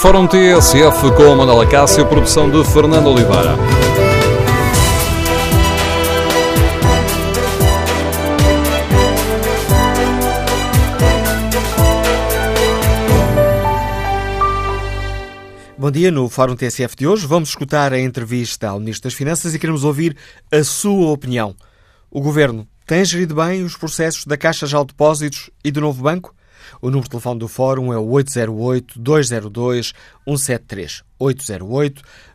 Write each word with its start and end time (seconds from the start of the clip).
Fórum 0.00 0.28
TSF 0.28 1.10
com 1.16 1.34
Manuela 1.34 1.66
Cássio, 1.66 2.06
produção 2.06 2.48
de 2.48 2.64
Fernando 2.72 3.08
Oliveira. 3.08 3.56
Bom 15.76 15.90
dia, 15.90 16.12
no 16.12 16.28
Fórum 16.28 16.54
TSF 16.54 16.94
de 16.96 17.04
hoje 17.04 17.26
vamos 17.26 17.48
escutar 17.48 17.92
a 17.92 17.98
entrevista 17.98 18.68
ao 18.68 18.78
Ministro 18.78 19.10
das 19.10 19.14
Finanças 19.14 19.52
e 19.52 19.58
queremos 19.58 19.82
ouvir 19.82 20.16
a 20.52 20.62
sua 20.62 21.10
opinião. 21.10 21.56
O 22.08 22.20
Governo 22.20 22.68
tem 22.86 23.04
gerido 23.04 23.34
bem 23.34 23.64
os 23.64 23.76
processos 23.76 24.24
da 24.24 24.36
Caixa 24.36 24.64
de 24.64 24.74
Depósitos 24.86 25.50
e 25.64 25.72
do 25.72 25.80
Novo 25.80 26.04
Banco? 26.04 26.37
O 26.80 26.86
número 26.86 27.04
de 27.04 27.10
telefone 27.10 27.40
do 27.40 27.48
Fórum 27.48 27.92
é 27.92 27.98
o 27.98 28.06
808-202-173. 28.06 31.02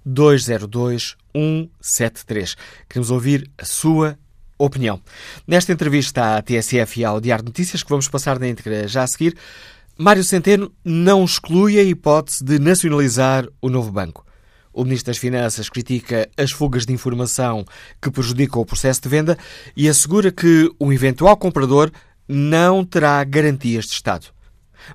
808-202-173. 0.05 2.55
Queremos 2.89 3.11
ouvir 3.11 3.49
a 3.57 3.66
sua 3.66 4.17
opinião. 4.57 4.99
Nesta 5.47 5.71
entrevista 5.71 6.38
à 6.38 6.41
TSF 6.41 6.99
e 6.99 7.05
ao 7.05 7.21
Diário 7.21 7.43
de 7.43 7.49
Notícias, 7.49 7.83
que 7.83 7.89
vamos 7.89 8.07
passar 8.07 8.39
na 8.39 8.47
íntegra 8.47 8.88
já 8.88 9.03
a 9.03 9.07
seguir, 9.07 9.35
Mário 9.97 10.23
Centeno 10.23 10.71
não 10.83 11.23
exclui 11.23 11.80
a 11.80 11.83
hipótese 11.83 12.44
de 12.44 12.59
nacionalizar 12.59 13.47
o 13.61 13.69
novo 13.69 13.91
banco. 13.91 14.25
O 14.73 14.83
Ministro 14.83 15.11
das 15.11 15.19
Finanças 15.19 15.69
critica 15.69 16.27
as 16.35 16.52
fugas 16.52 16.83
de 16.83 16.91
informação 16.91 17.63
que 18.02 18.09
prejudicam 18.09 18.59
o 18.59 18.66
processo 18.66 19.03
de 19.03 19.09
venda 19.09 19.38
e 19.77 19.88
assegura 19.88 20.31
que 20.31 20.67
um 20.80 20.91
eventual 20.91 21.38
comprador 21.38 21.91
não 22.33 22.83
terá 22.83 23.23
garantias 23.23 23.85
de 23.85 23.93
Estado. 23.93 24.25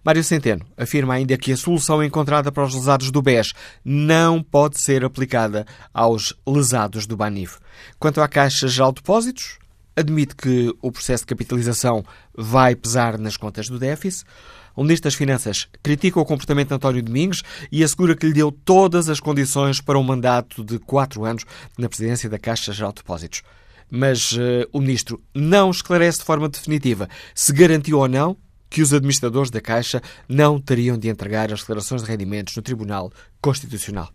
Mário 0.04 0.24
Centeno 0.24 0.66
afirma 0.76 1.14
ainda 1.14 1.38
que 1.38 1.52
a 1.52 1.56
solução 1.56 2.02
encontrada 2.02 2.50
para 2.50 2.64
os 2.64 2.74
lesados 2.74 3.12
do 3.12 3.22
BES 3.22 3.54
não 3.84 4.42
pode 4.42 4.80
ser 4.80 5.04
aplicada 5.04 5.64
aos 5.94 6.34
lesados 6.46 7.06
do 7.06 7.16
Banif. 7.16 7.58
Quanto 7.98 8.20
à 8.20 8.26
Caixa 8.26 8.66
Geral 8.66 8.90
de 8.90 8.96
Depósitos, 8.96 9.58
admite 9.96 10.34
que 10.34 10.74
o 10.82 10.90
processo 10.90 11.22
de 11.22 11.28
capitalização 11.28 12.04
vai 12.36 12.74
pesar 12.74 13.16
nas 13.16 13.36
contas 13.36 13.68
do 13.68 13.78
déficit. 13.78 14.26
O 14.74 14.82
Ministro 14.82 15.04
das 15.04 15.14
Finanças 15.14 15.68
critica 15.80 16.20
o 16.20 16.26
comportamento 16.26 16.68
de 16.68 16.74
António 16.74 17.02
Domingos 17.02 17.42
e 17.70 17.84
assegura 17.84 18.16
que 18.16 18.26
lhe 18.26 18.32
deu 18.32 18.50
todas 18.50 19.08
as 19.08 19.20
condições 19.20 19.80
para 19.80 19.98
um 19.98 20.02
mandato 20.02 20.64
de 20.64 20.78
quatro 20.80 21.24
anos 21.24 21.44
na 21.78 21.88
presidência 21.88 22.28
da 22.28 22.38
Caixa 22.38 22.72
Geral 22.72 22.92
de 22.92 22.96
Depósitos. 22.96 23.42
Mas 23.90 24.32
uh, 24.32 24.68
o 24.72 24.80
Ministro 24.80 25.22
não 25.34 25.70
esclarece 25.70 26.18
de 26.18 26.24
forma 26.24 26.48
definitiva 26.48 27.08
se 27.34 27.52
garantiu 27.52 27.98
ou 27.98 28.08
não 28.08 28.36
que 28.70 28.82
os 28.82 28.92
administradores 28.92 29.50
da 29.50 29.60
Caixa 29.60 30.02
não 30.28 30.60
teriam 30.60 30.98
de 30.98 31.08
entregar 31.08 31.52
as 31.52 31.60
declarações 31.60 32.02
de 32.02 32.08
rendimentos 32.08 32.54
no 32.54 32.62
Tribunal 32.62 33.10
Constitucional. 33.40 34.10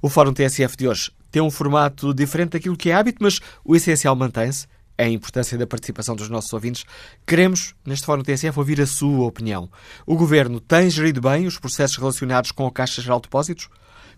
O 0.00 0.08
Fórum 0.08 0.32
TSF 0.32 0.76
de 0.76 0.88
hoje 0.88 1.12
tem 1.30 1.42
um 1.42 1.50
formato 1.50 2.12
diferente 2.14 2.52
daquilo 2.52 2.76
que 2.76 2.90
é 2.90 2.94
hábito, 2.94 3.18
mas 3.20 3.40
o 3.64 3.76
essencial 3.76 4.16
mantém-se 4.16 4.66
a 4.98 5.08
importância 5.08 5.56
da 5.56 5.66
participação 5.66 6.14
dos 6.14 6.28
nossos 6.28 6.52
ouvintes. 6.52 6.84
Queremos, 7.26 7.74
neste 7.86 8.04
Fórum 8.04 8.22
TSF, 8.22 8.58
ouvir 8.58 8.80
a 8.80 8.86
sua 8.86 9.26
opinião. 9.26 9.70
O 10.06 10.16
Governo 10.16 10.60
tem 10.60 10.90
gerido 10.90 11.20
bem 11.20 11.46
os 11.46 11.58
processos 11.58 11.96
relacionados 11.96 12.52
com 12.52 12.66
a 12.66 12.72
Caixa 12.72 13.00
Geral 13.00 13.18
de 13.18 13.22
Depósitos? 13.24 13.68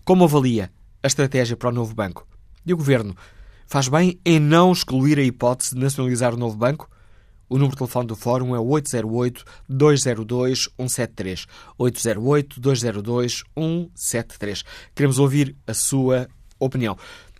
Como 0.03 0.25
avalia 0.25 0.71
a 1.01 1.07
estratégia 1.07 1.55
para 1.55 1.69
o 1.69 1.73
novo 1.73 1.95
banco? 1.95 2.27
E 2.65 2.73
o 2.73 2.77
Governo 2.77 3.15
faz 3.73 3.87
bem 3.87 4.19
em 4.23 4.39
não 4.39 4.71
excluir 4.71 5.17
a 5.17 5.23
hipótese 5.23 5.73
de 5.73 5.81
nacionalizar 5.81 6.31
o 6.31 6.37
novo 6.37 6.55
banco? 6.55 6.87
O 7.49 7.55
número 7.55 7.71
de 7.71 7.79
telefone 7.79 8.05
do 8.05 8.15
Fórum 8.15 8.55
é 8.55 8.59
808-202-173. 8.59 11.47
808-202-173. 11.79 14.63
Queremos 14.93 15.17
ouvir 15.17 15.55
a 15.65 15.73
sua 15.73 16.27
opinião. 16.59 16.95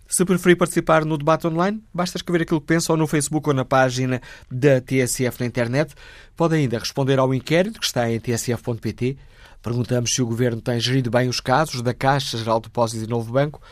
Se 0.08 0.24
preferir 0.24 0.56
participar 0.56 1.04
no 1.04 1.16
debate 1.16 1.46
online, 1.46 1.80
basta 1.94 2.18
escrever 2.18 2.42
aquilo 2.42 2.60
que 2.60 2.66
pensa 2.66 2.92
ou 2.92 2.96
no 2.96 3.06
Facebook 3.06 3.48
ou 3.48 3.54
na 3.54 3.64
página 3.64 4.20
da 4.50 4.80
TSF 4.80 5.38
na 5.38 5.46
internet. 5.46 5.94
Pode 6.34 6.56
ainda 6.56 6.80
responder 6.80 7.20
ao 7.20 7.32
inquérito 7.32 7.78
que 7.78 7.86
está 7.86 8.10
em 8.10 8.18
tsf.pt. 8.18 9.16
Perguntamos 9.62 10.12
se 10.12 10.20
o 10.20 10.26
Governo 10.26 10.60
tem 10.60 10.80
gerido 10.80 11.12
bem 11.12 11.28
os 11.28 11.38
casos 11.38 11.80
da 11.80 11.94
Caixa 11.94 12.36
Geral 12.36 12.58
de 12.58 12.64
Depósitos 12.64 13.04
e 13.04 13.06
Novo 13.08 13.32
Banco. 13.32 13.62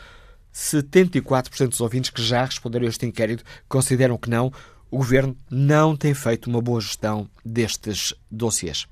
74% 0.53 1.69
dos 1.69 1.81
ouvintes 1.81 2.09
que 2.09 2.21
já 2.21 2.45
responderam 2.45 2.85
a 2.85 2.89
este 2.89 3.05
inquérito 3.05 3.43
consideram 3.67 4.17
que 4.17 4.29
não. 4.29 4.51
O 4.91 4.97
Governo 4.97 5.35
não 5.49 5.95
tem 5.95 6.13
feito 6.13 6.49
uma 6.49 6.61
boa 6.61 6.79
gestão 6.79 7.27
destes 7.43 8.13
dossiês. 8.29 8.85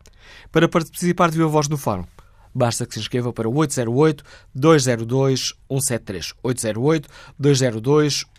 Para 0.51 0.67
participar 0.67 1.29
de 1.29 1.37
viva 1.37 1.49
voz 1.49 1.69
no 1.69 1.77
fórum, 1.77 2.05
basta 2.53 2.85
que 2.85 2.95
se 2.95 2.99
inscreva 2.99 3.31
para 3.31 3.47
o 3.47 3.53
808-202-173. 3.53 6.33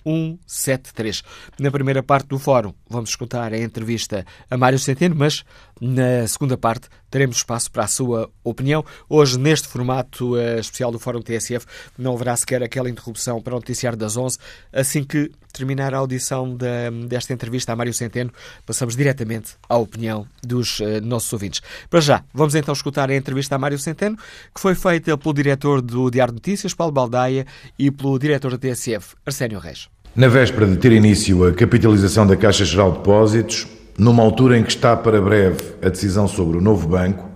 808-202-173. 0.04 1.22
Na 1.58 1.70
primeira 1.70 2.02
parte 2.02 2.28
do 2.28 2.38
fórum, 2.38 2.72
vamos 2.88 3.10
escutar 3.10 3.52
a 3.52 3.58
entrevista 3.58 4.24
a 4.50 4.56
Mário 4.56 4.78
Centeno, 4.78 5.14
mas 5.16 5.44
na 5.80 6.26
segunda 6.28 6.56
parte 6.56 6.88
teremos 7.10 7.36
espaço 7.36 7.70
para 7.70 7.84
a 7.84 7.88
sua 7.88 8.30
opinião. 8.42 8.84
Hoje, 9.08 9.38
neste 9.38 9.68
formato 9.68 10.34
uh, 10.34 10.58
especial 10.58 10.90
do 10.90 10.98
Fórum 10.98 11.20
TSF, 11.20 11.66
não 11.98 12.14
haverá 12.14 12.36
sequer 12.36 12.62
aquela 12.62 12.88
interrupção 12.88 13.40
para 13.40 13.54
o 13.54 13.56
noticiário 13.56 13.98
das 13.98 14.16
11. 14.16 14.38
Assim 14.72 15.04
que 15.04 15.30
terminar 15.52 15.92
a 15.92 15.98
audição 15.98 16.56
da, 16.56 16.88
desta 17.06 17.32
entrevista 17.32 17.72
a 17.72 17.76
Mário 17.76 17.92
Centeno, 17.92 18.32
passamos 18.64 18.96
diretamente 18.96 19.56
à 19.68 19.76
opinião 19.76 20.26
dos 20.42 20.80
uh, 20.80 21.00
nossos 21.02 21.32
ouvintes. 21.32 21.60
Para 21.90 22.00
já, 22.00 22.24
vamos 22.32 22.54
então 22.54 22.72
escutar 22.72 23.10
a 23.10 23.14
entrevista 23.14 23.56
a 23.56 23.58
Mário 23.58 23.78
Centeno, 23.78 24.16
que 24.54 24.60
foi 24.60 24.74
feita 24.74 25.16
pelo 25.18 25.34
diretor 25.34 25.82
do 25.82 26.10
Diário 26.10 26.32
de 26.32 26.36
Notícias, 26.36 26.72
Paulo 26.72 26.92
Baldaia, 26.92 27.46
e 27.78 27.90
pelo 27.90 28.18
diretor 28.18 28.52
da 28.52 28.58
TSF, 28.58 29.14
Arsénio 29.26 29.58
Reis. 29.58 29.91
Na 30.14 30.28
véspera 30.28 30.66
de 30.66 30.76
ter 30.76 30.92
início 30.92 31.42
a 31.42 31.54
capitalização 31.54 32.26
da 32.26 32.36
Caixa 32.36 32.66
Geral 32.66 32.92
de 32.92 32.98
Depósitos, 32.98 33.66
numa 33.96 34.22
altura 34.22 34.58
em 34.58 34.62
que 34.62 34.68
está 34.68 34.94
para 34.94 35.18
breve 35.22 35.62
a 35.80 35.88
decisão 35.88 36.28
sobre 36.28 36.58
o 36.58 36.60
novo 36.60 36.86
banco, 36.86 37.30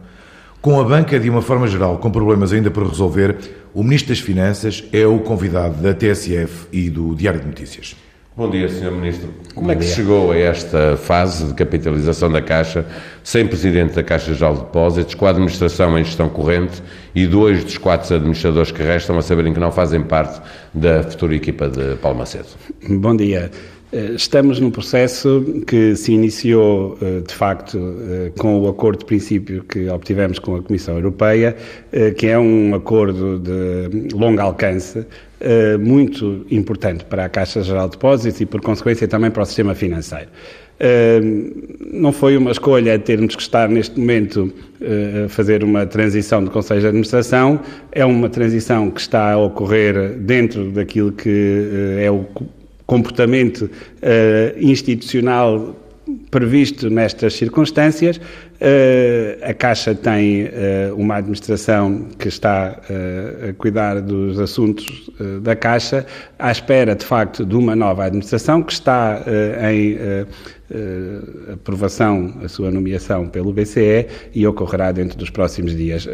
com 0.60 0.78
a 0.78 0.84
banca 0.84 1.18
de 1.18 1.30
uma 1.30 1.40
forma 1.40 1.66
geral 1.66 1.96
com 1.96 2.10
problemas 2.10 2.52
ainda 2.52 2.70
por 2.70 2.86
resolver, 2.86 3.38
o 3.72 3.82
Ministro 3.82 4.10
das 4.10 4.20
Finanças 4.20 4.84
é 4.92 5.06
o 5.06 5.20
convidado 5.20 5.80
da 5.80 5.94
TSF 5.94 6.66
e 6.70 6.90
do 6.90 7.14
Diário 7.14 7.40
de 7.40 7.46
Notícias. 7.46 7.96
Bom 8.36 8.50
dia, 8.50 8.68
Sr. 8.68 8.90
Ministro. 8.92 9.30
Como 9.54 9.66
Bom 9.66 9.72
é 9.72 9.76
que 9.76 9.84
dia. 9.86 9.94
chegou 9.94 10.30
a 10.30 10.36
esta 10.36 10.94
fase 10.98 11.46
de 11.46 11.54
capitalização 11.54 12.30
da 12.30 12.42
Caixa, 12.42 12.84
sem 13.24 13.46
Presidente 13.46 13.94
da 13.94 14.02
Caixa 14.02 14.34
Geral 14.34 14.54
de 14.56 14.60
Depósitos, 14.60 15.14
com 15.14 15.24
a 15.24 15.30
administração 15.30 15.98
em 15.98 16.04
gestão 16.04 16.28
corrente 16.28 16.82
e 17.14 17.26
dois 17.26 17.64
dos 17.64 17.78
quatro 17.78 18.14
administradores 18.14 18.70
que 18.70 18.82
restam 18.82 19.16
a 19.16 19.22
saberem 19.22 19.54
que 19.54 19.58
não 19.60 19.72
fazem 19.72 20.02
parte 20.02 20.38
da 20.74 21.02
futura 21.02 21.34
equipa 21.34 21.66
de 21.66 21.94
Paulo 21.96 22.18
Macedo? 22.18 22.48
Bom 22.86 23.16
dia. 23.16 23.50
Eh, 23.92 24.12
estamos 24.16 24.58
num 24.58 24.70
processo 24.70 25.62
que 25.66 25.94
se 25.94 26.12
iniciou, 26.12 26.98
eh, 27.00 27.20
de 27.26 27.32
facto, 27.32 27.78
eh, 27.78 28.32
com 28.36 28.60
o 28.60 28.68
acordo 28.68 29.00
de 29.00 29.04
princípio 29.04 29.62
que 29.62 29.88
obtivemos 29.88 30.38
com 30.38 30.56
a 30.56 30.62
Comissão 30.62 30.96
Europeia, 30.96 31.56
que 32.18 32.26
é 32.26 32.38
um 32.38 32.74
acordo 32.74 33.38
de 33.38 34.14
longo 34.14 34.40
alcance, 34.40 35.06
muito 35.80 36.44
importante 36.50 37.04
para 37.04 37.24
a 37.24 37.28
Caixa 37.28 37.62
Geral 37.62 37.86
de 37.86 37.92
Depósitos 37.92 38.40
e, 38.40 38.46
por 38.46 38.60
consequência, 38.60 39.06
também 39.06 39.30
para 39.30 39.42
o 39.42 39.46
sistema 39.46 39.74
financeiro. 39.74 40.28
Não 41.92 42.12
foi 42.12 42.36
uma 42.36 42.50
escolha 42.50 42.98
termos 42.98 43.36
que 43.36 43.42
estar 43.42 43.68
neste 43.68 43.98
momento 43.98 44.52
a 45.24 45.28
fazer 45.28 45.62
uma 45.64 45.86
transição 45.86 46.42
de 46.44 46.50
Conselho 46.50 46.80
de 46.80 46.86
Administração, 46.88 47.60
é 47.92 48.04
uma 48.04 48.28
transição 48.28 48.90
que 48.90 49.00
está 49.00 49.32
a 49.32 49.38
ocorrer 49.38 50.14
dentro 50.18 50.70
daquilo 50.70 51.12
que 51.12 51.98
é 52.00 52.10
o 52.10 52.26
comportamento 52.86 53.62
uh, 53.62 53.70
institucional 54.58 55.76
previsto 56.30 56.88
nestas 56.88 57.34
circunstâncias. 57.34 58.16
Uh, 58.16 59.42
a 59.42 59.52
Caixa 59.52 59.94
tem 59.94 60.44
uh, 60.44 60.48
uma 60.96 61.16
administração 61.16 62.08
que 62.18 62.28
está 62.28 62.78
uh, 62.78 63.50
a 63.50 63.52
cuidar 63.54 64.00
dos 64.00 64.38
assuntos 64.38 65.10
da 65.42 65.56
Caixa, 65.56 66.06
à 66.38 66.52
espera, 66.52 66.94
de 66.94 67.04
facto, 67.04 67.44
de 67.44 67.56
uma 67.56 67.74
nova 67.74 68.04
administração 68.04 68.62
que 68.62 68.72
está 68.72 69.24
em 69.70 69.96
aprovação, 71.52 72.34
a 72.42 72.48
sua 72.48 72.70
nomeação 72.70 73.28
pelo 73.28 73.52
BCE 73.52 74.06
e 74.34 74.46
ocorrerá 74.46 74.92
dentro 74.92 75.16
dos 75.16 75.30
próximos 75.30 75.74
dias. 75.74 76.06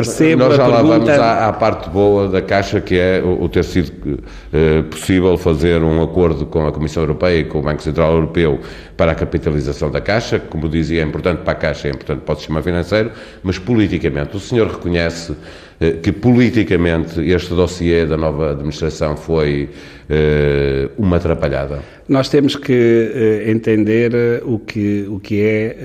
Percebo 0.00 0.44
Nós 0.44 0.56
já 0.56 0.66
lá 0.66 0.76
pergunta... 0.76 0.98
vamos 0.98 1.08
à, 1.10 1.48
à, 1.48 1.52
parte 1.52 1.90
boa 1.90 2.28
da 2.28 2.40
Caixa, 2.40 2.80
que 2.80 2.98
é 2.98 3.20
o, 3.22 3.42
o 3.44 3.48
ter 3.48 3.64
sido 3.64 3.90
uh, 4.14 4.82
possível 4.84 5.36
fazer 5.36 5.82
um 5.82 6.02
acordo 6.02 6.46
com 6.46 6.66
a 6.66 6.72
Comissão 6.72 7.02
Europeia 7.02 7.40
e 7.40 7.44
com 7.44 7.58
o 7.58 7.62
Banco 7.62 7.82
Central 7.82 8.12
Europeu 8.12 8.60
para 8.96 9.12
a 9.12 9.14
capitalização 9.14 9.90
da 9.90 10.00
Caixa, 10.00 10.38
que, 10.38 10.48
como 10.48 10.68
dizia, 10.68 11.02
é 11.02 11.04
importante 11.04 11.42
para 11.42 11.52
a 11.52 11.56
Caixa, 11.56 11.88
é 11.88 11.90
importante 11.90 12.20
para 12.20 12.32
o 12.32 12.36
sistema 12.36 12.62
financeiro, 12.62 13.12
mas 13.42 13.58
politicamente, 13.58 14.36
o 14.36 14.40
senhor 14.40 14.68
reconhece 14.68 15.32
uh, 15.32 15.98
que 16.02 16.12
politicamente 16.12 17.20
este 17.20 17.54
dossiê 17.54 18.06
da 18.06 18.16
nova 18.16 18.52
administração 18.52 19.16
foi 19.16 19.68
uh, 20.08 20.90
uma 20.96 21.16
atrapalhada? 21.16 21.80
Nós 22.08 22.28
temos 22.28 22.56
que 22.56 23.44
entender 23.46 24.42
o 24.44 24.58
que, 24.58 25.06
o 25.08 25.20
que 25.20 25.40
é 25.40 25.76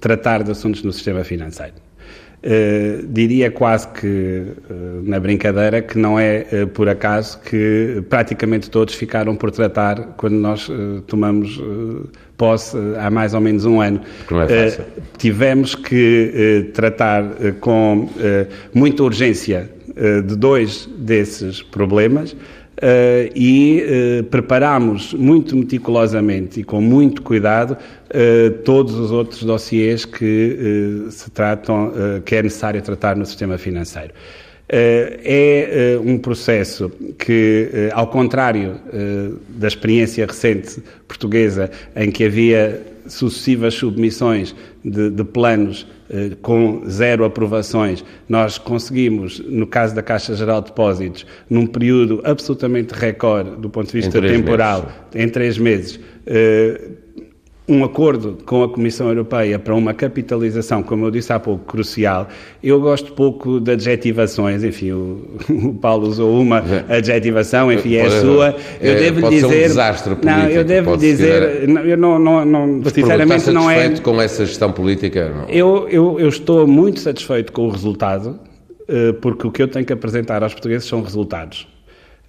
tratar 0.00 0.42
de 0.42 0.50
assuntos 0.50 0.82
no 0.82 0.92
sistema 0.92 1.22
financeiro. 1.22 1.74
Uh, 2.44 3.06
diria 3.06 3.52
quase 3.52 3.86
que, 3.86 4.06
uh, 4.06 5.02
na 5.04 5.20
brincadeira, 5.20 5.80
que 5.80 5.96
não 5.96 6.18
é 6.18 6.44
uh, 6.52 6.66
por 6.66 6.88
acaso 6.88 7.38
que 7.38 8.02
praticamente 8.10 8.68
todos 8.68 8.94
ficaram 8.94 9.36
por 9.36 9.52
tratar 9.52 10.14
quando 10.16 10.34
nós 10.34 10.68
tomamos 11.06 11.62
posse 12.36 12.76
há 12.98 13.08
mais 13.10 13.32
ou 13.32 13.40
menos 13.40 13.64
um 13.64 13.80
ano. 13.80 14.00
É 14.48 14.76
tivemos 15.18 15.76
que 15.76 16.72
tratar 16.74 17.24
com 17.60 18.08
muita 18.74 19.04
urgência 19.04 19.70
de 20.26 20.36
dois 20.36 20.88
desses 20.98 21.62
problemas. 21.62 22.34
Uh, 22.72 23.30
e 23.36 23.84
uh, 24.20 24.24
preparamos 24.24 25.12
muito 25.12 25.54
meticulosamente 25.54 26.60
e 26.60 26.64
com 26.64 26.80
muito 26.80 27.20
cuidado 27.20 27.72
uh, 27.76 28.50
todos 28.64 28.94
os 28.94 29.10
outros 29.10 29.44
dossiês 29.44 30.06
que 30.06 31.06
se 31.10 31.30
tratam, 31.30 31.92
que 32.24 32.34
é 32.34 32.42
necessário 32.42 32.80
tratar 32.80 33.14
no 33.14 33.26
sistema 33.26 33.58
financeiro. 33.58 34.14
É 34.68 35.98
um 36.02 36.16
processo 36.16 36.90
que, 37.18 37.90
ao 37.92 38.06
contrário 38.06 38.76
da 39.50 39.68
experiência 39.68 40.24
recente 40.24 40.82
portuguesa, 41.06 41.70
em 41.94 42.10
que 42.10 42.24
havia 42.24 42.80
sucessivas 43.06 43.74
submissões 43.74 44.54
de, 44.84 45.10
de 45.10 45.24
planos 45.24 45.86
eh, 46.10 46.32
com 46.42 46.82
zero 46.88 47.24
aprovações, 47.24 48.04
nós 48.28 48.58
conseguimos, 48.58 49.40
no 49.40 49.66
caso 49.66 49.94
da 49.94 50.02
Caixa 50.02 50.34
Geral 50.34 50.60
de 50.60 50.68
Depósitos, 50.68 51.26
num 51.48 51.66
período 51.66 52.20
absolutamente 52.24 52.92
recorde 52.92 53.56
do 53.56 53.70
ponto 53.70 53.86
de 53.86 53.92
vista 53.92 54.18
em 54.18 54.22
temporal, 54.22 54.82
meses. 54.82 54.94
em 55.14 55.28
três 55.28 55.58
meses, 55.58 56.00
eh, 56.26 56.80
um 57.68 57.84
acordo 57.84 58.38
com 58.44 58.64
a 58.64 58.68
Comissão 58.68 59.08
Europeia 59.08 59.58
para 59.58 59.74
uma 59.74 59.94
capitalização, 59.94 60.82
como 60.82 61.06
eu 61.06 61.10
disse 61.10 61.32
há 61.32 61.38
pouco, 61.38 61.64
crucial. 61.64 62.28
Eu 62.62 62.80
gosto 62.80 63.12
pouco 63.12 63.60
de 63.60 63.72
adjetivações, 63.72 64.64
enfim, 64.64 64.90
o, 64.90 65.24
o 65.48 65.74
Paulo 65.74 66.08
usou 66.08 66.40
uma 66.40 66.62
adjetivação, 66.88 67.72
enfim, 67.72 67.94
é 67.94 68.06
a 68.06 68.10
sua. 68.20 68.56
Eu 68.80 68.92
é, 68.92 68.96
devo 68.96 69.30
dizer. 69.30 69.46
um 69.46 69.48
desastre 69.48 70.14
político, 70.16 70.40
não, 70.40 70.48
eu 70.48 70.64
devo 70.64 70.96
dizer. 70.96 71.68
Não, 71.68 71.82
eu 71.82 71.96
não, 71.96 72.18
não, 72.18 72.44
não 72.44 72.84
sinceramente, 72.84 73.50
não 73.50 73.70
é. 73.70 73.74
satisfeito 73.74 74.02
com 74.02 74.20
essa 74.20 74.44
gestão 74.44 74.72
política? 74.72 75.28
Não? 75.28 75.48
Eu, 75.48 75.88
eu, 75.88 76.18
eu 76.18 76.28
estou 76.28 76.66
muito 76.66 76.98
satisfeito 76.98 77.52
com 77.52 77.68
o 77.68 77.70
resultado, 77.70 78.40
eh, 78.88 79.12
porque 79.20 79.46
o 79.46 79.52
que 79.52 79.62
eu 79.62 79.68
tenho 79.68 79.86
que 79.86 79.92
apresentar 79.92 80.42
aos 80.42 80.52
portugueses 80.52 80.88
são 80.88 81.00
resultados. 81.00 81.71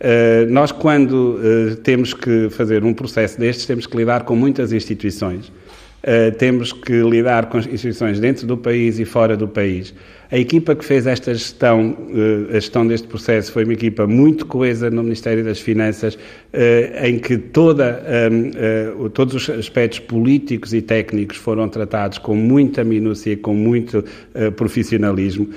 Uh, 0.03 0.51
nós, 0.51 0.69
quando 0.69 1.39
uh, 1.39 1.77
temos 1.77 2.13
que 2.13 2.50
fazer 2.50 2.83
um 2.83 2.94
processo 2.94 3.39
destes, 3.39 3.65
temos 3.65 3.88
que 3.88 3.95
lidar 3.95 4.23
com 4.23 4.35
muitas 4.35 4.73
instituições. 4.73 5.47
Uh, 5.47 6.35
temos 6.38 6.73
que 6.73 7.01
lidar 7.03 7.45
com 7.45 7.57
instituições 7.57 8.19
dentro 8.19 8.45
do 8.45 8.57
país 8.57 9.00
e 9.00 9.05
fora 9.05 9.38
do 9.38 9.47
país. 9.47 9.94
A 10.29 10.38
equipa 10.38 10.75
que 10.75 10.83
fez 10.83 11.07
esta 11.07 11.33
gestão, 11.33 11.95
a 12.50 12.55
gestão 12.55 12.85
deste 12.85 13.07
processo, 13.07 13.51
foi 13.51 13.63
uma 13.63 13.73
equipa 13.73 14.05
muito 14.05 14.45
coesa 14.45 14.89
no 14.89 15.03
Ministério 15.03 15.44
das 15.44 15.59
Finanças, 15.59 16.17
em 17.03 17.19
que 17.19 17.38
toda, 17.38 18.01
um, 19.00 19.09
todos 19.09 19.35
os 19.35 19.50
aspectos 19.51 20.00
políticos 20.00 20.73
e 20.73 20.81
técnicos 20.81 21.38
foram 21.38 21.69
tratados 21.69 22.17
com 22.17 22.35
muita 22.35 22.83
minúcia 22.83 23.38
com 23.38 23.53
muito 23.53 24.03
profissionalismo. 24.55 25.50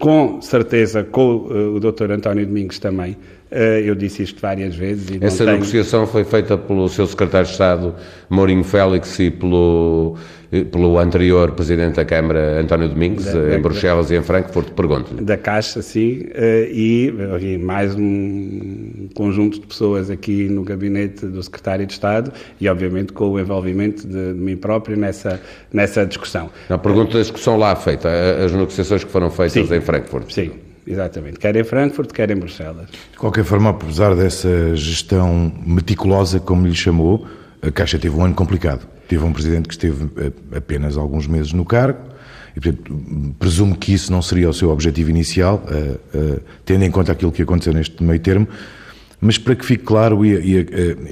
Com 0.00 0.42
certeza, 0.42 1.04
com 1.04 1.46
o 1.76 1.78
Dr. 1.78 2.10
António 2.10 2.44
Domingos 2.44 2.80
também. 2.80 3.16
Eh, 3.54 3.84
eu 3.86 3.94
disse 3.94 4.24
isto 4.24 4.40
várias 4.40 4.74
vezes. 4.74 5.16
Essa 5.20 5.44
tenho... 5.44 5.52
negociação 5.52 6.08
foi 6.08 6.24
feita 6.24 6.58
pelo 6.58 6.88
seu 6.88 7.06
secretário 7.06 7.46
de 7.46 7.52
Estado, 7.52 7.94
Mourinho 8.28 8.64
Félix, 8.64 9.16
e 9.20 9.30
pelo, 9.30 10.16
eh, 10.50 10.64
pelo 10.64 10.98
anterior 10.98 11.52
Presidente 11.52 11.94
da 11.94 12.04
Câmara, 12.04 12.60
António 12.60 12.88
Domingos, 12.88 13.26
da, 13.26 13.38
eh, 13.38 13.56
em 13.56 13.60
Bruxelas 13.60 14.08
da, 14.08 14.16
e 14.16 14.18
em 14.18 14.22
Frankfurt, 14.24 14.72
pergunto-lhe. 14.72 15.22
Da 15.22 15.36
Caixa, 15.36 15.82
sim, 15.82 16.24
e, 16.34 17.14
e, 17.40 17.58
mais 17.58 17.94
um 17.94 19.08
conjunto 19.14 19.60
de 19.60 19.66
pessoas 19.68 20.10
aqui 20.10 20.48
no 20.48 20.64
gabinete 20.64 21.24
do 21.24 21.40
Secretário 21.40 21.86
de 21.86 21.92
Estado 21.92 22.32
e, 22.60 22.68
obviamente, 22.68 23.12
com 23.12 23.28
o 23.30 23.38
envolvimento 23.38 24.04
de, 24.04 24.32
de 24.32 24.40
mim 24.40 24.56
próprio 24.56 24.96
nessa, 24.96 25.40
nessa 25.72 26.04
discussão. 26.04 26.50
A 26.68 26.76
pergunta 26.76 27.12
da 27.12 27.20
discussão 27.20 27.56
lá 27.56 27.76
feita, 27.76 28.08
as 28.44 28.50
negociações 28.50 29.04
que 29.04 29.12
foram 29.12 29.30
feitas 29.30 29.68
sim, 29.68 29.76
em 29.76 29.80
Frankfurt. 29.80 30.32
Sim. 30.32 30.63
Exatamente, 30.86 31.38
quer 31.38 31.56
em 31.56 31.64
Frankfurt, 31.64 32.12
quer 32.12 32.30
em 32.30 32.36
Bruxelas. 32.36 32.88
De 33.12 33.18
qualquer 33.18 33.44
forma, 33.44 33.70
apesar 33.70 34.14
dessa 34.14 34.76
gestão 34.76 35.52
meticulosa, 35.64 36.38
como 36.38 36.66
lhe 36.66 36.74
chamou, 36.74 37.26
a 37.62 37.70
Caixa 37.70 37.98
teve 37.98 38.14
um 38.14 38.24
ano 38.24 38.34
complicado. 38.34 38.86
Teve 39.08 39.24
um 39.24 39.32
presidente 39.32 39.68
que 39.68 39.74
esteve 39.74 40.08
apenas 40.54 40.96
alguns 40.96 41.26
meses 41.26 41.52
no 41.52 41.64
cargo, 41.64 41.98
e, 42.56 42.60
portanto, 42.60 43.34
presumo 43.38 43.76
que 43.76 43.92
isso 43.92 44.12
não 44.12 44.22
seria 44.22 44.48
o 44.48 44.52
seu 44.52 44.70
objetivo 44.70 45.10
inicial, 45.10 45.64
uh, 45.66 46.16
uh, 46.16 46.40
tendo 46.64 46.84
em 46.84 46.90
conta 46.90 47.12
aquilo 47.12 47.32
que 47.32 47.42
aconteceu 47.42 47.72
neste 47.72 48.02
meio 48.02 48.20
termo, 48.20 48.46
mas 49.20 49.38
para 49.38 49.56
que 49.56 49.64
fique 49.64 49.84
claro, 49.84 50.24
e, 50.24 50.34
e, 50.34 50.66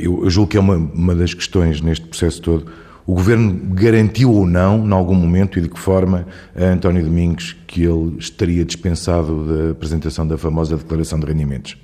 eu 0.05 0.29
julgo 0.29 0.51
que 0.51 0.57
é 0.57 0.61
uma, 0.61 0.77
uma 0.77 1.15
das 1.15 1.33
questões 1.33 1.81
neste 1.81 2.07
processo 2.07 2.43
todo, 2.43 2.67
o 3.07 3.15
Governo 3.15 3.59
garantiu 3.75 4.33
ou 4.33 4.47
não, 4.47 4.87
em 4.87 4.93
algum 4.93 5.15
momento 5.15 5.59
e 5.59 5.63
de 5.63 5.69
que 5.69 5.79
forma, 5.79 6.27
a 6.55 6.65
António 6.65 7.03
Domingos 7.03 7.57
que 7.73 7.83
ele 7.85 8.17
estaria 8.19 8.67
dispensado 8.67 9.47
da 9.47 9.71
apresentação 9.71 10.27
da 10.27 10.37
famosa 10.37 10.77
declaração 10.77 11.19
de 11.19 11.25
rendimentos? 11.25 11.75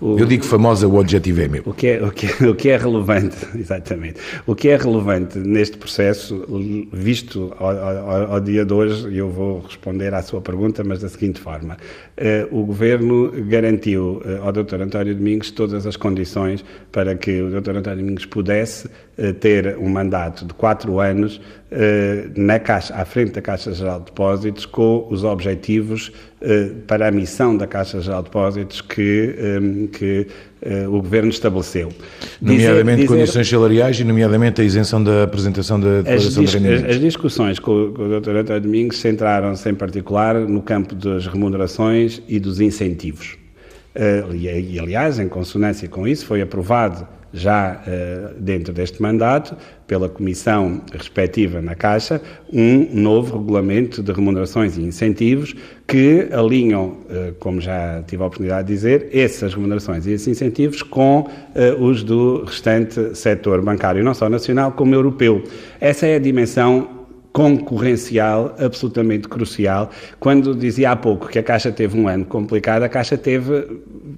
O, 0.00 0.18
Eu 0.18 0.24
digo 0.24 0.42
famosa, 0.42 0.88
o 0.88 0.98
objetivo 0.98 1.42
é 1.42 1.48
meu. 1.48 1.62
O 1.66 1.74
que 1.74 1.86
é, 1.88 2.02
o, 2.02 2.10
que, 2.10 2.26
é, 2.26 2.48
o 2.48 2.54
que 2.54 2.70
é 2.70 2.78
relevante, 2.78 3.36
exatamente, 3.54 4.18
o 4.46 4.54
que 4.54 4.70
é 4.70 4.76
relevante 4.76 5.38
neste 5.38 5.76
processo, 5.76 6.46
visto 6.90 7.54
ao, 7.58 7.68
ao, 7.68 8.32
ao 8.32 8.40
dia 8.40 8.64
de 8.64 8.72
hoje, 8.72 9.14
eu 9.14 9.28
vou 9.28 9.60
responder 9.60 10.14
à 10.14 10.22
sua 10.22 10.40
pergunta, 10.40 10.82
mas 10.82 11.00
da 11.00 11.10
seguinte 11.10 11.38
forma, 11.38 11.76
uh, 12.16 12.58
o 12.58 12.64
Governo 12.64 13.30
garantiu 13.48 14.22
uh, 14.24 14.46
ao 14.46 14.52
Dr. 14.52 14.80
António 14.80 15.14
Domingos 15.14 15.50
todas 15.50 15.86
as 15.86 15.96
condições 15.96 16.64
para 16.90 17.14
que 17.14 17.42
o 17.42 17.50
Dr. 17.50 17.76
António 17.76 17.98
Domingos 17.98 18.24
pudesse 18.24 18.86
uh, 18.86 19.34
ter 19.40 19.76
um 19.76 19.90
mandato 19.90 20.46
de 20.46 20.54
quatro 20.54 21.00
anos 21.00 21.38
na 22.34 22.58
caixa, 22.58 22.94
à 22.94 23.04
frente 23.04 23.32
da 23.32 23.42
Caixa 23.42 23.72
Geral 23.72 23.98
de 23.98 24.06
Depósitos 24.06 24.64
com 24.64 25.06
os 25.10 25.22
objetivos 25.22 26.12
eh, 26.40 26.70
para 26.86 27.08
a 27.08 27.10
missão 27.10 27.56
da 27.56 27.66
Caixa 27.66 28.00
Geral 28.00 28.22
de 28.22 28.28
Depósitos 28.28 28.80
que, 28.80 29.34
eh, 29.36 29.88
que 29.92 30.26
eh, 30.62 30.86
o 30.86 31.02
Governo 31.02 31.30
estabeleceu. 31.30 31.92
Nomeadamente 32.40 33.02
dizer, 33.02 33.08
condições 33.08 33.48
salariais 33.48 33.98
e, 33.98 34.04
nomeadamente, 34.04 34.60
a 34.60 34.64
isenção 34.64 35.02
da 35.02 35.24
apresentação 35.24 35.80
da 35.80 35.98
declaração 35.98 36.44
de 36.44 36.56
rendimentos. 36.56 36.94
As 36.94 37.00
discussões 37.00 37.58
com, 37.58 37.92
com 37.92 38.02
o 38.02 38.20
Dr. 38.20 38.36
António 38.36 38.62
Domingos 38.62 38.98
centraram-se, 38.98 39.68
em 39.68 39.74
particular, 39.74 40.36
no 40.36 40.62
campo 40.62 40.94
das 40.94 41.26
remunerações 41.26 42.22
e 42.28 42.38
dos 42.38 42.60
incentivos. 42.60 43.36
E, 44.32 44.78
aliás, 44.78 45.18
em 45.18 45.26
consonância 45.26 45.88
com 45.88 46.06
isso, 46.06 46.24
foi 46.24 46.40
aprovado 46.40 47.04
já 47.32 47.82
uh, 47.86 48.40
dentro 48.40 48.72
deste 48.72 49.00
mandato, 49.02 49.56
pela 49.86 50.08
Comissão 50.08 50.82
respectiva 50.92 51.60
na 51.60 51.74
Caixa, 51.74 52.20
um 52.52 52.88
novo 52.92 53.38
regulamento 53.38 54.02
de 54.02 54.12
remunerações 54.12 54.76
e 54.76 54.82
incentivos 54.82 55.54
que 55.86 56.28
alinham, 56.32 56.98
uh, 57.08 57.34
como 57.38 57.60
já 57.60 58.02
tive 58.06 58.22
a 58.22 58.26
oportunidade 58.26 58.68
de 58.68 58.74
dizer, 58.74 59.08
essas 59.12 59.54
remunerações 59.54 60.06
e 60.06 60.12
esses 60.12 60.28
incentivos 60.28 60.82
com 60.82 61.20
uh, 61.20 61.82
os 61.82 62.02
do 62.02 62.44
restante 62.44 63.16
setor 63.16 63.62
bancário, 63.62 64.04
não 64.04 64.14
só 64.14 64.28
nacional 64.28 64.72
como 64.72 64.94
europeu. 64.94 65.42
Essa 65.80 66.06
é 66.06 66.16
a 66.16 66.18
dimensão 66.18 66.97
concorrencial 67.32 68.54
absolutamente 68.58 69.28
crucial. 69.28 69.90
Quando 70.18 70.54
dizia 70.54 70.92
há 70.92 70.96
pouco 70.96 71.28
que 71.28 71.38
a 71.38 71.42
Caixa 71.42 71.70
teve 71.70 71.98
um 71.98 72.08
ano 72.08 72.24
complicado, 72.24 72.82
a 72.82 72.88
Caixa 72.88 73.16
teve 73.16 73.66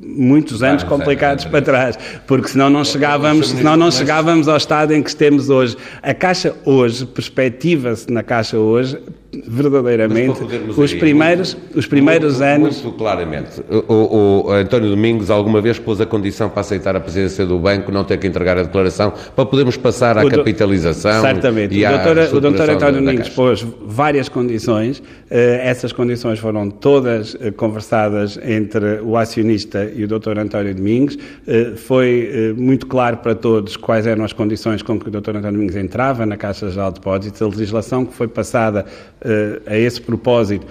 muitos 0.03 0.63
anos 0.63 0.83
complicados 0.83 1.45
para 1.45 1.63
trás, 1.63 1.99
porque 2.27 2.49
senão 2.49 2.71
não 2.71 2.85
chegávamos, 2.85 3.51
senão 3.51 3.77
não 3.77 3.91
chegávamos 3.91 4.49
ao 4.49 4.57
estado 4.57 4.93
em 4.95 5.03
que 5.03 5.11
estamos 5.11 5.51
hoje. 5.51 5.77
A 6.03 6.15
Caixa 6.15 6.55
hoje, 6.65 7.05
perspectiva-se 7.07 8.11
na 8.11 8.23
Caixa 8.23 8.59
hoje, 8.59 8.99
verdadeiramente 9.33 10.41
os 10.77 10.93
primeiros, 10.93 11.55
muito, 11.55 11.79
os 11.79 11.87
primeiros 11.87 12.33
muito, 12.39 12.45
anos. 12.45 12.83
Muito 12.83 12.99
claramente. 12.99 13.63
O, 13.89 14.47
o, 14.47 14.53
António 14.53 14.91
Domingos 14.91 15.31
alguma 15.31 15.61
vez 15.61 15.79
pôs 15.79 16.01
a 16.01 16.07
condição 16.07 16.49
para 16.49 16.61
aceitar 16.61 16.97
a 16.97 17.01
presidência 17.01 17.47
do 17.47 17.59
banco, 17.59 17.93
não 17.93 18.03
ter 18.03 18.19
que 18.19 18.27
entregar 18.27 18.59
a 18.59 18.65
declaração, 18.65 19.13
para 19.35 19.47
podermos 19.47 19.77
passar 19.77 20.19
à 20.19 20.29
capitalização. 20.29 21.23
Certamente. 21.23 21.77
E 21.77 21.87
o, 21.87 21.91
doutor, 21.91 22.37
o 22.37 22.41
doutor 22.41 22.71
António 22.71 23.01
Domingos 23.01 23.29
pôs 23.29 23.65
várias 23.85 24.29
condições. 24.29 25.01
Eh, 25.31 25.61
essas 25.63 25.93
condições 25.93 26.41
foram 26.41 26.69
todas 26.69 27.37
eh, 27.41 27.53
conversadas 27.53 28.39
entre 28.43 29.01
o 29.01 29.17
acionista 29.17 29.91
e 29.95 30.03
o 30.03 30.09
doutor 30.09 30.39
António 30.39 30.75
Domingos. 30.75 31.17
Eh, 31.47 31.73
foi 31.77 32.55
muito 32.57 32.87
claro 32.87 33.19
para 33.19 33.35
todos 33.35 33.77
quais 33.77 34.07
eram 34.07 34.25
as 34.25 34.33
condições 34.33 34.83
com 34.83 34.99
que 34.99 35.07
o 35.07 35.11
doutor 35.11 35.37
António 35.37 35.53
Domingos 35.53 35.77
entrava 35.77 36.27
na 36.27 36.37
Caixa 36.37 36.69
Geral 36.69 36.91
de 36.91 36.99
Depósitos. 36.99 37.41
A 37.41 37.47
legislação 37.47 38.05
que 38.05 38.15
foi 38.15 38.27
passada 38.27 38.85
a 39.67 39.77
esse 39.77 40.01
propósito, 40.01 40.67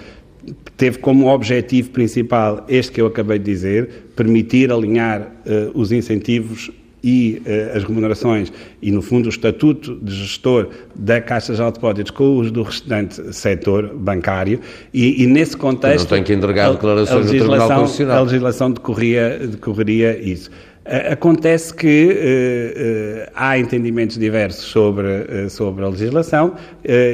teve 0.76 0.98
como 0.98 1.28
objetivo 1.28 1.90
principal 1.90 2.64
este 2.68 2.92
que 2.92 3.00
eu 3.00 3.06
acabei 3.06 3.38
de 3.38 3.44
dizer, 3.44 3.88
permitir 4.16 4.72
alinhar 4.72 5.20
uh, 5.20 5.78
os 5.78 5.92
incentivos 5.92 6.70
e 7.02 7.42
uh, 7.46 7.76
as 7.76 7.84
remunerações 7.84 8.52
e, 8.80 8.90
no 8.90 9.00
fundo, 9.02 9.26
o 9.26 9.28
estatuto 9.28 9.96
de 10.02 10.14
gestor 10.14 10.68
da 10.94 11.20
Caixa 11.20 11.54
de 11.54 11.62
Depósitos 11.62 12.10
com 12.10 12.38
os 12.38 12.50
do 12.50 12.62
restante 12.62 13.32
setor 13.34 13.94
bancário 13.94 14.60
e, 14.92 15.22
e 15.22 15.26
nesse 15.26 15.56
contexto... 15.56 15.96
Eu 15.96 16.00
não 16.00 16.08
tem 16.08 16.24
que 16.24 16.32
entregar 16.32 16.72
declarações 16.72 17.26
no 17.26 17.30
Tribunal 17.30 17.68
Constitucional. 17.68 18.18
A 18.18 18.22
legislação 18.22 18.70
decorria, 18.70 19.38
decorreria 19.38 20.18
isso. 20.18 20.50
Acontece 20.84 21.74
que 21.74 22.08
uh, 22.08 23.26
uh, 23.26 23.32
há 23.34 23.58
entendimentos 23.58 24.16
diversos 24.16 24.64
sobre, 24.64 25.06
uh, 25.06 25.50
sobre 25.50 25.84
a 25.84 25.88
legislação 25.88 26.54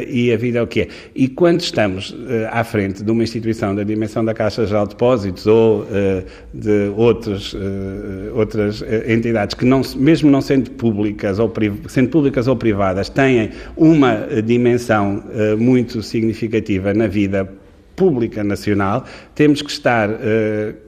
e 0.09 0.33
a 0.33 0.37
vida 0.37 0.61
é 0.61 0.63
o 0.63 0.67
que 0.69 0.83
é. 0.83 0.89
E 1.15 1.27
quando 1.27 1.61
estamos 1.61 2.17
à 2.51 2.63
frente 2.63 3.03
de 3.03 3.11
uma 3.11 3.25
instituição 3.25 3.75
da 3.75 3.83
dimensão 3.83 4.25
da 4.25 4.33
Caixa 4.33 4.65
Geral 4.65 4.85
de 4.85 4.91
Depósitos 4.91 5.47
ou 5.47 5.85
de 6.55 6.93
outros, 6.97 7.55
outras 8.35 8.83
entidades 9.09 9.55
que, 9.55 9.65
não, 9.65 9.83
mesmo 9.97 10.31
não 10.31 10.41
sendo 10.41 10.71
públicas, 10.71 11.39
ou, 11.39 11.53
sendo 11.89 12.09
públicas 12.11 12.47
ou 12.47 12.57
privadas, 12.57 13.09
têm 13.09 13.51
uma 13.77 14.27
dimensão 14.45 15.25
muito 15.59 16.03
significativa 16.03 16.95
na 16.95 17.09
vida 17.09 17.49
pública 17.97 18.45
nacional, 18.45 19.05
temos 19.35 19.63
que 19.63 19.71
estar 19.71 20.11
uh, 20.11 20.15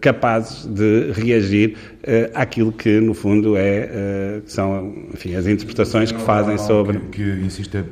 capazes 0.01 0.67
de 0.67 1.11
reagir 1.13 1.75
uh, 2.03 2.31
àquilo 2.35 2.71
que, 2.71 3.01
no 3.01 3.15
fundo, 3.15 3.57
é, 3.57 4.41
uh, 4.41 4.43
são 4.47 4.95
enfim, 5.13 5.35
as 5.35 5.47
interpretações 5.47 6.13
que 6.13 6.21
fazem 6.21 6.59
sobre... 6.59 6.99
Que, 7.11 7.25
que 7.25 7.47
insista 7.47 7.85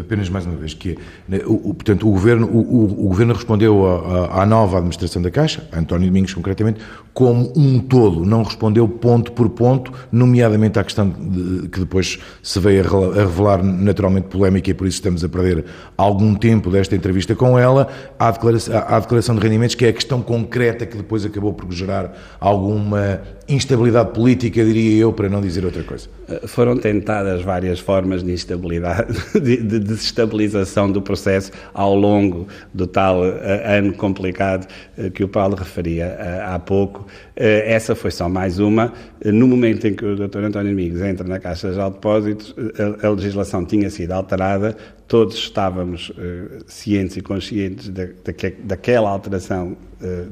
apenas 0.00 0.28
mais 0.30 0.46
uma 0.46 0.56
vez, 0.56 0.72
que 0.72 0.96
né, 1.28 1.40
o, 1.44 1.70
o, 1.70 1.74
portanto, 1.74 2.08
o 2.08 2.10
Governo, 2.10 2.46
o, 2.46 2.84
o, 2.84 3.08
Governo 3.08 3.34
respondeu 3.34 3.86
à, 3.86 4.42
à 4.42 4.46
nova 4.46 4.78
administração 4.78 5.20
da 5.20 5.30
Caixa, 5.30 5.68
António 5.72 6.08
Domingos 6.08 6.32
concretamente, 6.32 6.80
como 7.12 7.52
um 7.54 7.78
todo, 7.78 8.24
não 8.24 8.42
respondeu 8.42 8.88
ponto 8.88 9.32
por 9.32 9.50
ponto, 9.50 9.92
nomeadamente 10.10 10.78
à 10.78 10.84
questão 10.84 11.08
de, 11.10 11.68
que 11.68 11.80
depois 11.80 12.18
se 12.42 12.58
veio 12.58 12.82
a 12.82 13.14
revelar 13.14 13.62
naturalmente 13.62 14.28
polémica 14.28 14.70
e 14.70 14.74
por 14.74 14.86
isso 14.86 14.96
estamos 14.96 15.22
a 15.22 15.28
perder 15.28 15.64
algum 15.96 16.34
tempo 16.34 16.70
desta 16.70 16.96
entrevista 16.96 17.34
com 17.34 17.58
ela, 17.58 17.88
à 18.18 18.30
declaração, 18.30 18.61
declaração 19.00 19.34
de 19.34 19.40
rendimentos, 19.40 19.74
que 19.74 19.84
é 19.84 19.88
a 19.88 19.92
questão 19.92 20.22
concreta 20.22 20.86
que 20.86 20.96
depois 20.96 21.24
acabou 21.24 21.52
por 21.52 21.70
gerar 21.72 22.36
alguma 22.40 23.22
instabilidade 23.54 24.12
política, 24.12 24.64
diria 24.64 25.02
eu, 25.02 25.12
para 25.12 25.28
não 25.28 25.40
dizer 25.40 25.64
outra 25.64 25.82
coisa. 25.82 26.08
Eh, 26.28 26.46
foram 26.46 26.76
tentadas 26.76 27.42
várias 27.42 27.78
formas 27.78 28.22
de 28.22 28.32
instabilidade, 28.32 29.12
de, 29.40 29.56
de 29.58 29.78
desestabilização 29.78 30.90
do 30.90 31.02
processo 31.02 31.50
ao 31.74 31.94
longo 31.94 32.46
do 32.72 32.86
tal 32.86 33.20
uh, 33.20 33.34
ano 33.64 33.92
complicado 33.92 34.66
uh, 34.96 35.10
que 35.10 35.24
o 35.24 35.28
Paulo 35.28 35.54
referia 35.54 36.16
há 36.46 36.58
pouco. 36.58 37.06
essa 37.34 37.94
foi 37.94 38.10
só 38.10 38.28
mais 38.28 38.58
uma. 38.58 38.92
no 39.24 39.46
momento 39.46 39.86
em 39.86 39.94
que 39.94 40.04
o 40.04 40.16
Dr. 40.16 40.44
António 40.44 40.72
Amigos 40.72 41.00
entra 41.00 41.26
na 41.26 41.38
Caixa 41.38 41.70
de 41.70 41.76
Depósitos, 41.76 42.54
a, 43.02 43.08
legislação 43.08 43.64
tinha 43.64 43.88
sido 43.90 44.12
alterada, 44.12 44.76
todos 45.08 45.36
estávamos 45.36 46.12
cientes 46.66 47.16
e 47.16 47.20
conscientes 47.20 47.88
da, 47.88 48.06
da 48.24 48.32
que, 48.32 48.50
daquela 48.50 49.10
alteração 49.10 49.76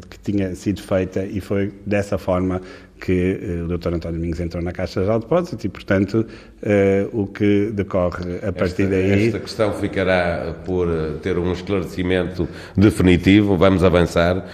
que 0.09 0.19
tinha 0.19 0.55
sido 0.55 0.83
feita 0.83 1.25
e 1.25 1.41
foi 1.41 1.73
dessa 1.87 2.19
forma 2.19 2.61
que 3.01 3.41
uh, 3.43 3.65
o 3.65 3.79
Dr. 3.79 3.95
António 3.95 4.19
Domingos 4.19 4.39
entrou 4.41 4.63
na 4.63 4.73
Caixa 4.73 5.01
de 5.01 5.19
Depósitos 5.19 5.65
e, 5.65 5.69
portanto, 5.69 6.27
uh, 6.63 7.21
o 7.21 7.27
que 7.27 7.71
decorre 7.73 8.37
a 8.47 8.53
partir 8.53 8.83
esta, 8.83 8.95
daí... 8.95 9.27
Esta 9.27 9.41
questão 9.41 9.73
ficará 9.73 10.55
por 10.65 10.89
eh, 10.89 11.13
ter 11.23 11.39
um 11.39 11.53
esclarecimento 11.53 12.47
definitivo, 12.77 13.57
vamos 13.57 13.83
avançar. 13.83 14.45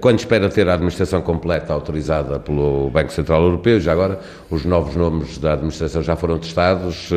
Quando 0.00 0.18
espera 0.18 0.48
ter 0.48 0.68
a 0.68 0.74
administração 0.74 1.20
completa 1.20 1.72
autorizada 1.72 2.40
pelo 2.40 2.90
Banco 2.90 3.12
Central 3.12 3.42
Europeu, 3.42 3.78
já 3.78 3.92
agora, 3.92 4.18
os 4.48 4.64
novos 4.64 4.96
nomes 4.96 5.38
da 5.38 5.52
administração 5.52 6.02
já 6.02 6.16
foram 6.16 6.38
testados, 6.38 7.10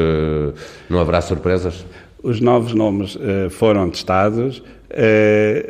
não 0.90 1.00
haverá 1.00 1.22
surpresas? 1.22 1.86
Os 2.22 2.42
novos 2.42 2.74
nomes 2.74 3.18
foram 3.52 3.90
testados, 3.90 4.62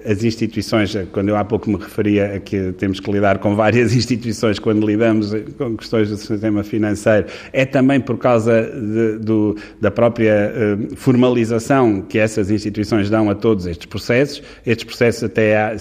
as 0.10 0.24
instituições, 0.24 0.96
quando 1.12 1.30
eu 1.30 1.38
há 1.38 1.46
pouco 1.46 1.70
me 1.70 1.78
referia 1.78 2.36
a 2.36 2.40
que 2.40 2.74
temos 2.74 3.00
que 3.00 3.12
lidar 3.12 3.40
com 3.40 3.56
várias 3.56 3.96
instituições 3.96 4.60
quando 4.60 4.86
lidamos 4.86 5.34
com 5.58 5.78
questões 5.78 6.10
do 6.10 6.18
sistema 6.18 6.64
financeiro, 6.64 7.28
é 7.52 7.66
também 7.66 8.02
por 8.02 8.18
causa 8.18 8.64
de, 8.64 9.20
do, 9.20 9.56
da 9.80 9.90
própria 9.90 10.52
formalização 10.96 12.02
que 12.02 12.20
essas 12.20 12.52
instituições 12.52 13.10
dão 13.10 13.30
a 13.30 13.36
todos 13.36 13.66
estes 13.66 13.86
processos. 13.86 14.44
Estes 14.66 14.86
processos, 14.86 15.24
até 15.24 15.58
há, 15.58 15.76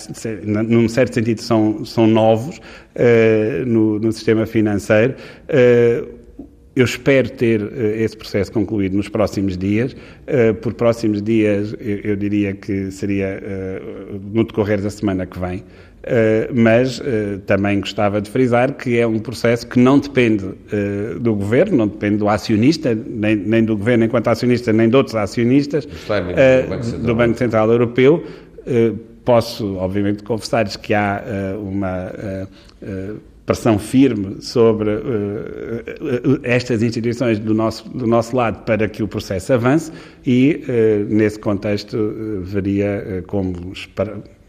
num 0.45 0.89
certo 0.89 1.15
sentido, 1.15 1.41
são, 1.41 1.85
são 1.85 2.07
novos 2.07 2.61
no, 3.67 3.99
no, 3.99 4.13
sistema 4.13 4.47
financeiro 4.47 5.15
eu 6.75 6.85
espero 6.85 7.29
ter 7.31 7.62
uh, 7.62 7.71
esse 7.97 8.17
processo 8.17 8.50
concluído 8.50 8.97
nos 8.97 9.09
próximos 9.09 9.57
dias. 9.57 9.93
Uh, 9.93 10.55
por 10.55 10.73
próximos 10.75 11.23
dias, 11.23 11.75
eu, 11.79 12.17
diria 12.17 12.55
que 12.55 12.91
seria 12.91 13.43
uh, 13.43 14.21
no 14.33 14.45
decorrer 14.45 14.81
da 14.81 14.91
semana 14.91 15.26
que 15.26 15.38
vem. 15.38 15.62
mas 16.52 17.00
também 17.47 17.79
gostava 17.79 18.21
de 18.21 18.29
frisar 18.29 18.75
que 18.75 18.99
é 18.99 19.07
um 19.07 19.21
processo 19.21 19.64
que 19.69 19.79
não 19.79 20.00
depende 20.00 20.45
do 21.21 21.33
governo, 21.33 21.76
não 21.76 21.87
depende 21.87 22.17
do 22.17 22.29
acionista, 22.29 22.93
nem, 22.93 23.37
nem, 23.37 23.64
do 23.64 23.76
governo 23.76 24.05
enquanto 24.05 24.26
acionista, 24.26 24.73
nem 24.73 24.88
de 24.88 24.97
outros 24.97 25.14
acionistas, 25.14 25.87
do 25.87 26.69
Banco 26.69 26.85
Central, 26.85 27.07
do 27.07 27.14
Banco 27.14 27.38
Central 27.38 27.71
Europeu. 27.71 28.25
posso, 29.25 29.76
obviamente, 29.76 30.25
confessar-lhes 30.25 30.75
que 30.75 30.93
há 30.93 31.23
uma 31.57 32.11
pressão 33.45 33.79
firme 33.79 34.41
sobre 34.41 34.91
uh, 34.91 34.99
uh, 34.99 36.41
estas 36.43 36.83
instituições 36.83 37.39
do 37.39 37.55
nosso, 37.55 37.89
do 37.89 38.07
nosso 38.07 38.37
lado 38.37 38.65
para 38.65 38.89
que 38.89 39.03
o 39.03 39.09
processo 39.09 39.53
avance 39.53 39.91
e, 40.25 40.65
uh, 40.69 41.13
nesse 41.13 41.39
contexto, 41.39 41.97
veria 42.43 43.25
como 43.27 43.73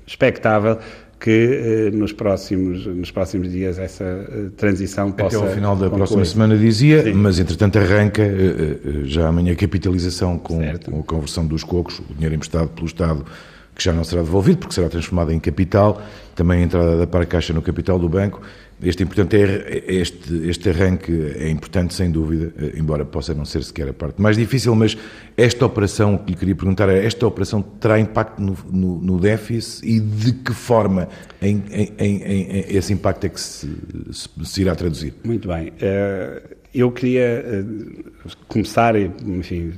expectável 0.05 0.77
que 1.19 1.89
nos 1.93 2.11
próximos, 2.11 2.85
nos 2.85 3.09
próximos 3.09 3.49
dias 3.49 3.79
essa 3.79 4.51
transição 4.57 5.09
possa 5.09 5.37
Até 5.37 5.47
ao 5.47 5.53
final 5.53 5.73
da 5.73 5.83
concluir. 5.83 5.97
próxima 5.99 6.25
semana 6.25 6.57
dizia, 6.57 7.01
Sim. 7.03 7.13
mas 7.13 7.39
entretanto 7.39 7.79
arranca 7.79 8.23
já 9.05 9.29
amanhã 9.29 9.53
a 9.53 9.55
capitalização 9.55 10.37
com, 10.37 10.59
com 10.83 10.99
a 10.99 11.03
conversão 11.03 11.47
dos 11.47 11.63
cocos, 11.63 11.99
o 11.99 12.13
dinheiro 12.13 12.35
emprestado 12.35 12.67
pelo 12.69 12.87
Estado 12.87 13.25
que 13.75 13.83
já 13.83 13.93
não 13.93 14.03
será 14.03 14.21
devolvido 14.21 14.59
porque 14.59 14.75
será 14.75 14.89
transformado 14.89 15.31
em 15.31 15.39
capital, 15.39 16.01
também 16.35 16.61
a 16.61 16.65
entrada 16.65 16.97
da 16.97 17.07
para-caixa 17.07 17.53
no 17.53 17.61
capital 17.61 17.97
do 17.97 18.07
banco 18.07 18.41
este, 18.81 19.03
importante 19.03 19.35
é, 19.35 19.83
este, 19.87 20.49
este 20.49 20.69
arranque 20.69 21.11
é 21.37 21.49
importante, 21.49 21.93
sem 21.93 22.11
dúvida, 22.11 22.53
eh, 22.57 22.73
embora 22.77 23.05
possa 23.05 23.33
não 23.33 23.45
ser 23.45 23.63
sequer 23.63 23.89
a 23.89 23.93
parte 23.93 24.21
mais 24.21 24.35
difícil, 24.37 24.75
mas 24.75 24.97
esta 25.37 25.65
operação, 25.65 26.17
que 26.17 26.31
lhe 26.31 26.37
queria 26.37 26.55
perguntar 26.55 26.89
é, 26.89 27.05
esta 27.05 27.25
operação 27.25 27.61
terá 27.61 27.99
impacto 27.99 28.41
no, 28.41 28.57
no, 28.71 28.99
no 28.99 29.19
déficit 29.19 29.87
e 29.87 29.99
de 29.99 30.33
que 30.33 30.53
forma 30.53 31.07
em, 31.41 31.63
em, 31.71 31.93
em, 31.97 32.75
esse 32.75 32.91
impacto 32.93 33.25
é 33.25 33.29
que 33.29 33.39
se, 33.39 33.69
se, 34.11 34.29
se, 34.43 34.61
irá 34.61 34.75
traduzir? 34.75 35.13
Muito 35.23 35.47
bem. 35.47 35.71
Eh, 35.79 36.41
eu 36.73 36.91
queria 36.91 37.21
eh, 37.21 37.63
começar, 38.47 38.95
enfim, 38.95 39.71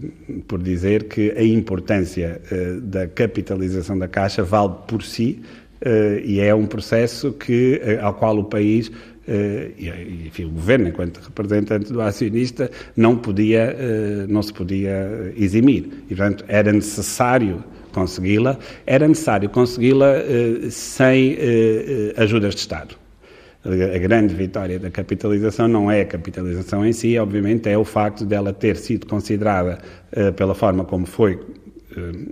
por 0.48 0.62
dizer 0.64 1.04
que 1.04 1.32
a 1.32 1.44
importância 1.44 2.42
da 2.82 3.06
capitalização 3.06 4.00
da 4.00 4.08
Caixa 4.08 4.44
vale 4.44 4.74
por 4.88 5.04
si, 5.04 5.42
e 6.24 6.40
é 6.40 6.54
um 6.54 6.66
processo 6.66 7.32
que, 7.34 7.82
uh, 7.84 8.06
ao 8.06 8.14
qual 8.14 8.38
o 8.38 8.44
país, 8.44 8.88
uh, 8.88 8.92
e, 9.78 10.28
enfim, 10.28 10.46
o 10.46 10.50
governo, 10.50 10.88
enquanto 10.88 11.18
representante 11.20 11.94
do 11.94 12.02
acionista, 12.02 12.72
não 12.96 13.16
podia, 13.16 13.76
não 14.28 14.42
se 14.42 14.52
podia 14.52 15.34
eximir. 15.38 15.90
E, 16.10 16.16
portanto, 16.16 16.44
era 16.48 16.72
necessário 16.72 17.64
consegui-la, 17.92 18.58
era 18.86 19.08
necessário 19.08 19.50
consegui-la 19.50 20.16
sem 20.70 21.38
ajudas 22.18 22.56
de 22.56 22.62
Estado. 22.62 22.96
A 23.64 23.98
grande 23.98 24.36
vitória 24.36 24.78
da 24.78 24.92
capitalização 24.92 25.68
não 25.68 25.90
é 25.90 26.02
a 26.02 26.06
capitalização 26.06 26.86
em 26.86 26.94
si, 26.94 27.18
obviamente, 27.18 27.68
é 27.70 27.78
o 27.78 27.86
facto 27.86 28.26
dela 28.26 28.54
ter 28.54 28.76
sido 28.76 29.08
considerada, 29.08 29.80
pela 30.36 30.54
forma 30.54 30.86
como 30.86 31.06
foi 31.06 31.40
eh, 31.65 31.65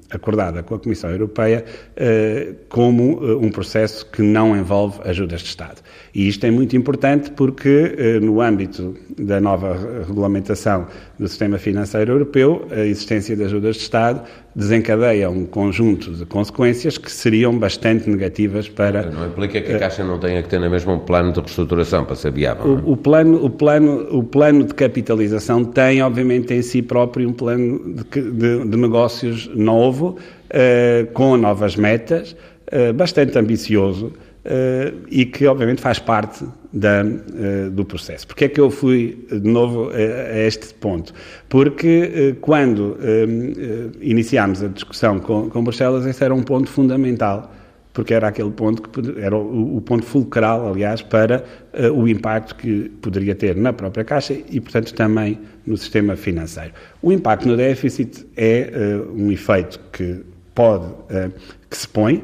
acordada 0.09 0.63
com 0.63 0.75
a 0.75 0.79
Comissão 0.79 1.09
Europeia 1.09 1.65
eh, 1.95 2.53
como 2.69 3.19
eh, 3.23 3.35
um 3.35 3.49
processo 3.49 4.05
que 4.05 4.21
não 4.21 4.55
envolve 4.55 4.99
ajudas 5.03 5.41
de 5.41 5.47
Estado. 5.47 5.81
E 6.13 6.27
isto 6.27 6.45
é 6.45 6.51
muito 6.51 6.75
importante 6.75 7.31
porque, 7.31 8.19
no 8.21 8.39
âmbito 8.39 8.95
da 9.17 9.41
nova 9.41 10.03
regulamentação 10.07 10.85
do 11.17 11.27
sistema 11.27 11.57
financeiro 11.57 12.11
europeu, 12.11 12.67
a 12.69 12.81
existência 12.81 13.35
de 13.35 13.43
ajudas 13.43 13.77
de 13.77 13.81
Estado 13.81 14.21
desencadeia 14.55 15.29
um 15.29 15.45
conjunto 15.45 16.11
de 16.11 16.25
consequências 16.25 16.97
que 16.97 17.11
seriam 17.11 17.57
bastante 17.57 18.09
negativas 18.09 18.69
para... 18.69 19.09
Não 19.09 19.27
implica 19.27 19.59
que 19.61 19.73
a 19.73 19.79
Caixa 19.79 20.03
não 20.03 20.19
tenha 20.19 20.43
que 20.43 20.49
ter 20.49 20.59
na 20.59 20.69
mesma 20.69 20.93
um 20.93 20.99
plano 20.99 21.31
de 21.31 21.39
reestruturação 21.39 22.05
para 22.05 22.15
ser 22.15 22.31
viável, 22.31 22.65
o, 22.65 22.77
é? 22.77 22.81
o, 22.85 22.97
plano, 22.97 23.43
o, 23.43 23.49
plano, 23.49 24.07
o 24.11 24.23
plano 24.23 24.63
de 24.63 24.73
capitalização 24.73 25.65
tem, 25.65 26.01
obviamente, 26.03 26.53
em 26.53 26.61
si 26.61 26.81
próprio 26.81 27.27
um 27.27 27.33
plano 27.33 27.95
de, 27.95 28.31
de, 28.31 28.67
de 28.67 28.77
negócios 28.77 29.49
novo, 29.55 30.17
uh, 30.17 31.11
com 31.13 31.37
novas 31.37 31.75
metas, 31.75 32.35
uh, 32.71 32.93
bastante 32.93 33.37
ambicioso, 33.37 34.07
uh, 34.07 34.97
e 35.09 35.25
que, 35.25 35.45
obviamente, 35.45 35.81
faz 35.81 35.99
parte 35.99 36.45
da, 36.71 37.03
do 37.71 37.85
processo. 37.85 38.25
Porquê 38.25 38.45
é 38.45 38.49
que 38.49 38.59
eu 38.59 38.71
fui 38.71 39.27
de 39.31 39.47
novo 39.47 39.91
a, 39.91 40.39
este 40.39 40.73
ponto? 40.73 41.13
Porque 41.47 42.35
quando 42.41 42.97
iniciámos 44.01 44.63
a 44.63 44.67
discussão 44.67 45.19
com, 45.19 45.51
com 45.51 45.63
Bruxelas, 45.63 46.03
esse 46.07 46.23
era 46.23 46.33
um 46.33 46.41
ponto 46.41 46.67
fundamental 46.67 47.53
porque 47.93 48.13
era 48.13 48.27
aquele 48.27 48.49
ponto 48.49 48.81
que 48.81 49.21
era 49.21 49.37
o, 49.37 49.79
ponto 49.81 50.03
fulcral, 50.03 50.67
aliás, 50.67 51.03
para 51.03 51.43
uh, 51.73 51.91
o 51.91 52.07
impacto 52.07 52.55
que 52.55 52.89
poderia 53.01 53.35
ter 53.35 53.55
na 53.55 53.71
própria 53.71 54.03
Caixa 54.03 54.33
e, 54.33 54.59
portanto, 54.59 54.93
também 54.95 55.39
no 55.65 55.77
sistema 55.77 56.15
financeiro. 56.15 56.73
O 57.01 57.11
impacto 57.11 57.47
no 57.47 57.55
déficit 57.55 58.25
é 58.35 58.71
uh, 59.05 59.13
um 59.15 59.31
efeito 59.31 59.79
que 59.91 60.21
pode, 60.55 60.85
uh, 60.85 61.31
que 61.69 61.77
se 61.77 61.87
põe 61.87 62.23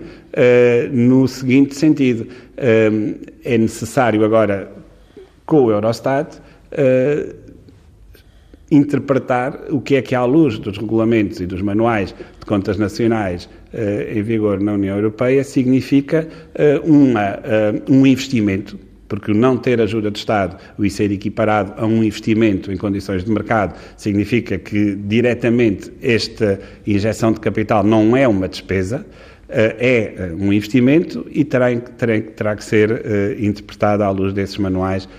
no 0.92 1.28
seguinte 1.28 1.74
sentido: 1.74 2.28
é 2.56 3.58
necessário 3.58 4.24
agora, 4.24 4.72
com 5.44 5.64
o 5.64 5.72
Eurostat, 5.72 6.40
interpretar 8.70 9.60
o 9.72 9.82
que 9.82 9.96
é 9.96 10.04
que, 10.04 10.14
à 10.14 10.24
luz 10.24 10.60
dos 10.60 10.78
regulamentos 10.78 11.42
e 11.42 11.48
dos 11.48 11.64
manuais 11.64 12.14
de 12.40 12.46
contas 12.46 12.78
nacionais 12.78 13.50
em 14.12 14.22
vigor 14.22 14.60
na 14.60 14.74
União 14.74 14.96
Europeia, 14.96 15.44
significa 15.44 16.28
uh, 16.56 16.90
uma, 16.90 17.36
uh, 17.36 17.92
um 17.92 18.06
investimento, 18.06 18.80
porque 19.08 19.32
o 19.32 19.36
não 19.36 19.58
ter 19.58 19.82
ajuda 19.82 20.10
de 20.10 20.20
Estado, 20.20 20.58
o 20.78 20.90
ser 20.90 21.12
equiparado 21.12 21.74
a 21.78 21.86
um 21.86 22.04
investimento 22.04 22.72
em 22.72 22.78
condições 22.78 23.24
de 23.24 23.32
mercado, 23.32 23.76
significa 23.98 24.58
que 24.58 24.96
diretamente 24.96 25.92
esta 26.02 26.60
injeção 26.86 27.32
de 27.32 27.40
capital 27.40 27.84
não 27.84 28.16
é 28.16 28.28
uma 28.28 28.48
despesa, 28.48 29.06
é 29.52 30.32
um 30.40 30.54
investimento 30.54 31.26
e 31.32 31.44
terá, 31.44 31.76
terá, 31.76 32.22
terá 32.22 32.56
que 32.56 32.64
ser 32.64 33.36
interpretado 33.40 34.04
à 34.04 34.12
luz 34.12 34.32
desses 34.32 34.60
manuais 34.60 35.10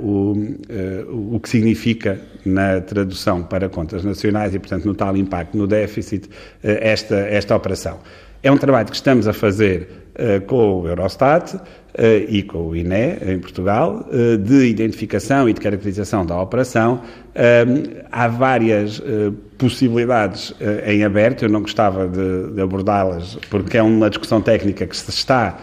o, 0.00 0.32
uh, 0.32 1.34
o 1.36 1.40
que 1.40 1.48
significa 1.48 2.18
na 2.44 2.80
tradução 2.80 3.42
para 3.42 3.68
contas 3.68 4.02
nacionais 4.02 4.54
e, 4.54 4.58
portanto, 4.58 4.86
no 4.86 4.94
tal 4.94 5.16
impacto 5.16 5.56
no 5.56 5.66
déficit, 5.66 6.26
uh, 6.26 6.30
esta, 6.62 7.16
esta 7.16 7.54
operação. 7.54 7.98
É 8.42 8.50
um 8.50 8.56
trabalho 8.56 8.88
que 8.88 8.96
estamos 8.96 9.28
a 9.28 9.32
fazer 9.32 10.00
com 10.46 10.80
o 10.80 10.88
Eurostat 10.88 11.58
e 12.28 12.42
com 12.42 12.68
o 12.68 12.76
INE 12.76 13.16
em 13.26 13.38
Portugal, 13.38 14.06
de 14.42 14.66
identificação 14.66 15.48
e 15.48 15.52
de 15.52 15.60
caracterização 15.60 16.26
da 16.26 16.40
operação. 16.40 17.02
há 18.10 18.28
várias 18.28 19.00
possibilidades 19.56 20.54
em 20.86 21.04
aberto, 21.04 21.44
eu 21.44 21.48
não 21.48 21.60
gostava 21.60 22.08
de, 22.08 22.54
de 22.54 22.60
abordá-las 22.60 23.38
porque 23.50 23.76
é 23.76 23.82
uma 23.82 24.08
discussão 24.08 24.40
técnica 24.40 24.86
que 24.86 24.96
se 24.96 25.10
está 25.10 25.58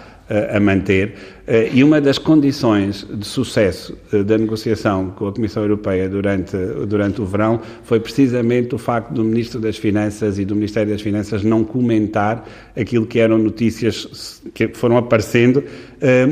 a 0.54 0.60
manter. 0.60 1.16
Eh, 1.48 1.70
e 1.76 1.84
uma 1.84 2.02
das 2.02 2.18
condições 2.18 3.08
de 3.10 3.26
sucesso 3.26 3.98
eh, 4.12 4.22
da 4.22 4.38
negociação 4.38 5.12
com 5.12 5.30
a 5.30 5.34
Comissão 5.34 5.64
Europeia 5.64 6.10
durante, 6.10 6.58
durante 6.86 7.22
o 7.22 7.26
verão 7.26 7.62
foi 7.84 8.02
precisamente 8.02 8.76
o 8.76 8.78
facto 8.78 9.14
do 9.14 9.24
Ministro 9.24 9.58
das 9.58 9.78
Finanças 9.78 10.38
e 10.38 10.44
do 10.44 10.54
Ministério 10.54 10.92
das 10.92 11.02
Finanças 11.02 11.44
não 11.46 11.64
comentar 11.64 12.46
aquilo 12.76 13.06
que 13.06 13.18
eram 13.18 13.38
notícias 13.38 14.42
que 14.54 14.68
foram 14.74 14.98
aparecendo, 14.98 15.64
eh, 16.02 16.28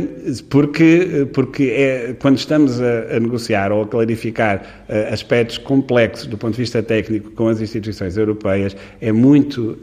porque, 0.50 1.26
porque 1.32 1.64
é, 1.64 2.16
quando 2.20 2.38
estamos 2.38 2.82
a, 2.82 3.16
a 3.16 3.20
negociar 3.20 3.72
ou 3.72 3.84
a 3.84 3.88
clarificar 3.88 4.84
aspectos 5.12 5.58
complexos 5.58 6.28
do 6.28 6.38
ponto 6.38 6.52
de 6.52 6.60
vista 6.60 6.84
técnico 6.84 7.32
com 7.32 7.48
as 7.48 7.62
instituições 7.62 8.18
europeias, 8.18 8.76
é 9.00 9.12
muito 9.12 9.78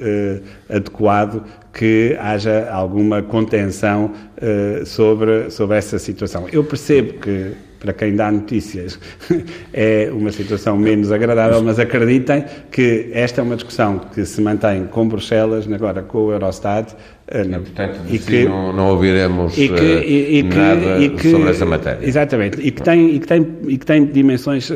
adequado 0.69 1.43
que 1.73 2.17
haja 2.21 2.69
alguma 2.71 3.23
contenção 3.23 4.12
uh, 4.37 4.85
sobre, 5.23 5.50
sobre 5.50 5.76
essa 5.79 5.99
situação. 5.99 6.49
Eu 6.52 6.64
percebo 6.64 7.14
que 7.14 7.52
para 7.79 7.93
quem 7.93 8.14
dá 8.14 8.31
notícias 8.31 8.99
é 9.73 10.11
uma 10.12 10.31
situação 10.31 10.76
menos 10.76 11.11
agradável, 11.11 11.62
mas 11.62 11.79
acreditem 11.79 12.45
que 12.71 13.11
esta 13.12 13.41
é 13.41 13.45
uma 13.45 13.57
discussão 13.57 13.99
que 13.99 14.25
se 14.25 14.41
mantém 14.41 14.87
com 14.87 15.09
Bruxelas, 15.09 15.71
agora 15.71 16.02
com 16.02 16.19
o 16.19 16.33
Eurostat, 16.33 16.95
eh, 17.35 17.45
e, 17.45 17.59
portanto, 17.59 18.01
e 18.11 18.19
que, 18.19 18.45
não, 18.45 18.73
não 18.75 18.89
ouviremos 18.91 19.57
e 19.57 19.69
que, 19.69 19.75
eh, 19.75 20.05
e, 20.05 20.43
que, 20.43 20.55
nada 20.55 20.99
e 20.99 21.09
que, 21.09 21.31
sobre 21.31 21.51
essa 21.51 21.65
matéria. 21.65 22.07
Exatamente, 22.07 22.61
e 22.61 22.71
que 22.71 22.83
tem, 22.83 23.14
e 23.14 23.18
que 23.18 23.27
tem, 23.27 23.47
e 23.68 23.79
que 23.79 23.87
tem 23.87 24.05
dimensões 24.05 24.68
uh, 24.68 24.75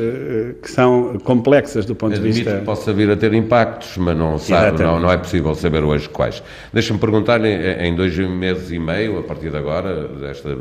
que 0.62 0.70
são 0.70 1.18
complexas 1.22 1.84
do 1.84 1.94
ponto 1.94 2.14
Admito 2.14 2.34
de 2.34 2.42
vista... 2.44 2.58
que 2.58 2.64
possa 2.64 2.94
vir 2.94 3.10
a 3.10 3.16
ter 3.16 3.34
impactos, 3.34 3.98
mas 3.98 4.16
não, 4.16 4.38
sabe, 4.38 4.82
não, 4.82 4.98
não 4.98 5.12
é 5.12 5.18
possível 5.18 5.54
saber 5.54 5.84
hoje 5.84 6.08
quais. 6.08 6.42
Deixa-me 6.72 6.98
perguntar, 6.98 7.44
em, 7.44 7.88
em 7.88 7.94
dois 7.94 8.16
meses 8.16 8.72
e 8.72 8.78
meio, 8.78 9.18
a 9.18 9.22
partir 9.22 9.50
de 9.50 9.56
agora, 9.58 10.08
desta, 10.08 10.56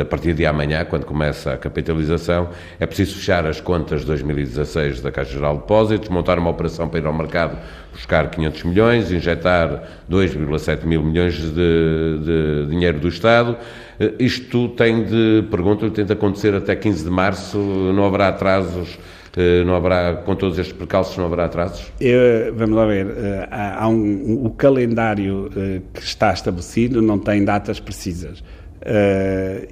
a 0.00 0.04
partir 0.04 0.34
de 0.34 0.44
amanhã, 0.44 0.84
quando 0.84 1.06
começa 1.06 1.52
a 1.52 1.56
capitalização, 1.56 2.48
é 2.80 2.86
preciso 2.86 3.16
fechar 3.16 3.46
as 3.46 3.60
contas 3.60 4.00
de 4.00 4.06
2016 4.08 5.00
da 5.00 5.12
Caixa 5.12 5.34
Geral 5.34 5.54
de 5.54 5.60
Depósitos, 5.60 6.08
montar 6.08 6.36
uma 6.38 6.50
operação 6.50 6.88
para 6.88 6.98
ir 6.98 7.06
ao 7.06 7.14
mercado 7.14 7.56
buscar 7.98 8.30
500 8.30 8.62
milhões, 8.64 9.12
injetar 9.12 9.82
2,7 10.08 10.84
mil 10.84 11.02
milhões 11.02 11.34
de, 11.34 11.50
de, 11.52 12.66
dinheiro 12.70 13.00
do 13.00 13.08
Estado. 13.08 13.56
Eh, 13.98 14.14
isto 14.20 14.68
tem 14.70 15.04
de, 15.04 15.44
pergunto-lhe, 15.50 15.90
tem 15.90 16.04
de 16.04 16.12
acontecer 16.12 16.54
até 16.54 16.76
15 16.76 17.04
de 17.04 17.10
março, 17.10 17.58
não 17.58 18.04
haverá 18.04 18.28
atrasos? 18.28 18.98
Eh, 19.36 19.64
não 19.64 19.74
haverá, 19.74 20.14
com 20.24 20.34
todos 20.36 20.58
estes 20.58 20.76
percalços, 20.76 21.16
não 21.18 21.26
haverá 21.26 21.46
atrasos? 21.46 21.92
Eu, 22.00 22.54
vamos 22.54 22.76
lá 22.76 22.86
ver. 22.86 23.06
Eh, 23.08 23.48
há, 23.50 23.82
há 23.82 23.88
um, 23.88 24.46
o 24.46 24.50
calendário 24.50 25.50
que 25.92 26.00
está 26.00 26.32
estabelecido 26.32 27.02
não 27.02 27.18
tem 27.18 27.44
datas 27.44 27.80
precisas. 27.80 28.42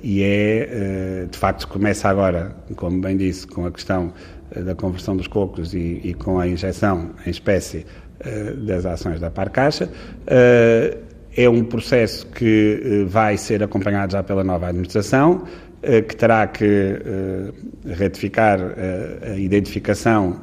E 0.02 0.22
é, 0.22 1.26
de 1.30 1.38
facto, 1.38 1.66
começa 1.68 2.08
agora, 2.08 2.54
como 2.74 3.00
bem 3.00 3.16
disse, 3.16 3.46
com 3.46 3.64
a 3.64 3.70
questão 3.70 4.12
da 4.54 4.74
conversão 4.74 5.16
dos 5.16 5.26
cocos 5.26 5.74
e, 5.74 6.00
e 6.04 6.14
com 6.14 6.38
a 6.38 6.46
injeção 6.46 7.10
em 7.26 7.30
espécie 7.30 7.78
eh, 7.78 8.05
das 8.64 8.86
ações 8.86 9.20
da 9.20 9.30
Parcaixa. 9.30 9.88
Eh, 10.26 10.98
é 11.36 11.48
um 11.48 11.62
processo 11.64 12.26
que 12.28 12.80
eh, 12.82 13.04
vai 13.04 13.36
ser 13.36 13.62
acompanhado 13.62 14.12
já 14.12 14.22
pela 14.22 14.42
nova 14.42 14.68
administração, 14.68 15.44
que 16.08 16.16
terá 16.16 16.48
que 16.48 16.98
retificar 17.84 18.58
a 19.22 19.36
identificação 19.36 20.40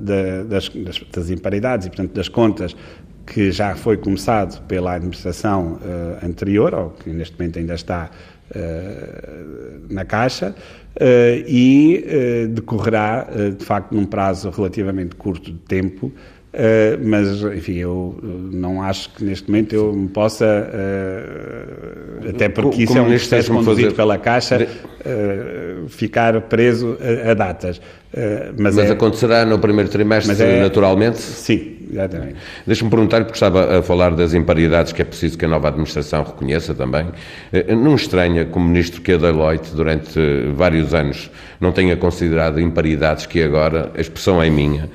das, 0.00 1.30
imparidades 1.30 1.86
e, 1.86 1.90
portanto, 1.90 2.12
das 2.14 2.28
contas 2.28 2.74
que 3.24 3.52
já 3.52 3.76
foi 3.76 3.96
começado 3.96 4.60
pela 4.66 4.94
administração 4.94 5.78
anterior, 6.20 6.74
ou 6.74 6.90
que 6.90 7.10
neste 7.10 7.38
momento 7.38 7.60
ainda 7.60 7.74
está 7.74 8.10
na 9.88 10.04
Caixa, 10.04 10.52
e 11.46 12.48
decorrerá, 12.50 13.28
de 13.56 13.64
facto, 13.64 13.92
num 13.92 14.06
prazo 14.06 14.50
relativamente 14.50 15.14
curto 15.14 15.52
de 15.52 15.58
tempo, 15.58 16.10
Uh, 16.52 17.00
mas, 17.02 17.40
enfim, 17.42 17.76
eu 17.76 18.18
não 18.22 18.82
acho 18.82 19.08
que 19.14 19.24
neste 19.24 19.50
momento 19.50 19.74
eu 19.74 19.90
me 19.94 20.08
possa, 20.08 20.44
uh, 20.44 22.28
até 22.28 22.50
porque 22.50 22.82
isso 22.82 22.98
é 22.98 23.00
um 23.00 23.06
processo 23.06 23.50
conduzido 23.50 23.84
fazer... 23.86 23.96
pela 23.96 24.18
Caixa, 24.18 24.68
uh, 24.68 25.88
ficar 25.88 26.38
preso 26.42 26.98
a, 27.00 27.30
a 27.30 27.34
datas. 27.34 27.80
mas, 28.58 28.76
mas 28.76 28.90
é... 28.90 28.92
acontecerá 28.92 29.46
no 29.46 29.58
primeiro 29.58 29.88
trimestre, 29.88 30.42
é... 30.42 30.60
naturalmente? 30.60 31.16
Sim, 31.18 31.71
exatamente. 31.92 32.36
Deixa-me 32.66 32.90
perguntar-lhe, 32.90 33.24
porque 33.24 33.36
estava 33.36 33.78
a 33.78 33.82
falar 33.82 34.14
das 34.14 34.34
imparidades 34.34 34.92
que 34.92 35.02
é 35.02 35.04
preciso 35.04 35.36
que 35.36 35.44
a 35.44 35.48
nova 35.48 35.68
administração 35.68 36.22
reconheça 36.22 36.74
também. 36.74 37.06
Não 37.76 37.94
estranha 37.94 38.44
que 38.44 38.56
o 38.56 38.60
ministro 38.60 39.00
que 39.00 39.12
a 39.12 39.16
Deloitte, 39.16 39.74
durante 39.74 40.18
vários 40.54 40.94
anos, 40.94 41.30
não 41.60 41.70
tenha 41.70 41.96
considerado 41.96 42.60
imparidades 42.60 43.26
que 43.26 43.42
agora, 43.42 43.92
a 43.96 44.00
expressão 44.00 44.42
é 44.42 44.50
minha, 44.50 44.90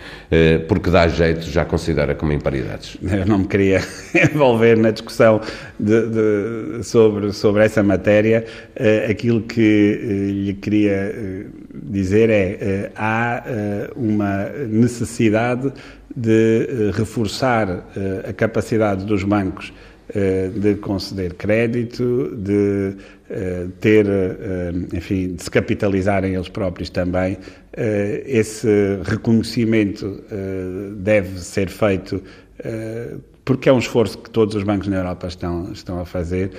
porque 0.68 0.90
dá 0.90 1.08
jeito 1.08 1.50
já 1.50 1.64
considera 1.64 2.14
como 2.14 2.34
imparidades? 2.34 2.98
Eu 3.02 3.26
não 3.26 3.40
me 3.40 3.48
queria 3.48 3.82
envolver 4.34 4.78
na 4.78 4.92
discussão 4.92 5.40
de, 5.80 6.08
de, 6.08 6.84
sobre, 6.84 7.32
sobre 7.32 7.64
essa 7.64 7.82
matéria. 7.82 8.46
Aquilo 9.10 9.42
que 9.42 10.42
lhe 10.44 10.54
queria 10.54 11.48
dizer 11.74 12.30
é 12.30 12.92
há 12.96 13.44
uma 13.96 14.50
necessidade 14.68 15.72
de 16.20 16.92
reforçar 16.94 17.86
a 18.28 18.34
capacidade 18.34 19.06
dos 19.06 19.24
bancos 19.24 19.72
de 20.60 20.76
conceder 20.76 21.34
crédito, 21.36 22.34
de 22.36 22.96
ter, 23.80 24.06
enfim, 24.94 25.36
de 25.36 25.44
se 25.44 25.52
capitalizarem 25.52 26.34
eles 26.34 26.50
próprios 26.50 26.90
também. 26.90 27.38
Eh, 27.80 28.24
esse 28.26 28.68
reconhecimento 29.04 30.24
eh, 30.32 30.94
deve 30.96 31.40
ser 31.40 31.70
feito 31.70 32.24
eh, 32.58 33.14
porque 33.48 33.70
é 33.70 33.74
um 33.74 33.80
esforço 33.80 34.18
que 34.18 34.30
todos 34.30 34.56
os 34.56 34.64
bancos 34.64 34.90
na 34.90 34.98
Europa 34.98 35.26
estão, 35.26 35.72
estão 35.72 36.02
a 36.02 36.06
fazer 36.06 36.52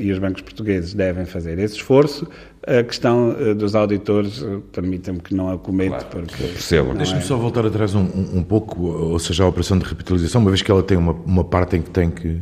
e 0.00 0.10
os 0.10 0.18
bancos 0.18 0.42
portugueses 0.42 0.92
devem 0.92 1.24
fazer 1.24 1.60
esse 1.60 1.76
esforço. 1.76 2.26
A 2.66 2.82
questão 2.82 3.36
dos 3.56 3.76
auditores, 3.76 4.44
permitam-me 4.72 5.20
que 5.20 5.32
não 5.32 5.52
a 5.52 5.56
comente, 5.56 5.90
claro, 5.90 6.06
porque. 6.10 6.42
Percebo. 6.42 6.92
Deixa-me 6.94 7.20
é... 7.20 7.22
só 7.22 7.36
voltar 7.36 7.64
atrás 7.64 7.94
um, 7.94 8.00
um, 8.34 8.42
pouco, 8.42 8.82
ou 8.84 9.18
seja, 9.20 9.44
a 9.44 9.46
operação 9.46 9.78
de 9.78 9.84
repitalização, 9.84 10.40
uma 10.40 10.50
vez 10.50 10.60
que 10.60 10.70
ela 10.70 10.82
tem 10.82 10.96
uma, 10.96 11.12
uma 11.12 11.44
parte 11.44 11.76
em 11.76 11.82
que 11.82 11.90
tem 11.90 12.10
que, 12.10 12.40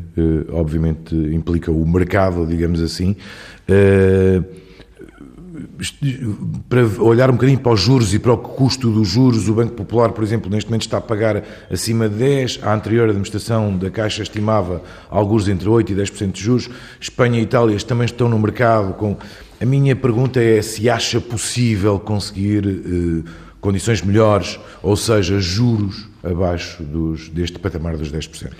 obviamente, 0.50 1.14
implica 1.14 1.70
o 1.70 1.86
mercado, 1.86 2.46
digamos 2.46 2.80
assim 2.80 3.14
para 6.68 6.84
olhar 7.02 7.30
um 7.30 7.34
bocadinho 7.34 7.58
para 7.58 7.72
os 7.72 7.80
juros 7.80 8.14
e 8.14 8.18
para 8.18 8.32
o 8.32 8.38
custo 8.38 8.90
dos 8.90 9.08
juros, 9.08 9.48
o 9.48 9.54
Banco 9.54 9.74
Popular, 9.74 10.10
por 10.12 10.24
exemplo, 10.24 10.50
neste 10.50 10.68
momento 10.70 10.82
está 10.82 10.98
a 10.98 11.00
pagar 11.00 11.42
acima 11.70 12.08
de 12.08 12.16
10, 12.16 12.60
a 12.62 12.74
anterior 12.74 13.08
administração 13.08 13.76
da 13.76 13.90
Caixa 13.90 14.22
estimava 14.22 14.82
alguns 15.10 15.48
entre 15.48 15.68
8 15.68 15.92
e 15.92 15.94
10% 15.94 16.32
de 16.32 16.40
juros, 16.40 16.70
Espanha 17.00 17.38
e 17.38 17.42
Itália 17.42 17.78
também 17.80 18.06
estão 18.06 18.28
no 18.28 18.38
mercado 18.38 18.94
com... 18.94 19.16
A 19.60 19.64
minha 19.64 19.94
pergunta 19.94 20.42
é 20.42 20.60
se 20.60 20.90
acha 20.90 21.20
possível 21.20 22.00
conseguir 22.00 22.66
eh, 22.66 23.30
condições 23.60 24.02
melhores, 24.02 24.58
ou 24.82 24.96
seja, 24.96 25.38
juros 25.38 26.08
abaixo 26.22 26.82
dos, 26.82 27.28
deste 27.28 27.60
patamar 27.60 27.96
dos 27.96 28.10
10%. 28.10 28.50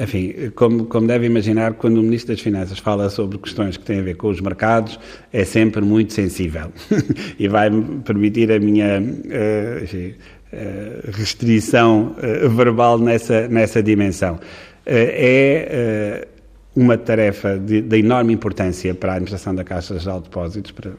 Enfim, 0.00 0.50
como, 0.54 0.86
como 0.86 1.06
deve 1.06 1.26
imaginar, 1.26 1.74
quando 1.74 1.98
o 1.98 2.02
Ministro 2.02 2.34
das 2.34 2.40
Finanças 2.42 2.78
fala 2.78 3.10
sobre 3.10 3.36
questões 3.36 3.76
que 3.76 3.84
têm 3.84 3.98
a 3.98 4.02
ver 4.02 4.16
com 4.16 4.28
os 4.28 4.40
mercados, 4.40 4.98
é 5.30 5.44
sempre 5.44 5.82
muito 5.82 6.14
sensível 6.14 6.72
e 7.38 7.46
vai-me 7.46 8.00
permitir 8.00 8.50
a 8.50 8.58
minha 8.58 8.98
uh, 8.98 9.84
enfim, 9.84 10.14
uh, 10.52 11.10
restrição 11.12 12.16
uh, 12.16 12.48
verbal 12.48 12.98
nessa, 12.98 13.46
nessa 13.48 13.82
dimensão. 13.82 14.40
é 14.86 16.26
uma 16.74 16.96
tarefa 16.96 17.58
de, 17.58 17.82
de, 17.82 17.98
enorme 17.98 18.32
importância 18.32 18.94
para 18.94 19.12
a 19.12 19.14
administração 19.16 19.54
da 19.54 19.64
Caixa 19.64 19.98
de 19.98 20.04
Depósitos, 20.22 20.70
para, 20.70 20.92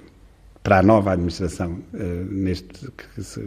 para 0.61 0.79
a 0.79 0.83
nova 0.83 1.13
administração 1.13 1.79
neste 2.29 2.91
que 2.91 3.23
se, 3.23 3.41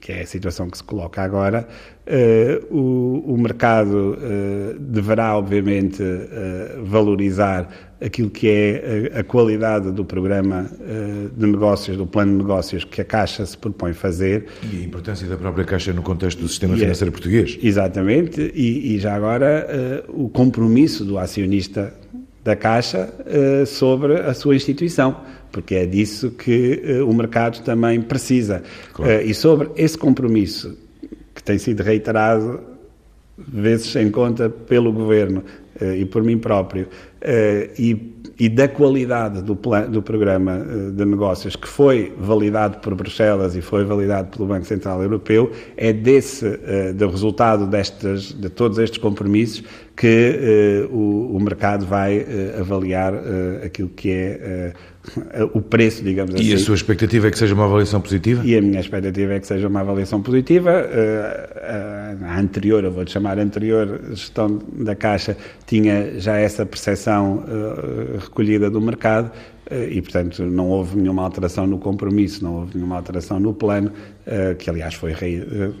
que 0.00 0.12
é 0.12 0.22
a 0.22 0.26
situação 0.26 0.68
que 0.68 0.76
se 0.76 0.84
coloca 0.84 1.22
agora, 1.22 1.66
uh, 2.06 2.74
o, 2.74 3.34
o, 3.34 3.38
mercado 3.38 4.16
uh, 4.16 4.78
deverá, 4.78 5.36
obviamente, 5.36 6.02
uh, 6.02 6.84
valorizar 6.84 7.68
aquilo 8.00 8.30
que 8.30 8.48
é 8.48 9.12
a, 9.14 9.20
a 9.20 9.24
qualidade 9.24 9.90
do 9.90 10.04
programa 10.04 10.70
de 11.36 11.46
negócios, 11.46 11.96
do 11.96 12.06
plano 12.06 12.30
de 12.30 12.38
negócios 12.38 12.84
que 12.84 13.00
a 13.00 13.04
Caixa 13.04 13.44
se 13.44 13.58
propõe 13.58 13.92
fazer. 13.92 14.46
E 14.72 14.82
a 14.82 14.84
importância 14.84 15.26
da 15.26 15.36
própria 15.36 15.64
Caixa 15.64 15.92
no 15.92 16.02
contexto 16.02 16.38
do 16.38 16.48
sistema 16.48 16.76
e 16.76 16.78
financeiro 16.78 17.10
português. 17.10 17.58
Exatamente, 17.60 18.52
e, 18.54 18.94
e 18.94 18.98
já 19.00 19.16
agora 19.16 20.04
o 20.08 20.28
compromisso 20.28 21.04
do 21.04 21.18
acionista 21.18 21.92
da 22.44 22.54
Caixa 22.54 23.12
sobre 23.66 24.20
a 24.20 24.32
sua 24.32 24.54
instituição 24.54 25.20
porque 25.50 25.74
é 25.74 25.86
disso 25.86 26.30
que 26.30 26.82
uh, 27.00 27.08
o 27.08 27.14
mercado 27.14 27.62
também 27.62 28.00
precisa. 28.00 28.62
Claro. 28.92 29.12
Uh, 29.12 29.26
e 29.26 29.34
sobre 29.34 29.70
esse 29.76 29.96
compromisso, 29.96 30.76
que 31.34 31.42
tem 31.42 31.58
sido 31.58 31.82
reiterado 31.82 32.60
vezes 33.36 33.86
sem 33.92 34.10
conta 34.10 34.50
pelo 34.50 34.92
Governo 34.92 35.42
uh, 35.80 35.94
e 35.94 36.04
por 36.04 36.22
mim 36.22 36.38
próprio, 36.38 36.88
e, 37.76 38.14
e, 38.38 38.48
da 38.48 38.68
qualidade 38.68 39.42
do, 39.42 39.56
plan, 39.56 39.90
do 39.90 40.00
programa 40.00 40.64
de 40.94 41.04
negócios 41.04 41.56
que 41.56 41.66
foi 41.66 42.12
validado 42.16 42.78
por 42.78 42.94
Bruxelas 42.94 43.56
e 43.56 43.60
foi 43.60 43.84
validado 43.84 44.28
pelo 44.36 44.46
Banco 44.48 44.64
Central 44.64 45.02
Europeu, 45.02 45.50
é 45.76 45.92
desse, 45.92 46.48
do 46.94 47.08
resultado 47.08 47.66
destes, 47.66 48.32
de 48.32 48.48
todos 48.48 48.78
estes 48.78 48.98
compromissos 48.98 49.64
que 49.96 50.86
o, 50.92 51.34
o, 51.34 51.40
mercado 51.40 51.84
vai 51.86 52.24
avaliar 52.60 53.14
aquilo 53.64 53.88
que 53.88 54.12
é 54.12 54.72
o 55.54 55.60
preço, 55.60 56.02
digamos 56.02 56.34
assim. 56.34 56.44
E 56.44 56.52
a 56.52 56.58
sua 56.58 56.74
expectativa 56.74 57.28
é 57.28 57.30
que 57.30 57.38
seja 57.38 57.54
uma 57.54 57.64
avaliação 57.64 58.00
positiva? 58.00 58.44
E 58.44 58.56
a 58.56 58.60
minha 58.60 58.80
expectativa 58.80 59.34
é 59.34 59.40
que 59.40 59.46
seja 59.46 59.68
uma 59.68 59.80
avaliação 59.80 60.22
positiva. 60.22 60.70
Eh, 60.70 62.16
a 62.22 62.38
anterior, 62.40 62.84
eu 62.84 62.92
vou-te 62.92 63.12
chamar 63.12 63.38
anterior, 63.38 64.00
gestão 64.10 64.60
da 64.72 64.94
Caixa 64.94 65.36
tinha 65.66 66.18
já 66.18 66.36
essa 66.36 66.64
percepção 66.64 67.44
eh, 67.46 68.18
recolhida 68.20 68.70
do 68.70 68.80
mercado 68.80 69.30
eh, 69.70 69.88
e, 69.90 70.02
portanto, 70.02 70.44
não 70.44 70.68
houve 70.68 70.96
nenhuma 70.96 71.22
alteração 71.22 71.66
no 71.66 71.78
compromisso, 71.78 72.42
não 72.42 72.56
houve 72.56 72.76
nenhuma 72.76 72.96
alteração 72.96 73.38
no 73.38 73.52
plano, 73.52 73.92
que 74.58 74.68
aliás 74.68 74.92
foi 74.94 75.14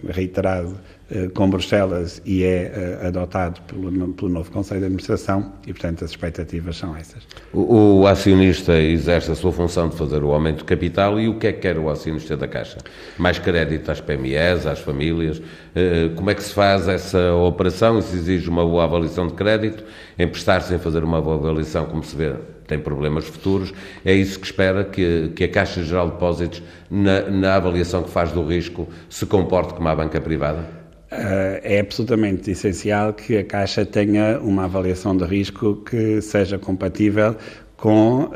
reiterado 0.08 0.70
eh, 0.70 0.97
com 1.32 1.48
Bruxelas 1.48 2.20
e 2.24 2.44
é 2.44 3.00
uh, 3.02 3.06
adotado 3.06 3.60
pelo, 3.62 4.12
pelo, 4.12 4.28
novo 4.28 4.50
Conselho 4.50 4.80
de 4.80 4.86
Administração 4.86 5.54
e, 5.66 5.72
portanto, 5.72 6.04
as 6.04 6.10
expectativas 6.10 6.76
são 6.76 6.94
essas. 6.94 7.22
O, 7.50 8.00
o, 8.00 8.06
acionista 8.06 8.78
exerce 8.78 9.30
a 9.30 9.34
sua 9.34 9.50
função 9.50 9.88
de 9.88 9.96
fazer 9.96 10.22
o 10.22 10.30
aumento 10.32 10.58
de 10.58 10.64
capital 10.64 11.18
e 11.18 11.26
o 11.26 11.38
que 11.38 11.46
é 11.46 11.52
que 11.52 11.60
quer 11.60 11.78
o 11.78 11.88
acionista 11.88 12.36
da 12.36 12.46
Caixa? 12.46 12.78
Mais 13.16 13.38
crédito 13.38 13.90
às 13.90 14.02
PMEs, 14.02 14.66
às 14.66 14.80
famílias? 14.80 15.38
Uh, 15.38 16.14
como 16.14 16.28
é 16.28 16.34
que 16.34 16.42
se 16.42 16.52
faz 16.52 16.86
essa 16.86 17.32
operação? 17.32 18.02
Se 18.02 18.14
exige 18.14 18.50
uma 18.50 18.64
boa 18.64 18.84
avaliação 18.84 19.28
de 19.28 19.32
crédito? 19.32 19.84
Emprestar 20.18 20.60
sem 20.60 20.78
fazer 20.78 21.02
uma 21.02 21.22
boa 21.22 21.36
avaliação, 21.36 21.86
como 21.86 22.04
se 22.04 22.14
vê, 22.14 22.34
tem 22.66 22.78
problemas 22.78 23.24
futuros. 23.24 23.72
É 24.04 24.12
isso 24.12 24.38
que 24.38 24.44
espera 24.44 24.84
que, 24.84 25.32
que 25.34 25.44
a 25.44 25.48
Caixa 25.48 25.82
Geral 25.82 26.08
de 26.08 26.12
Depósitos, 26.12 26.62
na, 26.90 27.22
na 27.22 27.54
avaliação 27.54 28.02
que 28.02 28.10
faz 28.10 28.30
do 28.30 28.44
risco, 28.44 28.86
se 29.08 29.24
comporte 29.24 29.72
como 29.72 29.88
a 29.88 29.96
banca 29.96 30.20
privada? 30.20 30.77
Uh, 31.10 31.56
é 31.62 31.80
absolutamente 31.80 32.50
essencial 32.50 33.14
que 33.14 33.38
a 33.38 33.44
Caixa 33.44 33.82
tenha 33.86 34.38
uma 34.40 34.64
avaliação 34.64 35.16
de 35.16 35.24
risco 35.24 35.76
que 35.76 36.20
seja 36.20 36.58
compatível 36.58 37.34
com 37.78 38.24
uh, 38.24 38.32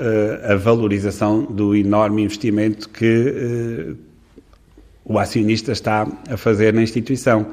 a 0.51 0.57
valorização 0.57 1.43
do 1.45 1.77
enorme 1.77 2.23
investimento 2.23 2.89
que 2.89 3.95
uh, 3.95 3.99
o 5.05 5.19
acionista 5.19 5.73
está 5.73 6.09
a 6.31 6.37
fazer 6.39 6.73
na 6.73 6.83
instituição. 6.83 7.47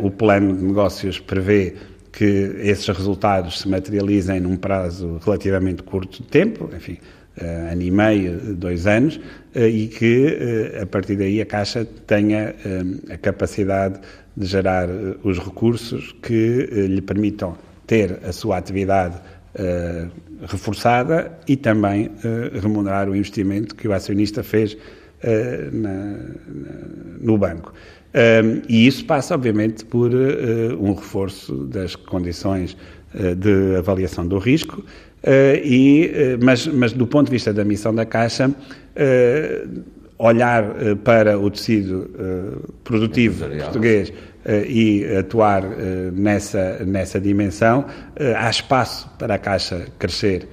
o 0.00 0.10
plano 0.10 0.54
de 0.54 0.62
negócios 0.62 1.18
prevê 1.18 1.74
que 2.12 2.24
esses 2.58 2.86
resultados 2.88 3.60
se 3.60 3.68
materializem 3.68 4.40
num 4.40 4.56
prazo 4.56 5.18
relativamente 5.24 5.82
curto 5.82 6.22
de 6.22 6.28
tempo, 6.28 6.68
enfim, 6.76 6.98
uh, 7.40 7.72
ano 7.72 7.82
e 7.82 7.90
meio, 7.90 8.54
dois 8.54 8.86
anos, 8.86 9.16
uh, 9.16 9.60
e 9.60 9.88
que 9.88 10.26
uh, 10.78 10.82
a 10.82 10.86
partir 10.86 11.16
daí 11.16 11.40
a 11.40 11.46
Caixa 11.46 11.86
tenha 12.06 12.54
a 13.10 13.16
capacidade 13.16 14.00
de 14.36 14.46
gerar 14.46 14.88
os 15.24 15.38
recursos 15.38 16.14
que 16.22 16.68
lhe 16.88 17.00
permitam 17.00 17.56
ter 17.86 18.20
a 18.22 18.32
sua 18.32 18.58
atividade 18.58 19.16
reforçada 20.46 21.32
e 21.48 21.56
também 21.56 22.10
remunerar 22.62 23.08
o 23.08 23.16
investimento 23.16 23.74
que 23.74 23.88
o 23.88 23.92
acionista 23.92 24.44
fez 24.44 24.76
na, 25.72 25.90
na, 25.90 26.18
no 27.20 27.36
banco. 27.36 27.74
Um, 28.14 28.62
e 28.68 28.86
isso 28.86 29.04
passa, 29.04 29.34
obviamente, 29.34 29.84
por 29.84 30.12
um 30.14 30.92
reforço 30.92 31.64
das 31.64 31.96
condições 31.96 32.76
de 33.36 33.74
avaliação 33.76 34.28
do 34.28 34.38
risco, 34.38 34.84
e, 35.62 36.06
uh, 36.06 36.44
mas, 36.44 36.66
mas, 36.66 36.92
do 36.92 37.06
ponto 37.06 37.26
de 37.26 37.32
vista 37.32 37.52
da 37.52 37.64
missão 37.64 37.94
da 37.94 38.06
Caixa, 38.06 38.48
uh, 38.48 39.82
olhar 40.18 40.64
para 41.04 41.38
o 41.38 41.48
tecido 41.48 42.10
produtivo 42.82 43.46
português 43.48 44.12
e 44.68 45.06
atuar 45.16 45.62
nessa, 46.12 46.84
nessa 46.84 47.20
dimensão, 47.20 47.84
há 48.36 48.50
espaço 48.50 49.08
para 49.16 49.36
a 49.36 49.38
Caixa 49.38 49.86
crescer 49.96 50.48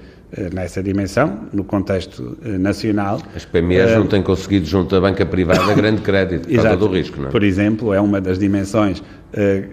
nessa 0.52 0.82
dimensão, 0.82 1.46
no 1.52 1.64
contexto 1.64 2.36
nacional. 2.42 3.20
As 3.34 3.44
PMEs 3.44 3.92
não 3.92 4.06
têm 4.06 4.22
conseguido, 4.22 4.66
junto 4.66 4.94
à 4.96 5.00
banca 5.00 5.24
privada, 5.24 5.72
grande 5.74 6.02
crédito 6.02 6.48
por 6.48 6.54
causa 6.54 6.76
do 6.76 6.88
risco, 6.88 7.20
não 7.20 7.28
é? 7.28 7.30
Por 7.30 7.42
exemplo, 7.42 7.94
é 7.94 8.00
uma 8.00 8.20
das 8.20 8.38
dimensões 8.38 9.02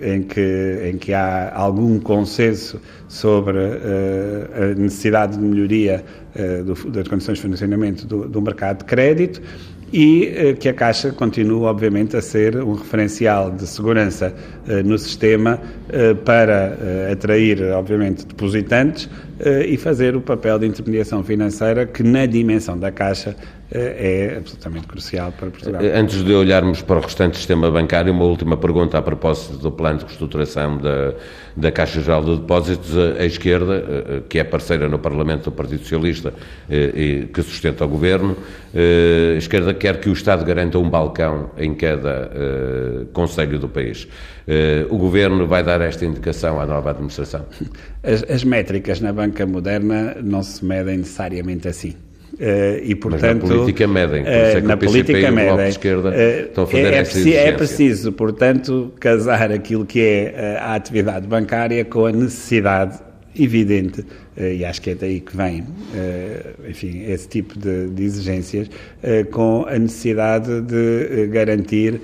em, 0.01 0.23
que, 0.23 0.91
em 0.91 0.97
que 0.97 1.13
há 1.13 1.51
algum 1.55 1.99
consenso 1.99 2.79
sobre 3.07 3.57
uh, 3.57 4.71
a 4.71 4.75
necessidade 4.75 5.37
de 5.37 5.43
melhoria 5.43 6.03
uh, 6.35 6.63
do, 6.63 6.91
das 6.91 7.07
condições 7.07 7.37
de 7.37 7.47
funcionamento 7.47 8.05
do, 8.05 8.27
do 8.27 8.41
mercado 8.41 8.79
de 8.79 8.85
crédito 8.85 9.41
e 9.93 10.33
uh, 10.53 10.57
que 10.57 10.67
a 10.67 10.73
Caixa 10.73 11.11
continua, 11.11 11.69
obviamente, 11.69 12.17
a 12.17 12.21
ser 12.21 12.57
um 12.57 12.73
referencial 12.73 13.51
de 13.51 13.67
segurança 13.67 14.33
no 14.85 14.97
sistema 14.97 15.59
para 16.23 16.77
atrair, 17.11 17.61
obviamente, 17.73 18.25
depositantes 18.25 19.09
e 19.67 19.75
fazer 19.75 20.15
o 20.15 20.21
papel 20.21 20.57
de 20.57 20.65
intermediação 20.65 21.21
financeira 21.21 21.85
que, 21.85 22.01
na 22.01 22.25
dimensão 22.25 22.79
da 22.79 22.91
Caixa, 22.91 23.35
é 23.69 24.35
absolutamente 24.37 24.87
crucial 24.87 25.33
para 25.33 25.49
Portugal. 25.49 25.81
Antes 25.93 26.23
de 26.23 26.33
olharmos 26.33 26.81
para 26.81 26.97
o 26.97 27.01
restante 27.01 27.37
sistema 27.37 27.69
bancário, 27.69 28.13
uma 28.13 28.23
última 28.23 28.55
pergunta 28.55 28.97
a 28.97 29.01
propósito 29.01 29.57
do 29.57 29.71
plano 29.71 29.99
de 29.99 30.05
reestruturação 30.05 30.77
da, 30.77 31.13
da 31.55 31.71
Caixa 31.71 32.01
Geral 32.01 32.23
de 32.23 32.37
Depósitos. 32.37 32.97
A 32.97 33.25
esquerda, 33.25 33.75
eh, 33.75 34.21
que 34.27 34.39
é 34.39 34.43
parceira 34.43 34.89
no 34.89 34.99
Parlamento 34.99 35.45
do 35.45 35.51
Partido 35.51 35.81
Socialista 35.81 36.33
eh, 36.69 36.91
e 36.95 37.27
que 37.27 37.41
sustenta 37.41 37.85
o 37.85 37.87
governo, 37.87 38.35
eh, 38.73 39.33
a 39.35 39.37
esquerda 39.37 39.73
quer 39.73 39.99
que 39.99 40.09
o 40.09 40.13
Estado 40.13 40.43
garanta 40.43 40.77
um 40.77 40.89
balcão 40.89 41.51
em 41.57 41.73
cada 41.73 42.31
conselho 43.13 43.59
do 43.59 43.69
país. 43.69 44.07
O 44.89 44.97
governo 44.97 45.47
vai 45.47 45.63
dar 45.63 45.81
esta 45.81 46.05
indicação 46.05 46.59
à 46.59 46.65
nova 46.65 46.89
administração? 46.89 47.45
As, 48.03 48.23
as 48.29 48.43
métricas 48.43 48.99
na 48.99 49.13
banca 49.13 49.45
moderna 49.45 50.17
não 50.21 50.43
se 50.43 50.63
medem 50.65 50.97
necessariamente 50.97 51.67
assim. 51.67 51.95
Uh, 52.33 52.81
e, 52.81 52.95
portanto, 52.95 53.41
Mas 53.41 53.49
na 53.49 53.55
política 53.55 53.87
medem, 53.87 54.23
por 54.23 54.31
isso 54.31 54.57
é 54.57 54.61
que 54.61 54.67
na 54.67 54.73
o 54.73 54.77
PCP 54.77 55.03
política 55.03 55.19
e 55.19 55.51
o 55.51 55.57
de 55.57 55.69
Esquerda 55.69 56.09
uh, 56.09 56.13
estão 56.13 56.63
a 56.63 56.67
fazer 56.67 56.93
é, 56.93 56.97
essa 56.97 57.29
É 57.29 57.51
preciso, 57.51 58.11
portanto, 58.11 58.91
casar 58.99 59.51
aquilo 59.51 59.85
que 59.85 60.01
é 60.01 60.57
a 60.59 60.73
atividade 60.73 61.27
bancária 61.27 61.85
com 61.85 62.07
a 62.07 62.11
necessidade 62.11 62.99
evidente 63.39 64.03
e 64.37 64.65
acho 64.65 64.81
que 64.81 64.91
é 64.91 64.95
daí 64.95 65.19
que 65.19 65.35
vem, 65.35 65.63
enfim, 66.67 67.03
esse 67.07 67.27
tipo 67.27 67.57
de, 67.57 67.87
de 67.89 68.03
exigências, 68.03 68.69
com 69.31 69.65
a 69.67 69.77
necessidade 69.77 70.61
de 70.61 71.27
garantir 71.27 72.01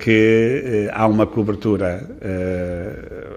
que 0.00 0.88
há 0.92 1.06
uma 1.06 1.26
cobertura 1.26 2.08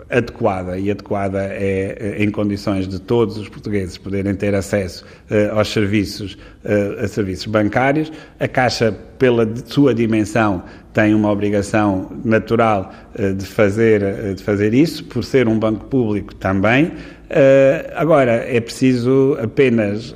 adequada 0.09 0.77
e 0.77 0.89
adequada 0.89 1.43
é 1.51 2.15
em 2.19 2.31
condições 2.31 2.87
de 2.87 2.99
todos 2.99 3.37
os 3.37 3.49
portugueses 3.49 3.97
poderem 3.97 4.33
ter 4.33 4.55
acesso 4.55 5.05
aos 5.53 5.67
serviços, 5.71 6.37
a 7.03 7.07
serviços 7.07 7.47
bancários. 7.47 8.11
A 8.39 8.47
Caixa, 8.47 8.95
pela 9.19 9.47
sua 9.65 9.93
dimensão, 9.93 10.63
tem 10.93 11.13
uma 11.13 11.29
obrigação 11.29 12.11
natural 12.23 12.93
de 13.37 13.45
fazer, 13.45 14.33
de 14.35 14.43
fazer 14.43 14.73
isso, 14.73 15.03
por 15.05 15.23
ser 15.23 15.47
um 15.49 15.59
banco 15.59 15.85
público 15.85 16.33
também. 16.35 16.93
Agora, 17.95 18.45
é 18.47 18.59
preciso 18.59 19.37
apenas 19.41 20.13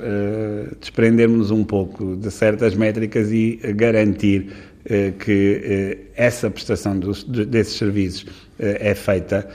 desprendermos 0.80 1.50
um 1.50 1.64
pouco 1.64 2.16
de 2.16 2.30
certas 2.30 2.74
métricas 2.74 3.30
e 3.32 3.58
garantir 3.74 4.52
eh, 4.84 5.12
que 5.18 6.10
essa 6.14 6.50
prestação 6.50 6.98
dos, 6.98 7.24
desses 7.24 7.76
serviços 7.76 8.26
é 8.58 8.94
feita 8.94 9.48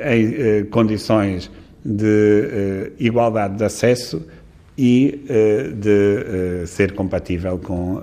em 0.00 0.64
condições 0.66 1.50
de 1.84 2.92
igualdade 2.98 3.56
de 3.56 3.64
acesso 3.64 4.22
e 4.78 5.26
de 5.74 6.66
ser 6.66 6.92
compatível 6.92 7.58
com 7.58 8.00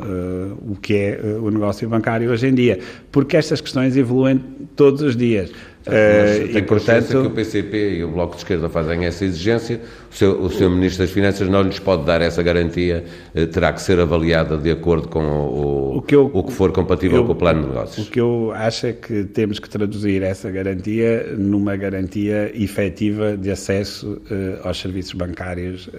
o 0.62 0.76
que 0.76 0.94
é 0.96 1.20
o 1.42 1.50
negócio 1.50 1.90
bancário 1.90 2.30
hoje 2.30 2.48
em 2.48 2.54
dia, 2.54 2.78
porque 3.12 3.36
estas 3.36 3.62
questões 3.62 3.98
evoluem 3.98 4.40
todos 4.76 5.02
os 5.02 5.16
dias. 5.16 5.52
Mas 5.90 6.50
tem 6.50 6.58
e, 6.58 6.62
portanto, 6.62 7.08
que 7.08 7.16
o 7.18 7.30
PCP 7.32 7.98
e 7.98 8.04
o 8.04 8.10
Bloco 8.10 8.34
de 8.34 8.42
Esquerda 8.42 8.70
fazem 8.70 9.06
essa 9.06 9.26
exigência, 9.26 9.82
seu, 10.18 10.42
o 10.42 10.50
seu 10.50 10.70
Ministro 10.70 11.04
das 11.06 11.14
Finanças 11.14 11.48
não 11.48 11.62
lhes 11.62 11.78
pode 11.78 12.04
dar 12.04 12.22
essa 12.22 12.42
garantia, 12.42 13.06
eh, 13.36 13.46
terá 13.46 13.72
que 13.72 13.82
ser 13.82 14.00
avaliada 14.00 14.58
de 14.58 14.72
acordo 14.72 15.08
com 15.08 15.24
o, 15.24 15.98
o, 15.98 16.02
que, 16.02 16.16
eu, 16.16 16.32
o 16.34 16.44
que 16.44 16.52
for 16.52 16.72
compatível 16.72 17.20
eu, 17.20 17.26
com 17.26 17.34
o 17.34 17.36
plano 17.36 17.62
de 17.62 17.68
negócios. 17.68 18.08
O 18.08 18.12
que 18.12 18.20
eu 18.20 18.52
acho 18.56 18.88
é 18.88 18.94
que 18.94 19.26
temos 19.26 19.60
que 19.60 19.70
traduzir 19.70 20.24
essa 20.24 20.50
garantia 20.50 21.36
numa 21.38 21.76
garantia 21.76 22.52
efetiva 22.56 23.38
de 23.38 23.52
acesso 23.52 24.20
uh, 24.32 24.68
aos 24.68 24.80
serviços 24.80 25.14
bancários 25.14 25.88
uh, 25.88 25.94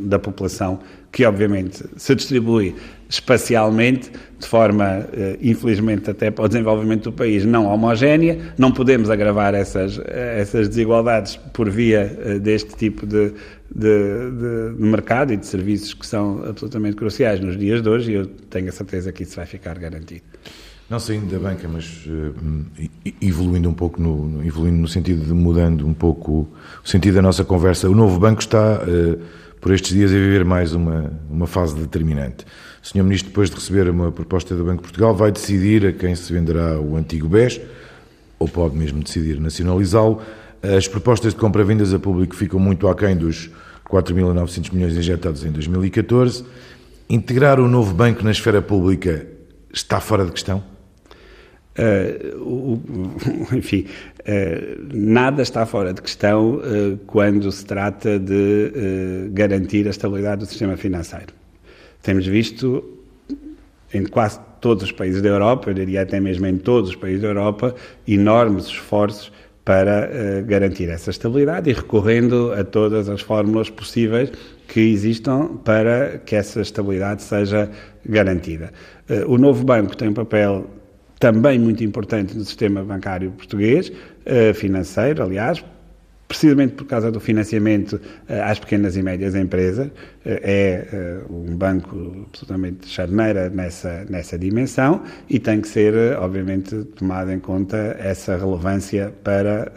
da 0.00 0.18
população, 0.18 0.80
que 1.12 1.24
obviamente 1.24 1.84
se 1.96 2.14
distribui 2.16 2.74
espacialmente, 3.08 4.10
de 4.38 4.48
forma, 4.48 5.06
infelizmente, 5.40 6.10
até 6.10 6.30
para 6.30 6.46
o 6.46 6.48
desenvolvimento 6.48 7.04
do 7.04 7.12
país 7.12 7.44
não 7.44 7.66
homogénea. 7.66 8.38
Não 8.56 8.72
podemos 8.72 9.10
agravar 9.10 9.54
essas, 9.54 10.00
essas 10.06 10.66
desigualdades 10.66 11.36
por 11.52 11.68
via 11.68 12.40
deste 12.40 12.74
tipo 12.74 13.04
de, 13.12 13.32
de, 13.74 14.74
de, 14.74 14.82
mercado 14.82 15.32
e 15.32 15.36
de 15.36 15.46
serviços 15.46 15.94
que 15.94 16.06
são 16.06 16.44
absolutamente 16.44 16.96
cruciais 16.96 17.40
nos 17.40 17.56
dias 17.56 17.82
de 17.82 17.88
hoje 17.88 18.12
e 18.12 18.14
eu 18.14 18.26
tenho 18.26 18.68
a 18.68 18.72
certeza 18.72 19.12
que 19.12 19.22
isso 19.22 19.36
vai 19.36 19.46
ficar 19.46 19.78
garantido. 19.78 20.22
Não 20.90 20.98
saindo 21.00 21.30
da 21.30 21.38
banca, 21.38 21.66
mas 21.68 22.04
uh, 22.06 22.34
evoluindo 23.20 23.68
um 23.68 23.72
pouco, 23.72 24.00
no, 24.00 24.44
evoluindo 24.44 24.76
no 24.76 24.88
sentido 24.88 25.24
de 25.24 25.32
mudando 25.32 25.86
um 25.86 25.94
pouco 25.94 26.48
o 26.84 26.88
sentido 26.88 27.14
da 27.14 27.22
nossa 27.22 27.44
conversa, 27.44 27.88
o 27.88 27.94
novo 27.94 28.18
banco 28.18 28.42
está, 28.42 28.82
uh, 28.82 29.18
por 29.58 29.72
estes 29.72 29.92
dias, 29.92 30.10
a 30.10 30.14
viver 30.14 30.44
mais 30.44 30.74
uma, 30.74 31.10
uma 31.30 31.46
fase 31.46 31.74
determinante. 31.74 32.44
O 32.82 32.86
Sr. 32.86 33.04
Ministro, 33.04 33.30
depois 33.30 33.48
de 33.48 33.54
receber 33.54 33.88
uma 33.88 34.10
proposta 34.10 34.54
do 34.54 34.64
Banco 34.64 34.78
de 34.78 34.82
Portugal, 34.82 35.14
vai 35.14 35.30
decidir 35.32 35.86
a 35.86 35.92
quem 35.92 36.14
se 36.14 36.30
venderá 36.32 36.78
o 36.78 36.96
antigo 36.96 37.28
BES, 37.28 37.60
ou 38.38 38.48
pode 38.48 38.76
mesmo 38.76 39.02
decidir 39.02 39.40
nacionalizá-lo. 39.40 40.20
As 40.62 40.86
propostas 40.86 41.34
de 41.34 41.40
compra-vendas 41.40 41.92
a 41.92 41.98
público 41.98 42.36
ficam 42.36 42.60
muito 42.60 42.86
aquém 42.86 43.16
dos 43.16 43.50
4.900 43.88 44.72
milhões 44.72 44.96
injetados 44.96 45.44
em 45.44 45.50
2014. 45.50 46.44
Integrar 47.10 47.58
o 47.58 47.68
novo 47.68 47.92
banco 47.92 48.22
na 48.22 48.30
esfera 48.30 48.62
pública 48.62 49.26
está 49.72 50.00
fora 50.00 50.24
de 50.24 50.30
questão? 50.30 50.62
Uh, 51.76 52.38
o, 52.38 52.82
enfim, 53.56 53.86
uh, 54.20 54.88
nada 54.94 55.42
está 55.42 55.66
fora 55.66 55.92
de 55.92 56.00
questão 56.00 56.56
uh, 56.56 56.96
quando 57.06 57.50
se 57.50 57.64
trata 57.64 58.18
de 58.18 59.30
garantir 59.32 59.86
a 59.86 59.90
estabilidade 59.90 60.44
do 60.44 60.46
sistema 60.46 60.76
financeiro. 60.76 61.34
Temos 62.02 62.26
visto 62.26 62.98
em 63.92 64.04
quase 64.04 64.38
todos 64.60 64.84
os 64.84 64.92
países 64.92 65.20
da 65.20 65.28
Europa, 65.28 65.70
eu 65.70 65.74
diria 65.74 66.02
até 66.02 66.20
mesmo 66.20 66.46
em 66.46 66.56
todos 66.56 66.90
os 66.90 66.96
países 66.96 67.20
da 67.20 67.28
Europa, 67.28 67.74
enormes 68.06 68.66
esforços 68.66 69.32
para 69.64 70.08
uh, 70.10 70.44
garantir 70.44 70.88
essa 70.88 71.10
estabilidade 71.10 71.70
e 71.70 71.72
recorrendo 71.72 72.52
a 72.52 72.64
todas 72.64 73.08
as 73.08 73.20
fórmulas 73.20 73.70
possíveis 73.70 74.32
que 74.66 74.80
existam 74.80 75.56
para 75.64 76.18
que 76.18 76.34
essa 76.34 76.60
estabilidade 76.60 77.22
seja 77.22 77.70
garantida. 78.04 78.72
Uh, 79.08 79.32
o 79.32 79.38
novo 79.38 79.64
banco 79.64 79.96
tem 79.96 80.08
um 80.08 80.14
papel 80.14 80.66
também 81.20 81.58
muito 81.58 81.84
importante 81.84 82.36
no 82.36 82.44
sistema 82.44 82.82
bancário 82.82 83.30
português, 83.32 83.90
uh, 83.90 84.52
financeiro, 84.54 85.22
aliás, 85.22 85.64
precisamente 86.32 86.72
por 86.72 86.86
causa 86.86 87.12
do 87.12 87.20
financiamento 87.20 87.96
uh, 87.96 88.42
às 88.44 88.58
pequenas 88.58 88.96
e 88.96 89.02
médias 89.02 89.34
empresas, 89.34 89.88
uh, 89.88 89.90
é 90.24 91.22
uh, 91.28 91.34
um 91.34 91.54
banco 91.54 92.26
absolutamente 92.26 92.88
charneira 92.88 93.50
nessa, 93.50 94.06
nessa 94.08 94.38
dimensão 94.38 95.02
e 95.28 95.38
tem 95.38 95.60
que 95.60 95.68
ser, 95.68 95.94
obviamente, 96.16 96.84
tomada 96.96 97.34
em 97.34 97.38
conta 97.38 97.76
essa 97.98 98.34
relevância 98.38 99.12
para 99.22 99.70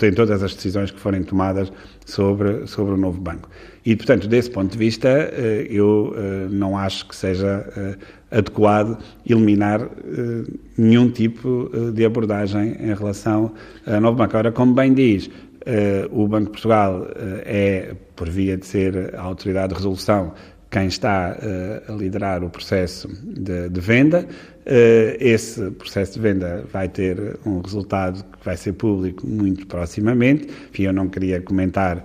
em 0.00 0.12
todas 0.12 0.42
as 0.42 0.54
decisões 0.54 0.92
que 0.92 1.00
forem 1.00 1.24
tomadas 1.24 1.72
sobre, 2.06 2.66
sobre 2.68 2.94
o 2.94 2.96
novo 2.96 3.20
banco. 3.20 3.48
E, 3.84 3.96
portanto, 3.96 4.28
desse 4.28 4.50
ponto 4.50 4.70
de 4.72 4.78
vista, 4.78 5.08
eu 5.68 6.14
não 6.50 6.76
acho 6.76 7.08
que 7.08 7.16
seja 7.16 7.66
adequado 8.30 8.98
eliminar 9.28 9.88
nenhum 10.76 11.10
tipo 11.10 11.70
de 11.94 12.04
abordagem 12.04 12.76
em 12.78 12.94
relação 12.94 13.52
ao 13.86 14.00
novo 14.00 14.18
banco. 14.18 14.36
Agora, 14.36 14.52
como 14.52 14.74
bem 14.74 14.92
diz, 14.92 15.30
o 16.10 16.26
Banco 16.26 16.46
de 16.46 16.50
Portugal 16.52 17.02
uh, 17.02 17.42
é, 17.44 17.94
por 18.16 18.28
via 18.28 18.56
de 18.56 18.66
ser 18.66 19.14
a 19.14 19.20
autoridade 19.20 19.68
de 19.68 19.74
resolução, 19.74 20.32
quem 20.70 20.86
está 20.86 21.36
uh, 21.36 21.92
a 21.92 21.96
liderar 21.96 22.44
o 22.44 22.50
processo 22.50 23.08
de, 23.22 23.68
de 23.68 23.80
venda. 23.80 24.26
esse 25.18 25.70
processo 25.72 26.14
de 26.14 26.20
venda 26.20 26.64
vai 26.72 26.88
ter 26.88 27.38
um 27.44 27.60
resultado 27.60 28.24
que 28.24 28.44
vai 28.44 28.56
ser 28.56 28.74
público 28.74 29.26
muito 29.26 29.66
proximamente. 29.66 30.48
Enfim, 30.70 30.84
eu 30.84 30.92
não 30.92 31.08
queria 31.08 31.40
comentar 31.40 32.04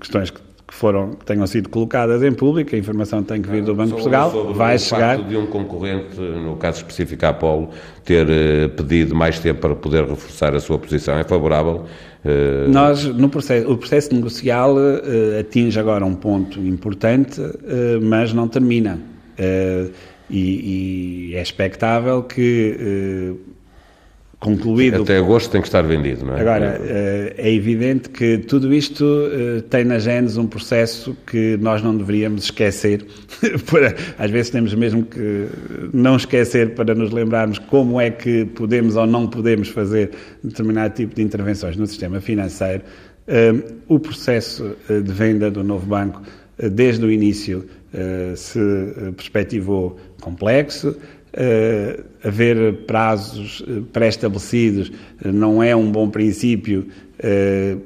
questões 0.00 0.30
que 0.30 0.40
que 0.70 0.76
foram 0.76 1.10
que 1.10 1.24
tenham 1.24 1.44
sido 1.48 1.68
colocadas 1.68 2.22
em 2.22 2.32
público, 2.32 2.76
a 2.76 2.78
informação 2.78 3.24
tem 3.24 3.42
que 3.42 3.50
vir 3.50 3.64
do 3.64 3.74
Banco 3.74 3.88
de 3.88 3.94
Portugal, 3.94 4.54
vai 4.54 4.76
o 4.76 4.78
chegar. 4.78 5.16
Facto 5.16 5.28
de 5.28 5.36
um 5.36 5.46
concorrente, 5.46 6.16
no 6.20 6.54
caso 6.56 6.78
específico 6.78 7.26
a 7.26 7.30
Apolo, 7.30 7.70
ter 8.04 8.70
pedido 8.76 9.12
mais 9.12 9.40
tempo 9.40 9.60
para 9.60 9.74
poder 9.74 10.04
reforçar 10.04 10.54
a 10.54 10.60
sua 10.60 10.78
posição 10.78 11.18
é 11.18 11.24
favorável 11.24 11.84
Uh... 12.22 12.70
Nós, 12.70 13.06
no 13.06 13.30
processo, 13.30 13.72
o 13.72 13.78
processo 13.78 14.14
negocial 14.14 14.74
uh, 14.74 15.40
atinge 15.40 15.80
agora 15.80 16.04
um 16.04 16.14
ponto 16.14 16.60
importante, 16.60 17.40
mas 18.02 18.34
não 18.34 18.46
termina. 18.46 19.00
E, 20.28 21.30
e, 21.30 21.34
é 21.34 21.40
expectável 21.40 22.22
que 22.22 23.34
concluído. 24.40 25.02
Até 25.02 25.18
agosto 25.18 25.50
tem 25.50 25.60
que 25.60 25.68
estar 25.68 25.82
vendido, 25.82 26.24
não 26.24 26.34
é? 26.34 26.40
Agora, 26.40 26.80
eh, 26.82 27.34
é 27.36 27.52
evidente 27.52 28.08
que 28.08 28.38
tudo 28.38 28.72
isto 28.72 29.04
eh, 29.04 29.60
tem 29.68 29.84
na 29.84 29.98
genes 29.98 30.38
um 30.38 30.46
processo 30.46 31.14
que 31.26 31.58
nós 31.60 31.82
não 31.82 31.94
deveríamos 31.94 32.44
esquecer. 32.44 33.04
Às 34.18 34.30
vezes 34.30 34.50
temos 34.50 34.74
mesmo 34.74 35.04
que 35.04 35.46
não 35.92 36.16
esquecer 36.16 36.70
para 36.74 36.94
nos 36.94 37.10
lembrarmos 37.10 37.58
como 37.58 38.00
é 38.00 38.10
que 38.10 38.46
podemos 38.46 38.96
ou 38.96 39.06
não 39.06 39.26
podemos 39.26 39.68
fazer 39.68 40.10
determinado 40.42 40.94
tipo 40.94 41.14
de 41.14 41.22
intervenções 41.22 41.76
no 41.76 41.86
sistema 41.86 42.18
financeiro. 42.20 42.82
Eh, 43.28 43.54
o 43.88 43.98
processo 43.98 44.74
de 44.88 45.12
venda 45.12 45.50
do 45.50 45.62
novo 45.62 45.84
banco, 45.84 46.22
desde 46.58 47.04
o 47.04 47.10
início, 47.10 47.66
se 48.36 48.60
perspectivou 49.16 49.98
complexo 50.20 50.96
haver 52.24 52.72
prazos 52.86 53.60
uh, 53.60 53.82
pré-estabelecidos 53.92 54.88
uh, 55.24 55.32
não 55.32 55.62
é 55.62 55.74
um 55.74 55.90
bom 55.90 56.08
princípio 56.08 56.88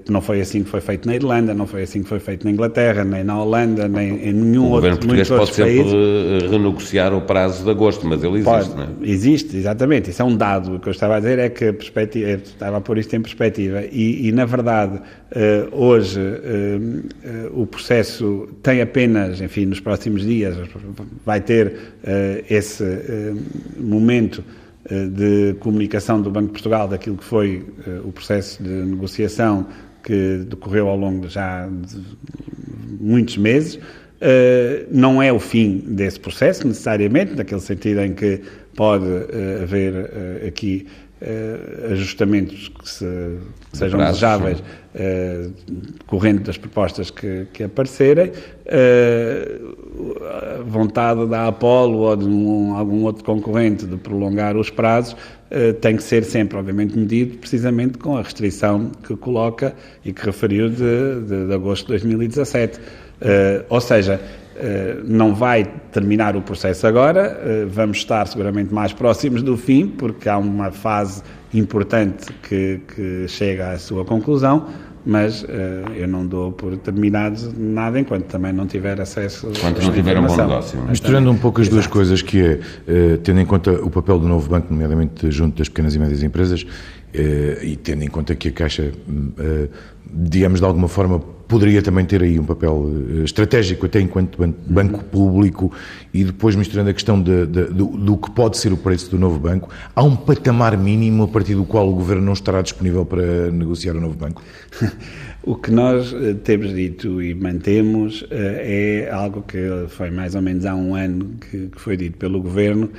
não 0.09 0.21
foi 0.21 0.41
assim 0.41 0.63
que 0.63 0.71
foi 0.71 0.81
feito 0.81 1.07
na 1.07 1.15
Irlanda, 1.15 1.55
não 1.55 1.67
foi 1.67 1.83
assim 1.83 2.03
que 2.03 2.09
foi 2.09 2.21
feito 2.21 2.45
na 2.45 2.51
Inglaterra, 2.51 3.05
nem 3.05 3.25
na 3.25 3.43
Holanda, 3.43 3.89
nem 3.89 4.29
em 4.29 4.33
nenhum 4.33 4.71
outro 4.71 4.91
país. 4.91 4.97
O 4.97 4.99
governo 4.99 4.99
português 4.99 5.29
pode 5.29 5.55
sempre 5.55 6.49
renegociar 6.49 7.15
o 7.15 7.21
prazo 7.21 7.65
de 7.65 7.71
agosto, 7.71 8.07
mas 8.07 8.23
ele 8.23 8.39
existe, 8.39 8.45
pode, 8.45 8.77
não 8.77 8.83
é? 8.85 8.89
Existe, 9.03 9.57
exatamente. 9.57 10.11
Isso 10.11 10.23
é 10.23 10.25
um 10.25 10.37
dado. 10.37 10.77
O 10.77 10.81
que 10.81 10.89
eu 10.89 10.93
estava 10.93 11.17
a 11.17 11.21
dizer 11.21 11.39
é 11.39 11.49
que 11.49 11.73
perspectiva, 11.73 12.31
estava 12.31 12.77
a 12.77 12.81
pôr 12.81 12.99
isto 12.99 13.15
em 13.17 13.21
perspectiva 13.21 13.83
e, 13.91 14.29
e 14.29 14.33
na 14.33 14.45
verdade, 14.45 14.97
uh, 14.97 15.77
hoje 15.77 16.21
o 17.53 17.67
processo 17.67 18.49
tem 18.63 18.81
apenas, 18.81 19.41
enfim, 19.41 19.67
nos 19.67 19.81
próximos 19.81 20.23
dias, 20.23 20.57
vai 21.25 21.41
ter 21.41 21.77
esse 22.49 22.85
momento 23.79 24.43
eh, 24.49 24.64
de 24.91 25.55
comunicação 25.61 26.21
do 26.21 26.31
Banco 26.31 26.49
de 26.49 26.53
Portugal 26.53 26.89
daquilo 26.89 27.17
que 27.17 27.25
foi 27.25 27.65
eh, 27.87 28.01
o 28.05 28.13
processo 28.13 28.63
de 28.63 28.69
negociação 28.69 29.67
que 30.03 30.45
decorreu 30.49 30.89
ao 30.89 30.97
longo 30.97 31.29
já 31.29 31.67
de 31.67 32.01
muitos 33.01 33.39
meses. 33.39 33.77
Uh, 33.77 34.87
não 34.91 35.23
é 35.23 35.33
o 35.33 35.39
fim 35.39 35.79
desse 35.87 36.21
processo, 36.21 36.67
necessariamente, 36.67 37.35
naquele 37.35 37.61
sentido 37.61 38.01
em 38.01 38.15
que 38.15 38.41
pode 38.75 39.05
haver 39.63 40.11
uh, 41.25 41.93
ajustamentos 41.93 42.69
que, 42.69 42.89
se, 42.89 43.05
que 43.71 43.79
sejam 43.79 43.99
Prazo, 43.99 44.13
desejáveis 44.13 44.63
correndo 46.07 46.45
das 46.45 46.57
propostas 46.57 47.11
que, 47.11 47.49
que 47.53 47.65
aparecerem. 47.65 48.31
a 50.61 50.63
vontade 50.63 51.27
da 51.27 51.49
Apolo 51.49 51.99
ou 51.99 52.15
de 52.15 52.25
um, 52.25 52.77
algum 52.77 53.03
outro 53.03 53.25
concorrente 53.25 53.87
de 53.87 53.97
prolongar 53.97 54.57
os 54.57 54.71
prazos 54.71 55.17
tem 55.81 55.97
que 55.97 56.03
ser 56.03 56.23
sempre, 56.23 56.57
obviamente, 56.59 56.97
medido 56.97 57.39
precisamente 57.39 57.99
com 57.99 58.17
a 58.17 58.23
restrição 58.23 58.93
que 59.05 59.17
coloca 59.17 59.75
e 60.05 60.13
que 60.13 60.25
referiu 60.25 60.69
de, 60.69 60.77
de, 61.27 61.47
de 61.49 61.55
agosto 61.55 61.87
de 61.87 61.93
2017. 61.95 62.79
Uh, 63.25 63.65
ou 63.69 63.81
seja, 63.81 64.21
uh, 64.21 64.44
não 65.05 65.35
vai 65.35 65.65
terminar 65.91 66.37
o 66.37 66.43
processo 66.43 66.87
agora, 66.87 67.39
uh, 67.39 67.69
vamos 67.69 67.99
estar 67.99 68.27
seguramente 68.27 68.73
mais 68.73 68.93
próximos 68.93 69.43
do 69.43 69.57
fim, 69.57 69.87
porque 69.87 70.29
há 70.29 70.39
uma 70.39 70.71
fase 70.71 71.23
importante 71.53 72.27
que, 72.43 72.81
que 72.95 73.29
chega 73.29 73.71
à 73.71 73.79
sua 73.79 74.05
conclusão, 74.05 74.67
mas 75.07 75.45
eu 75.95 76.09
não 76.09 76.27
dou 76.27 76.51
por 76.51 76.75
terminado 76.79 77.53
nada 77.57 78.01
enquanto 78.01 78.25
também 78.25 78.55
não 78.55 78.67
tiver 78.67 78.99
acesso 78.99 79.51
Enquanto 79.55 79.83
não 79.83 79.93
tiver 79.93 80.19
um 80.19 80.27
bom 80.27 80.35
negócio. 80.35 80.81
É? 80.81 80.91
Misturando 80.91 81.31
um 81.31 81.37
pouco 81.37 81.61
as 81.61 81.69
duas 81.69 81.87
coisas, 81.87 82.23
que 82.23 82.59
é, 82.89 83.17
tendo 83.23 83.39
em 83.39 83.45
conta 83.45 83.71
o 83.71 83.91
papel 83.91 84.19
do 84.19 84.27
novo 84.27 84.49
banco, 84.49 84.73
nomeadamente 84.73 85.31
junto 85.31 85.59
das 85.59 85.69
pequenas 85.69 85.95
e 85.95 85.99
médias 85.99 86.23
empresas, 86.23 86.67
e 87.15 87.77
tendo 87.77 88.03
em 88.03 88.09
conta 88.09 88.35
que 88.35 88.49
a 88.49 88.53
Caixa, 88.53 88.93
digamos 90.13 90.61
de 90.61 90.67
alguma 90.67 90.89
forma, 90.89 91.21
poderia 91.49 91.83
também 91.83 92.05
ter 92.05 92.23
aí 92.23 92.39
um 92.39 92.45
papel 92.45 92.91
eh, 93.21 93.25
estratégico, 93.25 93.87
até 93.87 94.01
enquanto 94.01 94.39
banco 94.67 94.99
uhum. 94.99 95.03
público, 95.05 95.73
e 96.13 96.25
depois 96.25 96.57
misturando 96.57 96.91
a 96.91 96.93
questão 96.93 97.21
de, 97.21 97.47
de, 97.47 97.65
do, 97.67 97.87
do, 97.87 98.17
que 98.17 98.31
pode 98.31 98.57
ser 98.59 98.73
o 98.73 98.77
preço 98.77 99.11
do 99.11 99.19
novo 99.19 99.39
banco, 99.39 99.69
há 99.95 100.03
um 100.03 100.17
patamar 100.17 100.77
mínimo 100.77 101.25
a 101.25 101.29
partir 101.29 101.55
do 101.55 101.65
qual 101.65 101.89
o 101.89 101.95
governo 101.95 102.23
não 102.23 102.33
estará 102.33 102.63
disponível 102.63 103.05
para 103.05 103.51
negociar 103.51 103.95
o 103.95 104.01
novo 104.01 104.17
banco? 104.17 104.43
O 105.47 105.57
que 105.57 105.71
nós 105.71 106.11
eh, 106.15 106.35
temos 106.43 106.73
dito 106.75 107.21
e 107.21 107.35
mantemos 107.35 108.25
eh, 108.31 109.05
é 109.07 109.11
algo 109.13 109.43
que 109.43 109.59
foi 109.89 110.11
mais 110.11 110.35
ou 110.35 110.41
menos 110.41 110.65
há 110.65 110.75
um 110.75 110.95
ano 110.95 111.37
que, 111.39 111.71
foi 111.77 111.99
dito 111.99 112.17
pelo 112.17 112.41
Governo, 112.41 112.91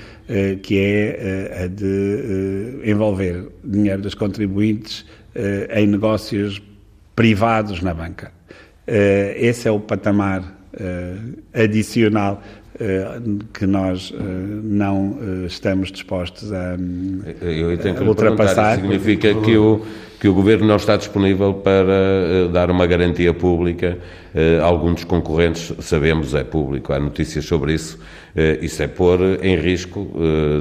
que 0.61 0.77
é 0.77 1.63
a 1.63 1.67
de 1.67 2.81
envolver 2.85 3.47
dinheiro 3.63 4.01
dos 4.01 4.13
contribuintes 4.13 5.05
em 5.73 5.87
negócios 5.87 6.61
privados 7.15 7.81
na 7.81 7.93
banca. 7.93 8.31
Esse 8.85 9.67
é 9.67 9.71
o 9.71 9.79
patamar 9.79 10.43
adicional 11.53 12.43
que 13.53 13.65
nós 13.65 14.13
não 14.63 15.17
estamos 15.45 15.91
dispostos 15.91 16.51
a, 16.51 16.75
Eu 17.41 17.77
tenho 17.77 17.95
que 17.95 18.03
a 18.03 18.07
ultrapassar. 18.07 18.75
Significa 18.75 19.33
que 19.33 19.57
o, 19.57 19.81
que 20.19 20.27
o 20.27 20.33
Governo 20.33 20.67
não 20.67 20.75
está 20.75 20.97
disponível 20.97 21.53
para 21.53 22.49
dar 22.51 22.69
uma 22.69 22.85
garantia 22.85 23.33
pública. 23.33 23.97
alguns 24.61 24.95
dos 24.95 25.03
concorrentes, 25.05 25.73
sabemos, 25.79 26.33
é 26.33 26.43
público, 26.43 26.91
há 26.91 26.99
notícias 26.99 27.45
sobre 27.45 27.73
isso, 27.73 27.97
isso 28.61 28.83
é 28.83 28.87
pôr 28.87 29.19
em 29.41 29.55
risco 29.55 30.11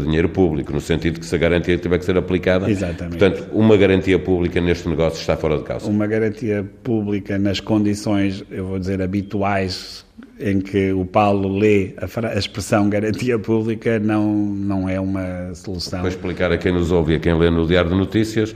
dinheiro 0.03 0.29
público, 0.29 0.73
no 0.73 0.81
sentido 0.81 1.19
que 1.19 1.27
se 1.27 1.35
a 1.35 1.39
garantia 1.39 1.77
tiver 1.77 1.99
que 1.99 2.05
ser 2.05 2.17
aplicada. 2.17 2.71
Exatamente. 2.71 3.19
Portanto, 3.19 3.49
uma 3.53 3.77
garantia 3.77 4.19
pública 4.19 4.61
neste 4.61 4.89
negócio 4.89 5.19
está 5.19 5.37
fora 5.37 5.59
de 5.59 5.65
causa. 5.65 5.91
Uma 5.91 6.07
garantia 6.07 6.65
pública 6.85 7.37
nas 7.39 7.59
condições, 7.59 8.45
eu 8.51 8.67
vou 8.67 8.79
dizer, 8.79 9.03
habituais 9.03 10.04
em 10.39 10.61
que 10.61 10.93
o 10.93 11.05
Paulo 11.05 11.59
lê 11.59 11.95
a, 11.97 12.29
a, 12.29 12.39
expressão 12.39 12.89
garantia 12.89 13.39
pública 13.39 13.99
não, 13.99 14.33
não 14.35 14.89
é 14.89 14.99
uma 14.99 15.55
solução. 15.55 16.01
Para 16.01 16.09
explicar 16.09 16.53
a 16.53 16.59
quem 16.59 16.73
nos 16.73 16.91
ouve 16.91 17.13
e 17.13 17.17
a 17.17 17.21
quem 17.21 17.39
lê 17.39 17.51
no 17.51 17.67
Diário 17.67 17.91
de 17.91 17.97
Notícias, 17.97 18.55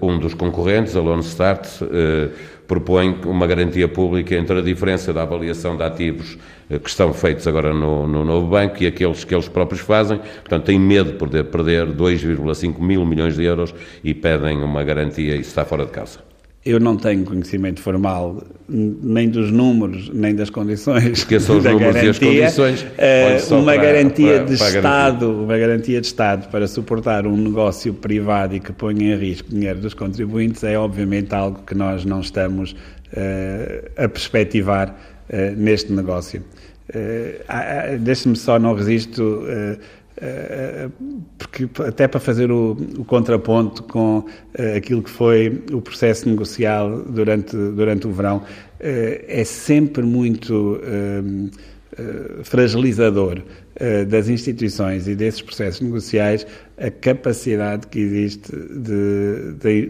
um 0.00 0.18
dos 0.18 0.34
concorrentes, 0.34 0.96
a 0.96 1.00
Lone 1.00 1.22
Start, 1.22 1.66
eh, 1.82 2.30
propõe 2.66 3.18
uma 3.24 3.46
garantia 3.46 3.88
pública 3.88 4.34
entre 4.34 4.58
a 4.58 4.62
diferença 4.62 5.12
da 5.12 5.22
avaliação 5.22 5.76
de 5.76 5.82
ativos 5.82 6.38
eh, 6.70 6.78
que 6.78 6.88
estão 6.88 7.12
feitos 7.12 7.46
agora 7.46 7.74
no, 7.74 8.06
no 8.06 8.24
novo 8.24 8.46
banco 8.46 8.82
e 8.82 8.86
aqueles 8.86 9.24
que 9.24 9.34
eles 9.34 9.48
próprios 9.48 9.80
fazem. 9.80 10.18
Portanto, 10.18 10.64
têm 10.64 10.78
medo 10.78 11.12
de 11.12 11.18
poder 11.18 11.44
perder 11.44 11.86
2,5 11.86 12.80
mil 12.80 13.04
milhões 13.04 13.36
de 13.36 13.44
euros 13.44 13.74
e 14.02 14.14
pedem 14.14 14.62
uma 14.62 14.82
garantia 14.82 15.34
isso 15.34 15.50
está 15.50 15.64
fora 15.64 15.84
de 15.84 15.92
causa. 15.92 16.20
Eu 16.64 16.80
não 16.80 16.96
tenho 16.96 17.24
conhecimento 17.24 17.80
formal 17.80 18.42
nem 18.68 19.28
dos 19.28 19.50
números, 19.50 20.10
nem 20.12 20.34
das 20.34 20.50
condições. 20.50 21.24
Que 21.24 21.40
são 21.40 21.56
os 21.58 21.64
números 21.64 21.94
garantia. 21.94 22.32
e 22.32 22.44
as 22.44 22.54
condições. 22.54 22.82
Uh, 22.82 23.54
uma 23.54 23.72
para, 23.72 23.82
garantia 23.82 24.34
para, 24.34 24.44
de 24.44 24.58
para 24.58 24.68
Estado, 24.68 25.44
uma 25.44 25.58
garantia 25.58 26.00
de 26.00 26.06
Estado 26.06 26.48
para 26.50 26.66
suportar 26.68 27.26
um 27.26 27.36
negócio 27.36 27.94
privado 27.94 28.54
e 28.54 28.60
que 28.60 28.72
ponha 28.72 29.14
em 29.14 29.18
risco 29.18 29.48
dinheiro 29.48 29.78
dos 29.78 29.94
contribuintes 29.94 30.62
é 30.64 30.78
obviamente 30.78 31.34
algo 31.34 31.62
que 31.64 31.74
nós 31.74 32.04
não 32.04 32.20
estamos 32.20 32.72
uh, 32.72 34.04
a 34.04 34.08
perspectivar 34.08 34.90
uh, 35.30 35.56
neste 35.56 35.92
negócio. 35.92 36.42
Uh, 36.90 37.98
Deixe-me 37.98 38.36
só, 38.36 38.58
não 38.58 38.74
resisto 38.74 39.46
porque 41.36 41.68
até 41.82 42.08
para 42.08 42.20
fazer 42.20 42.50
o, 42.50 42.76
o 42.98 43.04
contraponto 43.04 43.82
com 43.84 44.18
uh, 44.18 44.26
aquilo 44.76 45.02
que 45.02 45.10
foi 45.10 45.62
o 45.72 45.80
processo 45.80 46.28
negocial 46.28 47.02
durante, 47.02 47.56
durante 47.56 48.06
o 48.06 48.12
verão, 48.12 48.38
uh, 48.38 48.44
é 48.80 49.44
sempre 49.44 50.02
muito 50.02 50.80
uh, 50.82 51.50
fragilizador 52.44 53.42
das 54.08 54.28
instituições 54.28 55.08
e 55.08 55.16
desses 55.16 55.40
processos 55.40 55.80
negociais 55.80 56.46
a 56.76 56.90
capacidade 56.90 57.88
que 57.88 57.98
existe 57.98 58.52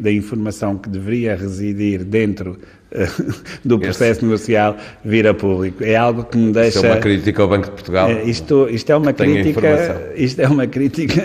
da 0.00 0.10
informação 0.10 0.78
que 0.78 0.88
deveria 0.88 1.36
residir 1.36 2.04
dentro 2.04 2.58
do 3.64 3.78
processo 3.78 4.12
Esse, 4.12 4.24
negocial 4.24 4.76
vir 5.04 5.26
a 5.26 5.34
público. 5.34 5.84
É 5.84 5.96
algo 5.96 6.24
que 6.24 6.38
me 6.38 6.52
deixa. 6.52 6.78
Isto 6.78 6.86
é 6.86 6.92
uma 6.92 7.00
crítica 7.00 7.42
ao 7.42 7.48
Banco 7.48 7.64
de 7.66 7.70
Portugal. 7.72 8.10
Isto, 8.24 8.68
isto 8.70 8.90
é 8.90 8.96
uma 8.96 9.12
crítica. 9.12 10.12
Isto 10.16 10.40
é 10.40 10.48
uma 10.48 10.66
crítica 10.66 11.22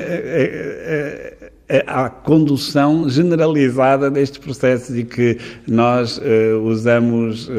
à 1.88 2.10
condução 2.10 3.10
generalizada 3.10 4.12
destes 4.12 4.38
processos 4.38 4.98
e 4.98 5.04
que 5.04 5.38
nós 5.68 6.18
uh, 6.18 6.60
usamos 6.64 7.48
uh, 7.48 7.52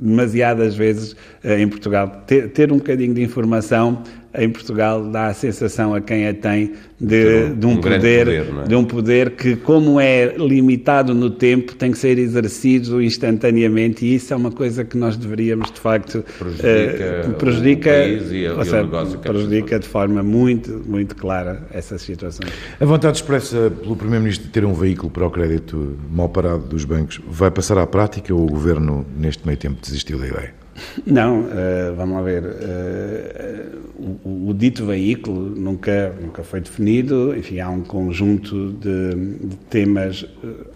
demasiadas 0.00 0.74
vezes 0.74 1.12
uh, 1.12 1.52
em 1.58 1.68
Portugal. 1.68 2.24
Ter, 2.26 2.48
ter 2.50 2.72
um 2.72 2.78
bocadinho 2.78 3.14
de 3.14 3.22
informação 3.22 4.02
em 4.36 4.50
Portugal 4.50 5.04
dá 5.10 5.28
a 5.28 5.34
sensação 5.34 5.94
a 5.94 6.00
quem 6.00 6.26
a 6.26 6.34
tem 6.34 6.72
de, 7.00 7.50
de 7.54 7.66
um, 7.66 7.72
um 7.72 7.76
poder, 7.80 8.00
poder 8.00 8.28
é? 8.28 8.68
de 8.68 8.74
um 8.74 8.84
poder 8.84 9.30
que, 9.30 9.56
como 9.56 10.00
é 10.00 10.34
limitado 10.36 11.14
no 11.14 11.30
tempo, 11.30 11.74
tem 11.74 11.90
que 11.90 11.98
ser 11.98 12.18
exercido 12.18 13.02
instantaneamente 13.02 14.04
e 14.04 14.14
isso 14.14 14.32
é 14.32 14.36
uma 14.36 14.50
coisa 14.50 14.84
que 14.84 14.96
nós 14.96 15.16
deveríamos 15.16 15.70
de 15.70 15.80
facto 15.80 16.24
prejudica, 16.38 17.28
uh, 17.28 17.34
prejudica 17.34 17.90
o 17.90 17.92
país 17.92 18.32
e, 18.32 18.48
o 18.48 18.64
seja, 18.64 18.88
que 19.12 19.18
prejudica 19.18 19.78
de 19.78 19.88
forma 19.88 20.22
muito 20.22 20.82
muito 20.86 21.14
clara 21.16 21.66
essas 21.70 22.02
situações. 22.02 22.50
A 22.80 22.84
vontade 22.84 23.16
expressa 23.16 23.70
pelo 23.70 23.96
primeiro-ministro 23.96 24.46
de 24.46 24.52
ter 24.52 24.64
um 24.64 24.74
veículo 24.74 25.10
para 25.10 25.26
o 25.26 25.30
crédito 25.30 25.96
mal 26.10 26.28
parado 26.28 26.64
dos 26.66 26.84
bancos 26.84 27.20
vai 27.28 27.50
passar 27.50 27.78
à 27.78 27.86
prática 27.86 28.34
ou 28.34 28.42
o 28.42 28.46
governo 28.46 29.04
neste 29.16 29.46
meio 29.46 29.58
tempo 29.58 29.80
desistiu 29.80 30.18
da 30.18 30.26
ideia? 30.26 30.63
Não, 31.06 31.42
uh, 31.42 31.94
vamos 31.96 32.24
ver. 32.24 32.44
Uh, 32.44 34.18
o, 34.24 34.50
o, 34.50 34.54
dito 34.54 34.84
veículo 34.84 35.50
nunca, 35.50 36.14
nunca 36.20 36.42
foi 36.42 36.60
definido. 36.60 37.34
Enfim, 37.36 37.60
há 37.60 37.70
um 37.70 37.82
conjunto 37.82 38.72
de, 38.72 39.14
de 39.46 39.56
temas 39.70 40.22
uh, 40.22 40.66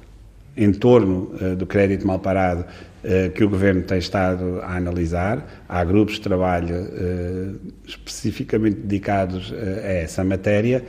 em 0.57 0.73
torno 0.73 1.31
do 1.57 1.65
crédito 1.67 2.05
mal 2.05 2.19
parado 2.19 2.65
que 3.33 3.45
o 3.45 3.49
Governo 3.49 3.83
tem 3.83 3.99
estado 3.99 4.61
a 4.61 4.77
analisar. 4.77 5.65
Há 5.69 5.85
grupos 5.85 6.15
de 6.15 6.23
trabalho 6.23 6.75
especificamente 7.87 8.81
dedicados 8.81 9.55
a 9.55 9.89
essa 9.89 10.25
matéria. 10.25 10.85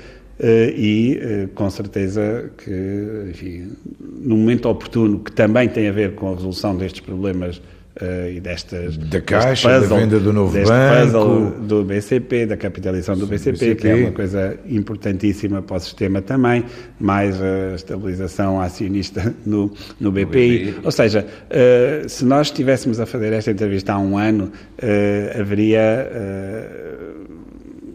e 0.75 1.47
com 1.53 1.69
certeza 1.69 2.49
que, 2.57 3.27
enfim, 3.29 3.73
no 3.99 4.37
momento 4.37 4.67
oportuno, 4.67 5.19
que 5.19 5.31
também 5.31 5.69
tem 5.69 5.87
a 5.87 5.91
ver 5.91 6.15
com 6.15 6.31
a 6.31 6.33
resolução 6.33 6.75
destes 6.75 7.01
problemas 7.01 7.61
uh, 8.01 8.29
e 8.29 8.39
destas 8.39 8.97
da 8.97 9.21
caixa, 9.21 9.69
puzzle, 9.69 9.89
da 9.89 10.03
venda 10.03 10.19
do 10.19 10.33
novo 10.33 10.57
banco, 10.63 11.59
do 11.61 11.83
BCP, 11.83 12.45
da 12.45 12.57
capitalização 12.57 13.17
do 13.17 13.27
BCP, 13.27 13.51
BCP, 13.51 13.75
que 13.75 13.87
é 13.87 13.95
uma 13.95 14.11
coisa 14.11 14.57
importantíssima 14.67 15.61
para 15.61 15.77
o 15.77 15.79
sistema 15.79 16.21
também, 16.21 16.63
mais 16.99 17.41
a 17.41 17.75
estabilização 17.75 18.59
acionista 18.61 19.33
no, 19.45 19.71
no 19.99 20.11
BPI. 20.11 20.25
BPI. 20.25 20.75
Ou 20.83 20.91
seja, 20.91 21.25
uh, 21.25 22.09
se 22.09 22.25
nós 22.25 22.47
estivéssemos 22.47 22.99
a 22.99 23.05
fazer 23.05 23.33
esta 23.33 23.51
entrevista 23.51 23.93
há 23.93 23.99
um 23.99 24.17
ano, 24.17 24.45
uh, 24.81 25.39
haveria 25.39 26.09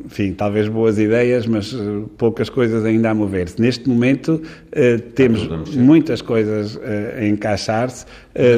enfim, 0.04 0.32
talvez 0.32 0.68
boas 0.68 0.98
ideias, 0.98 1.46
mas 1.46 1.74
poucas 2.18 2.48
coisas 2.48 2.84
ainda 2.84 3.10
a 3.10 3.14
mover-se. 3.14 3.60
Neste 3.60 3.88
momento 3.88 4.40
uh, 4.40 5.00
temos 5.14 5.48
muitas 5.74 6.20
coisas 6.20 6.76
uh, 6.76 6.80
a 7.18 7.26
encaixar-se 7.26 8.06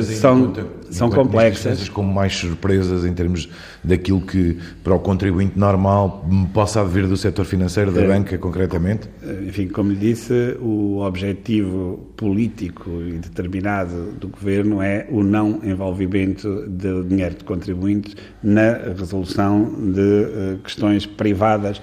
são, 0.03 0.53
são 0.91 1.11
complexas. 1.11 1.89
com 1.89 2.03
mais 2.03 2.35
surpresas 2.35 3.05
em 3.05 3.13
termos 3.13 3.49
daquilo 3.85 4.21
que 4.21 4.59
para 4.83 4.95
o 4.95 4.99
contribuinte 4.99 5.59
normal 5.59 6.25
possa 6.55 6.83
vir 6.85 7.07
do 7.07 7.17
setor 7.17 7.45
financeiro, 7.45 7.93
da 7.93 8.03
banca 8.07 8.39
concretamente? 8.39 9.09
Enfim, 9.47 9.69
como 9.69 9.91
lhe 9.91 9.97
disse, 9.97 10.57
o 10.61 11.01
objetivo 11.01 12.09
político 12.17 12.91
e 13.03 13.13
determinado 13.19 14.13
do 14.13 14.29
governo 14.29 14.81
é 14.81 15.07
o 15.11 15.23
não 15.23 15.61
envolvimento 15.63 16.67
do 16.67 17.05
dinheiro 17.05 17.35
de 17.35 17.45
contribuintes 17.45 18.17
na 18.43 18.73
resolução 18.97 19.71
de 19.93 20.59
questões 20.63 21.05
privadas 21.05 21.83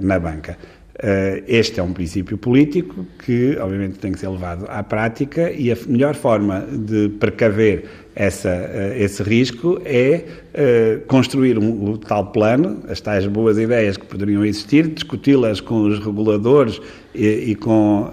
na 0.00 0.18
banca. 0.18 0.56
Eh, 0.98 1.42
este 1.46 1.78
é 1.78 1.82
um 1.82 1.92
princípio 1.92 2.38
político 2.38 3.06
que, 3.22 3.54
obviamente, 3.60 3.98
tem 3.98 4.12
que 4.12 4.18
ser 4.18 4.28
levado 4.28 4.64
à 4.66 4.82
prática 4.82 5.50
e 5.50 5.70
a 5.70 5.76
melhor 5.86 6.14
forma 6.14 6.66
de 6.72 7.10
precaver 7.20 7.84
essa, 8.14 8.48
eh, 8.48 8.96
esse 9.00 9.22
risco 9.22 9.78
é 9.84 10.24
uh, 10.54 11.06
construir 11.06 11.58
um, 11.58 11.90
o 11.90 11.98
tal 11.98 12.32
plano, 12.32 12.82
as 12.88 12.98
tais 12.98 13.26
boas 13.26 13.58
ideias 13.58 13.98
que 13.98 14.06
poderiam 14.06 14.42
existir, 14.42 14.86
discuti-las 14.86 15.60
com 15.60 15.82
os 15.82 15.98
reguladores 15.98 16.80
e, 17.14 17.50
e 17.50 17.54
com, 17.54 18.10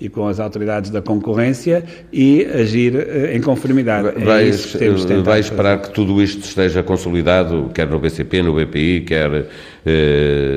e 0.00 0.08
com 0.08 0.26
as 0.26 0.40
autoridades 0.40 0.90
da 0.90 1.02
concorrência 1.02 1.84
e 2.10 2.46
agir 2.46 2.94
em 3.34 3.40
conformidade. 3.42 4.24
Vai, 4.24 4.48
é 4.48 5.20
vai 5.22 5.40
esperar 5.40 5.78
fazer. 5.78 5.88
que 5.88 5.94
tudo 5.94 6.22
isto 6.22 6.42
esteja 6.42 6.82
consolidado, 6.82 7.70
quer 7.74 7.86
no 7.86 7.98
BCP, 7.98 8.42
no 8.42 8.54
BPI, 8.54 9.02
quer 9.02 9.46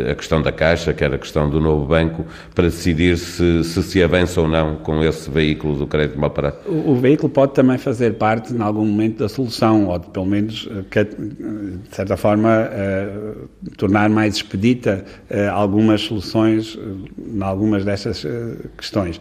a 0.10 0.16
questão 0.16 0.42
da 0.42 0.52
Caixa, 0.52 0.94
quer 0.94 1.14
a 1.14 1.18
questão 1.18 1.50
do 1.50 1.60
novo 1.60 1.86
banco, 1.86 2.26
para 2.56 2.66
decidir 2.66 3.18
se 3.18 3.64
se, 3.64 3.84
se 3.84 4.04
avança 4.04 4.42
ou 4.42 4.48
não 4.48 4.76
com 4.78 5.04
esse 5.04 5.30
veículo 5.30 5.76
do 5.76 5.88
crédito 5.88 6.20
mal 6.20 6.30
parado? 6.30 6.58
O, 6.66 6.92
o 6.92 6.96
veículo 6.96 7.30
pode 7.30 7.54
também 7.54 7.78
fazer 7.78 8.14
parte, 8.16 8.54
em 8.54 8.62
algum 8.62 8.86
momento, 8.86 9.20
da 9.20 9.30
solução, 9.30 9.88
ou 9.88 10.00
de, 10.00 10.08
pelo 10.08 10.26
menos 10.26 10.68
de 10.90 11.96
certa 11.96 12.18
forma, 12.18 12.70
tornar 13.78 14.10
mais 14.10 14.36
expedita 14.36 15.04
algumas 15.52 16.02
soluções 16.02 16.78
em 17.18 17.42
algumas 17.42 17.86
destas 17.86 18.26
questões. 18.78 19.20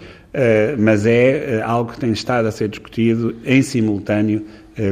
mas 0.78 1.06
é 1.06 1.62
algo 1.62 1.92
que 1.92 2.00
tem 2.00 2.12
estado 2.12 2.46
a 2.46 2.50
ser 2.50 2.68
discutido 2.68 3.34
em 3.44 3.62
simultâneo 3.62 4.44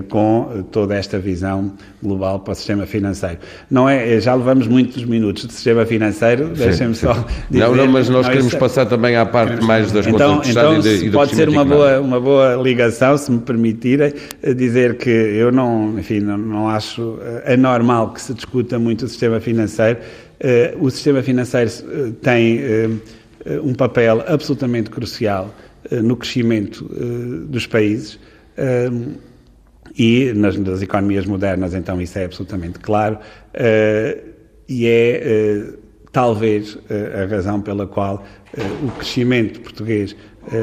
com 0.09 0.65
toda 0.71 0.95
esta 0.95 1.19
visão 1.19 1.73
global 2.03 2.41
para 2.41 2.53
o 2.53 2.55
sistema 2.55 2.87
financeiro. 2.87 3.39
Não 3.71 3.89
é, 3.89 4.19
já 4.21 4.35
levamos 4.35 4.67
muitos 4.67 5.05
minutos 5.05 5.47
de 5.47 5.53
sistema 5.53 5.85
financeiro, 5.85 6.49
deixem-me 6.49 6.95
só 6.95 7.13
dizer... 7.51 7.65
Não, 7.65 7.75
não, 7.75 7.87
mas 7.89 8.09
nós 8.09 8.25
não, 8.25 8.31
queremos 8.31 8.53
isso... 8.53 8.59
passar 8.59 8.87
também 8.87 9.17
à 9.17 9.27
parte 9.27 9.63
mais 9.63 9.93
das 9.93 10.07
então, 10.07 10.37
contas 10.37 10.51
então, 10.51 10.79
e, 10.79 10.83
de, 10.83 11.07
e 11.07 11.11
pode 11.11 11.35
ser 11.35 11.49
uma 11.49 11.65
boa, 11.65 12.01
uma 12.01 12.19
boa 12.19 12.55
ligação, 12.57 13.19
se 13.19 13.31
me 13.31 13.41
permitirem, 13.41 14.13
dizer 14.57 14.97
que 14.97 15.11
eu 15.11 15.53
não, 15.53 15.99
enfim, 15.99 16.21
não, 16.21 16.39
não 16.39 16.69
acho 16.69 17.19
anormal 17.47 18.13
que 18.13 18.23
se 18.23 18.33
discuta 18.33 18.79
muito 18.79 19.05
o 19.05 19.09
sistema 19.09 19.39
financeiro. 19.39 19.99
O 20.81 20.91
sistema 20.91 21.23
financeiro 21.23 21.71
tem 22.23 22.61
um 23.63 23.75
papel 23.75 24.25
absolutamente 24.27 24.89
crucial 24.89 25.55
no 25.91 26.17
crescimento 26.17 26.85
dos 27.49 27.67
países 27.67 28.19
e 29.97 30.33
nas, 30.35 30.57
nas, 30.57 30.83
economias 30.83 31.25
modernas, 31.25 31.75
então, 31.75 32.01
isso 32.01 32.19
é 32.19 32.25
absolutamente 32.25 32.79
claro, 32.81 33.17
uh, 33.17 34.35
e 34.69 34.87
é 34.87 35.73
uh, 35.73 35.79
talvez 36.11 36.75
uh, 36.75 36.81
a 37.23 37.27
razão 37.27 37.61
pela 37.61 37.87
qual 37.87 38.25
o 38.85 38.91
crescimento 38.93 39.61
português 39.61 40.15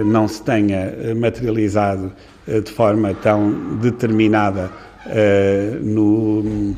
não 0.06 0.26
se 0.26 0.42
tenha 0.44 1.14
materializado 1.14 2.14
de 2.48 2.72
forma 2.72 3.14
tão 3.16 3.78
determinada 3.80 4.72
no, 5.82 6.74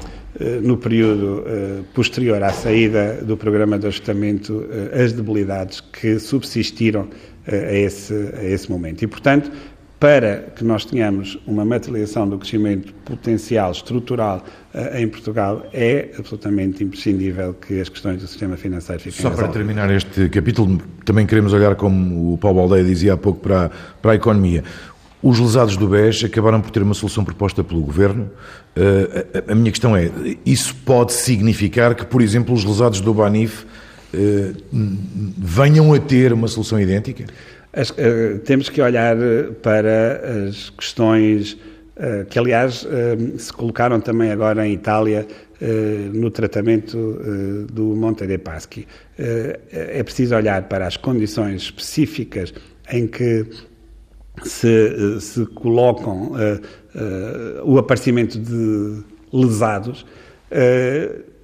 no 0.63 0.75
período 0.77 1.45
posterior 1.93 2.41
à 2.41 2.49
saída 2.49 3.19
do 3.21 3.37
programa 3.37 3.77
de 3.77 3.85
ajustamento, 3.85 4.65
as 4.91 5.13
debilidades 5.13 5.81
que 5.81 6.17
subsistiram 6.17 7.07
a 7.47 7.73
esse, 7.73 8.33
a 8.35 8.43
esse 8.43 8.71
momento. 8.71 9.03
E, 9.03 9.07
portanto, 9.07 9.51
para 10.03 10.51
que 10.53 10.65
nós 10.65 10.83
tenhamos 10.83 11.39
uma 11.47 11.63
materialização 11.63 12.27
do 12.27 12.37
crescimento 12.37 12.93
potencial 13.05 13.71
estrutural 13.71 14.43
uh, 14.73 14.97
em 14.97 15.07
Portugal, 15.07 15.65
é 15.71 16.09
absolutamente 16.19 16.83
imprescindível 16.83 17.53
que 17.53 17.79
as 17.79 17.87
questões 17.87 18.19
do 18.19 18.27
sistema 18.27 18.57
financeiro 18.57 19.01
fiquem 19.01 19.21
Só 19.21 19.29
para 19.29 19.47
terminar 19.47 19.89
este 19.89 20.27
capítulo, 20.27 20.81
também 21.05 21.25
queremos 21.25 21.53
olhar, 21.53 21.75
como 21.75 22.33
o 22.33 22.37
Paulo 22.37 22.59
Aldeia 22.59 22.83
dizia 22.83 23.13
há 23.13 23.17
pouco, 23.17 23.39
para, 23.39 23.71
para 24.01 24.11
a 24.11 24.15
economia. 24.15 24.65
Os 25.21 25.39
lesados 25.39 25.77
do 25.77 25.87
BES 25.87 26.25
acabaram 26.25 26.59
por 26.59 26.69
ter 26.69 26.83
uma 26.83 26.93
solução 26.93 27.23
proposta 27.23 27.63
pelo 27.63 27.79
Governo. 27.79 28.29
Uh, 28.75 29.51
a, 29.53 29.55
minha 29.55 29.71
questão 29.71 29.95
é, 29.95 30.11
isso 30.45 30.75
pode 30.83 31.13
significar 31.13 31.95
que, 31.95 32.05
por 32.05 32.21
exemplo, 32.21 32.53
os 32.53 32.65
lesados 32.65 32.99
do 32.99 33.13
Banif 33.13 33.63
uh, 33.63 34.63
venham 35.37 35.93
a 35.93 35.99
ter 35.99 36.33
uma 36.33 36.49
solução 36.49 36.77
idêntica? 36.77 37.23
As, 37.73 37.89
uh, 37.89 38.39
temos 38.45 38.69
que 38.69 38.79
olhar 38.81 39.17
eh, 39.17 39.49
para 39.63 40.45
as 40.47 40.69
questões 40.69 41.53
uh, 41.53 42.23
que, 42.29 42.37
aliás, 42.37 42.83
uh, 42.83 43.39
se 43.39 43.51
colocaram 43.51 43.99
também 43.99 44.29
agora 44.31 44.67
em 44.67 44.73
Itália 44.73 45.27
no 46.11 46.29
tratamento 46.29 46.97
do 47.71 47.95
Monte 47.95 48.27
dei 48.27 48.37
Paschi. 48.37 48.85
é 49.17 50.03
preciso 50.03 50.35
olhar 50.35 50.63
para 50.63 50.85
as 50.85 50.97
condições 50.97 51.61
específicas 51.61 52.53
em 52.91 53.07
que 53.07 53.45
se, 54.43 55.21
se 55.21 55.45
colocam 55.45 56.33
o 57.63 57.77
aparecimento 57.77 58.37
de 58.37 59.03
lesados 59.31 60.05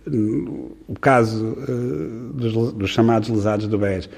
o 0.05 0.99
caso 0.99 1.55
dos, 2.34 2.73
dos, 2.73 2.89
chamados 2.89 3.30
lesados 3.30 3.67
do 3.67 3.77
BES 3.77 4.09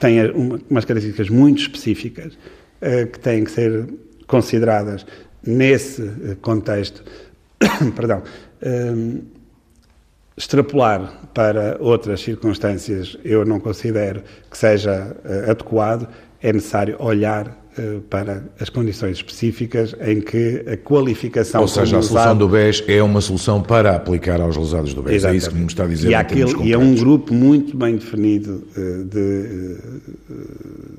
tem 0.00 0.30
uma, 0.30 0.60
umas 0.70 0.84
características 0.84 1.28
muito 1.28 1.62
específicas 1.62 2.34
uh, 2.34 3.06
que 3.06 3.18
têm 3.18 3.44
que 3.44 3.50
ser 3.50 3.86
consideradas 4.26 5.06
nesse 5.44 6.36
contexto. 6.40 7.04
Perdão. 7.94 8.22
extrapolar 10.36 11.28
para 11.34 11.76
outras 11.80 12.20
circunstâncias 12.22 13.16
eu 13.24 13.44
não 13.44 13.60
considero 13.60 14.22
que 14.50 14.56
seja 14.56 15.16
adequado. 15.48 16.08
É 16.40 16.52
necessário 16.52 16.96
olhar 16.98 17.46
eh, 17.46 17.61
para 18.10 18.44
as 18.60 18.68
condições 18.68 19.16
específicas 19.16 19.94
em 20.00 20.20
que 20.20 20.64
a 20.66 20.76
qualificação... 20.76 21.62
Ou 21.62 21.68
seja, 21.68 21.98
a 21.98 22.02
solução 22.02 22.36
do 22.36 22.48
BES 22.48 22.84
é 22.86 23.02
uma 23.02 23.20
solução 23.20 23.62
para 23.62 23.96
aplicar 23.96 24.40
aos 24.40 24.56
lesados 24.56 24.92
do 24.94 25.02
BES, 25.02 25.14
Exatamente. 25.14 25.34
é 25.34 25.38
isso 25.38 25.50
que 25.50 25.56
me 25.56 25.66
está 25.66 25.84
a 25.84 25.86
dizer. 25.86 26.10
E, 26.10 26.14
aquele, 26.14 26.62
e 26.64 26.72
é 26.72 26.78
um 26.78 26.94
grupo 26.94 27.32
muito 27.32 27.76
bem 27.76 27.96
definido 27.96 28.64
eh, 28.76 29.04
de, 29.04 29.18
eh, 29.18 30.32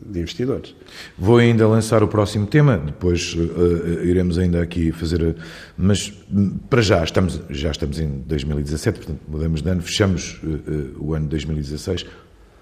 de, 0.08 0.20
investidores. 0.20 0.76
Vou 1.18 1.38
ainda 1.38 1.68
lançar 1.68 2.02
o 2.02 2.08
próximo 2.08 2.48
tema, 2.48 2.78
depois 2.78 3.34
uh, 3.36 4.04
iremos 4.04 4.38
ainda 4.38 4.62
aqui 4.62 4.92
fazer... 4.92 5.36
Mas 5.78 6.14
hum, 6.32 6.58
para 6.70 6.82
já, 6.82 7.04
estamos, 7.04 7.42
já 7.50 7.72
estamos 7.72 8.00
em 8.00 8.24
2017, 8.28 9.00
portanto 9.00 9.20
mudamos 9.28 9.62
de 9.62 9.70
ano, 9.70 9.82
fechamos 9.82 10.40
uh, 10.44 10.48
uh, 10.48 11.08
o 11.08 11.14
ano 11.14 11.28
2016 11.28 12.06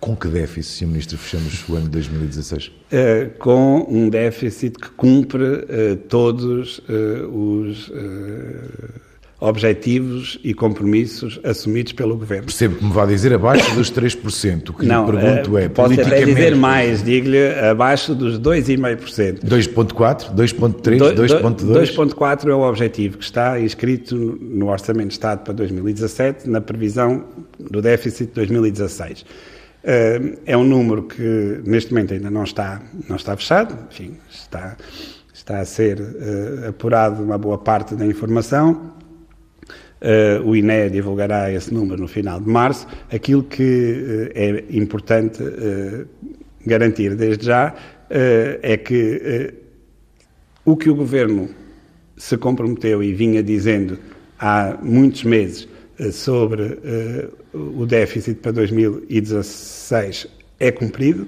com 0.01 0.15
que 0.15 0.27
déficit, 0.27 0.79
Sr. 0.79 0.87
Ministro, 0.87 1.17
fechamos 1.17 1.69
o 1.69 1.75
ano 1.75 1.85
de 1.85 1.91
2016? 1.91 2.67
Uh, 2.67 2.71
eh, 2.91 3.25
com 3.37 3.85
um 3.87 4.09
déficit 4.09 4.77
que 4.77 4.89
cumpre 4.89 5.43
uh, 5.43 5.95
todos 6.09 6.79
uh, 6.79 7.29
os 7.31 7.91
objetivos 9.39 10.39
e 10.43 10.53
compromissos 10.53 11.39
assumidos 11.43 11.93
pelo 11.93 12.15
Governo. 12.15 12.45
Percebo 12.45 12.75
que 12.75 12.85
me 12.85 12.91
vai 12.91 13.07
dizer 13.07 13.33
abaixo 13.33 13.73
dos 13.73 13.91
3%. 13.91 14.69
O 14.69 14.73
que 14.73 14.85
Não, 14.85 15.05
lhe 15.05 15.17
pergunto 15.17 15.57
é, 15.57 15.67
posso 15.67 15.99
até 15.99 16.23
dizer 16.23 16.55
mais, 16.55 17.03
digo-lhe, 17.03 17.49
abaixo 17.59 18.13
dos 18.13 18.39
2,5%. 18.39 19.43
2,4%, 19.43 20.35
2,3%, 20.35 21.15
2,2%? 21.15 21.55
2,4% 21.65 22.49
é 22.49 22.53
o 22.53 22.61
objetivo 22.61 23.17
que 23.17 23.23
está 23.23 23.59
inscrito 23.59 24.15
no 24.15 24.69
Orçamento 24.69 25.07
de 25.07 25.13
Estado 25.13 25.43
para 25.43 25.53
2017, 25.55 26.47
na 26.47 26.61
previsão 26.61 27.23
do 27.59 27.81
déficit 27.81 28.27
de 28.27 28.33
2016. 28.33 29.25
Uh, 29.83 30.37
é 30.45 30.55
um 30.55 30.63
número 30.63 31.03
que 31.03 31.59
neste 31.65 31.91
momento 31.91 32.13
ainda 32.13 32.29
não 32.29 32.43
está, 32.43 32.79
não 33.09 33.15
está 33.15 33.35
fechado, 33.35 33.75
enfim, 33.89 34.15
está, 34.29 34.77
está 35.33 35.59
a 35.59 35.65
ser 35.65 35.99
uh, 35.99 36.69
apurado 36.69 37.23
uma 37.23 37.35
boa 37.35 37.57
parte 37.57 37.95
da 37.95 38.05
informação. 38.05 38.93
Uh, 39.99 40.47
o 40.47 40.55
INE 40.55 40.89
divulgará 40.91 41.51
esse 41.51 41.73
número 41.73 41.99
no 41.99 42.07
final 42.07 42.39
de 42.39 42.47
março. 42.47 42.87
Aquilo 43.11 43.43
que 43.43 44.31
é 44.35 44.65
importante 44.69 45.43
garantir 46.65 47.15
desde 47.15 47.45
já 47.45 47.73
é 48.09 48.77
que 48.77 49.53
o 50.65 50.75
que 50.75 50.89
o 50.89 50.95
Governo 50.95 51.49
se 52.17 52.35
comprometeu 52.37 53.03
e 53.03 53.13
vinha 53.13 53.43
dizendo 53.43 53.97
há 54.39 54.77
muitos 54.81 55.23
meses 55.23 55.67
sobre 56.11 56.63
uh, 56.63 57.81
o 57.81 57.85
déficit 57.85 58.35
para 58.35 58.51
2016 58.51 60.27
é 60.59 60.71
cumprido. 60.71 61.27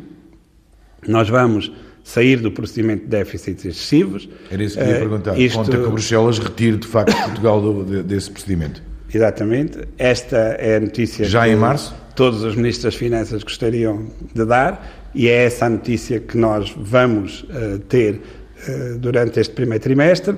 Nós 1.07 1.29
vamos 1.29 1.71
sair 2.03 2.37
do 2.37 2.51
procedimento 2.51 3.03
de 3.03 3.09
déficits 3.09 3.65
excessivos. 3.65 4.29
Era 4.49 4.63
isso 4.63 4.77
que 4.77 4.83
eu 4.83 4.87
ia 4.87 4.99
perguntar. 4.99 5.39
Isto... 5.39 5.57
Conta 5.57 5.77
que 5.77 5.87
Bruxelas 5.87 6.39
retire, 6.39 6.77
de 6.77 6.87
facto, 6.87 7.15
Portugal 7.15 7.61
do, 7.61 8.03
desse 8.03 8.31
procedimento. 8.31 8.81
Exatamente. 9.13 9.79
Esta 9.97 10.37
é 10.37 10.77
a 10.77 10.79
notícia 10.79 11.25
Já 11.25 11.47
em 11.47 11.55
março? 11.55 11.93
todos 12.15 12.43
os 12.43 12.55
ministros 12.55 12.85
das 12.85 12.95
Finanças 12.95 13.43
gostariam 13.43 14.07
de 14.33 14.45
dar 14.45 15.09
e 15.13 15.27
é 15.27 15.45
essa 15.45 15.65
a 15.65 15.69
notícia 15.69 16.19
que 16.19 16.37
nós 16.37 16.73
vamos 16.75 17.43
uh, 17.43 17.79
ter 17.87 18.15
uh, 18.15 18.97
durante 18.97 19.39
este 19.39 19.53
primeiro 19.53 19.83
trimestre. 19.83 20.35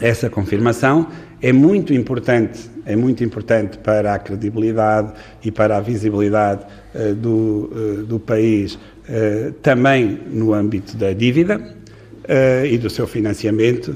Essa 0.00 0.28
confirmação 0.28 1.08
é 1.44 1.52
muito 1.52 1.92
importante, 1.92 2.70
é 2.86 2.96
muito 2.96 3.22
importante 3.22 3.76
para 3.76 4.14
a 4.14 4.18
credibilidade 4.18 5.12
e 5.44 5.50
para 5.50 5.76
a 5.76 5.80
visibilidade 5.80 6.64
uh, 6.94 7.14
do, 7.14 8.04
do 8.06 8.18
país, 8.18 8.78
também 9.60 10.18
no 10.30 10.54
âmbito 10.54 10.96
da 10.96 11.12
dívida 11.12 11.60
e 12.66 12.78
do 12.78 12.88
seu 12.88 13.06
financiamento 13.06 13.94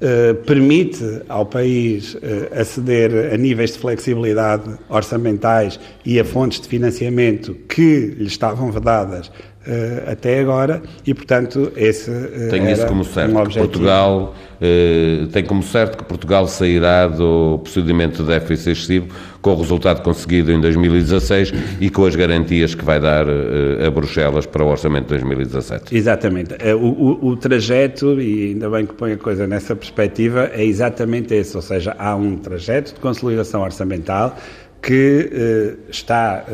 Uh, 0.00 0.34
permite 0.46 1.04
ao 1.28 1.44
país 1.44 2.14
uh, 2.14 2.18
aceder 2.58 3.34
a 3.34 3.36
níveis 3.36 3.72
de 3.72 3.80
flexibilidade 3.80 4.70
orçamentais 4.88 5.78
e 6.06 6.18
a 6.18 6.24
fontes 6.24 6.58
de 6.58 6.68
financiamento 6.68 7.54
que 7.68 8.06
lhe 8.16 8.24
estavam 8.24 8.72
vedadas 8.72 9.30
uh, 9.66 10.10
até 10.10 10.40
agora 10.40 10.82
e, 11.06 11.14
portanto, 11.14 11.72
esse 11.76 12.10
tem 12.50 12.70
isso 12.70 12.86
como 12.86 13.04
certo 13.04 13.36
um 13.36 13.44
Portugal 13.44 14.34
tem 15.32 15.42
como 15.42 15.62
certo 15.62 15.96
que 15.96 16.04
Portugal 16.04 16.46
sairá 16.46 17.06
do 17.06 17.60
procedimento 17.62 18.22
de 18.22 18.28
déficit 18.28 18.70
excessivo 18.70 19.08
com 19.40 19.52
o 19.52 19.56
resultado 19.56 20.02
conseguido 20.02 20.52
em 20.52 20.60
2016 20.60 21.52
e 21.80 21.88
com 21.90 22.04
as 22.04 22.14
garantias 22.14 22.74
que 22.74 22.84
vai 22.84 23.00
dar 23.00 23.26
uh, 23.26 23.86
a 23.86 23.90
Bruxelas 23.90 24.46
para 24.46 24.64
o 24.64 24.68
orçamento 24.68 25.04
de 25.04 25.08
2017. 25.10 25.96
Exatamente. 25.96 26.54
Eh, 26.58 26.74
o, 26.74 26.78
o, 26.78 27.28
o, 27.28 27.36
trajeto, 27.36 28.20
e 28.20 28.50
ainda 28.50 28.68
bem 28.68 28.86
que 28.86 28.94
põe 28.94 29.12
a 29.12 29.16
coisa 29.16 29.46
nessa 29.46 29.74
perspectiva, 29.74 30.50
é 30.52 30.64
exatamente 30.64 31.34
esse, 31.34 31.56
ou 31.56 31.62
seja, 31.62 31.94
há 31.98 32.14
um 32.14 32.36
trajeto 32.36 32.94
de 32.94 33.00
consolidação 33.00 33.62
orçamental 33.62 34.36
que 34.82 35.30
uh, 35.32 35.90
está 35.90 36.44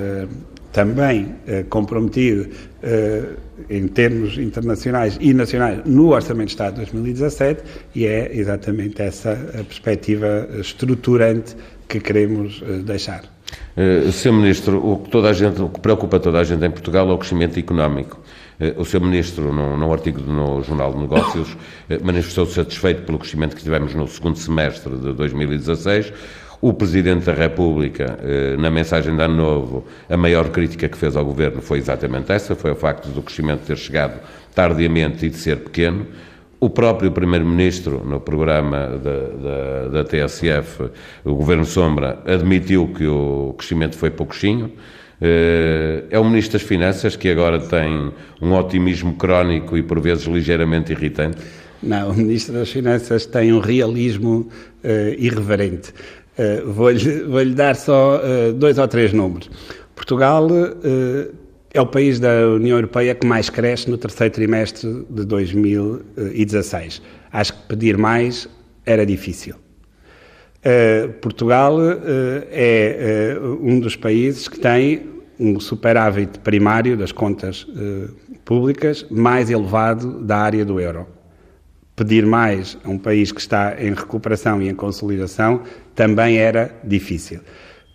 também 0.77 1.35
comprometido 1.71 2.51
em 3.71 3.89
termos 3.89 4.37
internacionais 4.37 5.17
e 5.19 5.33
nacionais 5.33 5.81
no 5.87 6.11
Orçamento 6.11 6.49
de 6.49 6.53
Estado 6.53 6.75
de 6.75 6.81
2017 6.81 7.63
e 7.95 8.07
é 8.07 8.31
exatamente 8.37 9.01
essa 9.01 9.33
a 9.33 9.65
perspectiva 9.65 10.47
estruturante 10.61 11.57
que 11.89 11.99
queremos 12.01 12.61
uh, 12.63 12.83
deixar. 12.83 13.25
Uh, 13.77 14.11
Sr. 14.11 14.33
Ministro, 14.33 14.85
o 14.85 14.99
que, 14.99 15.11
toda 15.11 15.31
a 15.31 15.33
gente, 15.33 15.61
o 15.63 15.69
que 15.69 15.81
preocupa 15.81 16.19
toda 16.19 16.41
a 16.41 16.45
gente 16.45 16.65
em 16.65 16.71
Portugal 16.71 17.09
é 17.09 17.13
o 17.13 17.19
crescimento 17.19 17.59
económico. 17.59 18.21
Uh, 18.61 18.81
o 18.81 18.85
Sr. 18.85 19.01
Ministro, 19.01 19.53
num, 19.53 19.77
num, 19.77 19.93
artigo 19.93 20.21
no 20.21 20.63
Jornal 20.63 20.93
de 20.93 20.99
Negócios, 20.99 21.53
uh, 21.53 22.05
manifestou-se 22.05 22.55
satisfeito 22.55 23.03
pelo 23.03 23.19
crescimento 23.19 23.55
que 23.55 23.63
tivemos 23.63 23.95
no 23.95 24.07
segundo 24.09 24.37
semestre 24.37 24.97
de 24.97 25.13
2016. 25.13 26.13
O 26.61 26.73
Presidente 26.73 27.27
da 27.27 27.35
República, 27.35 28.19
na 28.59 28.71
mensagem 28.71 29.15
de 29.15 29.23
Ano 29.23 29.37
Novo, 29.37 29.85
a 30.09 30.17
maior 30.17 30.49
crítica 30.51 30.89
que 30.89 30.97
fez 30.97 31.15
ao 31.15 31.25
Governo 31.25 31.61
foi 31.61 31.79
exatamente 31.79 32.33
essa, 32.33 32.55
foi 32.55 32.73
o 32.73 32.75
facto 32.75 33.09
do 33.09 33.23
crescimento 33.23 33.67
ter 33.67 33.77
chegado 33.77 34.21
tardiamente 34.55 35.27
e 35.27 35.29
de 35.29 35.37
ser 35.37 35.59
pequeno. 35.59 36.07
O 36.59 36.71
próprio 36.71 37.13
Primeiro-Ministro, 37.13 38.03
no 38.05 38.19
programa 38.19 38.99
da, 38.99 39.91
da, 39.91 40.03
da, 40.03 40.05
TSF, 40.05 40.91
o 41.23 41.35
Governo 41.35 41.67
Sombra, 41.67 42.19
admitiu 42.27 42.89
que 42.89 43.07
o 43.07 43.55
crescimento 43.59 43.97
foi 43.97 44.11
pouquinho. 44.11 44.73
Eh, 45.21 46.05
é 46.11 46.19
o 46.19 46.25
Ministro 46.25 46.59
das 46.59 46.67
Finanças 46.67 47.15
que 47.15 47.29
agora 47.29 47.59
tem 47.59 48.11
um 48.41 48.53
otimismo 48.55 49.15
crónico 49.15 49.77
e 49.77 49.83
por 49.83 50.01
vezes 50.01 50.25
ligeiramente 50.25 50.93
irritante? 50.93 51.39
Não, 51.83 52.11
o 52.11 52.15
Ministro 52.15 52.55
das 52.55 52.71
Finanças 52.71 53.27
tem 53.27 53.53
um 53.53 53.59
realismo 53.59 54.49
uh, 54.83 55.15
irreverente. 55.19 55.93
Uh, 56.39 56.71
Vou-lhe 56.71 57.23
vou 57.23 57.45
dar 57.55 57.75
só 57.75 58.19
uh, 58.19 58.53
dois 58.53 58.77
ou 58.79 58.87
três 58.87 59.13
números. 59.13 59.51
Portugal 59.95 60.47
é 61.73 61.81
o 61.81 61.87
país 61.87 62.21
da 62.21 62.49
União 62.49 62.77
Europeia 62.77 63.15
que 63.15 63.27
mais 63.27 63.49
cresce 63.49 63.91
no 63.91 63.97
terceiro 63.97 64.35
trimestre 64.35 65.07
de 65.09 65.25
2016. 65.25 67.01
Acho 67.33 67.53
que 67.55 67.63
pedir 67.69 67.97
mais 67.97 68.47
era 68.85 69.07
difícil. 69.07 69.55
Portugal 71.23 71.79
é 72.51 73.39
um 73.63 73.81
dos 73.81 73.97
países 73.97 74.49
que 74.49 74.61
tem 74.61 75.09
um 75.41 75.59
superávit 75.59 76.39
primário 76.41 76.95
das 76.95 77.11
contas 77.11 77.67
públicas 78.45 79.07
mais 79.11 79.49
elevado 79.49 80.21
da 80.23 80.37
área 80.37 80.65
do 80.65 80.79
euro. 80.79 81.07
Pedir 81.97 82.27
mais 82.27 82.77
a 82.85 82.91
um 82.91 82.99
país 82.99 83.33
que 83.33 83.41
está 83.41 83.75
em 83.83 83.95
recuperação 83.95 84.61
e 84.61 84.69
em 84.69 84.75
consolidação 84.75 85.63
também 85.95 86.37
era 86.37 86.79
difícil. 86.85 87.41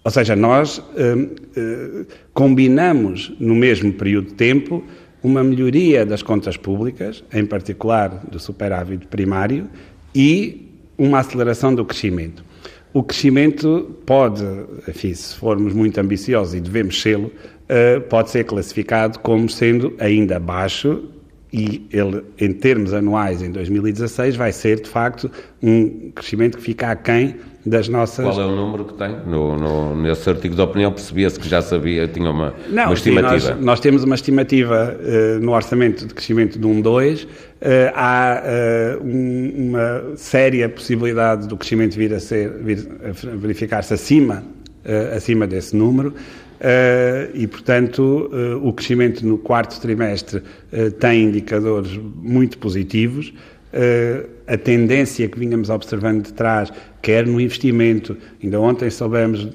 Ou 0.03 0.09
seja, 0.09 0.35
nós 0.35 0.79
uh, 0.79 0.81
uh, 0.81 2.07
combinamos 2.33 3.31
no 3.39 3.53
mesmo 3.53 3.93
período 3.93 4.29
de 4.29 4.33
tempo 4.33 4.83
uma 5.23 5.43
melhoria 5.43 6.03
das 6.03 6.23
contas 6.23 6.57
públicas, 6.57 7.23
em 7.31 7.45
particular 7.45 8.09
do 8.27 8.39
superávit 8.39 9.05
primário, 9.05 9.69
e 10.15 10.67
uma 10.97 11.19
aceleração 11.19 11.73
do 11.75 11.85
crescimento. 11.85 12.43
O 12.91 13.03
crescimento 13.03 13.95
pode, 14.05 14.43
enfim, 14.87 15.13
se 15.13 15.35
formos 15.35 15.73
muito 15.73 15.99
ambiciosos 15.99 16.55
e 16.55 16.59
devemos 16.59 16.99
sê-lo, 16.99 17.27
uh, 17.27 18.01
pode 18.09 18.31
ser 18.31 18.45
classificado 18.45 19.19
como 19.19 19.47
sendo 19.47 19.93
ainda 19.99 20.39
baixo 20.39 21.07
e 21.53 21.85
ele, 21.91 22.23
em 22.39 22.53
termos 22.53 22.93
anuais, 22.93 23.41
em 23.41 23.51
2016, 23.51 24.37
vai 24.37 24.53
ser, 24.53 24.79
de 24.79 24.89
facto, 24.89 25.29
um 25.61 26.09
crescimento 26.15 26.57
que 26.57 26.63
fica 26.63 26.89
aquém 26.89 27.35
das 27.65 27.89
nossas... 27.89 28.25
Qual 28.25 28.41
é 28.41 28.45
o 28.45 28.55
número 28.55 28.85
que 28.85 28.93
tem? 28.93 29.17
No, 29.27 29.57
no 29.57 30.01
nesse 30.01 30.29
artigo 30.29 30.55
de 30.55 30.61
opinião 30.61 30.93
percebia-se 30.93 31.37
que 31.37 31.49
já 31.49 31.61
sabia, 31.61 32.07
tinha 32.07 32.29
uma, 32.29 32.53
Não, 32.69 32.85
uma 32.85 32.93
estimativa. 32.93 33.39
Sim, 33.39 33.47
nós, 33.49 33.65
nós, 33.65 33.79
temos 33.81 34.03
uma 34.05 34.15
estimativa 34.15 34.97
uh, 34.97 35.39
no 35.43 35.51
orçamento 35.51 36.07
de 36.07 36.13
crescimento 36.13 36.57
de 36.57 36.65
1,2. 36.65 37.25
Uh, 37.25 37.27
há 37.93 38.43
uh, 38.99 39.05
um, 39.05 39.69
uma 39.69 40.15
séria 40.15 40.69
possibilidade 40.69 41.49
do 41.49 41.57
crescimento 41.57 41.95
vir 41.95 42.13
a, 42.13 42.19
ser, 42.21 42.49
vir 42.63 42.87
a 43.03 43.35
verificar-se 43.35 43.93
acima, 43.93 44.43
acima 45.15 45.45
desse 45.45 45.75
número. 45.75 46.15
Uh, 46.61 47.31
e, 47.33 47.47
portanto, 47.47 48.29
uh, 48.31 48.67
o 48.67 48.71
crescimento 48.71 49.25
no 49.25 49.35
quarto 49.35 49.81
trimestre 49.81 50.43
uh, 50.71 50.91
tem 50.91 51.23
indicadores 51.23 51.99
muito 52.21 52.59
positivos. 52.59 53.33
a 54.45 54.57
tendência 54.57 55.27
que 55.29 55.39
vínhamos 55.39 55.69
observando 55.69 56.25
de 56.25 56.33
trás, 56.33 56.71
quer 57.01 57.25
no 57.25 57.39
investimento, 57.39 58.15
ainda 58.43 58.59
ontem 58.59 58.89
soubemos 58.89 59.47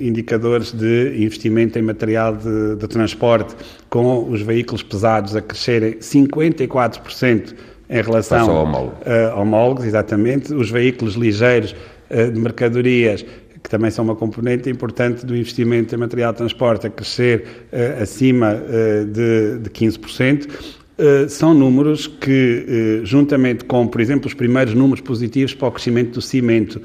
indicadores 0.00 0.72
de 0.72 1.22
investimento 1.22 1.76
em 1.76 1.82
material 1.82 2.36
de, 2.36 2.76
de 2.76 2.86
transporte, 2.86 3.54
com 3.90 4.30
os 4.30 4.40
veículos 4.40 4.84
pesados 4.84 5.34
a 5.34 5.42
crescerem 5.42 5.94
54% 5.94 7.52
em 7.90 8.00
relação 8.00 8.48
a 8.48 9.40
homólogos, 9.40 9.84
exatamente, 9.84 10.54
os 10.54 10.70
veículos 10.70 11.14
ligeiros 11.14 11.74
de 12.08 12.40
mercadorias 12.40 13.26
que 13.66 13.70
também 13.70 13.90
são 13.90 14.04
uma 14.04 14.14
componente 14.14 14.70
importante 14.70 15.26
do 15.26 15.36
investimento 15.36 15.92
em 15.92 15.98
material 15.98 16.30
de 16.30 16.38
transporte, 16.38 16.86
a 16.86 16.90
crescer 16.90 17.66
uh, 17.72 18.00
acima 18.00 18.54
uh, 18.54 19.04
de, 19.04 19.58
de 19.58 19.70
15%. 19.70 20.48
Uh, 20.48 21.28
são 21.28 21.52
números 21.52 22.06
que, 22.06 23.00
uh, 23.02 23.04
juntamente 23.04 23.64
com, 23.64 23.88
por 23.88 24.00
exemplo, 24.00 24.28
os 24.28 24.34
primeiros 24.34 24.72
números 24.72 25.00
positivos 25.00 25.52
para 25.52 25.66
o 25.66 25.72
crescimento 25.72 26.12
do 26.12 26.22
cimento, 26.22 26.80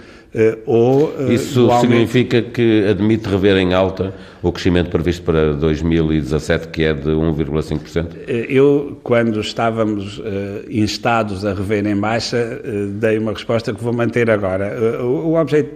ou... 0.66 1.14
Isso 1.30 1.70
significa 1.82 2.42
que 2.42 2.86
admite 2.88 3.28
rever 3.28 3.58
em 3.58 3.74
alta 3.74 4.14
o 4.42 4.52
crescimento 4.52 4.90
previsto 4.90 5.24
para 5.24 5.54
2017, 5.54 6.70
que 6.70 6.84
é 6.84 6.94
de 6.94 7.10
1,5%? 7.10 8.08
Eu, 8.28 8.98
quando 9.04 9.40
estávamos 9.40 10.22
instados 10.70 11.46
a 11.46 11.54
rever 11.54 11.86
em 11.86 11.96
baixa, 11.96 12.60
dei 12.94 13.18
uma 13.20 13.34
resposta 13.34 13.74
que 13.74 13.84
vou 13.84 13.94
manter 13.94 14.32
agora. 14.32 15.04
O, 15.04 15.36
objeto, 15.36 15.76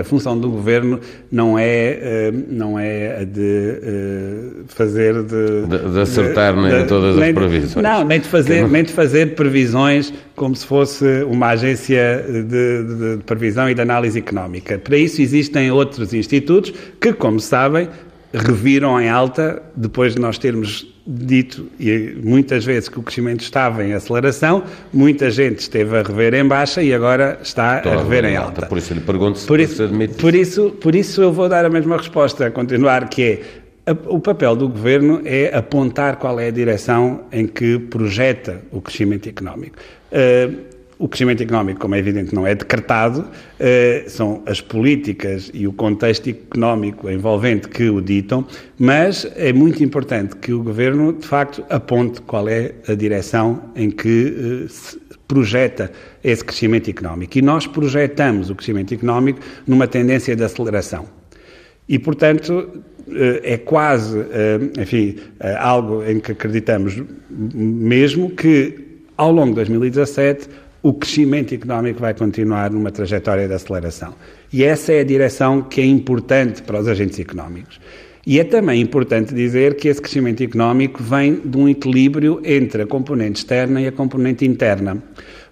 a 0.00 0.04
função 0.04 0.38
do 0.38 0.48
governo 0.50 1.00
não 1.30 1.58
é, 1.58 2.30
não 2.48 2.78
é 2.78 3.22
a 3.22 3.24
de 3.24 4.64
fazer 4.68 5.22
de, 5.22 5.66
de, 5.66 5.92
de 5.92 6.00
acertar 6.00 6.54
de, 6.54 6.60
nem 6.60 6.86
todas 6.86 7.16
nem, 7.16 7.30
as 7.30 7.34
previsões. 7.34 7.82
Não, 7.82 8.04
nem 8.04 8.20
de 8.20 8.28
fazer, 8.28 8.62
não... 8.62 8.68
nem 8.68 8.84
de 8.84 8.92
fazer 8.92 9.34
previsões 9.34 10.12
como 10.36 10.54
se 10.54 10.66
fosse 10.66 11.22
uma 11.24 11.48
agência 11.48 12.24
de, 12.28 13.16
de 13.16 13.22
previsão 13.24 13.68
e 13.70 13.74
de 13.74 13.80
análise 13.80 13.93
económica. 14.16 14.78
Para 14.78 14.96
isso 14.96 15.22
existem 15.22 15.70
outros 15.70 16.12
institutos 16.12 16.72
que, 17.00 17.12
como 17.12 17.38
sabem, 17.38 17.88
reviram 18.32 19.00
em 19.00 19.08
alta, 19.08 19.62
depois 19.76 20.14
de 20.14 20.20
nós 20.20 20.38
termos 20.38 20.92
dito 21.06 21.68
e 21.78 22.16
muitas 22.22 22.64
vezes 22.64 22.88
que 22.88 22.98
o 22.98 23.02
crescimento 23.02 23.42
estava 23.42 23.84
em 23.84 23.92
aceleração, 23.92 24.64
muita 24.92 25.30
gente 25.30 25.58
esteve 25.58 25.96
a 25.96 26.02
rever 26.02 26.34
em 26.34 26.46
baixa 26.46 26.82
e 26.82 26.92
agora 26.92 27.38
está 27.42 27.78
a 27.78 28.02
rever 28.02 28.24
em 28.24 28.36
alta. 28.36 28.62
alta. 28.62 28.66
Por 28.66 28.78
isso 28.78 28.94
lhe 28.94 29.00
pergunto 29.00 29.38
se 29.38 29.46
por 29.46 29.60
isso, 29.60 29.82
admite. 29.82 30.14
Por 30.14 30.34
isso, 30.34 30.70
por 30.70 30.94
isso 30.94 31.22
eu 31.22 31.32
vou 31.32 31.48
dar 31.48 31.64
a 31.64 31.70
mesma 31.70 31.96
resposta, 31.96 32.46
a 32.46 32.50
continuar, 32.50 33.08
que 33.08 33.22
é 33.22 33.40
O 34.06 34.18
papel 34.18 34.56
do 34.56 34.66
governo 34.66 35.20
é 35.26 35.54
apontar 35.54 36.16
qual 36.16 36.40
é 36.40 36.48
a 36.48 36.50
direção 36.50 37.24
em 37.30 37.46
que 37.46 37.78
projeta 37.78 38.62
o 38.72 38.80
crescimento 38.80 39.28
económico. 39.28 39.76
O 40.98 41.08
crescimento 41.08 41.42
económico, 41.42 41.80
como 41.80 41.94
é 41.94 41.98
evidente, 41.98 42.34
não 42.34 42.46
é 42.46 42.54
decretado, 42.54 43.28
são 44.06 44.42
as 44.46 44.60
políticas 44.60 45.50
e 45.52 45.66
o 45.66 45.72
contexto 45.72 46.30
económico 46.30 47.10
envolvente 47.10 47.68
que 47.68 47.90
o 47.90 48.00
ditam, 48.00 48.46
mas 48.78 49.26
é 49.34 49.52
muito 49.52 49.82
importante 49.82 50.36
que 50.36 50.52
o 50.52 50.62
governo, 50.62 51.12
de 51.12 51.26
facto, 51.26 51.64
aponte 51.68 52.20
qual 52.22 52.48
é 52.48 52.72
a 52.86 52.94
direção 52.94 53.60
em 53.74 53.90
que 53.90 54.66
se 54.68 54.96
projeta 55.26 55.90
esse 56.22 56.44
crescimento 56.44 56.88
económico. 56.88 57.38
E 57.38 57.42
nós 57.42 57.66
projetamos 57.66 58.50
o 58.50 58.54
crescimento 58.54 58.94
económico 58.94 59.40
numa 59.66 59.86
tendência 59.86 60.36
de 60.36 60.44
aceleração. 60.44 61.06
E, 61.88 61.98
portanto, 61.98 62.82
eh, 63.08 63.40
é 63.54 63.56
quase, 63.58 64.18
eh, 64.18 64.80
enfim, 64.80 65.16
eh, 65.40 65.56
algo 65.58 66.02
em 66.04 66.18
que 66.20 66.32
acreditamos 66.32 67.02
mesmo 67.30 68.30
que, 68.30 69.02
ao 69.16 69.30
longo 69.30 69.50
de 69.50 69.56
2017, 69.56 70.48
o 70.84 70.92
crescimento 70.92 71.52
económico 71.54 71.98
vai 71.98 72.12
continuar 72.12 72.70
numa 72.70 72.90
trajetória 72.90 73.48
de 73.48 73.54
aceleração. 73.54 74.12
E 74.52 74.62
essa 74.62 74.92
é 74.92 75.00
a 75.00 75.04
direção 75.04 75.62
que 75.62 75.80
é 75.80 75.86
importante 75.86 76.62
para 76.62 76.78
os 76.78 76.86
agentes 76.86 77.18
económicos. 77.18 77.80
E 78.26 78.38
é 78.38 78.44
também 78.44 78.82
importante 78.82 79.34
dizer 79.34 79.76
que 79.76 79.88
esse 79.88 80.02
crescimento 80.02 80.42
económico 80.42 81.02
vem 81.02 81.40
de 81.42 81.56
um 81.56 81.70
equilíbrio 81.70 82.38
entre 82.44 82.82
a 82.82 82.86
componente 82.86 83.38
externa 83.38 83.80
e 83.80 83.86
a 83.86 83.92
componente 83.92 84.44
interna. 84.44 85.02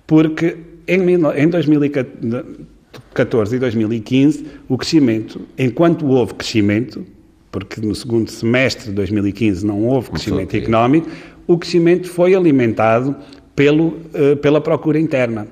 Porque 0.06 0.58
em 0.86 1.48
2014 1.48 3.56
e 3.56 3.58
2015, 3.58 4.44
o 4.68 4.76
crescimento, 4.76 5.40
enquanto 5.56 6.06
houve 6.08 6.34
crescimento, 6.34 7.06
porque 7.50 7.80
no 7.80 7.94
segundo 7.94 8.30
semestre 8.30 8.90
de 8.90 8.92
2015 8.92 9.64
não 9.64 9.86
houve 9.86 10.10
crescimento 10.10 10.54
económico, 10.54 11.08
o 11.46 11.56
crescimento 11.56 12.10
foi 12.10 12.34
alimentado 12.34 13.16
pelo, 13.54 13.88
uh, 13.88 14.36
pela 14.40 14.60
procura 14.60 14.98
interna. 14.98 15.46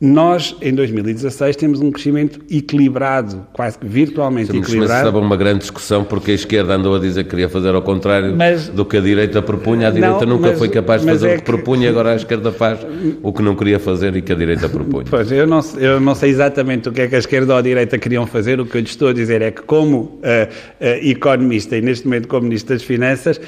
Nós, 0.00 0.54
em 0.62 0.72
2016, 0.72 1.56
temos 1.56 1.80
um 1.80 1.90
crescimento 1.90 2.40
equilibrado, 2.48 3.44
quase 3.52 3.76
que 3.76 3.84
virtualmente 3.84 4.44
Estamos 4.44 4.68
equilibrado. 4.68 5.08
Estava 5.08 5.18
uma 5.18 5.36
grande 5.36 5.58
discussão 5.58 6.04
porque 6.04 6.30
a 6.30 6.34
esquerda 6.34 6.76
andou 6.76 6.94
a 6.94 7.00
dizer 7.00 7.24
que 7.24 7.30
queria 7.30 7.48
fazer 7.48 7.74
ao 7.74 7.82
contrário 7.82 8.36
mas, 8.36 8.68
do 8.68 8.84
que 8.84 8.96
a 8.96 9.00
direita 9.00 9.42
propunha. 9.42 9.88
A 9.88 9.90
direita 9.90 10.24
não, 10.24 10.36
nunca 10.36 10.50
mas, 10.50 10.58
foi 10.58 10.68
capaz 10.68 11.02
de 11.02 11.08
fazer 11.08 11.26
é 11.26 11.30
o 11.30 11.32
que, 11.32 11.38
que 11.38 11.44
propunha, 11.44 11.90
agora 11.90 12.12
a 12.12 12.14
esquerda 12.14 12.52
faz 12.52 12.78
o 13.20 13.32
que 13.32 13.42
não 13.42 13.56
queria 13.56 13.80
fazer 13.80 14.14
e 14.14 14.22
que 14.22 14.30
a 14.30 14.36
direita 14.36 14.68
propunha. 14.68 15.04
Pois, 15.10 15.32
eu 15.32 15.46
não, 15.48 15.60
eu 15.78 16.00
não 16.00 16.14
sei 16.14 16.30
exatamente 16.30 16.88
o 16.88 16.92
que 16.92 17.00
é 17.00 17.08
que 17.08 17.16
a 17.16 17.18
esquerda 17.18 17.54
ou 17.54 17.58
a 17.58 17.62
direita 17.62 17.98
queriam 17.98 18.24
fazer. 18.24 18.60
O 18.60 18.66
que 18.66 18.76
eu 18.76 18.80
lhe 18.80 18.86
estou 18.86 19.08
a 19.08 19.12
dizer 19.12 19.42
é 19.42 19.50
que, 19.50 19.62
como 19.62 19.96
uh, 19.96 20.18
uh, 20.20 21.08
economista 21.08 21.76
e 21.76 21.80
neste 21.80 22.04
momento 22.06 22.28
como 22.28 22.44
Ministro 22.44 22.74
das 22.74 22.84
Finanças, 22.84 23.40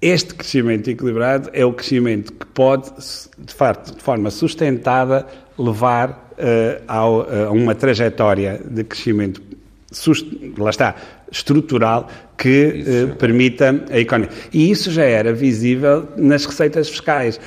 este 0.00 0.34
crescimento 0.34 0.88
equilibrado 0.88 1.50
é 1.52 1.64
o 1.64 1.72
crescimento 1.72 2.32
que 2.32 2.46
pode, 2.46 2.90
de, 3.38 3.52
facto, 3.52 3.94
de 3.94 4.02
forma 4.02 4.30
sustentada, 4.30 5.26
levar 5.58 6.32
uh, 6.38 6.82
ao, 6.88 7.20
uh, 7.20 7.48
a 7.48 7.50
uma 7.50 7.74
trajetória 7.74 8.60
de 8.64 8.82
crescimento, 8.84 9.42
lá 10.56 10.70
está, 10.70 10.94
estrutural, 11.30 12.08
que 12.38 12.82
uh, 13.10 13.16
permita 13.16 13.84
a 13.90 13.98
economia. 13.98 14.30
E 14.52 14.70
isso 14.70 14.90
já 14.90 15.04
era 15.04 15.34
visível 15.34 16.08
nas 16.16 16.46
receitas 16.46 16.88
fiscais, 16.88 17.38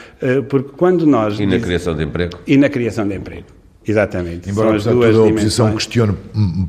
porque 0.48 0.70
quando 0.78 1.08
nós... 1.08 1.40
E 1.40 1.48
na 1.48 1.56
diz... 1.56 1.66
criação 1.66 1.96
de 1.96 2.04
emprego. 2.04 2.38
E 2.46 2.56
na 2.56 2.70
criação 2.70 3.08
de 3.08 3.16
emprego. 3.16 3.48
Exatamente. 3.86 4.50
Embora 4.50 4.68
São 4.68 4.76
as 4.78 4.84
duas 4.86 5.16
a 5.16 5.24
oposição 5.24 5.74
questione 5.74 6.16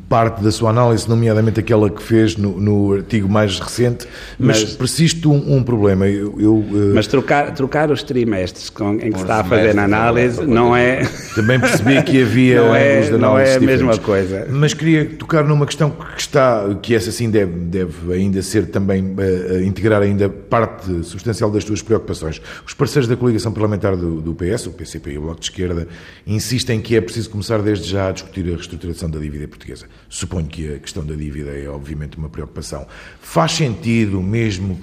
parte 0.09 0.43
da 0.43 0.51
sua 0.51 0.71
análise, 0.71 1.09
nomeadamente 1.09 1.61
aquela 1.61 1.89
que 1.89 2.03
fez 2.03 2.37
no, 2.37 2.61
no 2.61 2.93
artigo 2.93 3.29
mais 3.29 3.59
recente, 3.61 4.07
mas, 4.39 4.62
mas 4.62 4.73
persiste 4.75 5.27
um, 5.29 5.57
um 5.57 5.62
problema. 5.62 6.09
Eu, 6.09 6.35
eu, 6.39 6.55
uh... 6.57 6.93
Mas 6.95 7.07
trocar, 7.07 7.55
trocar 7.55 7.91
os 7.91 8.03
trimestres 8.03 8.69
com, 8.69 8.95
em 8.95 9.12
que 9.12 9.21
está 9.21 9.41
a 9.41 9.45
fazer 9.45 9.79
a 9.79 9.85
análise 9.85 10.45
não 10.45 10.75
é... 10.75 11.03
Também 11.35 11.61
percebi 11.61 12.03
que 12.03 12.23
havia 12.23 12.57
não 12.62 12.75
é, 12.75 13.11
Não 13.11 13.39
é 13.39 13.55
a 13.55 13.61
mesma 13.61 13.97
coisa. 13.97 14.47
Mas 14.51 14.75
queria 14.75 15.05
tocar 15.05 15.45
numa 15.45 15.67
questão 15.67 15.91
que 15.91 16.21
está, 16.21 16.77
que 16.83 16.95
essa 16.95 17.12
sim 17.12 17.31
deve, 17.31 17.53
deve 17.53 18.12
ainda 18.12 18.43
ser 18.43 18.67
também, 18.67 19.05
uh, 19.05 19.62
integrar 19.62 20.03
ainda 20.03 20.29
parte 20.29 21.05
substancial 21.05 21.51
das 21.51 21.62
suas 21.62 21.81
preocupações. 21.81 22.43
Os 22.67 22.75
parceiros 22.75 23.09
da 23.09 23.17
coligação 23.17 23.53
parlamentar 23.53 23.97
do, 23.97 24.21
do 24.21 24.35
PS, 24.35 24.67
o 24.67 24.73
PCP 24.73 25.12
e 25.12 25.19
o 25.19 25.23
Bloco 25.23 25.41
de 25.41 25.47
Esquerda, 25.47 25.87
insistem 26.27 26.81
que 26.81 26.97
é 26.97 27.04
preciso 27.05 27.31
começar 27.31 27.63
desde 27.63 27.89
já 27.89 28.09
a 28.09 28.13
discutir 28.13 28.47
a 28.47 28.57
reestruturação 28.57 29.09
da 29.11 29.19
dívida 29.19 29.47
portuguesa. 29.47 29.87
Suponho 30.09 30.47
que 30.47 30.75
a 30.75 30.79
questão 30.79 31.05
da 31.05 31.15
dívida 31.15 31.51
é 31.51 31.69
obviamente 31.69 32.17
uma 32.17 32.29
preocupação. 32.29 32.87
Faz 33.21 33.53
sentido, 33.53 34.21
mesmo, 34.21 34.79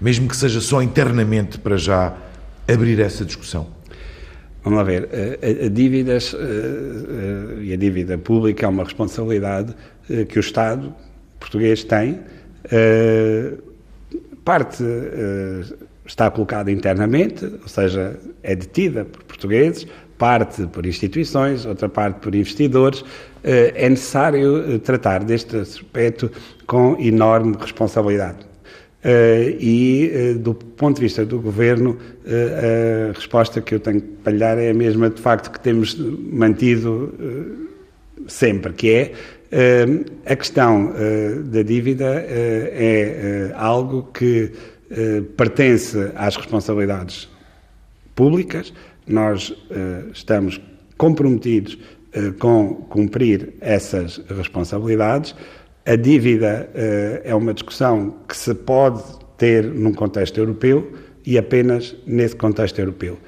mesmo 0.00 0.28
que 0.28 0.36
seja 0.36 0.60
só 0.60 0.82
internamente 0.82 1.58
para 1.58 1.76
já, 1.76 2.16
abrir 2.66 2.98
essa 3.00 3.24
discussão? 3.24 3.68
Vamos 4.62 4.78
lá 4.78 4.82
ver, 4.82 5.08
a, 5.42 5.66
a 5.66 5.68
dívidas 5.68 6.34
a, 6.34 6.38
a, 6.38 7.62
e 7.62 7.72
a 7.72 7.76
dívida 7.76 8.16
pública 8.16 8.64
é 8.64 8.68
uma 8.68 8.84
responsabilidade 8.84 9.74
eh, 10.08 10.24
que 10.24 10.38
o 10.38 10.40
Estado 10.40 10.94
português 11.38 11.84
tem. 11.84 12.20
Eh, 12.70 13.52
parte 14.42 14.82
eh, 14.82 15.62
está 16.06 16.30
colocada 16.30 16.70
internamente, 16.70 17.44
ou 17.44 17.68
seja, 17.68 18.18
é 18.42 18.54
detida 18.54 19.04
por 19.04 19.22
portugueses, 19.24 19.86
parte 20.24 20.66
por 20.68 20.86
instituições, 20.86 21.66
outra 21.66 21.86
parte 21.86 22.18
por 22.20 22.34
investidores, 22.34 23.04
eh, 23.42 23.74
é 23.76 23.90
necessário 23.90 24.56
eh, 24.56 24.78
tratar 24.78 25.22
deste 25.22 25.54
aspecto 25.58 26.32
com 26.66 26.96
enorme 26.98 27.54
responsabilidade. 27.60 28.38
Eh, 29.04 29.54
e, 29.60 30.34
do 30.38 30.54
ponto 30.54 30.96
de 30.96 31.02
vista 31.02 31.26
do 31.26 31.38
Governo, 31.38 31.98
a 32.26 33.12
resposta 33.12 33.60
que 33.60 33.74
eu 33.74 33.80
tenho 33.80 34.00
para 34.00 34.32
lhe 34.32 34.38
dar 34.38 34.56
é 34.56 34.70
a 34.70 34.74
mesma, 34.74 35.10
de 35.10 35.20
facto, 35.20 35.50
que 35.50 35.60
temos 35.60 35.94
mantido 36.32 37.12
sempre, 38.26 38.72
que 38.72 38.90
é 38.90 39.12
a 40.24 40.34
questão 40.34 40.94
da 41.44 41.62
dívida 41.62 42.24
é 42.26 43.52
algo 43.54 44.08
que 44.14 44.50
pertence 45.36 46.10
às 46.16 46.34
responsabilidades 46.34 47.28
públicas, 48.14 48.72
nós 49.06 49.50
uh, 49.50 50.10
estamos 50.12 50.60
comprometidos 50.96 51.74
uh, 51.74 52.32
com 52.38 52.74
cumprir 52.88 53.54
essas 53.60 54.20
responsabilidades. 54.36 55.34
A 55.86 55.96
dívida 55.96 56.68
uh, 56.70 57.20
é 57.24 57.34
uma 57.34 57.52
discussão 57.52 58.14
que 58.28 58.36
se 58.36 58.54
pode 58.54 59.02
ter 59.36 59.64
num 59.64 59.92
contexto 59.92 60.38
europeu 60.38 60.92
e 61.26 61.36
apenas 61.36 61.96
nesse 62.06 62.36
contexto 62.36 62.78
europeu. 62.78 63.18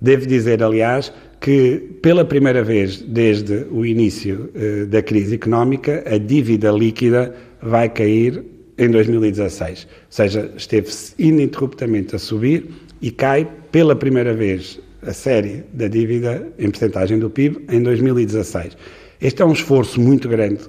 Devo 0.00 0.26
dizer, 0.26 0.62
aliás, 0.62 1.12
que 1.40 1.78
pela 2.02 2.24
primeira 2.24 2.62
vez 2.62 3.00
desde 3.00 3.66
o 3.70 3.84
início 3.84 4.50
da 4.88 5.02
crise 5.02 5.36
económica, 5.36 6.04
a 6.06 6.18
dívida 6.18 6.70
líquida 6.70 7.34
vai 7.62 7.88
cair 7.88 8.42
em 8.76 8.90
2016. 8.90 9.84
Ou 9.84 9.88
seja, 10.10 10.50
esteve 10.56 10.90
ininterruptamente 11.18 12.14
a 12.14 12.18
subir 12.18 12.70
e 13.00 13.10
cai 13.10 13.48
pela 13.72 13.96
primeira 13.96 14.34
vez 14.34 14.80
a 15.02 15.12
série 15.12 15.64
da 15.72 15.88
dívida 15.88 16.48
em 16.58 16.70
percentagem 16.70 17.18
do 17.18 17.30
PIB 17.30 17.64
em 17.70 17.82
2016. 17.82 18.76
Este 19.20 19.42
é 19.42 19.44
um 19.44 19.52
esforço 19.52 20.00
muito 20.00 20.28
grande 20.28 20.60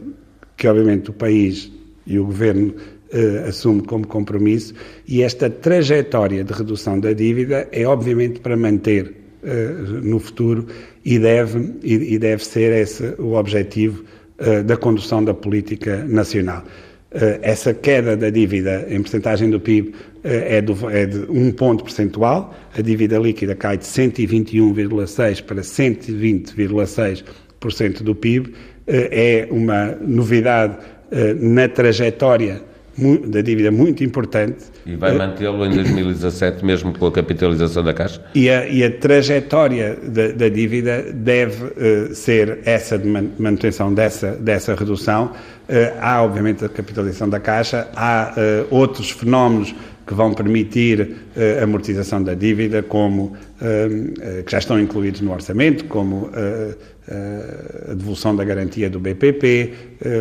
que, 0.55 0.67
obviamente, 0.67 1.09
o 1.09 1.13
país 1.13 1.71
e 2.05 2.17
o 2.17 2.25
governo 2.25 2.73
eh, 3.11 3.49
como 3.85 4.05
compromisso 4.05 4.73
e 5.07 5.21
esta 5.21 5.49
trajetória 5.49 6.43
de 6.43 6.53
redução 6.53 6.99
da 6.99 7.13
dívida 7.13 7.67
é, 7.71 7.85
obviamente, 7.85 8.39
para 8.39 8.57
manter 8.57 9.13
eh, 9.43 9.71
no 10.03 10.19
futuro 10.19 10.67
e 11.05 11.19
deve, 11.19 11.73
e, 11.83 12.15
e 12.15 12.19
deve 12.19 12.43
ser 12.43 12.73
esse 12.73 13.13
o 13.17 13.33
objetivo 13.33 14.03
eh, 14.39 14.63
da 14.63 14.75
condução 14.75 15.23
da 15.23 15.33
política 15.33 16.03
nacional. 16.05 16.63
Eh, 17.19 17.39
essa 17.41 17.73
queda 17.73 18.15
da 18.15 18.29
dívida 18.29 18.85
em 18.89 19.01
percentagem 19.01 19.49
do 19.49 19.59
PIB 19.59 19.95
eh, 20.23 20.57
é, 20.57 20.61
do, 20.61 20.87
é 20.87 21.07
de 21.07 21.17
um 21.31 21.51
ponto 21.51 21.83
percentual, 21.83 22.53
a 22.77 22.81
dívida 22.81 23.17
líquida 23.17 23.55
cai 23.55 23.75
de 23.75 23.85
121,6% 23.85 25.41
para 25.41 25.61
120,6% 25.61 28.03
do 28.03 28.13
PIB, 28.13 28.53
eh, 28.85 29.47
é 29.47 29.51
uma 29.51 29.97
novidade 29.99 30.77
na 31.39 31.69
trajetória 31.69 32.61
da 33.27 33.41
dívida 33.41 33.71
muito 33.71 34.03
importante. 34.03 34.57
E 34.85 34.95
vai 34.95 35.15
mantê-lo 35.15 35.65
em 35.65 35.69
2017, 35.69 36.65
mesmo 36.65 36.91
com 36.97 37.05
a 37.05 37.11
capitalização 37.11 37.83
da 37.83 37.93
Caixa? 37.93 38.21
E 38.33 38.49
a, 38.49 38.67
e 38.67 38.83
a 38.83 38.91
trajetória 38.91 39.97
da, 40.03 40.29
da, 40.29 40.49
dívida 40.49 41.03
deve 41.13 41.65
uh, 41.65 42.15
ser 42.15 42.59
essa 42.65 42.97
de 42.97 43.07
manutenção 43.07 43.93
dessa, 43.93 44.31
dessa 44.31 44.73
redução. 44.73 45.25
Uh, 45.69 45.93
há, 46.01 46.23
obviamente, 46.23 46.65
a 46.65 46.69
capitalização 46.69 47.29
da 47.29 47.39
Caixa, 47.39 47.87
há 47.95 48.33
uh, 48.35 48.75
outros 48.75 49.11
fenómenos 49.11 49.75
que 50.07 50.13
vão 50.13 50.33
permitir 50.33 51.15
a 51.59 51.63
amortização 51.63 52.23
da 52.23 52.33
dívida, 52.33 52.81
como 52.81 53.35
que 54.45 54.51
já 54.51 54.59
estão 54.59 54.79
incluídos 54.79 55.21
no 55.21 55.33
orçamento, 55.33 55.85
como 55.85 56.31
a 57.89 57.93
devolução 57.93 58.35
da 58.35 58.43
garantia 58.43 58.89
do 58.89 58.99
BPP, 58.99 59.73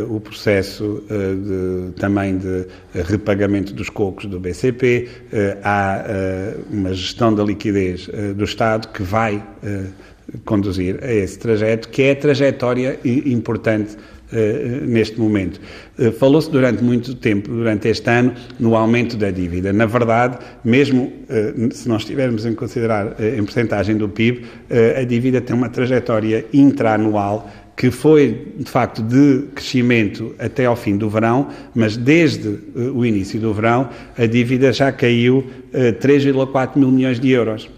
o 0.09 0.20
processo 0.20 1.05
de, 1.09 1.93
também 2.01 2.39
de 2.39 2.66
repagamento 3.05 3.72
dos 3.72 3.89
cocos 3.89 4.26
do 4.26 4.41
BCP, 4.41 5.09
há 5.62 6.05
uma 6.70 6.93
gestão 6.93 7.34
da 7.34 7.45
liquidez 7.45 8.09
do 8.34 8.45
Estado 8.45 8.89
que 8.89 9.03
vai 9.03 9.43
conduzir 10.45 10.99
a 11.03 11.12
esse 11.12 11.39
trajeto, 11.39 11.89
que 11.89 12.03
é 12.03 12.11
a 12.11 12.16
trajetória 12.16 12.99
importante 13.05 13.97
neste 14.87 15.18
momento. 15.20 15.61
Uh, 15.99 16.12
Falou-se 16.12 16.51
durante 16.51 16.83
muito 16.83 17.14
tempo, 17.14 17.49
durante 17.49 17.89
este 17.89 18.09
ano, 18.11 18.35
no 18.59 18.74
aumento 18.77 19.16
da 19.16 19.31
dívida. 19.31 19.72
Na 19.72 19.87
verdade, 19.87 20.39
mesmo 20.64 21.05
uh, 21.05 21.74
se 21.74 21.89
nós 21.89 22.03
estivermos 22.03 22.45
a 22.45 22.53
considerar 22.53 23.16
em 23.20 23.43
porcentagem 23.45 23.97
do 23.97 24.09
PIB, 24.09 24.45
a 24.99 25.05
dívida 25.05 25.41
tem 25.41 25.55
uma 25.55 25.68
trajetória 25.68 26.45
intraanual 26.53 27.51
que 27.77 27.91
foi, 27.91 28.53
de 28.57 28.70
facto, 28.70 29.03
de 29.03 29.45
crescimento 29.55 30.35
até 30.39 30.64
ao 30.64 30.74
fim 30.74 30.97
do 30.97 31.11
verão, 31.11 31.49
mas 31.74 31.95
desde 31.97 32.59
o 32.74 33.05
início 33.05 33.39
do 33.39 33.53
verão 33.53 33.91
a 34.16 34.24
dívida 34.24 34.72
já 34.72 34.91
caiu 34.91 35.45
3,4 35.74 36.79
mil 36.79 36.91
milhões 36.91 37.20
de 37.20 37.31
euros. 37.31 37.68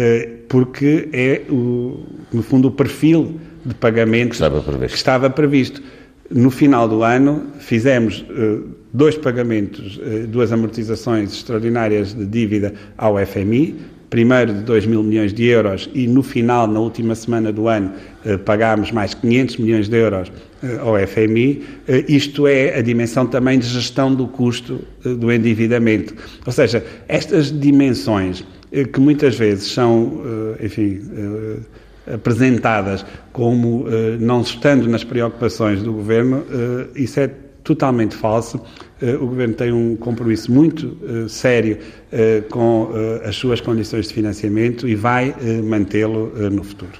Eh, 0.00 0.28
porque 0.48 1.08
é, 1.12 1.42
o, 1.50 2.04
no 2.32 2.40
fundo, 2.40 2.68
o 2.68 2.70
perfil 2.70 3.34
de 3.68 3.74
pagamento 3.74 4.30
que 4.30 4.34
estava 4.34 4.60
previsto. 4.60 4.88
Que 4.88 4.96
estava 4.96 5.30
previsto. 5.30 5.82
No 6.30 6.50
final 6.50 6.88
do 6.88 7.02
ano, 7.02 7.46
fizemos 7.58 8.24
uh, 8.30 8.64
dois 8.92 9.16
pagamentos, 9.16 9.96
uh, 9.96 10.26
duas 10.26 10.52
amortizações 10.52 11.32
extraordinárias 11.32 12.12
de 12.12 12.26
dívida 12.26 12.74
ao 12.98 13.16
FMI, 13.24 13.76
primeiro 14.10 14.54
de 14.54 14.60
2 14.60 14.86
mil 14.86 15.02
milhões 15.02 15.32
de 15.32 15.44
euros 15.44 15.88
e 15.94 16.06
no 16.06 16.22
final, 16.22 16.66
na 16.66 16.80
última 16.80 17.14
semana 17.14 17.52
do 17.52 17.68
ano, 17.68 17.92
uh, 18.24 18.38
pagámos 18.38 18.92
mais 18.92 19.14
500 19.14 19.56
milhões 19.58 19.88
de 19.88 19.96
euros 19.96 20.32
ao 20.80 20.98
FMI. 21.06 21.62
Isto 22.08 22.48
é 22.48 22.76
a 22.76 22.82
dimensão 22.82 23.24
também 23.26 23.60
de 23.60 23.66
gestão 23.66 24.12
do 24.12 24.26
custo 24.26 24.80
do 25.04 25.30
endividamento. 25.30 26.14
Ou 26.44 26.50
seja, 26.50 26.84
estas 27.06 27.56
dimensões 27.56 28.44
eh, 28.70 28.84
que 28.84 29.00
muitas 29.00 29.36
vezes 29.36 29.72
são, 29.72 30.22
eh, 30.58 30.66
enfim, 30.66 31.00
eh, 31.16 31.56
apresentadas 32.14 33.04
como 33.32 33.86
não 34.18 34.40
estando 34.40 34.88
nas 34.88 35.04
preocupações 35.04 35.82
do 35.82 35.92
governo, 35.92 36.44
isso 36.94 37.20
é 37.20 37.30
totalmente 37.64 38.14
falso. 38.14 38.60
O 39.20 39.26
governo 39.26 39.54
tem 39.54 39.72
um 39.72 39.94
compromisso 39.96 40.50
muito 40.50 41.28
sério 41.28 41.78
com 42.50 42.90
as 43.24 43.36
suas 43.36 43.60
condições 43.60 44.08
de 44.08 44.14
financiamento 44.14 44.88
e 44.88 44.94
vai 44.94 45.34
mantê-lo 45.64 46.32
no 46.50 46.64
futuro. 46.64 46.92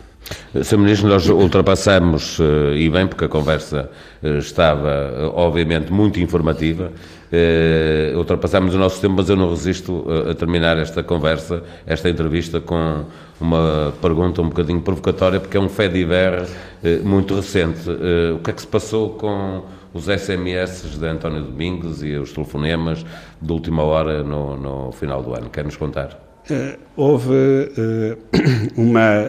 Sr. 0.63 0.77
Ministro, 0.77 1.09
nós 1.09 1.27
ultrapassamos, 1.29 2.39
e 2.77 2.91
bem, 2.91 3.07
porque 3.07 3.25
a 3.25 3.29
conversa 3.29 3.91
estava, 4.23 5.33
obviamente, 5.35 5.91
muito 5.91 6.21
informativa, 6.21 6.93
Uh, 7.31 8.17
ultrapassamos 8.17 8.75
o 8.75 8.79
nosso 8.79 9.01
tempo, 9.01 9.15
mas 9.17 9.29
eu 9.29 9.37
não 9.37 9.51
resisto 9.51 10.05
a, 10.09 10.31
a, 10.31 10.35
terminar 10.35 10.79
esta 10.79 11.03
conversa, 11.03 11.63
esta 11.87 12.09
entrevista, 12.09 12.59
com 12.59 13.05
uma 13.39 13.93
pergunta 14.01 14.41
um 14.41 14.49
bocadinho 14.49 14.81
provocatória, 14.81 15.39
porque 15.39 15.57
é 15.57 15.61
um 15.61 15.69
fé 15.69 15.89
de 15.89 16.05
uh, 16.05 17.07
muito 17.07 17.35
recente. 17.35 17.89
Uh, 17.89 18.37
o 18.37 18.39
que 18.39 18.51
é 18.51 18.53
que 18.55 18.63
se 18.63 18.67
passou 18.67 19.11
com 19.11 19.63
os 19.93 20.05
SMS 20.05 20.99
de 20.99 21.07
António 21.07 21.43
Domingos 21.43 22.03
e 22.03 22.17
os 22.17 22.33
telefonemas 22.33 23.05
de 23.41 23.53
última 23.53 23.83
hora 23.83 24.23
no, 24.23 24.57
no 24.57 24.93
final 24.93 25.23
do 25.23 25.35
ano? 25.35 25.51
Quer 25.51 25.65
nos 25.65 25.77
contar? 25.77 26.25
houve 26.97 27.69
uma 28.75 29.29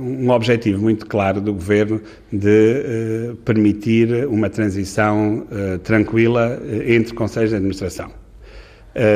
um 0.00 0.30
objetivo 0.30 0.80
muito 0.80 1.06
claro 1.06 1.40
do 1.40 1.52
governo 1.52 2.00
de 2.32 3.32
uh, 3.32 3.36
permitir 3.36 4.26
uma 4.26 4.48
transição 4.48 5.46
uh, 5.50 5.78
tranquila 5.78 6.60
entre 6.86 7.14
conselhos 7.14 7.50
de 7.50 7.56
administração. 7.56 8.10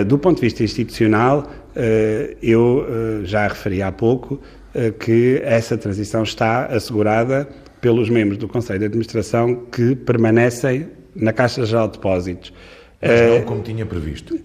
do 0.07 0.18
ponto 0.18 0.36
de 0.36 0.42
vista 0.42 0.62
institucional, 0.62 1.51
eu 2.42 2.84
já 3.24 3.48
referi 3.48 3.80
há 3.80 3.90
pouco 3.90 4.38
que 4.98 5.40
essa 5.42 5.78
transição 5.78 6.22
está 6.22 6.66
assegurada 6.66 7.48
pelos 7.80 8.11
membros 8.11 8.36
do 8.36 8.46
Conselho 8.46 8.80
de 8.80 8.84
Administração 8.84 9.64
que 9.72 9.96
permanecem 9.96 10.88
na 11.16 11.32
Caixa 11.32 11.64
Geral 11.64 11.86
de 11.88 11.94
Depósitos. 11.94 12.53
Mas 13.01 13.38
não 13.38 13.42
como 13.42 13.62
tinha 13.62 13.86
previsto. 13.86 14.38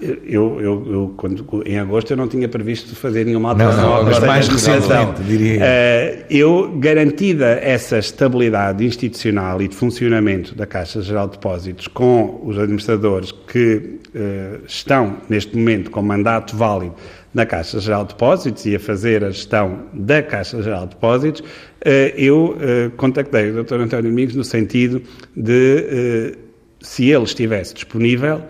Eu, 0.00 0.60
eu, 0.60 0.92
eu, 0.92 1.14
quando, 1.14 1.62
em 1.66 1.78
agosto 1.78 2.10
eu 2.10 2.16
não 2.16 2.26
tinha 2.26 2.48
previsto 2.48 2.96
fazer 2.96 3.26
nenhuma 3.26 3.50
alteração 3.50 3.82
não, 3.82 3.96
não, 3.96 4.04
mas 4.04 4.18
mais 4.20 4.48
recentemente, 4.48 5.22
diria. 5.22 5.60
Uh, 5.60 6.24
eu, 6.30 6.72
garantida 6.78 7.46
essa 7.62 7.98
estabilidade 7.98 8.82
institucional 8.84 9.60
e 9.60 9.68
de 9.68 9.76
funcionamento 9.76 10.54
da 10.54 10.66
Caixa 10.66 11.02
Geral 11.02 11.26
de 11.26 11.32
Depósitos 11.32 11.86
com 11.86 12.40
os 12.44 12.58
administradores 12.58 13.30
que 13.30 14.00
uh, 14.14 14.64
estão 14.66 15.18
neste 15.28 15.54
momento 15.54 15.90
com 15.90 16.00
mandato 16.00 16.56
válido 16.56 16.94
na 17.34 17.44
Caixa 17.44 17.78
Geral 17.78 18.04
de 18.04 18.14
Depósitos 18.14 18.64
e 18.64 18.74
a 18.74 18.80
fazer 18.80 19.22
a 19.22 19.30
gestão 19.30 19.80
da 19.92 20.22
Caixa 20.22 20.62
Geral 20.62 20.86
de 20.86 20.94
Depósitos, 20.94 21.40
uh, 21.42 21.84
eu 22.16 22.56
contactei 22.96 23.50
o 23.50 23.62
Dr. 23.62 23.74
António 23.74 24.10
Domingos 24.10 24.34
no 24.34 24.44
sentido 24.44 25.02
de, 25.36 26.34
se 26.80 27.10
ele 27.10 27.24
estivesse 27.24 27.74
disponível, 27.74 28.42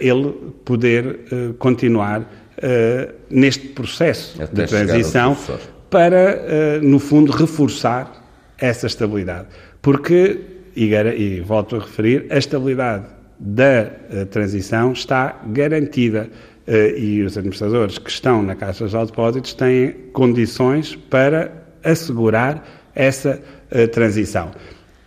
ele 0.00 0.34
poder 0.64 1.20
eh, 1.30 1.52
continuar 1.58 2.28
eh, 2.58 3.10
neste 3.30 3.68
processo 3.68 4.42
Até 4.42 4.62
de 4.62 4.68
transição 4.68 5.36
para, 5.88 6.80
no 6.80 6.98
fundo, 6.98 7.30
reforçar 7.32 8.10
essa 8.58 8.86
estabilidade. 8.86 9.48
Porque, 9.82 10.40
e, 10.74 10.94
e 10.94 11.40
volto 11.42 11.76
a 11.76 11.80
referir, 11.80 12.26
a 12.30 12.38
estabilidade 12.38 13.04
da 13.38 13.90
transição 14.30 14.92
está 14.92 15.38
garantida 15.48 16.30
e 16.96 17.22
os 17.22 17.36
administradores 17.36 17.98
que 17.98 18.08
estão 18.08 18.42
na 18.42 18.54
Caixa 18.54 18.86
de 18.86 18.96
Depósitos 18.96 19.52
têm 19.52 19.92
condições 20.14 20.96
para 20.96 21.52
assegurar 21.84 22.66
essa 22.94 23.42
transição. 23.92 24.50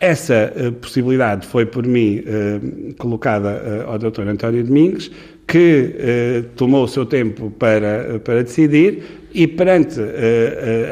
Essa 0.05 0.53
uh, 0.55 0.71
possibilidade 0.73 1.47
foi 1.47 1.65
por 1.65 1.83
mim 1.83 2.19
uh, 2.19 2.93
colocada 2.93 3.85
uh, 3.87 3.89
ao 3.89 3.97
Dr. 3.97 4.21
António 4.27 4.63
Domingos, 4.63 5.09
que 5.47 6.43
tomou 6.55 6.83
o 6.83 6.87
seu 6.87 7.05
tempo 7.05 7.51
para, 7.51 8.19
para 8.23 8.43
decidir 8.43 9.27
e, 9.31 9.45
perante 9.45 9.99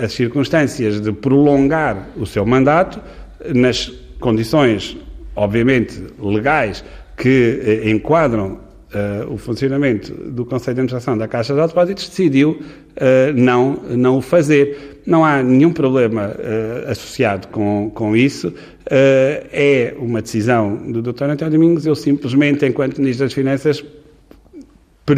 as 0.04 0.14
circunstâncias 0.14 1.02
de 1.02 1.12
prolongar 1.12 2.10
o 2.16 2.28
seu 2.28 2.46
mandato, 2.46 3.02
nas 3.52 3.92
condições, 4.20 4.96
obviamente, 5.36 6.04
legais 6.20 6.86
que 7.18 7.82
enquadram 7.86 8.60
Uh, 8.94 9.34
o 9.34 9.38
funcionamento 9.40 10.14
do 10.14 10.46
Conselho 10.46 10.76
de 10.76 10.82
Administração 10.82 11.18
da 11.18 11.28
Caixa 11.28 11.56
de 11.56 11.60
Depósitos, 11.60 12.08
decidiu 12.10 12.52
uh, 12.52 13.34
não, 13.36 13.82
não 13.90 14.18
o 14.18 14.22
fazer. 14.22 15.02
Não 15.04 15.26
há 15.26 15.42
nenhum 15.42 15.74
problema 15.74 16.28
uh, 16.28 16.92
associado 16.92 17.48
com, 17.48 17.90
com 17.92 18.16
isso. 18.16 18.54
é 18.86 19.96
uma 19.98 20.22
decisão 20.22 20.76
do 20.92 21.02
Dr. 21.02 21.24
António 21.24 21.50
Domingos. 21.54 21.88
Eu 21.88 21.96
simplesmente, 21.96 22.68
enquanto 22.68 23.00
Ministro 23.00 23.26
das 23.26 23.34
Finanças, 23.34 23.84
per, 25.04 25.18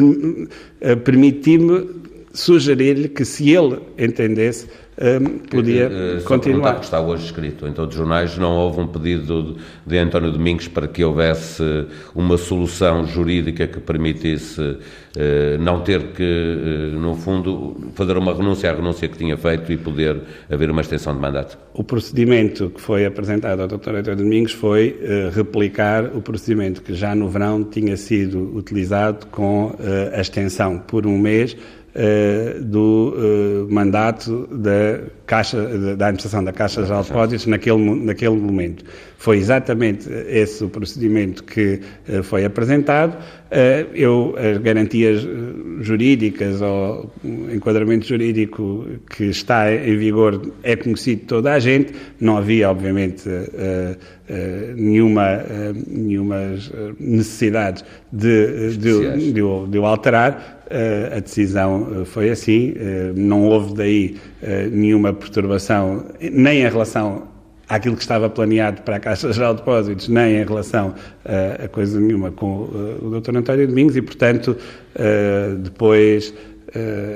permiti-me 1.03 1.89
sugerir-lhe 2.31 3.09
que, 3.09 3.25
se 3.25 3.49
ele 3.49 3.79
entendesse 3.97 4.67
um, 4.97 5.39
podia 5.39 5.89
uh, 5.89 6.23
continuar. 6.23 6.75
que 6.75 6.85
está 6.85 7.01
hoje 7.01 7.25
escrito 7.25 7.67
em 7.67 7.73
todos 7.73 7.95
os 7.95 7.97
jornais, 7.97 8.37
não 8.37 8.55
houve 8.55 8.79
um 8.79 8.87
pedido 8.87 9.57
de 9.85 9.97
António 9.97 10.31
Domingos 10.31 10.69
para 10.69 10.87
que 10.87 11.03
houvesse 11.03 11.63
uma 12.13 12.37
solução 12.37 13.05
jurídica 13.05 13.67
que 13.67 13.79
permitisse 13.79 14.61
uh, 14.61 14.77
não 15.59 15.81
ter 15.81 16.13
que, 16.13 16.23
uh, 16.23 16.99
no 16.99 17.13
fundo, 17.15 17.91
fazer 17.93 18.17
uma 18.17 18.33
renúncia 18.33 18.71
à 18.71 18.73
renúncia 18.73 19.07
que 19.09 19.17
tinha 19.17 19.35
feito 19.35 19.71
e 19.71 19.77
poder 19.77 20.21
haver 20.49 20.71
uma 20.71 20.81
extensão 20.81 21.13
de 21.13 21.19
mandato. 21.19 21.57
O 21.73 21.83
procedimento 21.83 22.69
que 22.69 22.79
foi 22.79 23.05
apresentado 23.05 23.61
ao 23.61 23.67
Dr. 23.67 23.95
António 23.95 24.15
Domingos 24.15 24.53
foi 24.53 24.97
replicar 25.33 26.05
o 26.15 26.21
procedimento 26.21 26.81
que 26.81 26.93
já 26.93 27.13
no 27.13 27.27
verão 27.27 27.63
tinha 27.63 27.97
sido 27.97 28.55
utilizado 28.55 29.27
com 29.27 29.75
a 30.13 30.21
extensão 30.21 30.79
por 30.79 31.05
um 31.05 31.17
mês 31.17 31.55
uh, 31.95 32.63
do 32.63 33.13
uh, 33.15 33.73
mandato 33.73 34.47
da 34.51 34.99
Caixa, 35.25 35.57
da 35.95 36.07
administração 36.07 36.43
da 36.43 36.53
Caixa 36.53 36.83
Geral 36.83 37.01
de 37.01 37.07
Depósitos 37.09 37.45
naquele, 37.45 38.05
naquele 38.05 38.35
momento. 38.35 38.85
Foi 39.25 39.37
exatamente 39.39 40.07
esse 40.29 40.63
o 40.63 40.69
procedimento 40.69 41.43
que 41.43 41.79
uh, 42.07 42.21
foi 42.21 42.45
apresentado. 42.45 43.17
eu, 43.95 44.35
as 44.37 44.59
garantias 44.59 45.27
jurídicas 45.81 46.61
ou 46.61 47.11
o 47.23 47.51
enquadramento 47.51 48.05
jurídico 48.05 48.85
que 49.09 49.23
está 49.23 49.73
em 49.73 49.97
vigor 49.97 50.51
é 50.61 50.75
conhecido 50.75 51.21
de 51.21 51.25
toda 51.25 51.53
a 51.53 51.59
gente. 51.59 51.91
Não 52.19 52.37
havia, 52.37 52.69
obviamente, 52.69 53.23
nenhuma, 54.75 55.43
nenhuma 55.87 56.55
necessidade 56.99 57.83
de, 58.11 58.77
de, 58.77 59.31
de 59.33 59.41
o 59.79 59.85
alterar, 59.85 60.63
a 61.15 61.19
decisão 61.19 62.03
foi 62.05 62.29
assim, 62.29 62.73
não 63.15 63.43
houve 63.43 63.73
daí 63.73 64.15
nenhuma 64.71 65.13
perturbação, 65.13 66.05
nem 66.19 66.61
em 66.61 66.69
relação 66.69 67.34
àquilo 67.67 67.95
que 67.95 68.01
estava 68.01 68.29
planeado 68.29 68.81
para 68.81 68.97
a 68.97 68.99
Caixa 68.99 69.31
Geral 69.31 69.53
de 69.53 69.61
Depósitos, 69.61 70.07
nem 70.07 70.37
em 70.37 70.45
relação 70.45 70.89
uh, 70.89 71.65
a 71.65 71.67
coisa 71.67 71.99
nenhuma 71.99 72.31
com 72.31 72.63
uh, 72.63 73.07
o 73.07 73.19
Dr. 73.19 73.37
António 73.37 73.67
Domingos 73.67 73.95
e, 73.95 74.01
portanto, 74.01 74.57
uh, 74.95 75.55
depois 75.57 76.33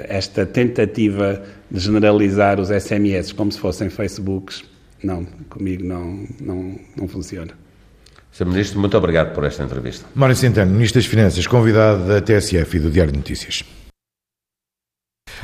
esta 0.08 0.46
tentativa 0.46 1.44
de 1.70 1.80
generalizar 1.82 2.62
os 2.62 2.70
SMS 2.70 3.34
como 3.34 3.52
se 3.52 3.60
fossem 3.60 3.90
Facebooks, 3.90 4.64
não, 5.04 5.26
comigo 5.50 5.84
não, 5.84 6.26
não, 6.40 6.80
não 6.96 7.08
funciona. 7.10 7.52
Sr. 8.32 8.46
Ministro, 8.46 8.80
muito 8.80 8.98
obrigado 8.98 9.34
por 9.34 9.44
esta 9.44 9.64
entrevista. 9.64 10.06
Mário 10.16 10.36
Centeno, 10.36 10.72
Ministro 10.72 11.02
das 11.02 11.08
Finanças, 11.08 11.46
convidado 11.46 12.08
da 12.08 12.22
TSF 12.22 12.78
e 12.78 12.80
do 12.80 12.90
Diário 12.90 13.12
de 13.12 13.18
Notícias. 13.18 13.66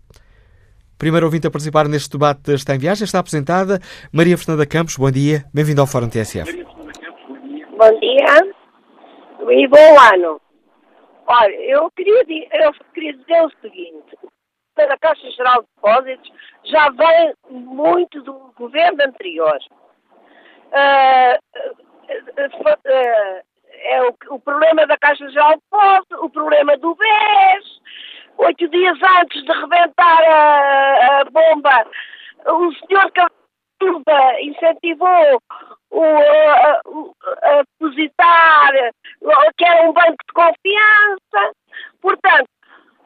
Primeiro 0.99 1.27
ouvinte 1.27 1.47
a 1.47 1.51
participar 1.51 1.87
neste 1.87 2.11
debate 2.11 2.53
está 2.55 2.75
em 2.75 2.79
viagem, 2.79 3.05
está 3.05 3.21
apresentada 3.21 3.79
Maria 4.13 4.37
Fernanda 4.37 4.67
Campos. 4.67 4.97
Bom 4.97 5.11
dia, 5.11 5.45
bem-vindo 5.55 5.81
ao 5.81 5.87
Fórum 5.87 6.09
TSF. 6.09 6.65
Bom 7.77 8.01
dia 8.01 8.59
e 9.51 9.69
bom 9.69 10.01
ano. 10.13 10.41
Olha, 11.27 11.55
eu 11.55 11.91
queria, 11.93 12.25
eu 12.65 12.73
queria 12.93 13.13
dizer 13.13 13.43
o 13.43 13.51
seguinte: 13.61 14.19
a 14.77 14.99
Caixa 14.99 15.31
Geral 15.31 15.63
de 15.63 15.69
Depósitos 15.77 16.33
já 16.65 16.89
vem 16.91 17.35
muito 17.51 18.21
do 18.23 18.53
governo 18.57 19.03
anterior. 19.05 19.59
Uh, 20.73 21.39
uh, 22.39 22.71
uh, 22.71 23.43
é 23.71 24.03
o, 24.03 24.35
o, 24.35 24.41
problema 24.41 24.87
da 24.87 24.99
Caixa 24.99 25.29
Geral 25.31 25.53
de 25.53 25.63
Depósitos, 25.71 26.19
o 26.21 26.31
problema 26.31 26.77
do 26.79 26.95
BES, 26.95 27.81
oito 28.39 28.69
dias 28.69 28.99
antes 29.21 29.43
de 29.45 29.53
rebentar 29.53 30.23
a, 30.25 31.21
a 31.21 31.25
bomba, 31.25 31.87
o 32.47 32.73
senhor 32.87 33.11
Silva 33.81 34.41
incentivou 34.41 35.43
o, 35.91 36.03
a, 36.03 36.81
a, 37.43 37.63
depositar, 37.63 38.73
que 39.57 39.65
era 39.65 39.89
um 39.89 39.93
banco 39.93 40.17
de 40.27 40.33
confiança. 40.35 41.55
Portanto, 42.01 42.49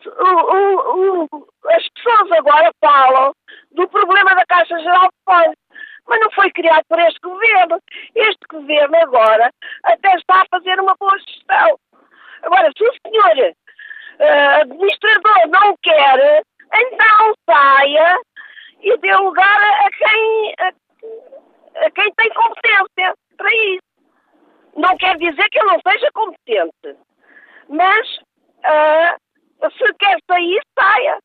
o, 0.07 1.25
o, 1.25 1.49
as 1.69 1.89
pessoas 1.91 2.33
agora 2.33 2.71
falam 2.81 3.33
do 3.73 3.89
problema 3.89 4.35
da 4.35 4.45
Caixa 4.47 4.79
Geral 4.79 5.03
de 5.03 5.17
Depósitos, 5.19 5.63
mas 6.09 6.21
não 6.21 6.31
foi 6.33 6.51
criado 6.53 6.85
por 6.89 6.99
este 6.99 7.21
governo. 7.23 7.79
Este 8.15 8.47
governo 8.51 8.97
agora 8.97 9.51
até 9.85 10.15
está 10.15 10.43
a 10.43 10.47
fazer 10.51 10.81
uma 10.81 10.95
boa 10.99 11.19
gestão. 11.19 11.79
Agora, 12.43 12.71
se 12.77 12.85
o 12.85 12.93
senhor 13.07 13.55
uh, 14.23 14.61
administrador 14.63 15.49
não 15.49 15.77
quer, 15.83 16.43
então 16.75 17.35
saia 17.49 18.19
e 18.81 18.97
dê 18.99 19.15
lugar 19.17 19.63
a 19.63 19.91
quem, 19.91 20.55
a, 20.61 21.87
a 21.87 21.91
quem 21.91 22.13
tem 22.15 22.31
competência 22.31 23.15
para 23.37 23.55
isso. 23.55 23.83
Não 24.77 24.97
quer 24.97 25.17
dizer 25.19 25.49
que 25.51 25.59
ele 25.59 25.69
não 25.69 25.81
seja 25.87 26.11
competente, 26.13 26.97
mas 27.69 28.09
uh, 28.65 29.71
se 29.71 29.95
quer 29.95 30.19
sair, 30.31 30.63
saia. 30.79 31.19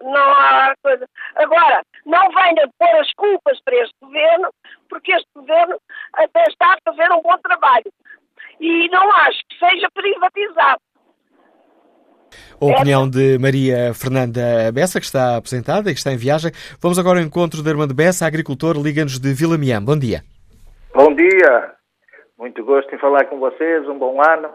Não 0.00 0.30
há 0.30 0.74
coisa. 0.82 1.06
Agora, 1.36 1.82
não 2.04 2.28
venha 2.30 2.68
pôr 2.78 3.00
as 3.00 3.10
culpas 3.14 3.58
para 3.64 3.76
este 3.76 3.94
governo, 4.00 4.50
porque 4.90 5.14
este 5.14 5.28
governo 5.34 5.78
até 6.12 6.44
está 6.44 6.74
a 6.74 6.78
fazer 6.84 7.10
um 7.12 7.22
bom 7.22 7.36
trabalho. 7.38 7.90
E 8.60 8.88
não 8.90 9.10
acho 9.10 9.40
que 9.48 9.58
seja 9.58 9.88
privatizado. 9.94 10.80
A 12.60 12.64
opinião 12.64 13.08
de 13.08 13.38
Maria 13.38 13.92
Fernanda 13.94 14.70
Bessa, 14.72 15.00
que 15.00 15.06
está 15.06 15.36
apresentada 15.36 15.90
e 15.90 15.92
que 15.92 15.98
está 15.98 16.12
em 16.12 16.16
viagem. 16.16 16.52
Vamos 16.80 16.98
agora 16.98 17.18
ao 17.18 17.24
encontro 17.24 17.62
de 17.62 17.68
Armando 17.68 17.94
Bessa, 17.94 18.26
agricultor, 18.26 18.76
liga-nos 18.80 19.18
de 19.18 19.32
Vila 19.34 19.58
Miam. 19.58 19.84
Bom 19.84 19.98
dia. 19.98 20.22
Bom 20.94 21.14
dia. 21.14 21.74
Muito 22.38 22.64
gosto 22.64 22.94
em 22.94 22.98
falar 22.98 23.24
com 23.26 23.38
vocês, 23.38 23.88
um 23.88 23.98
bom 23.98 24.20
ano. 24.22 24.50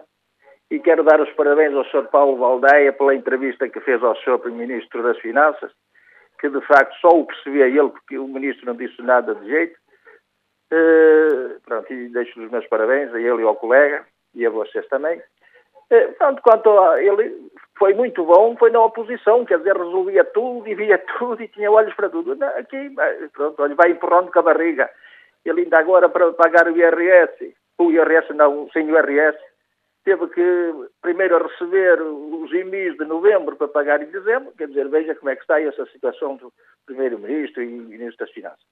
E 0.71 0.79
quero 0.79 1.03
dar 1.03 1.19
os 1.19 1.29
parabéns 1.31 1.73
ao 1.73 1.83
Sr. 1.85 2.07
Paulo 2.11 2.37
Valdeia 2.37 2.93
pela 2.93 3.15
entrevista 3.15 3.67
que 3.67 3.79
fez 3.79 4.03
ao 4.03 4.15
Sr. 4.17 4.51
Ministro 4.51 5.01
das 5.01 5.17
Finanças, 5.19 5.71
que 6.39 6.49
de 6.49 6.61
facto 6.67 6.93
só 7.01 7.09
o 7.09 7.25
percebia 7.25 7.67
ele, 7.67 7.89
porque 7.89 8.17
o 8.17 8.27
Ministro 8.27 8.67
não 8.67 8.75
disse 8.75 9.01
nada 9.01 9.33
de 9.33 9.47
jeito. 9.47 9.75
Uh, 10.71 11.59
pronto, 11.65 11.91
e 11.91 12.09
deixo 12.09 12.39
os 12.39 12.51
meus 12.51 12.67
parabéns 12.67 13.11
a 13.13 13.19
ele 13.19 13.41
e 13.41 13.43
ao 13.43 13.55
colega, 13.55 14.05
e 14.35 14.45
a 14.45 14.49
vocês 14.51 14.87
também. 14.87 15.19
Uh, 15.91 16.13
pronto, 16.17 16.41
quanto 16.41 16.69
a 16.69 17.01
ele, 17.01 17.49
foi 17.77 17.93
muito 17.93 18.23
bom, 18.23 18.55
foi 18.57 18.69
na 18.69 18.83
oposição, 18.83 19.45
quer 19.45 19.57
dizer, 19.57 19.75
resolvia 19.75 20.23
tudo 20.25 20.67
e 20.67 20.75
via 20.75 20.97
tudo 21.17 21.41
e 21.41 21.47
tinha 21.47 21.71
olhos 21.71 21.95
para 21.95 22.09
tudo. 22.09 22.37
Aqui, 22.43 22.93
pronto, 23.33 23.61
olha, 23.61 23.75
vai 23.75 23.91
empurrando 23.91 24.31
com 24.31 24.39
a 24.39 24.43
barriga. 24.43 24.89
Ele 25.45 25.61
ainda 25.61 25.79
agora 25.79 26.09
para 26.09 26.31
pagar 26.33 26.67
o 26.67 26.77
IRS, 26.77 27.55
o 27.77 27.91
IRS 27.91 28.33
não, 28.33 28.69
sem 28.71 28.91
o 28.91 28.95
IRS, 28.95 29.39
teve 30.03 30.27
que 30.27 30.73
primeiro 31.01 31.41
receber 31.47 32.01
os 32.01 32.51
IMIs 32.51 32.97
de 32.97 33.05
novembro 33.05 33.55
para 33.55 33.67
pagar 33.67 34.01
em 34.01 34.11
dezembro, 34.11 34.51
quer 34.57 34.67
dizer, 34.67 34.89
veja 34.89 35.15
como 35.15 35.29
é 35.29 35.35
que 35.35 35.41
está 35.41 35.61
essa 35.61 35.85
situação 35.87 36.35
do 36.35 36.51
Primeiro-Ministro 36.85 37.63
e 37.63 37.67
Ministro 37.67 38.25
das 38.25 38.33
Finanças. 38.33 38.65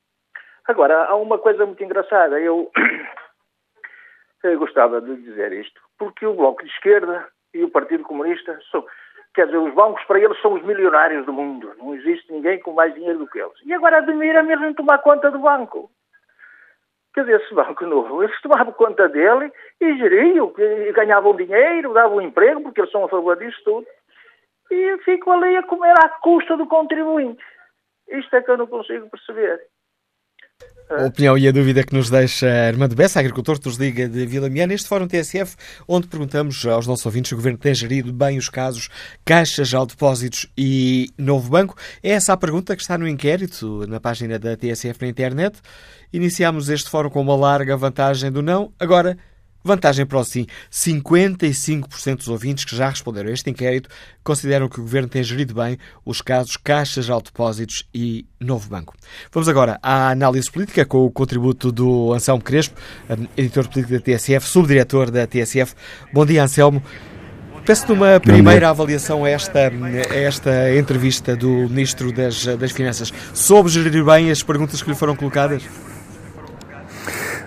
Agora, 0.65 1.05
há 1.05 1.15
uma 1.15 1.37
coisa 1.37 1.65
muito 1.65 1.83
engraçada, 1.83 2.39
eu, 2.39 2.69
eu 4.43 4.59
gostava 4.59 4.99
de 5.01 5.15
dizer 5.17 5.53
isto, 5.53 5.79
porque 5.97 6.25
o 6.25 6.33
Bloco 6.33 6.63
de 6.63 6.69
Esquerda 6.71 7.27
e 7.53 7.63
o 7.63 7.69
Partido 7.69 8.03
Comunista 8.03 8.59
são, 8.71 8.85
quer 9.33 9.45
dizer, 9.45 9.57
os 9.57 9.73
bancos 9.73 10.03
para 10.05 10.19
eles 10.19 10.39
são 10.41 10.53
os 10.53 10.63
milionários 10.63 11.25
do 11.25 11.33
mundo. 11.33 11.73
Não 11.77 11.95
existe 11.95 12.31
ninguém 12.31 12.59
com 12.59 12.73
mais 12.73 12.93
dinheiro 12.93 13.19
do 13.19 13.27
que 13.27 13.39
eles. 13.39 13.57
E 13.65 13.73
agora 13.73 13.97
admira 13.97 14.43
mesmo 14.43 14.73
tomar 14.73 14.99
conta 14.99 15.31
do 15.31 15.39
banco. 15.39 15.89
Quer 17.13 17.21
dizer, 17.21 17.41
esse 17.41 17.53
banco 17.53 17.85
novo, 17.85 18.23
eles 18.23 18.39
tomavam 18.41 18.73
conta 18.73 19.09
dele 19.09 19.51
e 19.81 19.97
geriam, 19.97 20.53
e 20.57 20.91
ganhavam 20.91 21.35
dinheiro, 21.35 21.93
davam 21.93 22.21
emprego, 22.21 22.61
porque 22.61 22.81
eles 22.81 22.91
são 22.91 23.05
a 23.05 23.09
favor 23.09 23.35
disso 23.37 23.59
tudo. 23.63 23.87
E 24.69 24.97
ficam 24.99 25.33
ali 25.33 25.57
a 25.57 25.63
comer 25.63 25.95
à 26.03 26.09
custa 26.09 26.55
do 26.57 26.67
contribuinte. 26.67 27.43
Isto 28.07 28.35
é 28.35 28.41
que 28.41 28.51
eu 28.51 28.57
não 28.57 28.67
consigo 28.67 29.09
perceber. 29.09 29.61
A 30.89 31.05
opinião 31.05 31.37
e 31.37 31.45
a 31.45 31.51
dúvida 31.51 31.83
que 31.83 31.93
nos 31.93 32.09
deixa 32.09 32.47
Armando 32.47 32.95
Bessa, 32.95 33.19
agricultor 33.19 33.59
nos 33.65 33.75
liga 33.75 34.07
de 34.07 34.25
Vila 34.25 34.49
Miana, 34.49 34.71
neste 34.71 34.87
Fórum 34.87 35.05
TSF, 35.05 35.57
onde 35.85 36.07
perguntamos 36.07 36.65
aos 36.65 36.87
nossos 36.87 37.05
ouvintes 37.05 37.27
se 37.27 37.33
o 37.33 37.37
Governo 37.37 37.59
tem 37.59 37.75
gerido 37.75 38.13
bem 38.13 38.37
os 38.37 38.47
casos 38.47 38.87
Caixas 39.25 39.71
Depósitos 39.71 40.47
e 40.57 41.11
Novo 41.17 41.49
Banco. 41.49 41.75
É 42.01 42.11
essa 42.11 42.31
a 42.31 42.37
pergunta 42.37 42.73
que 42.73 42.81
está 42.81 42.97
no 42.97 43.05
inquérito 43.05 43.85
na 43.85 43.99
página 43.99 44.39
da 44.39 44.55
TSF 44.55 45.01
na 45.01 45.09
internet. 45.09 45.59
Iniciámos 46.13 46.69
este 46.69 46.89
fórum 46.89 47.09
com 47.09 47.19
uma 47.19 47.35
larga 47.35 47.75
vantagem 47.75 48.31
do 48.31 48.41
não. 48.41 48.71
Agora, 48.79 49.17
Vantagem 49.67 50.05
para 50.05 50.17
o 50.17 50.23
sim. 50.23 50.47
55% 50.71 52.17
dos 52.17 52.27
ouvintes 52.27 52.65
que 52.65 52.75
já 52.75 52.89
responderam 52.89 53.29
a 53.29 53.33
este 53.33 53.49
inquérito 53.49 53.89
consideram 54.23 54.67
que 54.67 54.79
o 54.79 54.83
Governo 54.83 55.07
tem 55.07 55.23
gerido 55.23 55.53
bem 55.53 55.77
os 56.05 56.21
casos 56.21 56.57
Caixas 56.57 57.09
ao 57.09 57.21
Depósitos 57.21 57.87
e 57.93 58.25
Novo 58.39 58.69
Banco. 58.69 58.95
Vamos 59.31 59.47
agora 59.47 59.79
à 59.83 60.09
análise 60.09 60.51
política 60.51 60.85
com 60.85 61.05
o 61.05 61.11
contributo 61.11 61.71
do 61.71 62.13
Anselmo 62.13 62.43
Crespo, 62.43 62.79
editor 63.37 63.67
político 63.67 63.93
da 63.93 63.99
TSF, 63.99 64.47
subdiretor 64.47 65.11
da 65.11 65.27
TSF. 65.27 65.75
Bom 66.13 66.25
dia, 66.25 66.43
Anselmo. 66.43 66.81
Peço-te 67.65 67.91
uma 67.91 68.17
primeira 68.17 68.69
avaliação 68.69 69.25
a 69.25 69.29
esta, 69.29 69.59
a 69.59 70.15
esta 70.15 70.73
entrevista 70.73 71.35
do 71.35 71.49
Ministro 71.69 72.13
das, 72.13 72.45
das 72.45 72.71
Finanças. 72.71 73.13
Soube 73.33 73.69
gerir 73.69 74.05
bem 74.05 74.31
as 74.31 74.41
perguntas 74.41 74.81
que 74.81 74.89
lhe 74.89 74.95
foram 74.95 75.17
colocadas? 75.17 75.63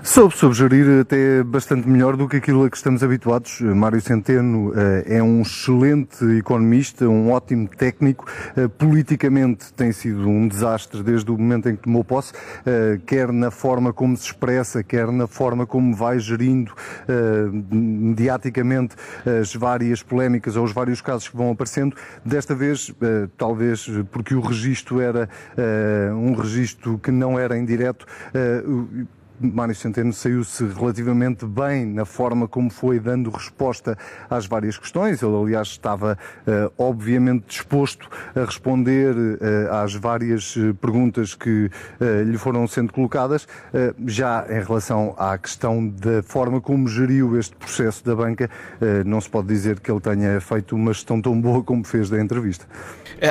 Soube, 0.03 0.35
soube 0.35 0.55
gerir 0.55 1.01
até 1.03 1.43
bastante 1.43 1.87
melhor 1.87 2.17
do 2.17 2.27
que 2.27 2.39
aquilo 2.39 2.65
a 2.65 2.71
que 2.71 2.77
estamos 2.77 3.03
habituados. 3.03 3.61
Mário 3.61 4.01
Centeno 4.01 4.73
eh, 4.75 5.17
é 5.19 5.23
um 5.23 5.43
excelente 5.43 6.25
economista, 6.39 7.07
um 7.07 7.31
ótimo 7.31 7.69
técnico. 7.69 8.25
Eh, 8.57 8.67
politicamente 8.67 9.71
tem 9.75 9.93
sido 9.93 10.27
um 10.27 10.49
desastre 10.49 11.03
desde 11.03 11.31
o 11.31 11.37
momento 11.37 11.69
em 11.69 11.77
que 11.77 11.83
tomou 11.83 12.03
posse, 12.03 12.33
eh, 12.65 12.99
quer 13.07 13.31
na 13.31 13.51
forma 13.51 13.93
como 13.93 14.17
se 14.17 14.25
expressa, 14.25 14.83
quer 14.83 15.13
na 15.13 15.27
forma 15.27 15.67
como 15.67 15.95
vai 15.95 16.19
gerindo 16.19 16.73
mediaticamente 17.71 18.97
as 19.41 19.55
várias 19.55 20.03
polémicas 20.03 20.57
ou 20.57 20.65
os 20.65 20.73
vários 20.73 21.01
casos 21.01 21.29
que 21.29 21.37
vão 21.37 21.51
aparecendo. 21.51 21.95
Desta 22.25 22.55
vez, 22.55 22.93
talvez 23.37 23.89
porque 24.11 24.35
o 24.35 24.41
registro 24.41 25.01
era 25.01 25.29
um 26.15 26.35
registro 26.35 26.99
que 26.99 27.11
não 27.11 27.39
era 27.39 27.57
indireto, 27.59 28.07
Mário 29.41 29.75
Centeno 29.75 30.13
saiu-se 30.13 30.65
relativamente 30.67 31.47
bem 31.47 31.87
na 31.87 32.05
forma 32.05 32.47
como 32.47 32.69
foi 32.69 33.01
dando 33.01 33.31
resposta 33.31 33.97
às 34.29 34.47
várias 34.47 34.77
questões. 34.77 35.23
Ele, 35.23 35.35
aliás, 35.35 35.69
estava 35.69 36.19
uh, 36.47 36.73
obviamente 36.77 37.47
disposto 37.49 38.09
a 38.35 38.45
responder 38.45 39.15
uh, 39.15 39.73
às 39.83 39.95
várias 39.95 40.55
eh, 40.57 40.73
perguntas 40.75 41.35
que 41.35 41.71
uh, 42.01 42.23
lhe 42.23 42.37
foram 42.37 42.67
sendo 42.67 42.93
colocadas. 42.93 43.47
já 44.07 44.45
em 44.49 44.63
relação 44.63 45.15
à 45.17 45.37
questão 45.39 45.89
da 45.89 46.23
forma 46.23 46.61
como 46.61 46.87
geriu 46.89 47.39
este 47.39 47.55
processo 47.57 48.05
da 48.05 48.15
banca, 48.15 48.51
não 49.07 49.21
se 49.21 49.29
pode 49.29 49.49
dizer 49.49 49.81
que 49.81 49.91
ele 49.91 50.01
tenha 50.01 50.41
feito 50.41 50.75
uma 50.75 50.93
gestão 50.93 51.21
tão 51.21 51.41
boa 51.41 51.63
como 51.63 51.85
fez 51.85 52.11
da 52.11 52.21
entrevista. 52.21 52.67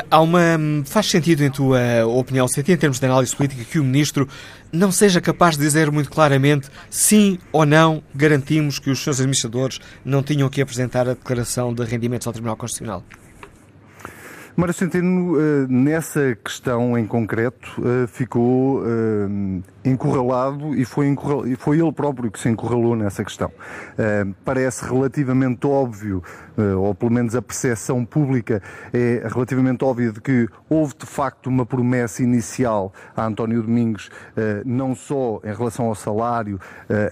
Há 0.10 0.22
uma. 0.22 0.58
Hum, 0.58 0.84
faz 0.86 1.08
sentido, 1.08 1.44
em 1.44 1.52
tua 1.52 2.06
opinião, 2.06 2.48
sentido 2.48 2.76
em 2.76 2.80
termos 2.80 3.00
de 3.00 3.06
análise 3.06 3.36
política, 3.36 3.64
que 3.64 3.80
o 3.80 3.84
Ministro 3.84 4.28
não 4.72 4.92
seja 4.92 5.20
capaz 5.20 5.58
de 5.58 5.64
dizer 5.64 5.92
muito 5.92 6.10
claramente 6.10 6.70
sim 6.90 7.40
ou 7.52 7.66
não 7.66 8.04
garantimos 8.14 8.80
que 8.80 8.90
os 8.90 9.00
seus 9.00 9.20
administradores 9.20 9.80
não 10.06 10.22
tinham 10.22 10.50
que 10.50 10.62
apresentar 10.62 11.08
a 11.08 11.14
declaração 11.14 11.74
de 11.74 11.84
rendimentos 11.84 12.28
ao 12.28 12.34
Tribunal 12.34 12.56
Constitucional? 12.56 13.04
Mário 14.56 14.74
Centeno, 14.74 15.40
eh, 15.40 15.68
nessa 15.70 16.36
questão 16.44 16.98
em 16.98 17.06
concreto, 17.06 17.70
eh, 17.80 18.08
ficou 18.08 18.84
eh, 18.86 19.62
encurralado 19.86 20.76
e 20.76 20.84
foi, 20.84 21.08
encurral... 21.08 21.48
e 21.48 21.56
foi 21.56 21.80
ele 21.80 21.92
próprio 21.92 22.30
que 22.32 22.40
se 22.40 22.50
encurralou 22.50 22.96
nessa 22.96 23.24
questão. 23.24 23.52
Parece 24.44 24.86
relativamente 24.86 25.66
óbvio, 25.66 26.22
ou 26.78 26.94
pelo 26.94 27.12
menos 27.12 27.36
a 27.36 27.42
percepção 27.42 28.04
pública 28.06 28.62
é 28.94 29.26
relativamente 29.26 29.84
óbvia 29.84 30.12
de 30.12 30.20
que 30.20 30.48
houve 30.70 30.94
de 30.98 31.06
facto 31.06 31.48
uma 31.48 31.66
promessa 31.66 32.22
inicial 32.22 32.94
a 33.16 33.26
António 33.26 33.62
Domingos, 33.62 34.10
não 34.66 34.96
só 34.96 35.40
em 35.44 35.54
relação 35.54 35.88
ao 35.88 35.96
salário, 35.96 36.60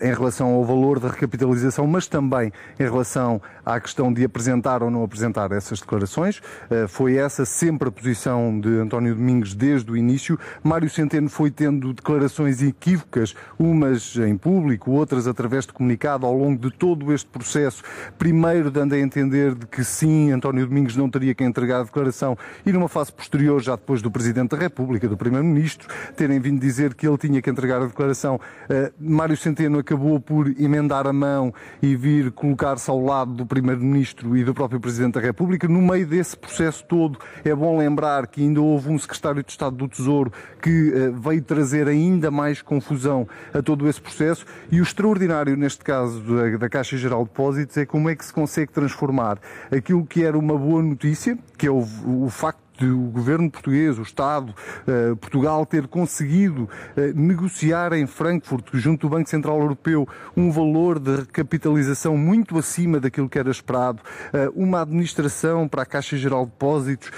em 0.01 0.13
relação 0.13 0.53
ao 0.53 0.65
valor 0.65 0.99
da 0.99 1.09
recapitalização, 1.09 1.87
mas 1.87 2.07
também 2.07 2.51
em 2.79 2.83
relação 2.83 3.41
à 3.67 3.79
questão 3.79 4.11
de 4.13 4.23
apresentar 4.23 4.81
ou 4.81 4.89
não 4.89 5.03
apresentar 5.03 5.51
essas 5.51 5.79
declarações. 5.81 6.41
Foi 6.87 7.15
essa 7.15 7.45
sempre 7.45 7.89
a 7.89 7.91
posição 7.91 8.59
de 8.59 8.69
António 8.79 9.13
Domingos 9.13 9.53
desde 9.53 9.91
o 9.91 9.97
início. 9.97 10.39
Mário 10.63 10.89
Centeno 10.89 11.29
foi 11.29 11.51
tendo 11.51 11.93
declarações 11.93 12.61
equívocas, 12.61 13.35
umas 13.59 14.15
em 14.15 14.37
público, 14.37 14.91
outras 14.91 15.27
através 15.27 15.65
de 15.65 15.73
comunicado 15.73 16.25
ao 16.25 16.33
longo 16.33 16.69
de 16.69 16.75
todo 16.75 17.13
este 17.13 17.29
processo. 17.29 17.83
Primeiro 18.17 18.71
dando 18.71 18.93
a 18.93 18.99
entender 18.99 19.53
de 19.53 19.65
que 19.65 19.83
sim, 19.83 20.31
António 20.31 20.65
Domingos 20.65 20.95
não 20.95 21.09
teria 21.09 21.35
que 21.35 21.43
entregar 21.43 21.81
a 21.81 21.83
declaração 21.83 22.37
e 22.65 22.71
numa 22.71 22.87
fase 22.87 23.11
posterior, 23.11 23.61
já 23.61 23.75
depois 23.75 24.01
do 24.01 24.09
Presidente 24.09 24.51
da 24.51 24.57
República, 24.57 25.07
do 25.07 25.17
Primeiro-Ministro, 25.17 25.87
terem 26.15 26.39
vindo 26.39 26.59
dizer 26.59 26.93
que 26.93 27.07
ele 27.07 27.17
tinha 27.17 27.41
que 27.41 27.49
entregar 27.49 27.81
a 27.81 27.85
declaração. 27.85 28.35
Uh, 28.69 28.93
Mário 28.99 29.35
Centeno 29.35 29.79
acabou 29.79 30.19
por 30.19 30.47
emendar 30.59 31.07
a 31.07 31.13
mão 31.13 31.53
e 31.81 31.95
vir 31.95 32.31
colocar-se 32.31 32.89
ao 32.89 33.03
lado 33.03 33.33
do 33.33 33.45
Primeiro-Ministro 33.57 34.37
e 34.37 34.43
do 34.43 34.53
próprio 34.53 34.79
Presidente 34.79 35.15
da 35.15 35.19
República. 35.19 35.67
No 35.67 35.81
meio 35.81 36.05
desse 36.05 36.37
processo 36.37 36.83
todo, 36.85 37.19
é 37.43 37.53
bom 37.55 37.77
lembrar 37.77 38.27
que 38.27 38.41
ainda 38.41 38.61
houve 38.61 38.89
um 38.89 38.99
secretário 38.99 39.43
de 39.43 39.51
Estado 39.51 39.75
do 39.75 39.87
Tesouro 39.87 40.31
que 40.61 40.89
uh, 40.89 41.13
veio 41.13 41.41
trazer 41.41 41.87
ainda 41.87 42.29
mais 42.29 42.61
confusão 42.61 43.27
a 43.53 43.61
todo 43.61 43.87
esse 43.87 43.99
processo 43.99 44.45
e 44.71 44.79
o 44.79 44.83
extraordinário 44.83 45.55
neste 45.57 45.83
caso 45.83 46.21
da, 46.57 46.69
Caixa 46.69 46.97
Geral 46.97 47.23
de 47.23 47.29
Depósitos 47.29 47.77
é 47.77 47.85
como 47.85 48.09
é 48.09 48.15
que 48.15 48.25
se 48.25 48.33
consegue 48.33 48.71
transformar 48.71 49.39
aquilo 49.71 50.05
que 50.05 50.23
era 50.23 50.37
uma 50.37 50.57
boa 50.57 50.83
notícia, 50.83 51.37
que 51.57 51.65
é 51.65 51.71
o 51.71 52.29
facto 52.29 52.66
o 52.85 53.09
governo 53.09 53.49
português, 53.49 53.97
o 53.97 54.01
Estado, 54.01 54.53
uh, 54.87 55.15
Portugal 55.17 55.65
ter 55.65 55.87
conseguido 55.87 56.63
uh, 56.63 56.69
negociar 57.15 57.93
em 57.93 58.05
Frankfurt, 58.05 58.67
junto 58.73 59.07
do 59.07 59.09
Banco 59.09 59.29
Central 59.29 59.59
Europeu, 59.59 60.07
um 60.35 60.51
valor 60.51 60.99
de 60.99 61.17
recapitalização 61.17 62.17
muito 62.17 62.57
acima 62.57 62.99
daquilo 62.99 63.29
que 63.29 63.39
era 63.39 63.49
esperado, 63.49 64.01
uh, 64.33 64.51
uma 64.55 64.81
administração 64.81 65.67
para 65.67 65.83
a 65.83 65.85
Caixa 65.85 66.17
Geral 66.17 66.45
de 66.45 66.51
Depósitos, 66.57 67.11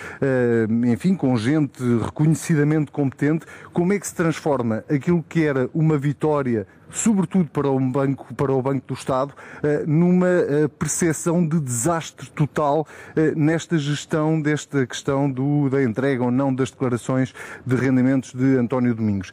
enfim, 0.86 1.16
com 1.16 1.36
gente 1.38 1.82
reconhecidamente 2.04 2.92
competente, 2.92 3.46
como 3.72 3.94
é 3.94 4.00
que 4.00 4.08
se 4.08 4.14
transforma 4.14 4.84
aquilo 4.90 5.24
que 5.24 5.46
era 5.46 5.70
uma 5.74 5.98
vitória 5.98 6.68
sobretudo 6.92 7.50
para 7.50 7.70
o 7.70 7.80
Banco, 7.80 8.34
para 8.34 8.52
o 8.52 8.62
banco 8.62 8.88
do 8.88 8.94
Estado, 8.94 9.34
eh, 9.64 9.84
numa 9.86 10.28
eh, 10.28 10.68
percepção 10.68 11.46
de 11.46 11.60
desastre 11.60 12.30
total 12.32 12.88
eh, 13.16 13.34
nesta 13.36 13.78
gestão 13.78 14.42
desta 14.42 14.86
questão 14.86 15.30
do, 15.30 15.70
da 15.70 15.84
entrega 15.84 16.24
ou 16.24 16.32
não 16.32 16.54
das 16.54 16.72
declarações 16.72 17.34
de 17.66 17.76
rendimentos 17.76 18.34
de 18.34 18.58
António 18.58 18.94
Domingos 18.94 19.32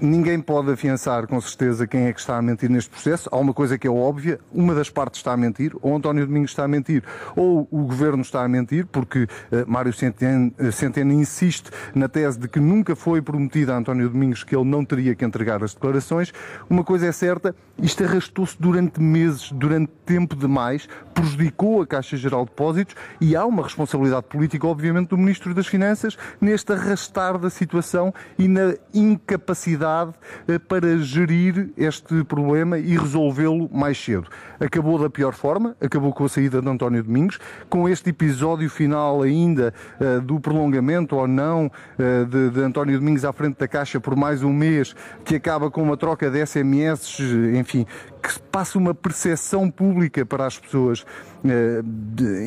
ninguém 0.00 0.40
pode 0.40 0.70
afiançar 0.70 1.26
com 1.26 1.40
certeza 1.40 1.86
quem 1.86 2.06
é 2.06 2.12
que 2.12 2.20
está 2.20 2.36
a 2.36 2.42
mentir 2.42 2.70
neste 2.70 2.90
processo. 2.90 3.28
Há 3.32 3.36
uma 3.36 3.54
coisa 3.54 3.78
que 3.78 3.86
é 3.86 3.90
óbvia, 3.90 4.38
uma 4.52 4.74
das 4.74 4.90
partes 4.90 5.20
está 5.20 5.32
a 5.32 5.36
mentir, 5.36 5.72
ou 5.80 5.96
António 5.96 6.26
Domingos 6.26 6.50
está 6.50 6.64
a 6.64 6.68
mentir, 6.68 7.02
ou 7.34 7.66
o 7.70 7.84
Governo 7.84 8.22
está 8.22 8.44
a 8.44 8.48
mentir, 8.48 8.86
porque 8.86 9.24
uh, 9.24 9.28
Mário 9.66 9.92
Centeno, 9.92 10.52
uh, 10.58 10.72
Centeno 10.72 11.12
insiste 11.12 11.70
na 11.94 12.08
tese 12.08 12.38
de 12.38 12.48
que 12.48 12.60
nunca 12.60 12.94
foi 12.94 13.22
prometido 13.22 13.72
a 13.72 13.76
António 13.76 14.08
Domingos 14.08 14.44
que 14.44 14.54
ele 14.54 14.64
não 14.64 14.84
teria 14.84 15.14
que 15.14 15.24
entregar 15.24 15.62
as 15.62 15.74
declarações. 15.74 16.32
Uma 16.68 16.84
coisa 16.84 17.06
é 17.06 17.12
certa, 17.12 17.54
isto 17.80 18.04
arrastou-se 18.04 18.56
durante 18.60 19.00
meses, 19.00 19.50
durante 19.52 19.92
tempo 20.04 20.36
demais, 20.36 20.88
prejudicou 21.14 21.82
a 21.82 21.86
Caixa 21.86 22.16
Geral 22.16 22.44
de 22.44 22.50
Depósitos 22.50 22.94
e 23.20 23.34
há 23.34 23.44
uma 23.44 23.62
responsabilidade 23.62 24.26
política, 24.26 24.66
obviamente, 24.66 25.08
do 25.08 25.18
Ministro 25.18 25.54
das 25.54 25.66
Finanças 25.66 26.16
neste 26.40 26.72
arrastar 26.72 27.38
da 27.38 27.50
situação 27.50 28.12
e 28.38 28.46
na 28.46 28.74
incapacidade 28.92 29.85
capacidade 29.86 30.12
eh, 30.48 30.58
para 30.58 30.98
gerir 30.98 31.70
este 31.76 32.24
problema 32.24 32.78
e 32.78 32.96
resolvê-lo 32.96 33.70
mais 33.72 34.02
cedo. 34.02 34.28
Acabou 34.58 34.98
da 34.98 35.08
pior 35.08 35.34
forma, 35.34 35.76
acabou 35.80 36.12
com 36.12 36.24
a 36.24 36.28
saída 36.28 36.60
de 36.60 36.68
António 36.68 37.02
Domingos, 37.02 37.38
com 37.68 37.88
este 37.88 38.10
episódio 38.10 38.68
final 38.68 39.22
ainda 39.22 39.72
eh, 40.00 40.20
do 40.20 40.40
prolongamento 40.40 41.16
ou 41.16 41.28
não 41.28 41.70
eh, 41.98 42.24
de, 42.24 42.50
de 42.50 42.60
António 42.60 42.98
Domingos 42.98 43.24
à 43.24 43.32
frente 43.32 43.58
da 43.58 43.68
Caixa 43.68 44.00
por 44.00 44.16
mais 44.16 44.42
um 44.42 44.52
mês, 44.52 44.94
que 45.24 45.36
acaba 45.36 45.70
com 45.70 45.82
uma 45.82 45.96
troca 45.96 46.30
de 46.30 46.44
SMS, 46.44 47.20
enfim, 47.54 47.86
que 48.22 48.38
passa 48.50 48.78
uma 48.78 48.94
percepção 48.94 49.70
pública 49.70 50.26
para 50.26 50.46
as 50.46 50.58
pessoas, 50.58 51.04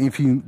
enfim, 0.01 0.43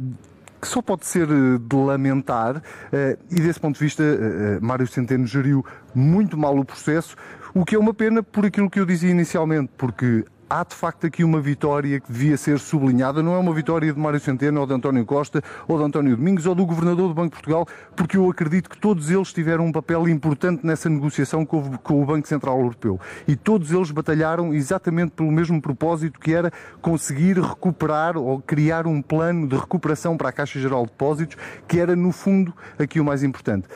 que 0.62 0.68
só 0.68 0.82
pode 0.82 1.06
ser 1.06 1.28
eh, 1.30 1.58
de 1.60 1.76
lamentar, 1.76 2.62
eh, 2.94 3.18
e 3.32 3.42
desse 3.42 3.60
ponto 3.60 3.78
de 3.78 3.84
vista, 3.84 4.04
eh, 4.04 4.60
Mário 4.62 4.86
Centeno 4.86 5.26
geriu 5.26 5.66
muito 5.96 6.38
mal 6.38 6.56
o 6.58 6.64
processo, 6.64 7.16
o 7.54 7.66
que 7.66 7.76
é 7.76 7.80
uma 7.80 7.94
pena 7.94 8.22
por 8.22 8.46
aquilo 8.46 8.70
que 8.70 8.80
eu 8.80 8.86
dizia 8.86 9.10
inicialmente, 9.10 9.72
porque 9.76 10.24
há 10.52 10.66
de 10.66 10.76
facto 10.76 11.08
aqui 11.08 11.24
uma 11.24 11.40
vitória 11.40 11.98
que 12.02 12.12
devia 12.12 12.36
ser 12.36 12.60
sublinhada. 12.60 13.24
Não 13.24 13.34
é 13.34 13.38
uma 13.38 13.54
vitória 13.54 13.92
de 13.92 13.98
Mário 13.98 14.20
Centeno 14.20 14.60
ou 14.60 14.68
de 14.68 14.74
António 14.74 15.06
Costa 15.06 15.42
ou 15.66 15.78
de 15.78 15.86
António 15.86 16.18
Domingos 16.18 16.46
ou 16.46 16.54
do 16.54 16.66
Governador 16.66 17.08
do 17.08 17.14
Banco 17.14 17.30
de 17.30 17.36
Portugal, 17.36 17.66
porque 17.96 18.18
eu 18.18 18.30
acredito 18.30 18.70
que 18.70 18.78
todos 18.78 19.10
eles 19.10 19.32
tiveram 19.32 19.66
um 19.66 19.72
papel 19.72 20.10
importante 20.10 20.66
nessa 20.68 20.90
negociação 20.90 21.46
com 21.46 22.02
o 22.02 22.06
Banco 22.06 22.28
Central 22.28 22.60
Europeu. 22.60 23.00
E 23.26 23.38
todos 23.38 23.72
eles 23.72 23.92
batalharam 23.92 24.54
exatamente 24.54 25.12
pelo 25.12 25.32
mesmo 25.32 25.62
propósito 25.62 26.20
que 26.20 26.34
era 26.34 26.52
conseguir 26.82 27.40
recuperar 27.40 28.18
ou 28.18 28.42
criar 28.42 28.86
um 28.86 29.02
plano 29.02 29.48
de 29.48 29.56
recuperação 29.56 30.18
para 30.18 30.30
a 30.30 30.32
Caixa 30.34 30.60
Geral 30.60 30.84
de 30.84 30.92
Depósitos, 30.92 31.38
que 31.66 31.80
era 31.80 31.96
no 31.96 32.12
fundo 32.12 32.54
aqui 32.78 33.00
o 33.00 33.06
mais 33.06 33.24
importante. 33.24 33.70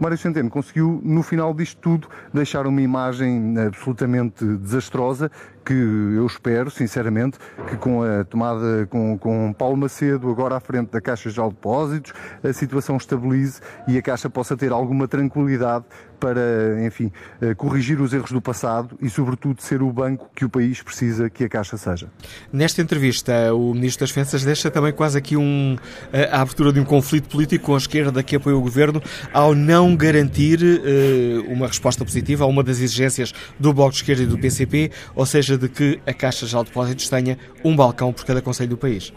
Mário 0.00 0.16
Centeno 0.16 0.48
conseguiu, 0.48 1.00
no 1.02 1.24
final 1.24 1.52
disto 1.52 1.80
tudo, 1.80 2.08
deixar 2.32 2.68
uma 2.68 2.80
imagem 2.80 3.58
absolutamente 3.58 4.44
desastrosa 4.44 5.28
que 5.68 5.74
eu 5.74 6.24
espero, 6.24 6.70
sinceramente, 6.70 7.38
que 7.68 7.76
com 7.76 8.02
a 8.02 8.24
tomada 8.24 8.86
com, 8.86 9.18
com 9.18 9.52
Paulo 9.52 9.76
Macedo 9.76 10.30
agora 10.30 10.56
à 10.56 10.60
frente 10.60 10.90
da 10.90 10.98
Caixa 10.98 11.28
de 11.28 11.36
Depósitos, 11.36 12.14
a 12.42 12.50
situação 12.54 12.96
estabilize 12.96 13.60
e 13.86 13.98
a 13.98 14.00
Caixa 14.00 14.30
possa 14.30 14.56
ter 14.56 14.72
alguma 14.72 15.06
tranquilidade 15.06 15.84
para, 16.18 16.84
enfim, 16.84 17.12
eh, 17.40 17.54
corrigir 17.54 18.00
os 18.00 18.12
erros 18.12 18.32
do 18.32 18.40
passado 18.40 18.98
e, 19.00 19.08
sobretudo, 19.08 19.62
ser 19.62 19.82
o 19.82 19.92
banco 19.92 20.28
que 20.34 20.44
o 20.44 20.48
país 20.48 20.82
precisa 20.82 21.30
que 21.30 21.44
a 21.44 21.48
Caixa 21.48 21.76
seja. 21.76 22.08
Nesta 22.52 22.82
entrevista, 22.82 23.54
o 23.54 23.72
Ministro 23.72 24.00
das 24.00 24.10
Finanças 24.10 24.44
deixa 24.44 24.70
também 24.70 24.92
quase 24.92 25.16
aqui 25.16 25.36
um, 25.36 25.76
eh, 26.12 26.28
a 26.32 26.40
abertura 26.40 26.72
de 26.72 26.80
um 26.80 26.84
conflito 26.84 27.28
político 27.28 27.66
com 27.66 27.74
a 27.74 27.78
esquerda 27.78 28.22
que 28.22 28.36
apoia 28.36 28.56
o 28.56 28.60
Governo 28.60 29.02
ao 29.32 29.54
não 29.54 29.94
garantir 29.94 30.60
uh, 30.62 31.52
uma 31.52 31.66
resposta 31.66 32.04
positiva 32.04 32.44
a 32.44 32.46
uma 32.46 32.62
das 32.62 32.80
exigências 32.80 33.32
do 33.58 33.72
Bloco 33.72 33.92
de 33.92 33.98
Esquerda 33.98 34.22
e 34.22 34.26
do 34.26 34.38
PCP, 34.38 34.90
ou 35.14 35.26
seja, 35.26 35.57
de 35.58 35.68
que 35.68 36.00
a 36.06 36.12
Caixa 36.12 36.46
Geral 36.46 36.64
de 36.64 36.70
Depósitos 36.70 37.08
tenha 37.08 37.38
um 37.64 37.74
balcão 37.74 38.12
por 38.12 38.24
cada 38.24 38.40
conselho 38.40 38.70
do 38.70 38.78
país. 38.78 39.12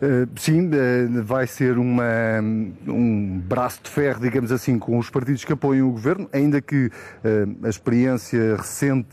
Eh, 0.00 0.28
sim, 0.36 0.68
uh, 0.68 1.24
vai 1.24 1.46
ser 1.46 1.76
uma, 1.76 2.40
um 2.86 3.40
braço 3.40 3.80
de 3.82 3.90
ferro, 3.90 4.20
digamos 4.20 4.52
assim, 4.52 4.78
com 4.78 4.96
os 4.96 5.10
partidos 5.10 5.44
que 5.44 5.52
apoiam 5.52 5.88
o 5.88 5.92
governo, 5.92 6.28
ainda 6.32 6.60
que 6.60 6.86
uh, 6.86 7.66
a 7.66 7.68
experiência 7.68 8.56
recente 8.56 9.08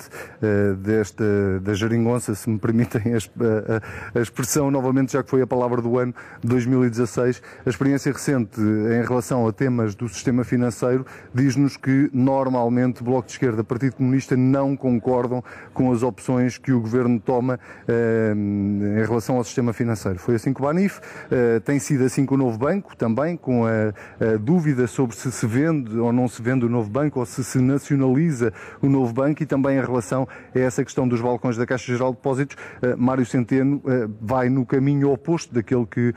desta 0.79 1.59
da 1.61 1.73
geringonça, 1.73 2.35
se 2.35 2.49
me 2.49 2.59
permitem 2.59 3.13
a, 3.13 4.17
a, 4.17 4.21
expressão 4.21 4.69
novamente, 4.69 5.13
já 5.13 5.23
que 5.23 5.29
foi 5.29 5.41
a 5.41 5.47
palavra 5.47 5.81
do 5.81 5.97
ano 5.97 6.13
2016, 6.43 7.41
a 7.65 7.69
experiência 7.69 8.11
recente 8.11 8.59
em 8.61 9.03
relação 9.03 9.47
a 9.47 9.51
temas 9.51 9.95
do 9.95 10.07
sistema 10.07 10.43
financeiro 10.43 11.05
diz-nos 11.33 11.77
que 11.77 12.09
normalmente 12.13 13.03
Bloco 13.03 13.25
de 13.25 13.33
Esquerda, 13.33 13.63
Partido 13.63 13.95
Comunista 13.95 14.37
não 14.37 14.75
concordam 14.75 15.43
com 15.73 15.91
as 15.91 16.03
opções 16.03 16.57
que 16.57 16.71
o 16.71 16.79
governo 16.79 17.19
toma 17.19 17.59
em 17.87 19.05
relação 19.05 19.37
ao 19.37 19.43
sistema 19.43 19.73
financeiro. 19.73 20.19
Foi 20.19 20.35
assim 20.35 20.53
que 20.53 20.61
o 20.61 20.74
Uh, 20.75 21.59
tem 21.61 21.79
sido 21.79 22.03
assim 22.03 22.25
com 22.25 22.35
o 22.35 22.37
novo 22.37 22.57
banco 22.57 22.95
também, 22.95 23.37
com 23.37 23.65
a, 23.65 23.69
a, 23.69 24.37
dúvida 24.37 24.87
sobre 24.87 25.15
se 25.15 25.31
se 25.31 25.47
vende 25.47 25.97
ou 25.97 26.11
não 26.11 26.27
se 26.27 26.41
vende 26.41 26.65
o 26.65 26.69
novo 26.69 26.89
banco 26.89 27.19
ou 27.19 27.25
se 27.25 27.43
se 27.43 27.59
nacionaliza 27.59 28.53
o 28.81 28.89
novo 28.89 29.13
banco 29.13 29.41
e 29.41 29.45
também 29.45 29.77
em 29.77 29.81
relação 29.81 30.27
a 30.53 30.59
essa 30.59 30.83
questão 30.83 31.07
dos 31.07 31.21
balcões 31.21 31.57
da 31.57 31.65
Caixa 31.65 31.91
Geral 31.91 32.11
de 32.11 32.17
Depósitos, 32.17 32.55
uh, 32.55 32.97
Mário 32.97 33.25
Centeno 33.25 33.77
uh, 33.77 34.13
vai 34.21 34.49
no 34.49 34.65
caminho 34.65 35.11
oposto 35.11 35.53
daquele 35.53 35.85
que 35.85 36.13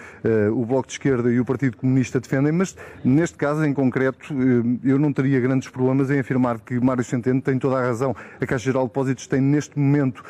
o 0.52 0.64
Bloco 0.64 0.86
de 0.86 0.94
Esquerda 0.94 1.30
e 1.30 1.38
o 1.38 1.44
Partido 1.44 1.76
Comunista 1.76 2.20
defendem, 2.20 2.52
mas 2.52 2.76
neste 3.04 3.36
caso 3.36 3.64
em 3.64 3.72
concreto 3.72 4.34
eu 4.82 4.98
não 4.98 5.12
teria 5.12 5.40
grandes 5.40 5.68
problemas 5.68 6.10
em 6.10 6.18
afirmar 6.18 6.58
que 6.60 6.78
Mário 6.80 7.04
Centeno 7.04 7.40
tem 7.40 7.58
toda 7.58 7.76
a 7.76 7.82
razão. 7.82 8.14
A 8.40 8.46
Caixa 8.46 8.64
Geral 8.64 8.84
de 8.84 8.88
Depósitos 8.88 9.26
tem 9.26 9.40
neste 9.40 9.78
momento 9.78 10.22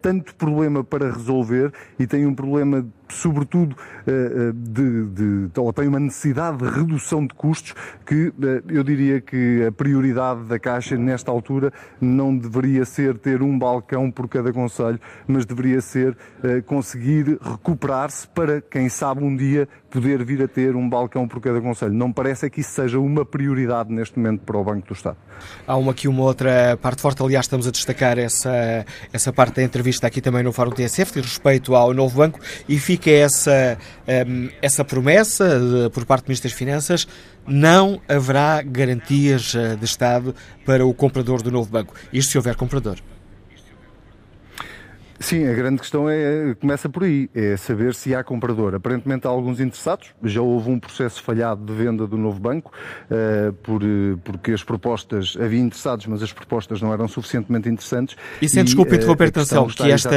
tanto 0.00 0.34
problema 0.34 0.84
para 0.84 1.10
resolver 1.10 1.72
e 1.98 2.06
tem 2.06 2.26
um 2.26 2.34
problema 2.34 2.86
sobretudo 3.08 3.76
eh, 4.06 4.10
eh, 4.10 4.52
de, 4.54 5.48
de, 5.48 5.60
ou 5.60 5.72
tem 5.72 5.88
uma 5.88 6.00
necessidade 6.00 6.58
de 6.58 6.68
redução 6.68 7.26
de 7.26 7.34
custos 7.34 7.74
que 8.06 8.32
eh, 8.42 8.62
eu 8.68 8.82
diria 8.82 9.20
que 9.20 9.64
a 9.66 9.72
prioridade 9.72 10.44
da 10.44 10.58
Caixa 10.58 10.96
nesta 10.96 11.30
altura 11.30 11.72
não 12.00 12.36
deveria 12.36 12.84
ser 12.84 13.18
ter 13.18 13.42
um 13.42 13.58
balcão 13.58 14.10
por 14.10 14.28
cada 14.28 14.52
conselho, 14.52 14.98
mas 15.26 15.44
deveria 15.44 15.80
ser 15.80 16.16
conseguir 16.66 17.38
recuperar-se 17.40 18.26
para, 18.28 18.60
quem 18.60 18.88
sabe, 18.88 19.22
um 19.22 19.34
dia 19.34 19.68
poder 19.94 20.24
vir 20.24 20.42
a 20.42 20.48
ter 20.48 20.74
um 20.74 20.88
balcão 20.88 21.28
por 21.28 21.40
cada 21.40 21.60
conselho. 21.60 21.94
Não 21.94 22.12
parece 22.12 22.50
que 22.50 22.62
isso 22.62 22.72
seja 22.72 22.98
uma 22.98 23.24
prioridade 23.24 23.92
neste 23.92 24.18
momento 24.18 24.40
para 24.40 24.58
o 24.58 24.64
Banco 24.64 24.88
do 24.88 24.92
Estado. 24.92 25.16
Há 25.64 25.76
uma 25.76 25.92
aqui 25.92 26.08
uma 26.08 26.24
outra 26.24 26.76
parte 26.82 27.00
forte, 27.00 27.22
aliás, 27.22 27.44
estamos 27.44 27.68
a 27.68 27.70
destacar 27.70 28.18
essa, 28.18 28.84
essa 29.12 29.32
parte 29.32 29.54
da 29.54 29.62
entrevista 29.62 30.08
aqui 30.08 30.20
também 30.20 30.42
no 30.42 30.52
Fórum 30.52 30.72
TSF, 30.72 31.12
de 31.12 31.20
respeito 31.20 31.76
ao 31.76 31.94
novo 31.94 32.18
banco, 32.18 32.40
e 32.68 32.76
fica 32.76 33.08
essa, 33.08 33.78
um, 34.26 34.48
essa 34.60 34.84
promessa 34.84 35.60
de, 35.60 35.90
por 35.90 36.04
parte 36.04 36.24
do 36.24 36.28
Ministro 36.30 36.50
das 36.50 36.58
Finanças, 36.58 37.06
não 37.46 38.00
haverá 38.08 38.62
garantias 38.62 39.54
eh, 39.54 39.76
de 39.76 39.84
Estado 39.84 40.34
para 40.64 40.84
o 40.84 40.92
comprador 40.92 41.40
do 41.40 41.52
novo 41.52 41.70
banco. 41.70 41.94
Isto 42.12 42.32
se 42.32 42.38
houver 42.38 42.56
comprador. 42.56 42.96
Sim, 45.24 45.48
a 45.48 45.54
grande 45.54 45.78
questão 45.78 46.06
é, 46.06 46.54
começa 46.60 46.86
por 46.86 47.02
aí, 47.02 47.30
é 47.34 47.56
saber 47.56 47.94
se 47.94 48.14
há 48.14 48.22
comprador. 48.22 48.74
Aparentemente 48.74 49.26
há 49.26 49.30
alguns 49.30 49.58
interessados, 49.58 50.08
já 50.22 50.42
houve 50.42 50.68
um 50.68 50.78
processo 50.78 51.22
falhado 51.22 51.64
de 51.64 51.72
venda 51.72 52.06
do 52.06 52.18
novo 52.18 52.38
banco, 52.38 52.70
uh, 53.10 53.50
por, 53.54 53.80
porque 54.22 54.52
as 54.52 54.62
propostas, 54.62 55.34
havia 55.40 55.60
interessados, 55.60 56.04
mas 56.04 56.22
as 56.22 56.30
propostas 56.30 56.82
não 56.82 56.92
eram 56.92 57.08
suficientemente 57.08 57.70
interessantes. 57.70 58.16
E 58.42 58.46
sem 58.46 58.62
desculpa 58.64 58.96
interromper, 58.96 59.28
atenção, 59.28 59.66
que 59.66 59.90
esta... 59.90 60.10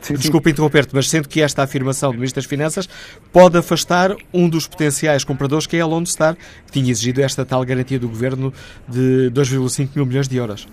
Sim, 0.00 0.14
desculpa 0.14 0.50
interromper-te, 0.50 0.92
mas 0.92 1.08
sendo 1.08 1.28
que 1.28 1.40
esta 1.40 1.62
afirmação 1.62 2.10
do 2.10 2.16
Ministro 2.16 2.42
das 2.42 2.50
Finanças 2.50 2.88
pode 3.32 3.56
afastar 3.56 4.12
um 4.34 4.48
dos 4.48 4.66
potenciais 4.66 5.22
compradores, 5.22 5.68
que 5.68 5.76
é 5.76 5.80
a 5.80 5.86
Lone 5.86 6.08
Star, 6.08 6.34
que 6.66 6.72
tinha 6.72 6.90
exigido 6.90 7.22
esta 7.22 7.44
tal 7.44 7.64
garantia 7.64 8.00
do 8.00 8.08
Governo 8.08 8.52
de 8.88 9.30
2,5 9.32 9.90
mil 9.94 10.04
milhões 10.04 10.26
de 10.26 10.36
euros. 10.36 10.66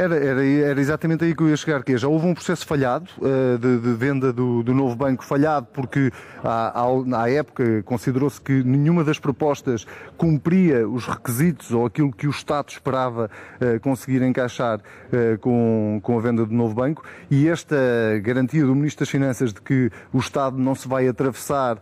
Era, 0.00 0.16
era, 0.16 0.42
era, 0.42 0.80
exatamente 0.80 1.24
aí 1.24 1.34
que 1.34 1.42
eu 1.42 1.50
ia 1.50 1.56
chegar, 1.58 1.84
que 1.84 1.92
é, 1.92 1.98
já 1.98 2.08
houve 2.08 2.26
um 2.26 2.32
processo 2.32 2.66
falhado 2.66 3.10
uh, 3.18 3.58
de, 3.58 3.80
de, 3.80 3.92
venda 3.92 4.32
do, 4.32 4.62
do, 4.62 4.72
novo 4.72 4.96
banco, 4.96 5.22
falhado 5.22 5.66
porque 5.74 6.10
à, 6.42 6.86
à, 7.18 7.30
época 7.30 7.82
considerou-se 7.82 8.40
que 8.40 8.64
nenhuma 8.64 9.04
das 9.04 9.18
propostas 9.18 9.86
cumpria 10.16 10.88
os 10.88 11.06
requisitos 11.06 11.70
ou 11.72 11.84
aquilo 11.84 12.10
que 12.10 12.26
o 12.26 12.30
Estado 12.30 12.70
esperava 12.70 13.30
uh, 13.60 13.78
conseguir 13.80 14.22
encaixar 14.22 14.78
uh, 14.78 15.38
com, 15.40 16.00
com 16.02 16.16
a 16.16 16.20
venda 16.22 16.46
do 16.46 16.54
novo 16.54 16.74
banco. 16.74 17.04
E 17.30 17.46
esta 17.46 17.76
garantia 18.22 18.64
do 18.64 18.74
Ministro 18.74 19.04
das 19.04 19.10
Finanças 19.10 19.52
de 19.52 19.60
que 19.60 19.90
o 20.14 20.18
Estado 20.18 20.56
não 20.56 20.74
se 20.74 20.88
vai 20.88 21.08
atravessar 21.08 21.76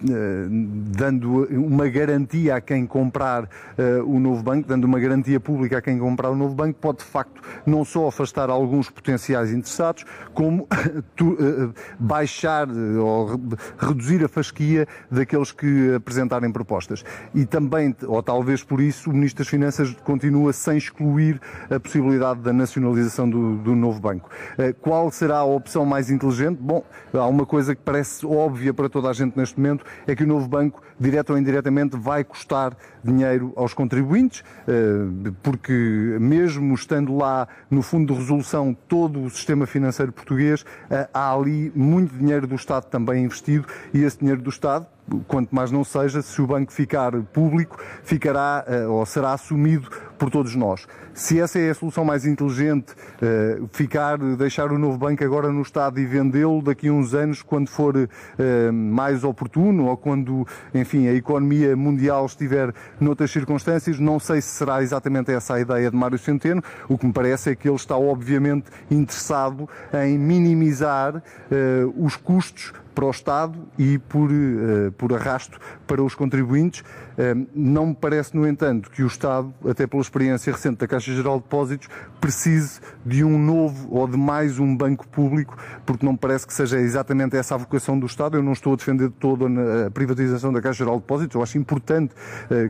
dando 0.00 1.44
uma 1.50 1.88
garantia 1.88 2.56
a 2.56 2.60
quem 2.60 2.86
comprar 2.86 3.44
uh, 3.44 4.04
o 4.04 4.20
novo 4.20 4.42
banco, 4.42 4.68
dando 4.68 4.84
uma 4.84 4.98
garantia 4.98 5.40
pública 5.40 5.78
a 5.78 5.82
quem 5.82 5.98
comprar 5.98 6.30
o 6.30 6.36
novo 6.36 6.54
banco, 6.54 6.78
pode 6.80 6.98
de 6.98 7.04
facto 7.04 7.40
não 7.66 7.84
só 7.84 8.08
afastar 8.08 8.50
alguns 8.50 8.88
potenciais 8.88 9.52
interessados, 9.52 10.04
como 10.32 10.68
uh, 11.20 11.74
baixar 11.98 12.68
ou 12.70 13.40
reduzir 13.78 14.24
a 14.24 14.28
fasquia 14.28 14.86
daqueles 15.10 15.52
que 15.52 15.94
apresentarem 15.94 16.50
propostas. 16.50 17.04
E 17.34 17.44
também, 17.44 17.94
ou 18.06 18.22
talvez 18.22 18.62
por 18.62 18.80
isso, 18.80 19.10
o 19.10 19.12
Ministro 19.12 19.44
das 19.44 19.48
Finanças 19.48 19.94
continua 20.04 20.52
sem 20.52 20.76
excluir 20.76 21.40
a 21.70 21.80
possibilidade 21.80 22.40
da 22.40 22.52
nacionalização 22.52 23.28
do, 23.28 23.56
do 23.56 23.74
novo 23.74 24.00
banco. 24.00 24.30
Qual 24.80 25.10
será 25.10 25.38
a 25.38 25.44
opção 25.44 25.84
mais 25.84 26.10
inteligente? 26.10 26.58
Bom, 26.60 26.84
há 27.12 27.26
uma 27.26 27.46
coisa 27.46 27.74
que 27.74 27.82
parece 27.82 28.26
óbvia 28.26 28.72
para 28.72 28.88
toda 28.88 29.08
a 29.08 29.12
gente 29.12 29.36
neste 29.36 29.58
momento, 29.58 29.84
é 30.06 30.14
que 30.14 30.24
o 30.24 30.26
novo 30.26 30.48
banco, 30.48 30.82
direto 30.98 31.30
ou 31.30 31.38
indiretamente, 31.38 31.96
vai 31.96 32.24
custar 32.24 32.76
dinheiro 33.02 33.52
aos 33.56 33.74
contribuintes, 33.74 34.42
eh, 34.66 35.32
porque 35.42 36.16
mesmo 36.20 36.74
estando 36.74 37.16
lá 37.16 37.48
no 37.70 37.82
fundo 37.82 38.12
de 38.12 38.18
resolução 38.18 38.76
todo 38.88 39.22
o 39.22 39.30
sistema 39.30 39.66
financeiro 39.66 40.12
português, 40.12 40.64
eh, 40.90 41.08
há 41.12 41.34
ali 41.34 41.72
muito 41.74 42.14
dinheiro 42.16 42.46
do 42.46 42.54
Estado 42.54 42.84
também 42.84 43.24
investido 43.24 43.66
e 43.92 44.02
esse 44.02 44.18
dinheiro 44.18 44.42
do 44.42 44.50
Estado, 44.50 44.86
quanto 45.26 45.54
mais 45.54 45.70
não 45.70 45.84
seja, 45.84 46.20
se 46.22 46.40
o 46.42 46.46
banco 46.46 46.72
ficar 46.72 47.12
público, 47.32 47.78
ficará 48.02 48.64
eh, 48.66 48.86
ou 48.86 49.04
será 49.06 49.32
assumido 49.32 49.88
por 50.18 50.30
todos 50.30 50.54
nós. 50.54 50.86
Se 51.18 51.40
essa 51.40 51.58
é 51.58 51.68
a 51.68 51.74
solução 51.74 52.04
mais 52.04 52.24
inteligente, 52.24 52.94
eh, 53.20 53.58
ficar, 53.72 54.18
deixar 54.36 54.70
o 54.70 54.78
novo 54.78 54.96
banco 54.96 55.24
agora 55.24 55.50
no 55.50 55.62
Estado 55.62 55.98
e 55.98 56.06
vendê-lo 56.06 56.62
daqui 56.62 56.86
a 56.86 56.92
uns 56.92 57.12
anos, 57.12 57.42
quando 57.42 57.68
for 57.68 57.96
eh, 57.96 58.70
mais 58.70 59.24
oportuno 59.24 59.86
ou 59.86 59.96
quando, 59.96 60.46
enfim, 60.72 61.08
a 61.08 61.12
economia 61.12 61.74
mundial 61.76 62.24
estiver 62.24 62.72
noutras 63.00 63.32
circunstâncias, 63.32 63.98
não 63.98 64.20
sei 64.20 64.40
se 64.40 64.50
será 64.50 64.80
exatamente 64.80 65.32
essa 65.32 65.54
a 65.54 65.60
ideia 65.60 65.90
de 65.90 65.96
Mário 65.96 66.20
Centeno. 66.20 66.62
O 66.88 66.96
que 66.96 67.04
me 67.04 67.12
parece 67.12 67.50
é 67.50 67.56
que 67.56 67.68
ele 67.68 67.74
está, 67.74 67.96
obviamente, 67.96 68.66
interessado 68.88 69.68
em 69.92 70.16
minimizar 70.16 71.20
os 71.96 72.14
custos 72.14 72.72
para 72.94 73.06
o 73.06 73.10
Estado 73.10 73.58
e 73.76 73.98
por, 73.98 74.28
por 74.96 75.12
arrasto 75.12 75.58
para 75.86 76.02
os 76.02 76.14
contribuintes. 76.14 76.84
Não 77.54 77.86
me 77.86 77.94
parece, 77.94 78.36
no 78.36 78.46
entanto, 78.46 78.90
que 78.90 79.02
o 79.02 79.06
Estado, 79.06 79.52
até 79.68 79.86
pela 79.86 80.00
experiência 80.00 80.52
recente 80.52 80.78
da 80.78 80.86
Caixa 80.86 81.12
Geral 81.12 81.38
de 81.38 81.42
Depósitos, 81.42 81.88
precise 82.20 82.80
de 83.04 83.24
um 83.24 83.38
novo 83.38 83.88
ou 83.90 84.06
de 84.06 84.16
mais 84.16 84.58
um 84.58 84.76
banco 84.76 85.06
público, 85.08 85.56
porque 85.84 86.06
não 86.06 86.12
me 86.12 86.18
parece 86.18 86.46
que 86.46 86.54
seja 86.54 86.78
exatamente 86.78 87.36
essa 87.36 87.54
a 87.54 87.58
vocação 87.58 87.98
do 87.98 88.06
Estado. 88.06 88.36
Eu 88.36 88.42
não 88.42 88.52
estou 88.52 88.72
a 88.72 88.76
defender 88.76 89.10
toda 89.10 89.46
a 89.86 89.90
privatização 89.90 90.52
da 90.52 90.60
Caixa 90.60 90.78
Geral 90.78 90.96
de 90.96 91.02
Depósitos. 91.02 91.34
Eu 91.34 91.42
acho 91.42 91.58
importante 91.58 92.14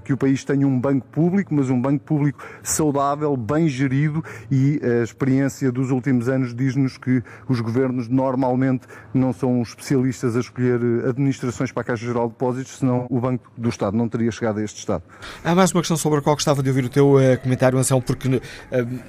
que 0.04 0.12
o 0.12 0.16
país 0.16 0.42
tenha 0.44 0.66
um 0.66 0.80
banco 0.80 1.06
público, 1.08 1.54
mas 1.54 1.68
um 1.68 1.80
banco 1.80 2.04
público 2.04 2.42
saudável, 2.62 3.36
bem 3.36 3.68
gerido 3.68 4.24
e 4.50 4.80
a 4.82 5.02
experiência 5.02 5.70
dos 5.70 5.90
últimos 5.90 6.28
anos 6.28 6.54
diz-nos 6.54 6.96
que 6.96 7.22
os 7.48 7.60
governos 7.60 8.08
normalmente 8.08 8.86
não 9.12 9.32
são 9.32 9.60
especialistas 9.60 10.36
a 10.36 10.40
escolher 10.40 10.80
administrações 11.06 11.70
para 11.70 11.82
a 11.82 11.84
Caixa 11.84 12.06
Geral 12.06 12.28
de 12.28 12.32
Depósitos, 12.32 12.78
senão 12.78 13.06
o 13.10 13.20
Banco 13.20 13.50
do 13.56 13.68
Estado 13.68 13.96
não 13.96 14.08
teria 14.08 14.30
chegado 14.39 14.59
a 14.59 14.65
este 14.65 14.78
estado. 14.78 15.02
Há 15.44 15.55
mais 15.55 15.73
uma 15.73 15.81
questão 15.81 15.97
sobre 15.97 16.20
a 16.20 16.23
qual 16.23 16.36
gostava 16.36 16.62
de 16.62 16.69
ouvir 16.69 16.85
o 16.85 16.89
teu 16.89 17.15
uh, 17.15 17.39
comentário, 17.43 17.78
Anselmo, 17.78 18.02
porque 18.02 18.28
uh, 18.28 18.40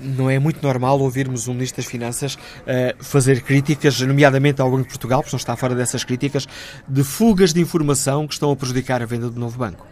não 0.02 0.30
é 0.30 0.40
muito 0.40 0.62
normal 0.62 1.00
ouvirmos 1.00 1.48
um 1.48 1.54
Ministro 1.54 1.82
das 1.82 1.90
Finanças 1.90 2.36
uh, 2.36 3.04
fazer 3.04 3.42
críticas, 3.42 4.00
nomeadamente 4.02 4.62
ao 4.62 4.70
Banco 4.70 4.84
de 4.84 4.90
Portugal, 4.90 5.22
porque 5.22 5.36
não 5.36 5.40
está 5.40 5.56
fora 5.56 5.76
dessas 5.76 6.04
críticas, 6.04 6.48
de 6.88 7.04
fugas 7.04 7.54
de 7.54 7.62
informação 7.62 8.28
que 8.28 8.34
estão 8.34 8.52
a 8.52 8.56
prejudicar 8.56 9.02
a 9.02 9.06
venda 9.06 9.30
do 9.30 9.40
novo 9.40 9.58
banco. 9.58 9.86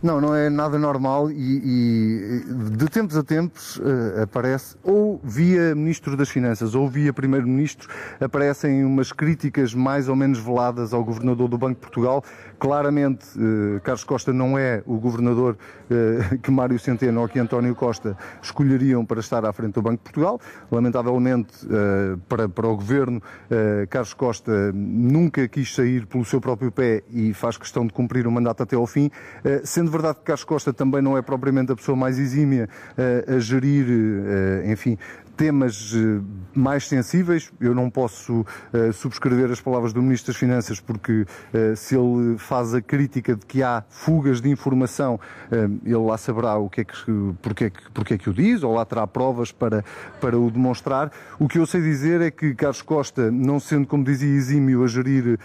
Não, 0.00 0.20
não 0.20 0.32
é 0.32 0.48
nada 0.48 0.78
normal 0.78 1.28
e, 1.28 1.60
e 1.64 2.76
de 2.76 2.86
tempos 2.86 3.16
a 3.16 3.22
tempos 3.24 3.78
uh, 3.78 4.22
aparece, 4.22 4.76
ou 4.84 5.20
via 5.24 5.74
Ministro 5.74 6.16
das 6.16 6.28
Finanças 6.28 6.76
ou 6.76 6.88
via 6.88 7.12
Primeiro-Ministro, 7.12 7.88
aparecem 8.20 8.84
umas 8.84 9.10
críticas 9.10 9.74
mais 9.74 10.08
ou 10.08 10.14
menos 10.14 10.38
veladas 10.38 10.94
ao 10.94 11.02
Governador 11.02 11.48
do 11.48 11.58
Banco 11.58 11.74
de 11.74 11.80
Portugal. 11.80 12.22
Claramente, 12.58 13.24
uh, 13.38 13.80
Carlos 13.82 14.04
Costa 14.04 14.32
não 14.32 14.58
é 14.58 14.82
o 14.84 14.98
Governador 14.98 15.56
uh, 15.56 16.38
que 16.38 16.50
Mário 16.50 16.78
Centeno 16.78 17.20
ou 17.20 17.28
que 17.28 17.38
António 17.38 17.74
Costa 17.74 18.16
escolheriam 18.42 19.04
para 19.06 19.20
estar 19.20 19.44
à 19.44 19.52
frente 19.52 19.74
do 19.74 19.82
Banco 19.82 19.98
de 19.98 20.02
Portugal. 20.02 20.40
Lamentavelmente, 20.70 21.66
para, 22.28 22.48
para 22.48 22.66
o 22.66 22.76
Governo, 22.76 23.22
Carlos 23.88 24.14
Costa 24.14 24.72
nunca 24.72 25.46
quis 25.48 25.74
sair 25.74 26.06
pelo 26.06 26.24
seu 26.24 26.40
próprio 26.40 26.70
pé 26.70 27.02
e 27.10 27.32
faz 27.32 27.56
questão 27.56 27.86
de 27.86 27.92
cumprir 27.92 28.26
o 28.26 28.30
mandato 28.30 28.62
até 28.62 28.76
ao 28.76 28.86
fim, 28.86 29.10
sendo 29.64 29.90
verdade 29.90 30.18
que 30.18 30.24
Carlos 30.24 30.44
Costa 30.44 30.72
também 30.72 31.02
não 31.02 31.16
é 31.16 31.22
propriamente 31.22 31.72
a 31.72 31.76
pessoa 31.76 31.96
mais 31.96 32.18
exímia 32.18 32.68
a 33.26 33.38
gerir, 33.38 33.86
enfim, 34.66 34.98
temas 35.38 35.94
eh, 35.94 36.20
mais 36.52 36.88
sensíveis. 36.88 37.52
Eu 37.60 37.72
não 37.72 37.88
posso 37.88 38.40
uh, 38.40 38.92
subscrever 38.92 39.52
as 39.52 39.60
palavras 39.60 39.92
do 39.92 40.02
Ministro 40.02 40.32
das 40.32 40.36
Finanças 40.36 40.80
porque 40.80 41.22
uh, 41.22 41.76
se 41.76 41.94
ele 41.94 42.36
faz 42.36 42.74
a 42.74 42.82
crítica 42.82 43.36
de 43.36 43.46
que 43.46 43.62
há 43.62 43.84
fugas 43.88 44.40
de 44.40 44.50
informação, 44.50 45.20
ele 45.84 45.96
lá 45.96 46.18
saberá 46.18 46.56
o 46.56 46.68
que 46.68 46.80
é 46.80 46.84
que, 46.84 47.34
porque, 47.40 47.64
é 47.64 47.70
que, 47.70 47.90
porque 47.92 48.14
é 48.14 48.18
que 48.18 48.28
o 48.28 48.34
diz, 48.34 48.64
ou 48.64 48.74
lá 48.74 48.84
terá 48.84 49.06
provas 49.06 49.52
para, 49.52 49.84
para 50.20 50.36
o 50.36 50.50
demonstrar. 50.50 51.12
O 51.38 51.46
que 51.46 51.58
eu 51.58 51.66
sei 51.66 51.80
dizer 51.80 52.20
é 52.20 52.30
que 52.30 52.54
Carlos 52.54 52.82
Costa, 52.82 53.30
não 53.30 53.60
sendo, 53.60 53.86
como 53.86 54.02
dizia, 54.02 54.28
exímio 54.28 54.82
a 54.82 54.88
gerir 54.88 55.38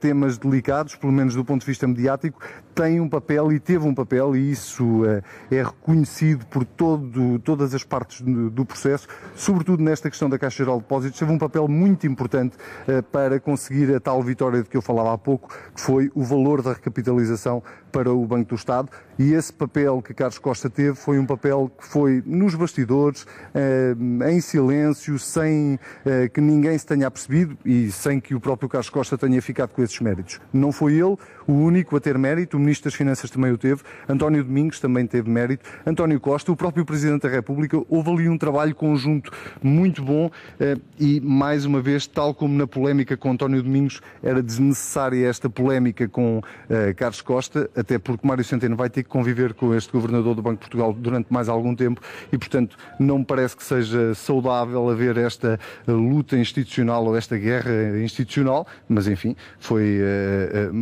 temas 0.00 0.36
delicados, 0.36 0.96
pelo 0.96 1.12
menos 1.12 1.34
do 1.34 1.44
ponto 1.44 1.60
de 1.60 1.66
vista 1.66 1.86
mediático, 1.86 2.40
tem 2.74 3.00
um 3.00 3.08
papel 3.08 3.52
e 3.52 3.60
teve 3.60 3.86
um 3.86 3.94
papel, 3.94 4.34
e 4.34 4.50
isso 4.50 5.02
é 5.50 5.62
reconhecido 5.62 6.44
por 6.46 6.64
todo, 6.64 7.38
todas 7.38 7.74
as 7.74 7.84
partes 7.84 8.20
do 8.20 8.64
processo, 8.64 9.06
sobretudo 9.36 9.82
nesta 9.82 10.10
questão 10.10 10.28
da 10.28 10.38
Caixa 10.38 10.58
Geral 10.58 10.76
de 10.76 10.82
Depósitos, 10.82 11.18
teve 11.18 11.30
um 11.30 11.38
papel 11.38 11.68
muito 11.68 12.06
importante 12.06 12.56
uh, 12.88 13.02
para 13.04 13.38
conseguir 13.38 13.94
a 13.94 14.00
tal 14.00 14.22
vitória 14.22 14.62
de 14.62 14.68
que 14.68 14.76
eu 14.76 14.82
falava 14.82 15.12
há 15.12 15.18
pouco, 15.18 15.54
que 15.74 15.80
foi 15.80 16.10
o 16.14 16.24
valor 16.24 16.62
da 16.62 16.72
recapitalização 16.72 17.62
para 17.92 18.12
o 18.12 18.26
Banco 18.26 18.50
do 18.50 18.54
Estado. 18.54 18.90
E 19.18 19.32
esse 19.32 19.52
papel 19.52 20.02
que 20.02 20.12
Carlos 20.12 20.38
Costa 20.38 20.68
teve 20.68 20.94
foi 20.94 21.18
um 21.18 21.26
papel 21.26 21.70
que 21.78 21.86
foi 21.86 22.22
nos 22.26 22.54
bastidores, 22.54 23.22
uh, 23.22 24.24
em 24.28 24.40
silêncio, 24.40 25.18
sem 25.18 25.74
uh, 25.74 26.30
que 26.32 26.40
ninguém 26.40 26.76
se 26.76 26.86
tenha 26.86 27.10
percebido 27.10 27.56
e 27.64 27.90
sem 27.92 28.20
que 28.20 28.34
o 28.34 28.40
próprio 28.40 28.68
Carlos 28.68 28.90
Costa 28.90 29.16
tenha 29.16 29.40
ficado 29.40 29.70
com 29.70 29.82
esses 29.82 29.98
méritos. 30.00 30.40
Não 30.52 30.72
foi 30.72 30.94
ele 30.94 31.16
o 31.46 31.52
único 31.52 31.96
a 31.96 32.00
ter 32.00 32.18
mérito, 32.18 32.56
o 32.56 32.60
Ministro 32.60 32.90
das 32.90 32.94
Finanças 32.94 33.30
também 33.30 33.52
o 33.52 33.58
teve, 33.58 33.82
António 34.08 34.42
Domingos 34.42 34.80
também 34.80 35.06
teve 35.06 35.30
mérito, 35.30 35.68
António 35.86 36.18
Costa, 36.18 36.50
o 36.50 36.56
próprio 36.56 36.84
Presidente 36.84 37.22
da 37.22 37.28
República, 37.28 37.80
houve 37.88 38.10
ali 38.10 38.28
um 38.28 38.36
trabalho 38.36 38.74
conjunto 38.74 39.30
muito 39.62 40.02
bom 40.02 40.30
eh, 40.58 40.76
e, 40.98 41.20
mais 41.20 41.64
uma 41.64 41.80
vez, 41.80 42.06
tal 42.06 42.34
como 42.34 42.56
na 42.56 42.66
polémica 42.66 43.16
com 43.16 43.30
António 43.30 43.62
Domingos, 43.62 44.00
era 44.22 44.42
desnecessária 44.42 45.26
esta 45.26 45.48
polémica 45.48 46.08
com 46.08 46.42
eh, 46.68 46.92
Carlos 46.94 47.20
Costa, 47.20 47.70
até 47.76 47.98
porque 47.98 48.26
Mário 48.26 48.44
Centeno 48.44 48.76
vai 48.76 48.90
ter 48.90 49.02
que 49.02 49.08
conviver 49.08 49.54
com 49.54 49.74
este 49.74 49.92
Governador 49.92 50.34
do 50.34 50.42
Banco 50.42 50.56
de 50.56 50.60
Portugal 50.60 50.92
durante 50.92 51.32
mais 51.32 51.48
algum 51.48 51.74
tempo 51.74 52.00
e, 52.32 52.38
portanto, 52.38 52.76
não 52.98 53.18
me 53.18 53.24
parece 53.24 53.56
que 53.56 53.62
seja 53.62 54.14
saudável 54.14 54.88
haver 54.88 55.16
esta 55.16 55.58
eh, 55.86 55.92
luta 55.92 56.36
institucional 56.36 57.04
ou 57.04 57.16
esta 57.16 57.36
guerra 57.36 57.98
institucional, 58.02 58.66
mas, 58.88 59.06
enfim, 59.06 59.36
foi, 59.58 60.00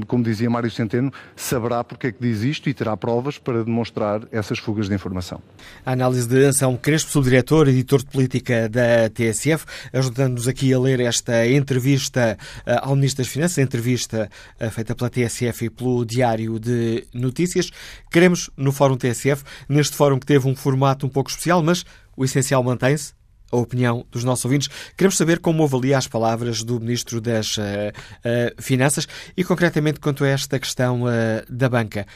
como 0.07 0.23
dizia 0.23 0.49
Mário 0.55 0.71
Centeno, 0.71 1.13
saberá 1.35 1.83
porque 1.83 2.07
é 2.07 2.13
que 2.13 2.21
diz 2.21 2.43
isto 2.43 2.69
e 2.69 2.75
terá 2.75 2.97
provas 2.97 3.39
para 3.39 3.65
demonstrar 3.65 4.23
essas 4.31 4.59
fugas 4.59 4.89
de 4.89 4.95
informação. 4.95 5.43
A 5.85 5.93
análise 5.93 6.29
de 6.29 6.45
Anselmo 6.45 6.79
Crespo, 6.79 7.11
subdiretor, 7.11 7.69
editor 7.69 7.99
de 7.99 8.07
política 8.07 8.69
da 8.69 9.11
TSF, 9.11 9.67
ajudando-nos 9.93 10.47
aqui 10.47 10.73
a 10.73 10.79
ler 10.79 11.01
esta 11.01 11.47
entrevista 11.49 12.39
eh, 12.65 12.79
ao 12.81 12.95
Ministro 12.95 13.25
das 13.25 13.33
Finanças, 13.33 13.59
entrevista 13.59 14.31
eh, 14.61 14.71
feita 14.71 14.95
pela 14.95 15.11
TSF 15.11 15.65
e 15.65 15.71
pelo 15.71 16.05
Diário 16.05 16.61
de 16.61 17.05
Notícias. 17.13 17.71
Queremos, 18.11 18.49
no 18.57 18.71
Fórum 18.71 18.97
TSF, 18.97 19.43
neste 19.69 19.97
fórum 19.97 20.19
que 20.21 20.27
teve 20.27 20.47
um 20.47 20.55
formato 20.55 21.05
um 21.05 21.09
pouco 21.09 21.31
especial, 21.31 21.63
mas 21.63 21.85
o 22.17 22.25
essencial 22.25 22.63
mantém-se, 22.63 23.13
a 23.51 23.57
opinião 23.57 24.05
dos 24.11 24.25
nossos 24.25 24.45
ouvintes. 24.45 24.69
Queremos 24.97 25.17
saber 25.17 25.39
como 25.39 25.63
avalia 25.63 25.97
as 25.97 26.09
palavras 26.09 26.63
do 26.63 26.81
Ministro 26.81 27.21
das 27.21 27.57
uh, 27.57 27.63
uh, 27.63 28.63
Finanças 28.63 29.07
e, 29.37 29.45
concretamente, 29.45 30.01
quanto 30.01 30.25
a 30.25 30.29
esta 30.29 30.59
questão 30.59 31.03
uh, 31.05 31.07
da 31.49 31.69
banca. 31.69 32.07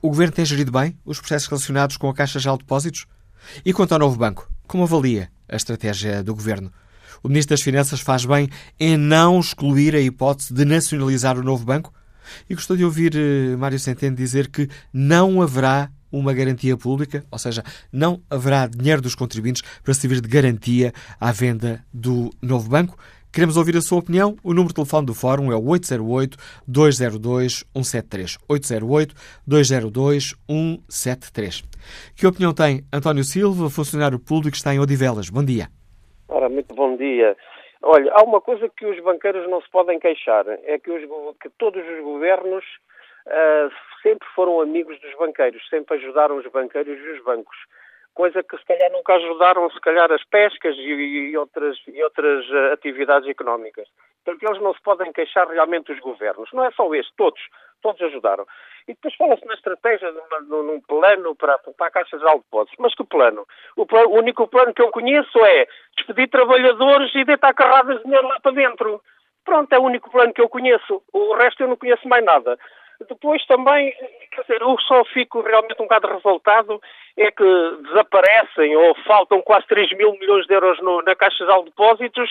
o 0.00 0.08
Governo 0.08 0.32
tem 0.32 0.44
gerido 0.44 0.72
bem 0.72 0.96
os 1.04 1.18
processos 1.18 1.48
relacionados 1.48 1.96
com 1.96 2.08
a 2.08 2.14
Caixa 2.14 2.38
de 2.38 2.58
Depósitos? 2.58 3.06
E 3.64 3.72
quanto 3.72 3.92
ao 3.92 3.98
novo 3.98 4.16
banco? 4.16 4.50
Como 4.66 4.84
avalia 4.84 5.30
a 5.48 5.56
estratégia 5.56 6.22
do 6.22 6.34
governo? 6.34 6.72
O 7.22 7.28
Ministro 7.28 7.54
das 7.54 7.62
Finanças 7.62 8.00
faz 8.00 8.24
bem 8.24 8.48
em 8.78 8.96
não 8.96 9.40
excluir 9.40 9.94
a 9.94 10.00
hipótese 10.00 10.52
de 10.52 10.64
nacionalizar 10.64 11.38
o 11.38 11.42
novo 11.42 11.64
banco? 11.64 11.92
E 12.48 12.54
gostou 12.54 12.76
de 12.76 12.84
ouvir 12.84 13.14
Mário 13.58 13.78
Centeno 13.78 14.16
dizer 14.16 14.48
que 14.48 14.68
não 14.92 15.42
haverá 15.42 15.90
uma 16.18 16.32
garantia 16.32 16.76
pública, 16.76 17.24
ou 17.30 17.38
seja, 17.38 17.62
não 17.92 18.20
haverá 18.30 18.66
dinheiro 18.66 19.02
dos 19.02 19.14
contribuintes 19.14 19.62
para 19.82 19.94
servir 19.94 20.20
de 20.20 20.28
garantia 20.28 20.92
à 21.20 21.30
venda 21.32 21.84
do 21.92 22.30
novo 22.40 22.70
banco. 22.70 22.96
Queremos 23.32 23.56
ouvir 23.56 23.76
a 23.76 23.80
sua 23.80 23.98
opinião. 23.98 24.36
O 24.44 24.50
número 24.50 24.68
de 24.68 24.76
telefone 24.76 25.06
do 25.06 25.12
Fórum 25.12 25.50
é 25.50 25.56
o 25.56 25.62
808-202-173. 25.62 28.38
808-202-173. 29.48 31.64
Que 32.16 32.28
opinião 32.28 32.54
tem 32.54 32.84
António 32.92 33.24
Silva, 33.24 33.68
funcionário 33.68 34.20
público 34.20 34.52
que 34.52 34.56
está 34.56 34.72
em 34.72 34.78
Odivelas? 34.78 35.30
Bom 35.30 35.44
dia. 35.44 35.66
Ora, 36.28 36.48
muito 36.48 36.72
bom 36.76 36.96
dia. 36.96 37.36
Olha, 37.82 38.12
há 38.14 38.22
uma 38.22 38.40
coisa 38.40 38.68
que 38.68 38.86
os 38.86 39.02
banqueiros 39.02 39.50
não 39.50 39.60
se 39.60 39.68
podem 39.68 39.98
queixar, 39.98 40.46
é 40.48 40.78
que, 40.78 40.90
os, 40.90 41.02
que 41.42 41.50
todos 41.58 41.82
os 41.84 42.04
governos 42.04 42.64
uh, 43.26 43.68
sempre 44.04 44.28
foram 44.36 44.60
amigos 44.60 45.00
dos 45.00 45.14
banqueiros, 45.16 45.66
sempre 45.68 45.96
ajudaram 45.96 46.36
os 46.36 46.46
banqueiros 46.46 46.96
e 46.96 47.08
os 47.08 47.24
bancos 47.24 47.56
coisa 48.14 48.42
que 48.42 48.56
se 48.56 48.64
calhar 48.64 48.90
nunca 48.92 49.14
ajudaram, 49.14 49.68
se 49.70 49.80
calhar, 49.80 50.10
as 50.10 50.24
pescas 50.24 50.76
e, 50.76 51.30
e 51.32 51.36
outras, 51.36 51.76
e 51.88 52.02
outras 52.02 52.48
uh, 52.48 52.72
atividades 52.72 53.28
económicas. 53.28 53.88
Portanto, 54.24 54.42
eles 54.48 54.62
não 54.62 54.72
se 54.72 54.80
podem 54.82 55.12
queixar 55.12 55.46
realmente 55.48 55.92
dos 55.92 56.00
governos. 56.00 56.48
Não 56.52 56.64
é 56.64 56.70
só 56.70 56.92
este, 56.94 57.12
todos, 57.16 57.40
todos 57.82 58.00
ajudaram. 58.00 58.46
E 58.88 58.94
depois 58.94 59.14
fala-se 59.16 59.44
na 59.44 59.54
estratégia, 59.54 60.10
numa, 60.12 60.62
num 60.62 60.80
plano 60.80 61.34
para, 61.34 61.58
para 61.58 61.86
a 61.86 61.90
Caixa 61.90 62.16
de 62.16 62.24
Depósitos. 62.24 62.78
Mas 62.78 62.94
que 62.94 63.04
plano? 63.04 63.46
O, 63.76 63.84
plano? 63.84 64.10
o 64.10 64.18
único 64.18 64.46
plano 64.46 64.72
que 64.72 64.80
eu 64.80 64.90
conheço 64.90 65.38
é 65.44 65.66
despedir 65.96 66.28
trabalhadores 66.30 67.14
e 67.14 67.24
deitar 67.24 67.52
carradas 67.52 67.98
de 67.98 68.04
dinheiro 68.04 68.26
lá 68.28 68.38
para 68.40 68.52
dentro. 68.52 69.02
Pronto, 69.44 69.70
é 69.72 69.78
o 69.78 69.82
único 69.82 70.10
plano 70.10 70.32
que 70.32 70.40
eu 70.40 70.48
conheço. 70.48 71.02
O 71.12 71.34
resto 71.34 71.62
eu 71.62 71.68
não 71.68 71.76
conheço 71.76 72.08
mais 72.08 72.24
nada. 72.24 72.58
Depois 73.08 73.44
também, 73.46 73.92
quer 74.30 74.42
dizer, 74.42 74.62
eu 74.62 74.78
só 74.80 75.04
fico 75.06 75.40
realmente 75.40 75.80
um 75.80 75.86
bocado 75.86 76.08
revoltado 76.08 76.80
é 77.16 77.30
que 77.30 77.76
desaparecem 77.82 78.76
ou 78.76 78.94
faltam 79.04 79.40
quase 79.42 79.66
3 79.66 79.92
mil 79.96 80.12
milhões 80.18 80.46
de 80.46 80.54
euros 80.54 80.80
no, 80.80 81.02
na 81.02 81.14
Caixa 81.14 81.44
de 81.44 81.64
Depósitos 81.64 82.30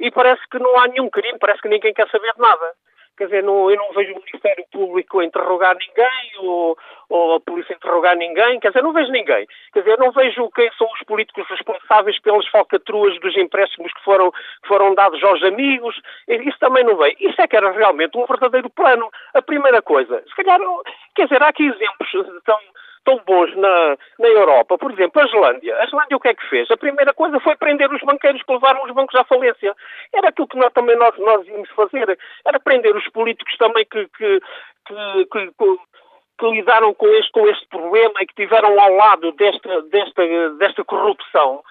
e 0.00 0.10
parece 0.10 0.42
que 0.50 0.58
não 0.58 0.76
há 0.78 0.88
nenhum 0.88 1.08
crime, 1.08 1.38
parece 1.38 1.62
que 1.62 1.68
ninguém 1.68 1.94
quer 1.94 2.08
saber 2.10 2.32
de 2.32 2.40
nada. 2.40 2.74
Quer 3.16 3.26
dizer, 3.26 3.42
não, 3.44 3.70
eu 3.70 3.76
não 3.76 3.92
vejo 3.92 4.12
o 4.12 4.18
Ministério 4.18 4.64
Público 4.72 5.22
interrogar 5.22 5.76
ninguém 5.76 6.32
ou, 6.38 6.76
ou 7.08 7.34
a 7.36 7.40
polícia 7.40 7.74
interrogar 7.74 8.16
ninguém. 8.16 8.58
Quer 8.58 8.68
dizer, 8.68 8.82
não 8.82 8.92
vejo 8.92 9.10
ninguém. 9.12 9.46
Quer 9.72 9.80
dizer, 9.80 9.98
não 9.98 10.10
vejo 10.10 10.50
quem 10.50 10.70
são 10.72 10.88
os 10.92 11.02
políticos 11.06 11.46
responsáveis 11.48 12.18
pelas 12.20 12.46
falcatruas 12.48 13.18
dos 13.20 13.36
empréstimos 13.36 13.92
que 13.92 14.02
foram, 14.02 14.32
que 14.32 14.68
foram 14.68 14.94
dados 14.94 15.22
aos 15.22 15.42
amigos. 15.44 16.00
Isso 16.26 16.58
também 16.58 16.82
não 16.82 16.96
veio. 16.96 17.16
Isso 17.20 17.40
é 17.40 17.46
que 17.46 17.56
era 17.56 17.70
realmente 17.70 18.18
um 18.18 18.26
verdadeiro 18.26 18.68
plano. 18.70 19.08
A 19.32 19.40
primeira 19.40 19.80
coisa. 19.80 20.22
Se 20.26 20.34
calhar, 20.34 20.58
quer 21.14 21.24
dizer, 21.24 21.42
há 21.42 21.48
aqui 21.48 21.66
exemplos 21.66 22.10
tão 22.44 22.58
tão 23.04 23.20
bons 23.26 23.54
na, 23.56 23.96
na 24.18 24.28
Europa. 24.28 24.78
Por 24.78 24.92
exemplo, 24.92 25.20
a 25.20 25.26
Islândia. 25.26 25.76
A 25.78 25.84
Islândia 25.84 26.16
o 26.16 26.20
que 26.20 26.28
é 26.28 26.34
que 26.34 26.48
fez? 26.48 26.70
A 26.70 26.76
primeira 26.76 27.12
coisa 27.12 27.38
foi 27.40 27.56
prender 27.56 27.92
os 27.92 28.02
banqueiros 28.02 28.42
que 28.42 28.52
levaram 28.52 28.84
os 28.84 28.90
bancos 28.92 29.14
à 29.14 29.24
falência. 29.24 29.74
Era 30.12 30.28
aquilo 30.28 30.48
que 30.48 30.58
nós, 30.58 30.72
também 30.72 30.96
nós, 30.96 31.16
nós 31.18 31.46
íamos 31.46 31.70
fazer. 31.70 32.18
Era 32.44 32.60
prender 32.60 32.96
os 32.96 33.08
políticos 33.08 33.56
também 33.56 33.84
que, 33.84 34.08
que, 34.08 34.40
que, 34.86 35.26
que 35.30 35.78
que 36.36 36.50
lidaram 36.50 36.92
com 36.94 37.06
este, 37.06 37.30
com 37.30 37.46
este 37.46 37.66
problema 37.68 38.14
e 38.20 38.26
que 38.26 38.34
tiveram 38.34 38.78
ao 38.78 38.92
lado 38.92 39.32
desta, 39.32 39.82
desta, 39.82 40.50
desta 40.58 40.84
corrupção, 40.84 41.62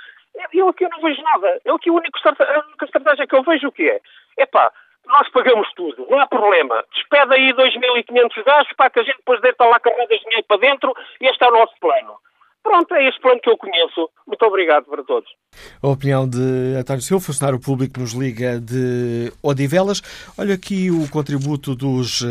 eu 0.54 0.70
aqui 0.70 0.88
não 0.88 1.02
vejo 1.02 1.22
nada. 1.22 1.60
Eu 1.66 1.76
aqui 1.76 1.90
a 1.90 1.94
única 1.94 2.20
estratégia 2.86 3.28
que 3.28 3.36
eu 3.36 3.44
vejo 3.44 3.68
o 3.68 3.72
que 3.72 3.90
é? 3.90 4.00
Epá, 4.38 4.72
nós 5.06 5.30
pagamos 5.30 5.72
tudo, 5.74 6.08
não 6.10 6.20
há 6.20 6.28
problema. 6.28 6.84
Despede 6.94 7.34
aí 7.34 7.54
2.500 7.54 8.44
gajos 8.44 8.74
para 8.74 8.90
que 8.90 9.00
a 9.00 9.04
gente 9.04 9.18
depois 9.18 9.42
deita 9.42 9.66
lá 9.66 9.80
carregas 9.80 10.18
de 10.18 10.24
dinheiro 10.24 10.46
para 10.48 10.58
dentro 10.58 10.94
e 11.22 11.28
este 11.28 11.44
é 11.44 11.48
o 11.48 11.52
nosso 11.52 11.74
plano. 11.80 12.18
Pronto, 12.64 12.96
é 12.96 13.10
este 13.10 13.20
plano 13.20 13.42
que 13.42 13.50
eu 13.50 13.58
conheço. 13.58 14.10
Muito 14.26 14.46
obrigado 14.46 14.86
para 14.86 15.04
todos. 15.04 15.30
A 15.82 15.88
opinião 15.88 16.28
de 16.28 16.76
António 16.80 17.02
Silva, 17.02 17.26
funcionário 17.26 17.60
público 17.60 18.00
nos 18.00 18.14
liga 18.14 18.60
de 18.60 19.32
Odivelas. 19.44 20.02
Olha 20.38 20.56
aqui 20.56 20.90
o 20.90 21.08
contributo 21.10 21.76
dos 21.76 22.22
uh, 22.22 22.26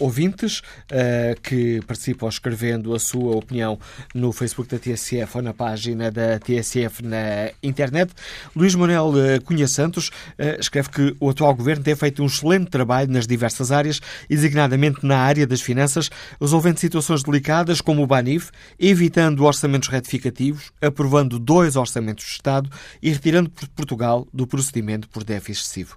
ouvintes 0.00 0.58
uh, 0.58 1.40
que 1.40 1.80
participam 1.86 2.28
escrevendo 2.28 2.94
a 2.94 2.98
sua 2.98 3.36
opinião 3.36 3.78
no 4.12 4.32
Facebook 4.32 4.68
da 4.68 4.78
TSF 4.78 5.36
ou 5.36 5.42
na 5.42 5.54
página 5.54 6.10
da 6.10 6.38
TSF 6.40 7.04
na 7.04 7.52
internet. 7.62 8.12
Luís 8.56 8.74
Manuel 8.74 9.10
uh, 9.10 9.44
Cunha 9.44 9.68
Santos 9.68 10.10
escreve 10.58 10.90
que 10.90 11.16
o 11.20 11.30
atual 11.30 11.54
governo 11.54 11.84
tem 11.84 11.94
feito 11.94 12.22
um 12.22 12.26
excelente 12.26 12.70
trabalho 12.70 13.10
nas 13.10 13.26
diversas 13.26 13.70
áreas, 13.70 14.00
designadamente 14.28 15.06
na 15.06 15.18
área 15.18 15.46
das 15.46 15.60
finanças, 15.60 16.10
resolvendo 16.40 16.78
situações 16.78 17.22
delicadas 17.22 17.80
como 17.80 18.02
o 18.02 18.06
BANIF, 18.06 18.50
evitando 18.78 19.46
orçamentos 19.76 19.88
retificativos, 19.88 20.72
aprovando 20.80 21.38
dois 21.38 21.76
orçamentos 21.76 22.24
de 22.24 22.32
Estado 22.32 22.70
e 23.02 23.10
retirando 23.10 23.50
Portugal 23.74 24.26
do 24.32 24.46
procedimento 24.46 25.08
por 25.08 25.22
déficit 25.22 25.64
excessivo. 25.64 25.96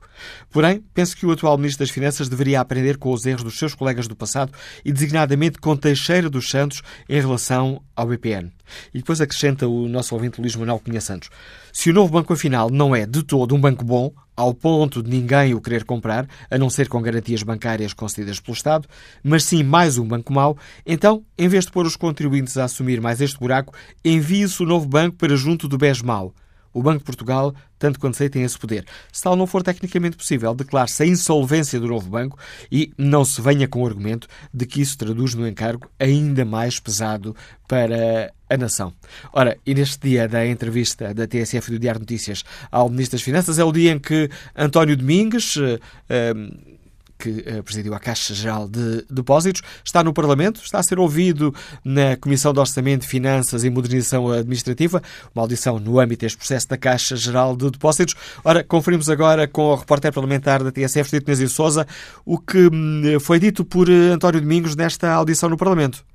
Porém, 0.50 0.84
penso 0.94 1.16
que 1.16 1.26
o 1.26 1.32
atual 1.32 1.58
Ministro 1.58 1.86
das 1.86 1.94
Finanças 1.94 2.30
deveria 2.30 2.60
aprender 2.60 2.98
com 2.98 3.12
os 3.12 3.26
erros 3.26 3.44
dos 3.44 3.58
seus 3.58 3.74
colegas 3.74 4.08
do 4.08 4.16
passado 4.16 4.54
e 4.84 4.92
designadamente 4.92 5.60
com 5.60 5.76
Teixeira 5.76 6.30
dos 6.30 6.50
Santos 6.50 6.82
em 7.08 7.20
relação 7.20 7.82
ao 7.96 8.08
BPN. 8.08 8.52
E 8.94 9.00
depois 9.00 9.22
acrescenta 9.22 9.68
o 9.68 9.88
nosso 9.88 10.14
ouvinte 10.14 10.40
Luís 10.40 10.56
Manuel 10.56 10.80
Cunha 10.80 11.02
Santos. 11.02 11.30
Se 11.72 11.90
o 11.90 11.94
novo 11.94 12.12
banco 12.12 12.34
afinal 12.34 12.70
não 12.70 12.96
é 12.96 13.06
de 13.06 13.24
todo 13.24 13.56
um 13.56 13.62
banco 13.62 13.84
bom, 13.84 14.12
ao 14.40 14.53
ponto 14.53 15.03
de 15.03 15.10
ninguém 15.10 15.53
o 15.53 15.60
querer 15.60 15.84
comprar, 15.84 16.26
a 16.49 16.57
não 16.57 16.70
ser 16.70 16.88
com 16.88 17.02
garantias 17.02 17.44
bancárias 17.44 17.91
concedidas 17.91 18.40
pelo 18.40 18.56
Estado, 18.56 18.88
mas 19.22 19.44
sim 19.44 19.64
mais 19.64 19.98
um 19.98 20.07
banco 20.07 20.32
mau, 20.32 20.57
então, 20.86 21.26
em 21.38 21.49
vez 21.49 21.66
de 21.66 21.72
pôr 21.72 21.86
os 21.86 21.98
contribuintes 21.98 22.57
a 22.57 22.64
assumir 22.64 23.02
mais 23.02 23.20
este 23.20 23.38
buraco, 23.38 23.74
envie-se 24.03 24.64
o 24.64 24.66
novo 24.66 24.88
banco 24.88 25.18
para 25.18 25.36
junto 25.36 25.68
do 25.68 25.78
BES 25.78 26.02
mau. 26.02 26.34
O 26.74 26.82
Banco 26.82 27.00
de 27.00 27.06
Portugal, 27.06 27.54
tanto 27.78 28.00
quanto 28.00 28.18
sei, 28.18 28.30
tem 28.30 28.44
esse 28.44 28.58
poder. 28.58 28.86
Se 29.12 29.24
tal 29.24 29.36
não 29.36 29.48
for 29.48 29.64
tecnicamente 29.64 30.18
possível, 30.18 30.54
declare-se 30.54 31.04
a 31.04 31.06
insolvência 31.06 31.80
do 31.80 31.88
novo 31.88 32.10
banco 32.10 32.38
e 32.72 32.91
não 32.98 33.26
se 33.26 33.41
venha 33.41 33.68
com 33.68 33.82
o 33.82 33.88
argumento 33.88 34.28
de 34.54 34.66
que 34.66 34.82
isso 34.82 34.98
traduz 34.98 35.34
no 35.34 35.48
encargo 35.48 35.90
ainda 36.00 36.46
mais 36.46 36.80
pesado 36.80 37.36
para 37.68 38.32
a 38.50 38.58
nação. 38.58 38.94
Ora, 39.32 39.58
e 39.66 39.74
neste 39.74 40.10
dia 40.10 40.28
da 40.28 40.46
entrevista 40.46 41.14
da 41.14 41.28
TSF 41.28 41.72
do 41.72 41.80
Diário 41.80 42.00
Notícias 42.00 42.44
ao 42.72 42.90
Ministro 42.90 43.18
das 43.18 43.24
Finanças 43.24 43.60
é 43.60 43.64
o 43.64 43.72
dia 43.72 43.91
em 43.91 44.00
que 44.00 44.30
António 44.56 44.98
Domingues. 44.98 45.56
Uh, 45.56 45.80
uh, 46.10 46.79
que 47.20 47.44
eh, 47.46 47.62
presidiu 47.62 47.94
a 47.94 48.00
Caixa 48.00 48.34
Geral 48.34 48.68
de 48.68 49.06
Depósitos, 49.10 49.62
está 49.84 50.02
no 50.02 50.14
Parlamento, 50.14 50.62
está 50.64 50.80
a 50.80 50.84
ser 50.84 50.98
ouvido 50.98 51.54
na 51.84 52.16
Comissão 52.16 52.54
de 52.54 52.60
Orçamento, 52.60 53.06
Finanças 53.06 53.66
e 53.66 53.70
Modernização 53.70 54.32
Administrativa, 54.32 55.04
uma 55.36 55.44
audição 55.44 55.78
no 55.78 56.00
âmbito 56.00 56.22
deste 56.22 56.38
processo 56.38 56.70
da 56.70 56.78
Caixa 56.78 57.18
Geral 57.18 57.58
de 57.58 57.70
Depósitos. 57.70 58.16
Ora, 58.44 58.64
conferimos 58.64 59.10
agora 59.10 59.48
com 59.48 59.64
o 59.64 59.76
repórter 59.76 60.14
parlamentar 60.14 60.64
da 60.64 60.72
TSF, 60.72 61.12
Dito 61.12 61.30
Nezir 61.30 61.50
Souza, 61.50 61.86
o 62.26 62.40
que 62.40 62.70
hum, 62.72 63.20
foi 63.20 63.38
dito 63.38 63.66
por 63.66 63.90
eh, 63.90 64.12
António 64.14 64.40
Domingos 64.40 64.76
nesta 64.76 65.12
audição 65.12 65.50
no 65.50 65.58
Parlamento. 65.58 66.09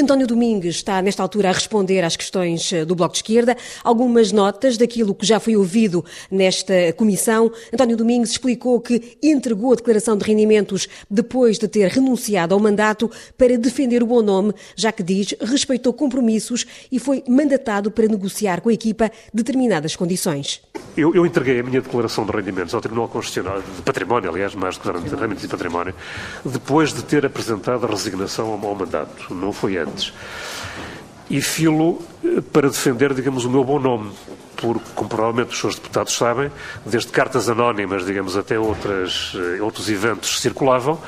António 0.00 0.28
Domingues 0.28 0.76
está, 0.76 1.02
nesta 1.02 1.24
altura, 1.24 1.48
a 1.48 1.52
responder 1.52 2.04
às 2.04 2.14
questões 2.14 2.72
eh, 2.72 2.84
do 2.84 2.94
Bloco 2.94 3.14
de 3.14 3.18
Esquerda, 3.18 3.56
algumas 3.82 4.30
notas 4.30 4.76
daquilo 4.76 5.12
que 5.12 5.26
já 5.26 5.40
foi 5.40 5.56
ouvido 5.56 6.04
nesta 6.30 6.92
comissão. 6.92 7.50
António 7.74 7.96
Domingues 7.96 8.30
explicou 8.30 8.80
que 8.80 9.18
entregou 9.20 9.72
a 9.72 9.76
declaração 9.76 10.16
de 10.16 10.24
rendimentos 10.24 10.88
depois 11.10 11.58
de 11.58 11.66
ter 11.66 11.88
renunciado 11.88 12.54
ao 12.54 12.60
mandato 12.60 13.10
para 13.36 13.58
defender 13.58 14.00
o 14.00 14.06
bom 14.06 14.22
nome, 14.22 14.54
já 14.76 14.92
que 14.92 15.02
diz 15.02 15.34
respeitou 15.40 15.92
compromissos 15.92 16.64
e 16.92 17.00
foi 17.00 17.24
mandatado 17.28 17.90
para 17.90 18.06
negociar 18.06 18.60
com 18.60 18.68
a 18.68 18.72
equipa 18.72 19.10
determinadas 19.34 19.96
condições. 19.96 20.60
Eu, 20.96 21.12
eu 21.14 21.26
entreguei 21.26 21.58
a 21.58 21.62
minha 21.62 21.80
declaração 21.80 22.24
de 22.24 22.32
rendimentos 22.32 22.72
ao 22.72 22.80
Tribunal 22.80 23.08
Constitucional, 23.08 23.60
de 23.60 23.82
património, 23.82 24.30
aliás, 24.30 24.54
mais 24.54 24.78
que 24.78 24.84
de 24.84 24.92
rendimentos 24.92 25.42
de 25.42 25.48
património, 25.48 25.94
depois 26.44 26.92
de 26.92 27.02
ter 27.02 27.26
apresentado 27.26 27.84
a 27.84 27.88
resignação 27.88 28.52
ao, 28.52 28.64
ao 28.64 28.74
mandato. 28.76 29.34
Não 29.34 29.52
foi 29.52 29.76
antes. 29.76 29.87
E 31.30 31.40
filo 31.40 32.00
eh, 32.24 32.40
para 32.52 32.68
defender, 32.68 33.12
digamos, 33.12 33.44
o 33.44 33.50
meu 33.50 33.62
bom 33.62 33.78
nome, 33.78 34.10
porque, 34.56 34.84
como 34.94 35.08
provavelmente 35.08 35.52
os 35.52 35.58
senhores 35.58 35.78
deputados 35.78 36.14
sabem, 36.14 36.50
desde 36.86 37.10
cartas 37.10 37.48
anónimas, 37.48 38.06
digamos, 38.06 38.36
até 38.36 38.58
outras, 38.58 39.32
eh, 39.34 39.62
outros 39.62 39.88
eventos 39.90 40.40
circulavam, 40.40 40.98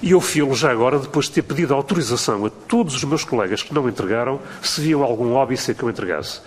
e 0.00 0.12
eu 0.12 0.20
filo 0.20 0.54
já 0.54 0.70
agora, 0.70 0.98
depois 0.98 1.26
de 1.26 1.32
ter 1.32 1.42
pedido 1.42 1.74
autorização 1.74 2.46
a 2.46 2.50
todos 2.50 2.94
os 2.94 3.04
meus 3.04 3.24
colegas 3.24 3.62
que 3.62 3.74
não 3.74 3.88
entregaram, 3.88 4.40
se 4.62 4.80
viam 4.80 5.02
algum 5.02 5.34
óbice 5.34 5.74
que 5.74 5.82
eu 5.82 5.90
entregasse 5.90 6.40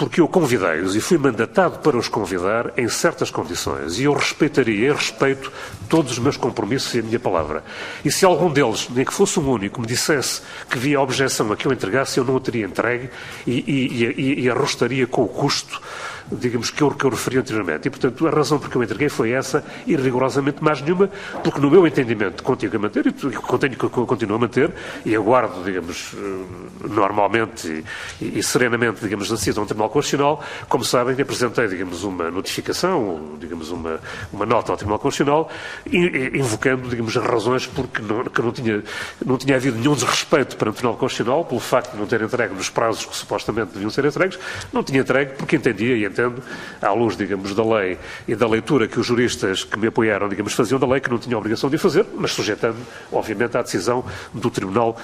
porque 0.00 0.18
eu 0.18 0.26
convidei-os 0.26 0.96
e 0.96 1.00
fui 1.00 1.18
mandatado 1.18 1.80
para 1.80 1.94
os 1.94 2.08
convidar 2.08 2.72
em 2.74 2.88
certas 2.88 3.30
condições 3.30 3.98
e 3.98 4.04
eu 4.04 4.14
respeitaria 4.14 4.88
e 4.88 4.92
respeito 4.94 5.52
todos 5.90 6.12
os 6.12 6.18
meus 6.18 6.38
compromissos 6.38 6.94
e 6.94 7.00
a 7.00 7.02
minha 7.02 7.20
palavra. 7.20 7.62
E 8.02 8.10
se 8.10 8.24
algum 8.24 8.50
deles, 8.50 8.88
nem 8.88 9.04
que 9.04 9.12
fosse 9.12 9.38
um 9.38 9.46
único, 9.46 9.78
me 9.78 9.86
dissesse 9.86 10.40
que 10.70 10.78
via 10.78 10.98
objeção 10.98 11.52
a 11.52 11.56
que 11.56 11.66
eu 11.66 11.72
entregasse, 11.72 12.16
eu 12.16 12.24
não 12.24 12.36
o 12.36 12.40
teria 12.40 12.64
entregue 12.64 13.10
e, 13.46 13.52
e, 13.52 14.04
e, 14.16 14.40
e 14.44 14.50
arrostaria 14.50 15.06
com 15.06 15.22
o 15.22 15.28
custo 15.28 15.82
digamos, 16.30 16.70
que 16.70 16.82
eu, 16.82 16.90
que 16.90 17.04
eu 17.04 17.10
referi 17.10 17.38
anteriormente. 17.38 17.88
E, 17.88 17.90
portanto, 17.90 18.26
a 18.26 18.30
razão 18.30 18.58
por 18.58 18.70
que 18.70 18.76
eu 18.76 18.82
entreguei 18.82 19.08
foi 19.08 19.32
essa 19.32 19.64
e 19.86 19.96
rigorosamente 19.96 20.62
mais 20.62 20.80
nenhuma, 20.80 21.08
porque 21.42 21.60
no 21.60 21.70
meu 21.70 21.86
entendimento 21.86 22.42
continuo 22.42 22.76
a 22.76 22.78
manter, 22.78 23.06
e 23.06 23.12
continuo, 23.12 23.90
continuo 24.06 24.36
a 24.36 24.38
manter, 24.38 24.72
e 25.04 25.14
aguardo, 25.14 25.62
digamos, 25.64 26.14
eh, 26.16 26.88
normalmente 26.88 27.84
e, 28.20 28.38
e 28.38 28.42
serenamente, 28.42 29.00
digamos, 29.00 29.30
a 29.30 29.34
decisão 29.34 29.64
do 29.64 29.66
Tribunal 29.66 29.90
Constitucional, 29.90 30.42
como 30.68 30.84
sabem, 30.84 31.20
apresentei, 31.20 31.68
digamos, 31.68 32.04
uma 32.04 32.30
notificação, 32.30 33.36
digamos, 33.38 33.70
uma, 33.70 34.00
uma 34.32 34.46
nota 34.46 34.72
ao 34.72 34.76
Tribunal 34.76 34.98
Constitucional, 34.98 35.50
invocando, 35.86 36.88
digamos, 36.88 37.14
razões 37.16 37.66
porque 37.66 38.02
não, 38.02 38.24
que 38.24 38.42
não 38.42 38.52
tinha, 38.52 38.82
não 39.24 39.36
tinha 39.36 39.56
havido 39.56 39.78
nenhum 39.78 39.94
desrespeito 39.94 40.56
para 40.56 40.70
o 40.70 40.72
Tribunal 40.72 40.96
Constitucional, 40.96 41.44
pelo 41.44 41.60
facto 41.60 41.92
de 41.92 41.98
não 41.98 42.06
ter 42.06 42.20
entregue 42.22 42.54
nos 42.54 42.68
prazos 42.68 43.04
que 43.04 43.16
supostamente 43.16 43.72
deviam 43.72 43.90
ser 43.90 44.04
entregues, 44.04 44.38
não 44.72 44.82
tinha 44.82 45.00
entregue 45.00 45.32
porque 45.36 45.56
entendia 45.56 45.96
e 45.96 46.06
entendo, 46.20 46.42
à 46.80 46.92
luz, 46.92 47.16
digamos, 47.16 47.54
da 47.54 47.64
lei 47.64 47.98
e 48.28 48.34
da 48.34 48.46
leitura 48.46 48.86
que 48.86 49.00
os 49.00 49.06
juristas 49.06 49.64
que 49.64 49.78
me 49.78 49.88
apoiaram, 49.88 50.28
digamos, 50.28 50.52
faziam 50.52 50.78
da 50.78 50.86
lei, 50.86 51.00
que 51.00 51.10
não 51.10 51.18
tinham 51.18 51.38
obrigação 51.38 51.70
de 51.70 51.78
fazer, 51.78 52.04
mas 52.14 52.32
sujeitando, 52.32 52.76
obviamente, 53.10 53.56
à 53.56 53.62
decisão 53.62 54.04
do 54.32 54.50
Tribunal 54.50 54.96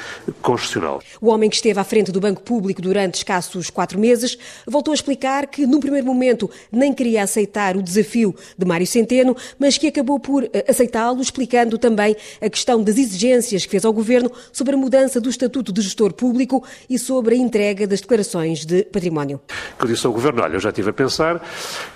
Constitucional. 0.43 1.03
O 1.21 1.29
homem 1.29 1.49
que 1.49 1.57
esteve 1.57 1.81
à 1.81 1.85
frente 1.85 2.13
do 2.13 2.21
Banco 2.21 2.43
Público 2.43 2.83
durante 2.83 3.15
escassos 3.15 3.71
quatro 3.71 3.99
meses 3.99 4.39
voltou 4.67 4.93
a 4.93 4.95
explicar 4.95 5.47
que, 5.47 5.67
num 5.67 5.81
primeiro 5.81 6.07
momento, 6.07 6.51
nem 6.71 6.93
queria 6.93 7.23
aceitar 7.23 7.77
o 7.77 7.83
desafio 7.83 8.35
de 8.57 8.67
Mário 8.67 8.87
Centeno, 8.87 9.37
mas 9.59 9.79
que 9.79 9.87
acabou 9.87 10.21
por 10.21 10.45
eh, 10.45 10.65
aceitá-lo, 10.69 11.21
explicando 11.21 11.79
também 11.79 12.17
a 12.41 12.51
questão 12.51 12.83
das 12.83 12.99
exigências 12.99 13.65
que 13.65 13.71
fez 13.71 13.85
ao 13.85 13.93
Governo 13.93 14.31
sobre 14.53 14.75
a 14.75 14.79
mudança 14.79 15.21
do 15.21 15.31
Estatuto 15.31 15.73
de 15.73 15.81
Gestor 15.81 16.13
Público 16.13 16.63
e 16.89 16.99
sobre 16.99 17.35
a 17.35 17.39
entrega 17.39 17.87
das 17.87 18.01
declarações 18.01 18.65
de 18.65 18.85
património. 18.85 19.41
Que 19.79 19.85
eu 19.85 19.89
disse 19.89 20.07
ao 20.07 20.13
Governo, 20.13 20.43
olha, 20.43 20.55
eu 20.55 20.61
já 20.61 20.73
tive 20.73 20.91
a 20.91 20.93
pensar, 20.93 21.06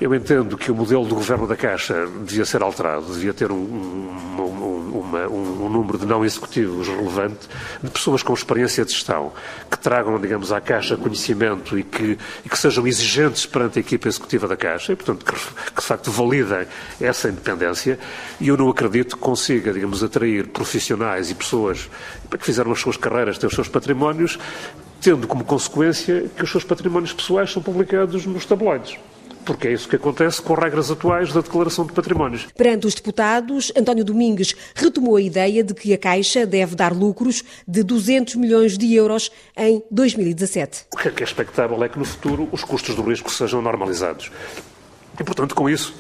eu 0.00 0.14
entendo 0.14 0.56
que 0.56 0.70
o 0.70 0.74
modelo 0.74 1.06
do 1.06 1.14
Governo 1.14 1.46
da 1.46 1.56
Caixa 1.56 2.06
devia 2.24 2.44
ser 2.44 2.62
alterado, 2.62 3.12
devia 3.12 3.34
ter 3.34 3.50
um, 3.50 3.56
um, 3.56 5.00
uma, 5.00 5.26
um, 5.28 5.66
um 5.66 5.68
número 5.68 5.98
de 5.98 6.06
não 6.06 6.24
executivos 6.24 6.88
relevante, 6.88 7.48
de 7.82 7.90
pessoas 7.90 8.22
com 8.22 8.32
experiência 8.32 8.84
de 8.84 8.92
gestão, 8.92 9.32
que 9.70 9.78
tragam, 9.78 10.18
digamos, 10.20 10.52
à 10.52 10.60
Caixa 10.60 10.96
conhecimento 10.96 11.78
e 11.78 11.82
que, 11.82 12.18
e 12.44 12.48
que 12.48 12.56
se 12.56 12.62
sejam 12.62 12.86
exigentes 12.86 13.46
perante 13.46 13.78
a 13.78 13.80
equipa 13.80 14.08
executiva 14.08 14.46
da 14.46 14.56
Caixa 14.56 14.92
e, 14.92 14.96
portanto, 14.96 15.24
que, 15.24 15.32
que 15.32 15.80
de 15.80 15.86
facto 15.86 16.10
validem 16.10 16.66
essa 17.00 17.28
independência. 17.28 17.98
E 18.40 18.48
eu 18.48 18.56
não 18.56 18.68
acredito 18.68 19.16
que 19.16 19.22
consiga, 19.22 19.72
digamos, 19.72 20.02
atrair 20.02 20.48
profissionais 20.48 21.30
e 21.30 21.34
pessoas 21.34 21.88
que 22.30 22.44
fizeram 22.44 22.72
as 22.72 22.80
suas 22.80 22.96
carreiras, 22.96 23.38
têm 23.38 23.48
os 23.48 23.54
seus 23.54 23.68
patrimónios, 23.68 24.38
tendo 25.01 25.27
como 25.27 25.44
consequência 25.44 26.31
que 26.36 26.44
os 26.44 26.51
seus 26.51 26.64
patrimónios 26.64 27.12
pessoais 27.12 27.51
são 27.51 27.62
publicados 27.62 28.27
nos 28.27 28.44
tabloides 28.44 28.98
porque 29.44 29.68
é 29.68 29.72
isso 29.72 29.89
que 29.89 29.97
acontece 29.97 30.40
com 30.40 30.55
regras 30.55 30.90
atuais 30.90 31.32
da 31.32 31.40
declaração 31.40 31.85
de 31.85 31.93
patrimónios. 31.93 32.47
Perante 32.56 32.86
os 32.86 32.94
deputados, 32.94 33.72
António 33.77 34.05
Domingues 34.05 34.55
retomou 34.74 35.16
a 35.16 35.20
ideia 35.20 35.64
de 35.64 35.74
que 35.74 35.93
a 35.93 35.98
Caixa 35.98 36.47
deve 36.47 36.77
dar 36.77 36.93
lucros 36.93 37.43
de 37.66 37.82
200 37.82 38.36
milhões 38.36 38.78
de 38.78 38.94
euros 38.94 39.31
em 39.56 39.82
2017. 39.90 40.86
O 40.93 40.97
que 40.97 41.09
é, 41.09 41.10
que 41.10 41.22
é 41.22 41.27
expectável 41.27 41.82
é 41.82 41.89
que 41.89 41.98
no 41.98 42.05
futuro 42.05 42.48
os 42.52 42.62
custos 42.62 42.94
do 42.94 43.02
risco 43.02 43.32
sejam 43.32 43.60
normalizados. 43.60 44.31
E, 45.18 45.24
portanto, 45.24 45.55
com 45.55 45.68
isso, 45.68 45.94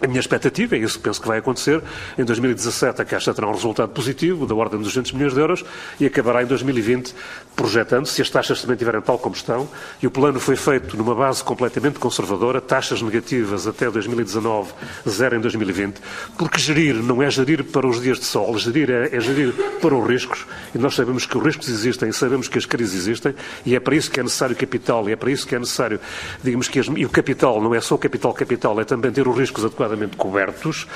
a 0.00 0.06
minha 0.06 0.20
expectativa, 0.20 0.76
e 0.76 0.82
isso 0.82 1.00
penso 1.00 1.20
que 1.20 1.26
vai 1.26 1.38
acontecer, 1.38 1.82
em 2.16 2.24
2017 2.24 3.02
a 3.02 3.04
Caixa 3.04 3.34
terá 3.34 3.48
um 3.48 3.52
resultado 3.52 3.90
positivo, 3.90 4.46
da 4.46 4.54
ordem 4.54 4.78
de 4.78 4.84
200 4.84 5.12
milhões 5.12 5.34
de 5.34 5.40
euros, 5.40 5.64
e 5.98 6.06
acabará 6.06 6.42
em 6.42 6.46
2020 6.46 7.14
projetando, 7.58 8.06
se 8.06 8.22
as 8.22 8.30
taxas 8.30 8.60
também 8.60 8.74
estiverem 8.74 9.00
tal 9.00 9.18
como 9.18 9.34
estão, 9.34 9.68
e 10.00 10.06
o 10.06 10.10
plano 10.12 10.38
foi 10.38 10.54
feito 10.54 10.96
numa 10.96 11.12
base 11.12 11.42
completamente 11.42 11.98
conservadora, 11.98 12.60
taxas 12.60 13.02
negativas 13.02 13.66
até 13.66 13.90
2019, 13.90 14.72
zero 15.08 15.34
em 15.34 15.40
2020, 15.40 16.00
porque 16.38 16.56
gerir 16.56 16.94
não 16.94 17.20
é 17.20 17.28
gerir 17.28 17.64
para 17.64 17.84
os 17.84 18.00
dias 18.00 18.20
de 18.20 18.26
sol, 18.26 18.56
gerir 18.56 18.88
é, 18.88 19.16
é 19.16 19.20
gerir 19.20 19.52
para 19.80 19.92
os 19.92 20.08
riscos, 20.08 20.46
e 20.72 20.78
nós 20.78 20.94
sabemos 20.94 21.26
que 21.26 21.36
os 21.36 21.44
riscos 21.44 21.68
existem, 21.68 22.12
sabemos 22.12 22.46
que 22.46 22.58
as 22.58 22.64
crises 22.64 22.94
existem, 22.94 23.34
e 23.66 23.74
é 23.74 23.80
para 23.80 23.96
isso 23.96 24.08
que 24.08 24.20
é 24.20 24.22
necessário 24.22 24.54
capital, 24.54 25.08
e 25.08 25.12
é 25.12 25.16
para 25.16 25.32
isso 25.32 25.44
que 25.44 25.56
é 25.56 25.58
necessário, 25.58 25.98
digamos 26.44 26.68
que, 26.68 26.78
as, 26.78 26.86
e 26.86 27.04
o 27.04 27.10
capital 27.10 27.60
não 27.60 27.74
é 27.74 27.80
só 27.80 27.96
o 27.96 27.98
capital 27.98 28.32
capital, 28.32 28.80
é 28.80 28.84
também 28.84 29.10
ter 29.10 29.26
os 29.26 29.36
riscos 29.36 29.64
adequadamente 29.64 30.16
cobertos 30.16 30.86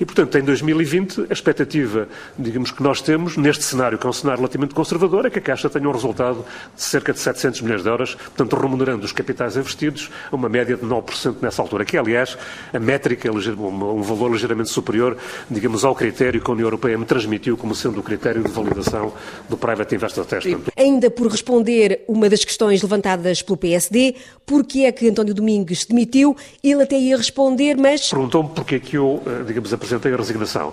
e, 0.00 0.06
portanto, 0.06 0.38
em 0.38 0.42
2020, 0.42 1.26
a 1.28 1.32
expectativa, 1.32 2.08
digamos, 2.38 2.70
que 2.70 2.82
nós 2.82 3.02
temos, 3.02 3.36
neste 3.36 3.62
cenário, 3.62 3.98
que 3.98 4.06
é 4.06 4.08
um 4.08 4.12
cenário 4.14 4.38
relativamente 4.38 4.74
conservador, 4.74 5.26
é 5.26 5.30
que 5.30 5.38
a 5.38 5.42
Caixa 5.42 5.68
tenha 5.68 5.86
um 5.86 5.92
resultado 5.92 6.42
de 6.74 6.82
cerca 6.82 7.12
de 7.12 7.18
700 7.18 7.60
milhões 7.60 7.82
de 7.82 7.88
euros, 7.90 8.14
portanto, 8.14 8.56
remunerando 8.56 9.04
os 9.04 9.12
capitais 9.12 9.58
investidos 9.58 10.10
a 10.32 10.34
uma 10.34 10.48
média 10.48 10.74
de 10.74 10.86
9% 10.86 11.36
nessa 11.42 11.60
altura, 11.60 11.84
que, 11.84 11.98
aliás, 11.98 12.38
a 12.72 12.78
métrica 12.78 13.28
é 13.28 13.30
um 13.30 14.00
valor 14.00 14.32
ligeiramente 14.32 14.70
superior, 14.70 15.18
digamos, 15.50 15.84
ao 15.84 15.94
critério 15.94 16.40
que 16.40 16.50
a 16.50 16.54
União 16.54 16.66
Europeia 16.66 16.96
me 16.96 17.04
transmitiu 17.04 17.58
como 17.58 17.74
sendo 17.74 18.00
o 18.00 18.02
critério 18.02 18.42
de 18.42 18.50
validação 18.50 19.12
do 19.50 19.58
Private 19.58 19.94
Investor 19.94 20.24
Test. 20.24 20.46
Ainda 20.78 21.10
por 21.10 21.26
responder 21.26 22.04
uma 22.08 22.30
das 22.30 22.42
questões 22.42 22.82
levantadas 22.82 23.42
pelo 23.42 23.58
PSD, 23.58 24.14
porque 24.46 24.80
é 24.80 24.92
que 24.92 25.10
António 25.10 25.34
Domingues 25.34 25.84
demitiu, 25.84 26.34
ele 26.64 26.84
até 26.84 26.98
ia 26.98 27.18
responder, 27.18 27.76
mas... 27.76 28.08
Perguntou-me 28.08 28.48
porque 28.48 28.76
é 28.76 28.78
que 28.78 28.96
eu, 28.96 29.22
eh, 29.26 29.44
digamos, 29.46 29.72
apresentei 29.74 29.89
apresentei 29.90 30.12
a 30.12 30.16
resignação. 30.16 30.72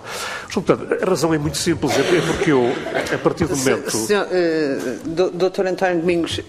Portanto, 0.52 0.86
a 1.02 1.04
razão 1.04 1.34
é 1.34 1.38
muito 1.38 1.56
simples, 1.56 1.92
é 1.98 2.20
porque 2.32 2.52
eu, 2.52 2.72
a 3.14 3.18
partir 3.18 3.46
do 3.46 3.56
momento... 3.56 3.90
Senhor, 3.90 4.26
uh, 4.26 5.30
doutor 5.30 5.66
António 5.66 6.00
Domingos, 6.00 6.38
uh, 6.38 6.42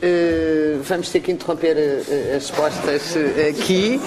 vamos 0.84 1.10
ter 1.10 1.20
que 1.22 1.32
interromper 1.32 1.76
uh, 1.76 2.36
as 2.36 2.50
respostas 2.50 3.16
aqui. 3.50 4.00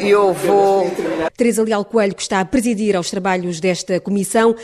eu 0.00 0.32
vou... 0.32 0.90
Teresa 1.36 1.62
Leal 1.62 1.84
Coelho, 1.84 2.14
que 2.14 2.22
está 2.22 2.40
a 2.40 2.44
presidir 2.44 2.96
aos 2.96 3.10
trabalhos 3.10 3.60
desta 3.60 4.00
comissão, 4.00 4.56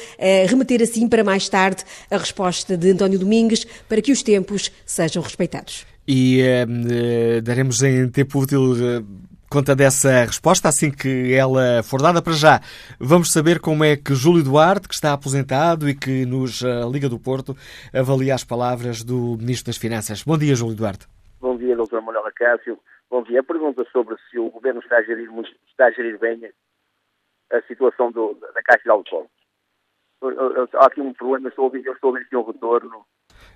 remeter 0.47 0.82
assim 0.82 1.09
para 1.09 1.22
mais 1.22 1.48
tarde 1.48 1.84
a 2.10 2.16
resposta 2.16 2.76
de 2.76 2.90
António 2.90 3.18
Domingues 3.18 3.66
para 3.89 4.01
que 4.01 4.10
os 4.10 4.22
tempos 4.22 4.70
sejam 4.86 5.22
respeitados. 5.22 5.84
E 6.09 6.43
daremos 7.43 7.82
em 7.82 8.09
tempo 8.09 8.40
útil 8.40 8.74
conta 9.52 9.76
dessa 9.76 10.24
resposta 10.24 10.66
assim 10.70 10.90
que 10.90 11.34
ela 11.34 11.82
for 11.82 12.00
dada 12.00 12.22
para 12.22 12.32
já. 12.32 12.58
Vamos 12.98 13.30
saber 13.30 13.60
como 13.60 13.84
é 13.84 13.98
que 13.98 14.14
Júlio 14.14 14.42
Duarte, 14.42 14.88
que 14.88 14.94
está 14.94 15.12
aposentado 15.12 15.90
e 15.90 15.94
que 15.94 16.24
nos 16.24 16.62
uh, 16.62 16.88
Liga 16.90 17.06
do 17.06 17.18
Porto, 17.18 17.54
avalia 17.92 18.34
as 18.34 18.44
palavras 18.44 19.04
do 19.04 19.36
Ministro 19.36 19.66
das 19.66 19.76
Finanças. 19.76 20.22
Bom 20.22 20.38
dia, 20.38 20.54
Júlio 20.54 20.74
Duarte. 20.74 21.06
Bom 21.38 21.58
dia, 21.58 21.76
Dr. 21.76 22.00
Manuel 22.00 22.24
Acácio. 22.24 22.78
Bom 23.10 23.22
dia. 23.24 23.40
A 23.40 23.44
pergunta 23.44 23.84
sobre 23.92 24.16
se 24.30 24.38
o 24.38 24.48
Governo 24.48 24.80
está 24.80 24.96
a 24.96 25.02
gerir, 25.02 25.28
está 25.68 25.84
a 25.84 25.90
gerir 25.90 26.18
bem 26.18 26.50
a 27.52 27.60
situação 27.68 28.10
do, 28.10 28.32
da 28.54 28.62
Caixa 28.62 28.84
de 28.84 28.90
Alto 28.90 29.28
Há 30.78 30.86
aqui 30.86 31.02
um 31.02 31.12
problema, 31.12 31.48
eu 31.48 31.50
estou 31.50 31.76
eu 31.76 31.92
estou 31.92 32.08
a 32.08 32.10
ouvir 32.12 32.24
aqui 32.24 32.36
um 32.36 32.44
retorno 32.44 33.04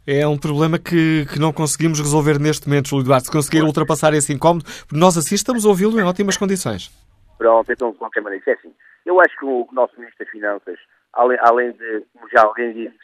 é 0.07 0.27
um 0.27 0.39
problema 0.39 0.78
que, 0.78 1.27
que 1.27 1.39
não 1.39 1.53
conseguimos 1.53 1.99
resolver 1.99 2.39
neste 2.39 2.69
momento, 2.69 2.89
Júlio 2.89 3.05
Duarte. 3.05 3.27
Se 3.27 3.33
conseguir 3.33 3.62
ultrapassar 3.62 4.15
esse 4.15 4.33
incómodo, 4.33 4.65
nós 4.93 5.16
assim 5.16 5.35
estamos 5.35 5.66
a 5.66 5.69
ouvi-lo 5.69 5.99
em 5.99 6.05
ótimas 6.05 6.37
condições. 6.37 6.91
Pronto, 7.37 7.70
então, 7.70 7.91
de 7.91 7.99
qualquer 7.99 8.23
maneira, 8.23 8.45
é 8.47 8.53
assim. 8.53 8.73
Eu 9.05 9.20
acho 9.20 9.37
que 9.37 9.45
o 9.45 9.69
nosso 9.73 9.95
Ministro 9.99 10.24
das 10.24 10.31
Finanças, 10.31 10.78
além, 11.12 11.39
além 11.41 11.73
de, 11.73 12.05
como 12.12 12.28
já 12.31 12.43
alguém 12.43 12.73
disse, 12.73 12.99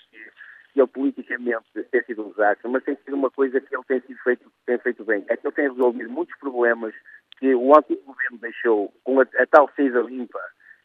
que 0.73 0.81
ele 0.81 0.87
politicamente 0.87 1.67
tem 1.91 2.03
sido 2.05 2.29
usado, 2.29 2.59
mas 2.65 2.83
tem 2.85 2.97
sido 3.05 3.15
uma 3.15 3.31
coisa 3.31 3.61
que 3.61 3.75
ele 3.75 3.85
tem, 3.87 4.01
sido 4.01 4.19
feito, 4.23 4.53
tem 4.65 4.79
feito 4.79 5.05
bem. 5.05 5.25
É 5.29 5.37
que 5.37 5.47
ele 5.47 5.55
tem 5.55 5.69
resolvido 5.69 6.11
muitos 6.11 6.37
problemas 6.39 6.95
que 7.39 7.55
o 7.55 7.77
antigo 7.77 8.03
governo 8.07 8.39
deixou, 8.39 8.93
com 9.05 9.21
a, 9.21 9.25
a 9.25 9.47
tal 9.51 9.69
saída 9.77 10.01
limpa, 10.01 10.41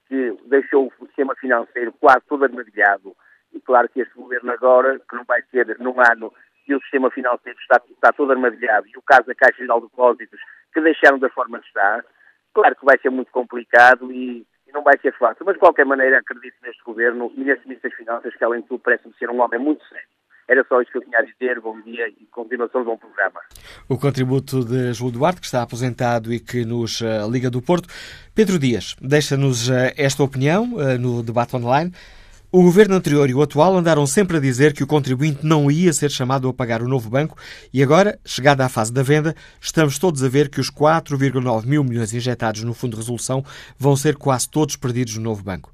que 0.08 0.36
deixou 0.48 0.88
o 0.88 1.06
sistema 1.06 1.36
financeiro 1.36 1.94
quase 2.00 2.26
todo 2.28 2.44
armadilhado, 2.44 3.16
e 3.58 3.62
claro 3.62 3.90
que 3.90 4.02
este 4.02 4.14
governo 4.14 4.52
agora, 4.52 5.00
que 5.00 5.16
não 5.16 5.24
vai 5.26 5.42
ser 5.52 5.78
num 5.80 6.00
ano 6.00 6.32
que 6.66 6.76
o 6.76 6.82
sistema 6.82 7.10
financeiro 7.10 7.58
está, 7.60 7.82
está 7.90 8.12
todo 8.12 8.32
armadilhado, 8.32 8.88
e 8.88 8.98
o 8.98 9.02
caso 9.02 9.26
da 9.26 9.36
Caixa 9.36 9.60
Geral 9.60 9.82
de 9.82 9.88
Depósitos, 9.88 10.40
que 10.74 10.82
deixaram 10.82 11.18
da 11.18 11.30
forma 11.30 11.60
que 11.60 11.68
está, 11.68 12.04
claro 12.54 12.76
que 12.76 12.86
vai 12.86 12.98
ser 13.00 13.10
muito 13.10 13.32
complicado 13.32 14.12
e, 14.12 14.46
e, 14.68 14.72
não 14.72 14.84
vai 14.84 14.98
ser 15.00 15.18
fácil. 15.18 15.46
Mas, 15.46 15.56
de 15.56 15.60
qualquer 15.60 15.86
maneira, 15.86 16.20
acredito 16.20 16.56
neste 16.62 16.84
governo 16.84 17.32
e 17.36 17.44
neste 17.44 17.68
Ministro 17.68 17.90
das 17.90 17.98
Finanças, 17.98 18.36
que, 18.36 18.44
além 18.44 18.62
de 18.62 18.68
tudo, 18.68 18.82
parece-me 18.82 19.14
ser 19.16 19.30
um 19.30 19.42
homem 19.42 19.60
muito 19.60 19.84
sério. 19.88 20.08
Era 20.48 20.66
só 20.68 20.82
isso 20.82 20.92
que 20.92 20.98
eu 20.98 21.02
tinha 21.02 21.20
a 21.20 21.24
dizer. 21.24 21.60
Bom 21.60 21.80
dia 21.82 22.08
e 22.08 22.26
continuação 22.32 22.82
de 22.82 22.88
bom 22.88 22.98
programa. 22.98 23.42
O 23.90 23.98
contributo 23.98 24.64
de 24.64 24.94
João 24.94 25.12
Duarte, 25.12 25.42
que 25.42 25.46
está 25.46 25.62
aposentado 25.62 26.32
e 26.32 26.40
que 26.40 26.64
nos 26.64 27.02
uh, 27.02 27.30
Liga 27.30 27.50
do 27.50 27.62
Porto. 27.62 27.90
Pedro 28.34 28.58
Dias, 28.58 28.96
deixa-nos 29.02 29.68
uh, 29.68 29.92
esta 29.98 30.24
opinião 30.24 30.74
uh, 30.76 30.98
no 30.98 31.22
debate 31.22 31.56
online. 31.56 31.92
O 32.50 32.64
governo 32.64 32.96
anterior 32.96 33.30
e 33.30 33.34
o 33.34 33.42
atual 33.42 33.76
andaram 33.76 34.08
sempre 34.08 34.38
a 34.38 34.40
dizer 34.40 34.72
que 34.72 34.82
o 34.82 34.88
contribuinte 34.88 35.46
não 35.46 35.70
ia 35.70 35.92
ser 35.92 36.10
chamado 36.10 36.48
a 36.48 36.54
pagar 36.54 36.82
o 36.82 36.88
novo 36.88 37.10
banco 37.10 37.38
e 37.74 37.84
agora, 37.84 38.18
chegada 38.24 38.64
à 38.64 38.70
fase 38.70 38.94
da 38.94 39.04
venda, 39.04 39.36
estamos 39.60 40.00
todos 40.00 40.24
a 40.24 40.30
ver 40.30 40.48
que 40.48 40.62
os 40.62 40.72
4,9 40.72 41.66
mil 41.66 41.84
milhões 41.84 42.14
injetados 42.14 42.64
no 42.64 42.74
Fundo 42.74 42.92
de 42.92 43.02
Resolução 43.02 43.44
vão 43.78 43.98
ser 43.98 44.16
quase 44.16 44.50
todos 44.50 44.78
perdidos 44.78 45.18
no 45.18 45.24
novo 45.24 45.44
banco. 45.44 45.74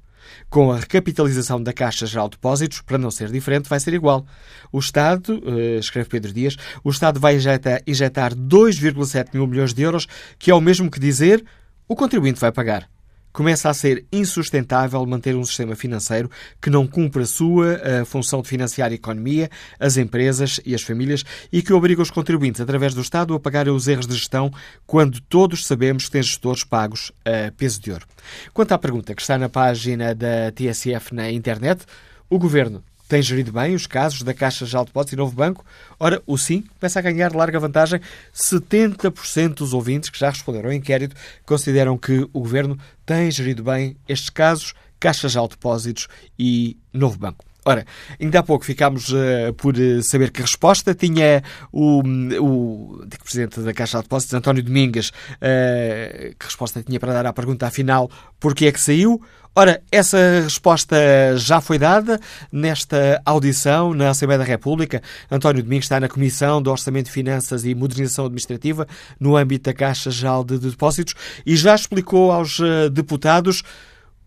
Com 0.50 0.72
a 0.72 0.80
recapitalização 0.80 1.62
da 1.62 1.72
Caixa 1.72 2.06
Geral 2.06 2.28
de 2.28 2.32
Depósitos, 2.38 2.80
para 2.80 2.98
não 2.98 3.10
ser 3.12 3.30
diferente, 3.30 3.68
vai 3.68 3.78
ser 3.78 3.94
igual. 3.94 4.26
O 4.72 4.80
Estado, 4.80 5.40
eh, 5.46 5.78
escreve 5.78 6.08
Pedro 6.08 6.32
Dias, 6.32 6.56
o 6.82 6.90
Estado 6.90 7.20
vai 7.20 7.38
injetar 7.86 8.34
2,7 8.34 9.28
mil 9.32 9.46
milhões 9.46 9.72
de 9.72 9.82
euros, 9.82 10.08
que 10.40 10.50
é 10.50 10.54
o 10.54 10.60
mesmo 10.60 10.90
que 10.90 10.98
dizer 10.98 11.44
o 11.86 11.94
contribuinte 11.94 12.40
vai 12.40 12.50
pagar 12.50 12.88
começa 13.34 13.68
a 13.68 13.74
ser 13.74 14.06
insustentável 14.12 15.04
manter 15.04 15.34
um 15.34 15.44
sistema 15.44 15.74
financeiro 15.74 16.30
que 16.62 16.70
não 16.70 16.86
cumpre 16.86 17.24
a 17.24 17.26
sua 17.26 17.80
a 18.00 18.04
função 18.04 18.40
de 18.40 18.48
financiar 18.48 18.92
a 18.92 18.94
economia, 18.94 19.50
as 19.78 19.96
empresas 19.96 20.60
e 20.64 20.72
as 20.72 20.82
famílias 20.82 21.24
e 21.52 21.60
que 21.60 21.72
obriga 21.72 22.00
os 22.00 22.12
contribuintes, 22.12 22.60
através 22.60 22.94
do 22.94 23.00
Estado, 23.00 23.34
a 23.34 23.40
pagarem 23.40 23.72
os 23.72 23.88
erros 23.88 24.06
de 24.06 24.14
gestão 24.14 24.52
quando 24.86 25.20
todos 25.20 25.66
sabemos 25.66 26.04
que 26.04 26.12
tem 26.12 26.22
gestores 26.22 26.62
pagos 26.62 27.10
a 27.24 27.50
peso 27.50 27.80
de 27.80 27.90
ouro. 27.90 28.06
Quanto 28.52 28.72
à 28.72 28.78
pergunta 28.78 29.14
que 29.14 29.20
está 29.20 29.36
na 29.36 29.48
página 29.48 30.14
da 30.14 30.52
TSF 30.52 31.12
na 31.12 31.28
internet, 31.30 31.84
o 32.30 32.38
Governo 32.38 32.84
tem 33.08 33.20
gerido 33.22 33.52
bem 33.52 33.74
os 33.74 33.86
casos 33.86 34.22
da 34.22 34.32
Caixa 34.32 34.64
de 34.64 34.72
Depósitos 34.72 35.12
e 35.12 35.16
Novo 35.16 35.34
Banco? 35.34 35.64
Ora, 35.98 36.22
o 36.26 36.38
sim 36.38 36.64
começa 36.78 36.98
a 36.98 37.02
ganhar 37.02 37.34
larga 37.34 37.60
vantagem. 37.60 38.00
70% 38.34 39.54
dos 39.54 39.72
ouvintes 39.72 40.10
que 40.10 40.18
já 40.18 40.30
responderam 40.30 40.68
ao 40.68 40.74
inquérito 40.74 41.14
consideram 41.44 41.98
que 41.98 42.28
o 42.32 42.40
Governo 42.40 42.78
tem 43.04 43.30
gerido 43.30 43.62
bem 43.62 43.96
estes 44.08 44.30
casos, 44.30 44.74
Caixa 44.98 45.28
de 45.28 45.48
Depósitos 45.48 46.08
e 46.38 46.76
Novo 46.92 47.18
Banco. 47.18 47.44
Ora, 47.64 47.86
ainda 48.20 48.40
há 48.40 48.42
pouco 48.42 48.64
ficámos 48.64 49.08
uh, 49.10 49.52
por 49.56 49.74
uh, 49.74 50.02
saber 50.02 50.30
que 50.30 50.42
resposta 50.42 50.94
tinha 50.94 51.42
o, 51.72 52.02
o 52.40 53.06
Presidente 53.22 53.60
da 53.60 53.72
Caixa 53.72 53.98
de 53.98 54.04
Depósitos, 54.04 54.34
António 54.34 54.62
Domingues, 54.62 55.08
uh, 55.08 56.34
que 56.38 56.44
resposta 56.44 56.82
tinha 56.82 57.00
para 57.00 57.12
dar 57.12 57.26
à 57.26 57.32
pergunta 57.32 57.66
afinal, 57.66 58.10
porquê 58.38 58.66
é 58.66 58.72
que 58.72 58.80
saiu? 58.80 59.20
Ora, 59.56 59.80
essa 59.90 60.18
resposta 60.42 60.96
já 61.36 61.60
foi 61.60 61.78
dada 61.78 62.20
nesta 62.50 63.22
audição 63.24 63.94
na 63.94 64.10
Assembleia 64.10 64.40
da 64.40 64.44
República. 64.44 65.00
António 65.30 65.62
Domingos 65.62 65.84
está 65.84 66.00
na 66.00 66.08
Comissão 66.08 66.60
do 66.60 66.72
Orçamento 66.72 67.06
de 67.06 67.12
Finanças 67.12 67.64
e 67.64 67.72
Modernização 67.72 68.24
Administrativa 68.24 68.84
no 69.18 69.36
âmbito 69.36 69.70
da 69.70 69.72
Caixa 69.72 70.10
Geral 70.10 70.42
de 70.42 70.58
Depósitos 70.58 71.14
e 71.46 71.54
já 71.54 71.72
explicou 71.72 72.32
aos 72.32 72.58
eh, 72.58 72.88
deputados 72.90 73.62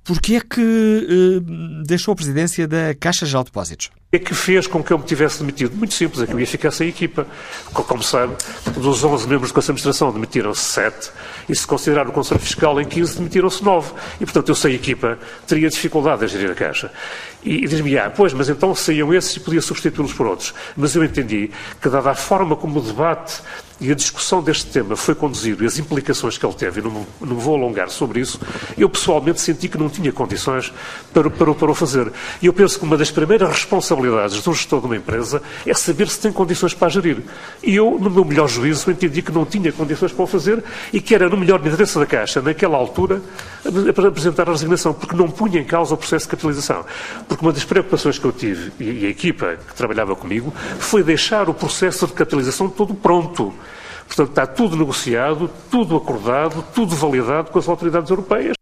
porque 0.07 0.35
é 0.35 0.39
que 0.39 0.61
eh, 0.61 1.83
deixou 1.85 2.13
a 2.13 2.15
presidência 2.15 2.65
da 2.65 2.95
Caixa 2.95 3.25
Geral 3.25 3.43
de 3.43 3.49
Depósitos. 3.49 3.91
É 4.09 4.17
que 4.17 4.33
fez 4.33 4.67
com 4.67 4.81
que 4.81 4.91
eu 4.91 4.97
me 4.97 5.03
tivesse 5.03 5.39
demitido? 5.39 5.75
Muito 5.75 5.93
simples, 5.93 6.21
é 6.21 6.25
que 6.25 6.31
eu 6.31 6.39
ia 6.39 6.47
ficar 6.47 6.71
sem 6.71 6.87
equipa. 6.87 7.27
Como 7.73 8.01
sabe, 8.01 8.33
dos 8.77 9.03
11 9.03 9.27
membros 9.27 9.51
do 9.51 9.53
Conselho 9.53 9.75
de 9.75 9.81
Administração 9.81 10.13
demitiram-se 10.13 10.61
7 10.61 11.11
e 11.49 11.55
se 11.55 11.67
considerar 11.67 12.07
o 12.07 12.13
Conselho 12.13 12.39
Fiscal 12.39 12.79
em 12.79 12.85
15 12.85 13.17
demitiram-se 13.17 13.61
9. 13.61 13.91
E, 14.21 14.25
portanto, 14.25 14.47
eu 14.47 14.55
sem 14.55 14.73
equipa 14.73 15.19
teria 15.45 15.69
dificuldade 15.69 16.23
em 16.23 16.27
gerir 16.29 16.51
a 16.51 16.55
Caixa. 16.55 16.89
E, 17.43 17.65
e 17.65 17.67
diz-me, 17.67 17.97
ah, 17.97 18.09
pois, 18.09 18.33
mas 18.33 18.47
então 18.47 18.73
saíam 18.73 19.13
esses 19.13 19.35
e 19.35 19.39
podia 19.41 19.61
substituí-los 19.61 20.13
por 20.13 20.25
outros. 20.25 20.53
Mas 20.77 20.95
eu 20.95 21.03
entendi 21.03 21.51
que, 21.81 21.89
dada 21.89 22.11
a 22.11 22.15
forma 22.15 22.55
como 22.55 22.79
o 22.79 22.81
debate 22.81 23.41
e 23.79 23.91
a 23.91 23.95
discussão 23.95 24.41
deste 24.41 24.65
tema 24.71 24.95
foi 24.95 25.13
conduzido 25.13 25.63
e 25.63 25.67
as 25.67 25.77
implicações 25.77 26.35
que 26.37 26.45
ele 26.45 26.55
teve, 26.55 26.79
e 26.79 26.83
não, 26.83 27.05
não 27.21 27.37
vou 27.37 27.55
alongar 27.55 27.89
sobre 27.89 28.19
isso, 28.19 28.39
eu 28.75 28.89
pessoalmente 28.89 29.39
senti 29.39 29.67
que 29.67 29.77
não 29.77 29.87
tinha 29.87 30.11
condições 30.11 30.73
para, 31.13 31.29
para, 31.29 31.53
para 31.53 31.71
o 31.71 31.75
fazer. 31.75 32.11
E 32.41 32.47
eu 32.47 32.53
penso 32.53 32.79
que 32.79 32.85
uma 32.85 32.97
das 32.97 33.11
primeiras 33.11 33.49
responsabilidades 33.49 33.96
do 34.01 34.53
gestor 34.53 34.79
de 34.79 34.85
uma 34.85 34.95
empresa 34.95 35.41
é 35.65 35.73
saber 35.73 36.07
se 36.09 36.19
tem 36.19 36.31
condições 36.31 36.73
para 36.73 36.89
gerir. 36.89 37.17
E 37.63 37.75
eu, 37.75 37.97
no 37.99 38.09
meu 38.09 38.23
melhor 38.23 38.47
juízo, 38.47 38.89
entendi 38.89 39.21
que 39.21 39.31
não 39.31 39.45
tinha 39.45 39.71
condições 39.71 40.11
para 40.11 40.23
o 40.23 40.27
fazer 40.27 40.63
e 40.93 41.01
que 41.01 41.13
era 41.13 41.27
no 41.29 41.37
melhor 41.37 41.59
interesse 41.59 41.97
da 41.97 42.05
Caixa, 42.05 42.41
naquela 42.41 42.77
altura, 42.77 43.21
para 43.93 44.07
apresentar 44.07 44.47
a 44.47 44.51
resignação, 44.51 44.93
porque 44.93 45.15
não 45.15 45.29
punha 45.29 45.59
em 45.59 45.65
causa 45.65 45.93
o 45.93 45.97
processo 45.97 46.25
de 46.25 46.31
capitalização. 46.31 46.85
Porque 47.27 47.43
uma 47.43 47.51
das 47.51 47.63
preocupações 47.63 48.17
que 48.17 48.25
eu 48.25 48.31
tive, 48.31 48.71
e 48.79 49.05
a 49.05 49.09
equipa 49.09 49.57
que 49.67 49.73
trabalhava 49.75 50.15
comigo, 50.15 50.53
foi 50.79 51.03
deixar 51.03 51.49
o 51.49 51.53
processo 51.53 52.07
de 52.07 52.13
capitalização 52.13 52.69
todo 52.69 52.93
pronto. 52.93 53.53
Portanto, 54.07 54.29
está 54.29 54.47
tudo 54.47 54.77
negociado, 54.77 55.49
tudo 55.69 55.95
acordado, 55.95 56.63
tudo 56.73 56.95
validado 56.95 57.51
com 57.51 57.59
as 57.59 57.67
autoridades 57.67 58.09
europeias. 58.09 58.56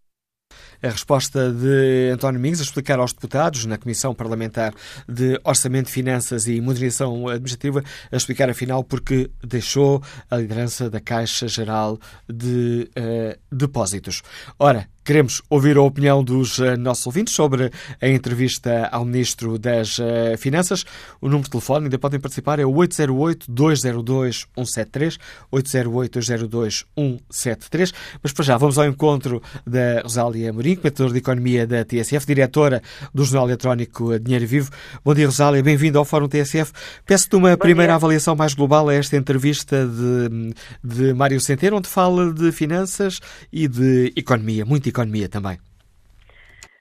A 0.86 0.90
resposta 0.90 1.52
de 1.52 2.12
António 2.14 2.40
Mingos 2.40 2.60
a 2.60 2.64
explicar 2.64 3.00
aos 3.00 3.12
deputados 3.12 3.66
na 3.66 3.76
Comissão 3.76 4.14
Parlamentar 4.14 4.72
de 5.10 5.40
Orçamento, 5.44 5.90
Finanças 5.90 6.48
e 6.48 6.62
Modernização 6.62 7.28
Administrativa, 7.28 7.84
a 8.12 8.16
explicar 8.16 8.52
afinal 8.52 8.84
porque 8.84 9.32
deixou 9.44 10.04
a 10.30 10.38
liderança 10.38 10.88
da 10.88 11.02
Caixa 11.02 11.48
Geral 11.48 12.00
de 12.30 12.88
uh, 12.96 13.36
Depósitos. 13.52 14.22
Ora, 14.60 14.88
Queremos 15.06 15.42
ouvir 15.52 15.78
a 15.78 15.84
opinião 15.84 16.24
dos 16.24 16.58
uh, 16.58 16.76
nossos 16.80 17.06
ouvintes 17.06 17.36
sobre 17.36 17.72
a 18.02 18.08
entrevista 18.08 18.90
ao 18.92 19.06
Ministro 19.06 19.60
das 19.60 20.00
uh, 20.00 20.36
Finanças. 20.36 20.84
O 21.22 21.28
número 21.28 21.44
de 21.44 21.52
telefone 21.52 21.86
ainda 21.86 22.00
podem 22.00 22.20
participar 22.20 22.58
é 22.58 22.66
o 22.66 22.72
808-202-173, 22.72 25.20
808-202-173. 25.54 27.94
Mas 28.24 28.34
para 28.34 28.44
já 28.44 28.58
vamos 28.58 28.80
ao 28.80 28.88
encontro 28.88 29.44
da 29.64 30.02
Rosália 30.02 30.52
Mourinho, 30.52 30.78
comentadora 30.78 31.14
de 31.14 31.20
Economia 31.20 31.68
da 31.68 31.86
TSF, 31.86 32.26
diretora 32.26 32.82
do 33.14 33.24
Jornal 33.24 33.50
Eletrónico 33.50 34.18
Dinheiro 34.18 34.48
Vivo. 34.48 34.72
Bom 35.04 35.14
dia, 35.14 35.28
Rosália, 35.28 35.62
bem-vindo 35.62 36.00
ao 36.00 36.06
Fórum 36.06 36.28
TSF. 36.28 36.72
Peço-te 37.06 37.36
uma 37.36 37.52
Bom 37.52 37.58
primeira 37.58 37.92
dia. 37.92 37.98
avaliação 37.98 38.36
mais 38.36 38.56
global 38.56 38.90
a 38.90 38.96
esta 38.96 39.16
entrevista 39.16 39.86
de, 39.86 40.56
de 40.84 41.14
Mário 41.14 41.40
Centeno, 41.40 41.78
onde 41.78 41.88
fala 41.88 42.34
de 42.34 42.52
finanças 42.52 43.20
e 43.54 43.68
de 43.68 44.12
economia, 44.16 44.66
muito 44.66 44.90
economia 44.90 44.95
também. 45.30 45.58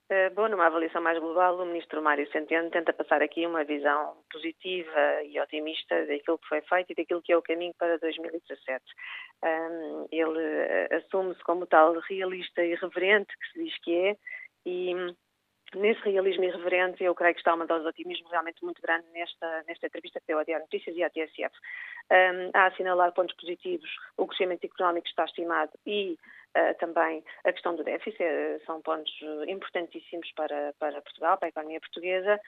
Uh, 0.04 0.32
bom, 0.34 0.48
numa 0.48 0.66
avaliação 0.66 1.02
mais 1.02 1.18
global, 1.18 1.58
o 1.58 1.66
Ministro 1.66 2.02
Mário 2.02 2.30
Centeno 2.30 2.70
tenta 2.70 2.92
passar 2.92 3.22
aqui 3.22 3.46
uma 3.46 3.64
visão 3.64 4.14
positiva 4.30 5.22
e 5.24 5.40
otimista 5.40 6.06
daquilo 6.06 6.38
que 6.38 6.48
foi 6.48 6.60
feito 6.60 6.92
e 6.92 6.94
daquilo 6.94 7.22
que 7.22 7.32
é 7.32 7.36
o 7.36 7.42
caminho 7.42 7.74
para 7.78 7.98
2017. 7.98 8.84
Um, 9.42 10.06
ele 10.12 10.38
uh, 10.38 10.96
assume-se 10.96 11.42
como 11.42 11.66
tal 11.66 11.98
realista 12.00 12.62
e 12.62 12.74
reverente, 12.74 13.32
que 13.38 13.52
se 13.52 13.64
diz 13.64 13.78
que 13.80 13.96
é, 13.96 14.16
e 14.66 14.94
nesse 15.74 16.00
realismo 16.02 16.44
irreverente, 16.44 17.02
eu 17.02 17.14
creio 17.14 17.34
que 17.34 17.40
está 17.40 17.54
uma 17.54 17.66
dose 17.66 17.82
de 17.82 17.88
otimismo 17.88 18.28
realmente 18.28 18.62
muito 18.62 18.80
grande 18.80 19.06
nesta, 19.12 19.64
nesta 19.66 19.86
entrevista 19.86 20.20
que 20.20 20.26
deu 20.26 20.38
à 20.38 20.44
Diário 20.44 20.64
Notícias 20.64 20.96
e 20.96 21.02
à 21.02 21.10
TSF. 21.10 21.54
Um, 22.10 22.50
a 22.54 22.66
assinalar 22.66 23.12
pontos 23.12 23.34
positivos, 23.36 23.88
o 24.16 24.26
crescimento 24.26 24.64
económico 24.64 25.08
está 25.08 25.24
estimado 25.24 25.72
e 25.86 26.16
Uh, 26.56 26.72
também 26.78 27.24
a 27.42 27.52
questão 27.52 27.74
do 27.74 27.82
déficit, 27.82 28.22
uh, 28.22 28.64
são 28.64 28.80
pontos 28.80 29.12
importantíssimos 29.48 30.30
para, 30.36 30.72
para 30.78 31.02
Portugal, 31.02 31.36
para 31.36 31.48
a 31.48 31.50
economia 31.50 31.80
portuguesa, 31.80 32.38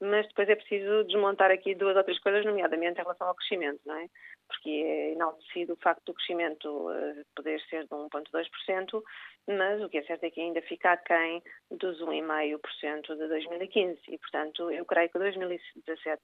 mas 0.00 0.24
depois 0.28 0.48
é 0.48 0.54
preciso 0.54 1.02
desmontar 1.02 1.50
aqui 1.50 1.74
duas 1.74 1.96
ou 1.96 2.04
três 2.04 2.20
coisas, 2.20 2.44
nomeadamente 2.44 3.00
em 3.00 3.02
relação 3.02 3.26
ao 3.26 3.34
crescimento, 3.34 3.80
não 3.84 3.96
é? 3.96 4.06
Porque 4.46 4.70
é 4.70 5.12
enaltecido 5.14 5.72
o 5.72 5.76
facto 5.82 6.04
do 6.04 6.14
crescimento 6.14 6.68
uh, 6.68 7.24
poder 7.34 7.60
ser 7.62 7.82
de 7.82 7.90
1,2%, 7.90 9.02
mas 9.48 9.82
o 9.82 9.88
que 9.88 9.98
é 9.98 10.04
certo 10.04 10.22
é 10.22 10.30
que 10.30 10.40
ainda 10.40 10.62
fica 10.62 10.92
aquém 10.92 11.42
dos 11.68 12.00
1,5% 12.00 13.16
de 13.16 13.26
2015 13.26 14.00
e, 14.06 14.18
portanto, 14.18 14.70
eu 14.70 14.84
creio 14.84 15.10
que 15.10 15.18
2017 15.18 16.22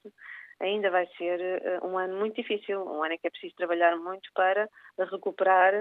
ainda 0.61 0.91
vai 0.91 1.09
ser 1.19 1.41
um 1.83 1.99
ano 1.99 2.17
muito 2.17 2.37
difícil, 2.37 2.85
um 2.85 3.03
ano 3.03 3.15
em 3.15 3.19
que 3.19 3.27
é 3.27 3.31
preciso 3.31 3.57
trabalhar 3.57 3.97
muito 3.97 4.31
para 4.33 4.69
recuperar 5.11 5.75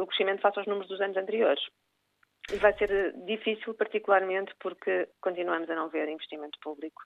o 0.00 0.06
crescimento 0.06 0.40
face 0.40 0.58
aos 0.58 0.66
números 0.66 0.88
dos 0.88 1.00
anos 1.00 1.16
anteriores. 1.16 1.62
E 2.52 2.56
vai 2.56 2.76
ser 2.76 3.12
difícil, 3.26 3.74
particularmente 3.74 4.52
porque 4.58 5.08
continuamos 5.20 5.70
a 5.70 5.74
não 5.74 5.88
ver 5.88 6.08
investimento 6.08 6.58
público 6.60 7.02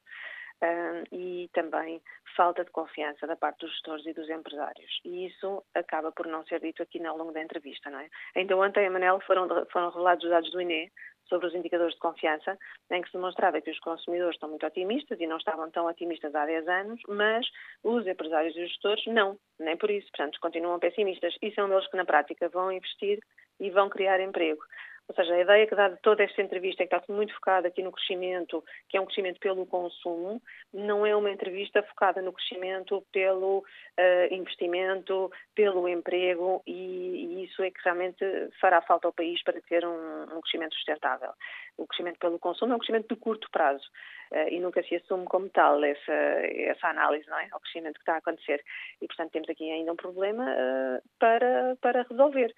uh, 0.63 1.15
e 1.15 1.51
também 1.53 2.01
falta 2.37 2.65
de 2.65 2.71
confiança 2.71 3.27
da 3.27 3.37
parte 3.37 3.61
dos 3.61 3.71
gestores 3.73 4.07
e 4.07 4.15
dos 4.15 4.29
empresários. 4.31 5.01
E 5.05 5.27
isso 5.27 5.63
acaba 5.75 6.13
por 6.13 6.27
não 6.27 6.45
ser 6.47 6.61
dito 6.61 6.83
aqui 6.83 7.05
ao 7.05 7.17
longo 7.17 7.33
da 7.33 7.43
entrevista, 7.43 7.91
não 7.91 7.99
é? 7.99 8.09
Ainda 8.35 8.57
ontem, 8.57 8.87
a 8.87 8.91
Manel, 8.91 9.21
foram, 9.21 9.49
foram 9.71 9.91
revelados 9.91 10.25
os 10.25 10.31
dados 10.31 10.51
do 10.51 10.61
INE 10.61 10.91
sobre 11.29 11.47
os 11.47 11.55
indicadores 11.55 11.95
de 11.95 12.01
confiança, 12.01 12.59
em 12.91 13.03
que 13.03 13.09
se 13.09 13.17
demonstrava 13.17 13.61
que 13.61 13.71
os 13.71 13.79
consumidores 13.81 14.37
estão 14.37 14.49
muito 14.49 14.67
otimistas 14.67 15.19
e 15.21 15.27
não 15.27 15.37
estavam 15.37 15.71
tão 15.71 15.87
otimistas 15.87 16.35
há 16.35 16.47
10 16.47 16.69
anos, 16.69 17.01
mas 17.09 17.47
os 17.83 18.07
empresários 18.07 18.57
e 18.57 18.63
os 18.63 18.69
gestores 18.69 19.05
não, 19.07 19.39
nem 19.59 19.77
por 19.77 19.91
isso. 19.91 20.09
Portanto, 20.11 20.39
continuam 20.41 20.79
pessimistas 20.79 21.35
e 21.43 21.53
são 21.53 21.73
eles 21.73 21.87
que, 21.89 21.97
na 21.97 22.05
prática, 22.05 22.49
vão 22.49 22.71
investir 22.71 23.19
e 23.61 23.71
vão 23.71 23.89
criar 23.89 24.21
emprego. 24.21 24.63
Ou 25.07 25.15
seja, 25.15 25.35
a 25.35 25.41
ideia 25.41 25.67
que 25.67 25.75
dá 25.75 25.89
de 25.89 26.01
toda 26.01 26.23
esta 26.23 26.41
entrevista, 26.41 26.83
é 26.83 26.87
que 26.87 26.95
está 26.95 27.13
muito 27.13 27.35
focada 27.35 27.69
aqui 27.69 27.83
no 27.83 27.93
crescimento, 27.93 28.65
que 28.89 28.97
é 28.97 29.01
um 29.01 29.05
crescimento 29.05 29.39
pelo 29.39 29.67
consumo, 29.67 30.41
não 30.73 31.05
é 31.05 31.15
uma 31.15 31.31
entrevista 31.31 31.83
focada 31.83 32.23
no 32.23 32.33
crescimento 32.33 33.05
pelo 33.13 33.59
uh, 33.59 34.35
investimento, 34.35 35.31
pelo 35.55 35.87
emprego, 35.87 36.63
e, 36.67 36.73
e, 36.73 37.45
isso 37.45 37.63
é 37.63 37.71
que 37.71 37.81
realmente 37.85 38.25
fará 38.59 38.81
falta 38.81 39.07
ao 39.07 39.13
país 39.13 39.43
para 39.43 39.61
ter 39.61 39.85
um, 39.85 40.23
um, 40.23 40.41
crescimento 40.41 40.75
sustentável. 40.75 41.33
O 41.77 41.87
crescimento 41.87 42.19
pelo 42.19 42.39
consumo 42.39 42.73
é 42.73 42.77
um 42.77 42.79
crescimento 42.79 43.15
de 43.15 43.21
curto 43.21 43.49
prazo. 43.51 43.85
Uh, 44.33 44.49
e 44.49 44.59
nunca 44.59 44.83
se 44.83 44.97
assume 44.97 45.27
como 45.27 45.51
tal 45.51 45.85
essa, 45.85 46.13
essa 46.13 46.89
análise, 46.89 47.29
não 47.29 47.39
é? 47.39 47.49
Ao 47.53 47.61
crescimento 47.61 47.95
que 47.95 48.01
está 48.01 48.15
a 48.15 48.19
acontecer. 48.19 48.65
E, 49.03 49.07
portanto, 49.07 49.33
temos 49.33 49.51
aqui 49.51 49.71
ainda 49.71 49.93
um 49.93 49.97
problema 49.97 50.45
uh, 50.45 51.03
para, 51.19 51.77
para 51.83 52.07
resolver. 52.09 52.55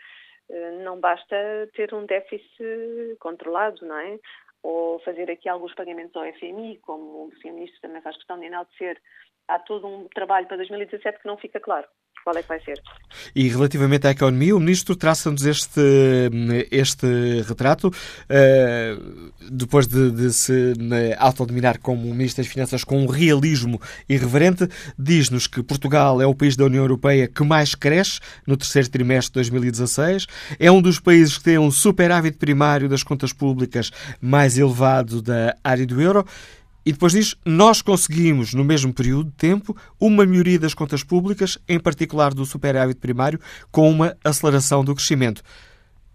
Eh, 0.51 0.71
não 0.83 1.01
basta 1.01 1.37
ter 1.75 1.93
um 1.95 2.07
déficit 2.07 3.17
controlado, 3.19 3.85
não 3.87 3.99
é? 3.99 4.19
Ou 4.63 4.99
fazer 5.01 5.31
aqui 5.31 5.49
alguns 5.49 5.75
pagamentos 5.75 6.15
ao 6.17 6.25
FMI, 6.35 6.79
como 6.79 7.27
o 7.27 7.33
Sr. 7.41 7.53
Ministro 7.53 7.81
também 7.81 8.03
faz 8.03 8.17
questão 8.17 8.39
de 8.39 8.47
enaltecer. 8.47 9.01
Há 9.49 9.59
todo 9.59 9.87
um 9.87 10.09
trabalho 10.09 10.47
para 10.47 10.57
2017 10.57 11.21
que 11.21 11.27
não 11.27 11.37
fica 11.37 11.61
claro 11.61 11.87
qual 12.27 12.37
é 12.37 12.43
que 12.43 12.49
vai 12.49 12.61
ser. 12.61 12.83
E 13.37 13.49
relativamente 13.49 14.05
à 14.09 14.11
economia, 14.11 14.57
o 14.57 14.59
Ministro 14.59 14.97
traça-nos 14.97 15.47
este, 15.47 15.81
este 16.73 17.07
retrato, 17.47 17.87
uh, 17.87 19.33
depois 19.49 19.87
de, 19.87 20.11
de 20.11 20.33
se 20.33 20.73
autodominar 21.19 21.79
como 21.79 22.13
Ministro 22.13 22.43
das 22.43 22.53
Finanças 22.53 22.83
com 22.83 23.01
um 23.01 23.07
realismo 23.07 23.81
irreverente, 24.09 24.69
diz-nos 24.99 25.47
que 25.47 25.63
Portugal 25.63 26.21
é 26.21 26.27
o 26.27 26.35
país 26.35 26.57
da 26.57 26.65
União 26.65 26.83
Europeia 26.83 27.29
que 27.29 27.45
mais 27.45 27.77
cresce 27.77 28.19
no 28.45 28.57
terceiro 28.57 28.91
trimestre 28.91 29.31
de 29.31 29.51
2016, 29.51 30.27
é 30.59 30.69
um 30.69 30.83
dos 30.83 30.99
países 30.99 31.39
que 31.39 31.45
tem 31.45 31.59
um 31.59 31.71
superávit 31.71 32.39
primário 32.39 32.89
das 32.89 33.05
contas 33.05 33.33
públicas 33.33 33.93
mais 34.21 34.59
elevado 34.59 35.23
da 35.23 35.57
área 35.63 35.87
do 35.87 36.03
euro 36.03 36.27
e 36.87 36.93
depois 36.93 37.13
diz: 37.13 37.35
Nós 37.45 37.83
conseguimos, 37.83 38.55
no 38.55 38.65
mesmo 38.65 38.95
período 38.95 39.31
de 39.31 39.37
tempo, 39.37 39.75
uma 40.01 40.25
melhoria 40.25 40.59
das 40.59 40.73
contas 40.73 41.03
públicas, 41.03 41.59
em 41.69 41.83
particular 41.83 42.33
do 42.33 42.45
superávit 42.45 43.01
primário, 43.01 43.41
com 43.73 43.91
uma 43.91 44.17
aceleração 44.25 44.85
do 44.85 44.95
crescimento. 44.95 45.43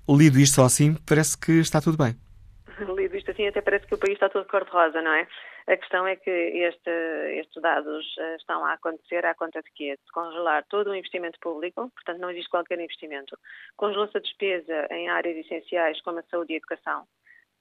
Lido 0.10 0.40
isto 0.40 0.56
só 0.56 0.64
assim, 0.64 0.96
parece 1.06 1.38
que 1.38 1.60
está 1.60 1.82
tudo 1.82 1.98
bem. 1.98 2.16
Lido 2.96 3.18
isto 3.18 3.32
assim, 3.32 3.48
até 3.48 3.62
parece 3.62 3.86
que 3.86 3.96
o 3.96 3.98
país 3.98 4.14
está 4.14 4.30
todo 4.30 4.48
cor-de-rosa, 4.48 5.02
não 5.02 5.12
é? 5.12 5.28
A 5.68 5.78
questão 5.78 6.08
é 6.08 6.16
que 6.16 6.30
este, 6.30 6.90
estes 7.40 7.62
dados 7.62 8.06
eh, 8.18 8.36
estão 8.38 8.66
a 8.66 8.74
acontecer 8.74 9.24
à 9.26 9.36
conta 9.36 9.62
de 9.62 9.72
quê? 9.76 9.96
De 10.04 10.12
congelar 10.12 10.66
todo 10.68 10.90
o 10.90 10.96
investimento 10.96 11.40
público, 11.40 11.92
portanto 11.94 12.20
não 12.20 12.32
existe 12.32 12.50
qualquer 12.50 12.80
investimento. 12.80 13.38
Congelou-se 13.78 14.18
a 14.18 14.22
despesa 14.22 14.88
em 14.90 15.08
áreas 15.10 15.38
essenciais 15.46 16.02
como 16.02 16.20
a 16.20 16.24
saúde 16.24 16.54
e 16.54 16.56
a 16.56 16.58
educação, 16.58 17.06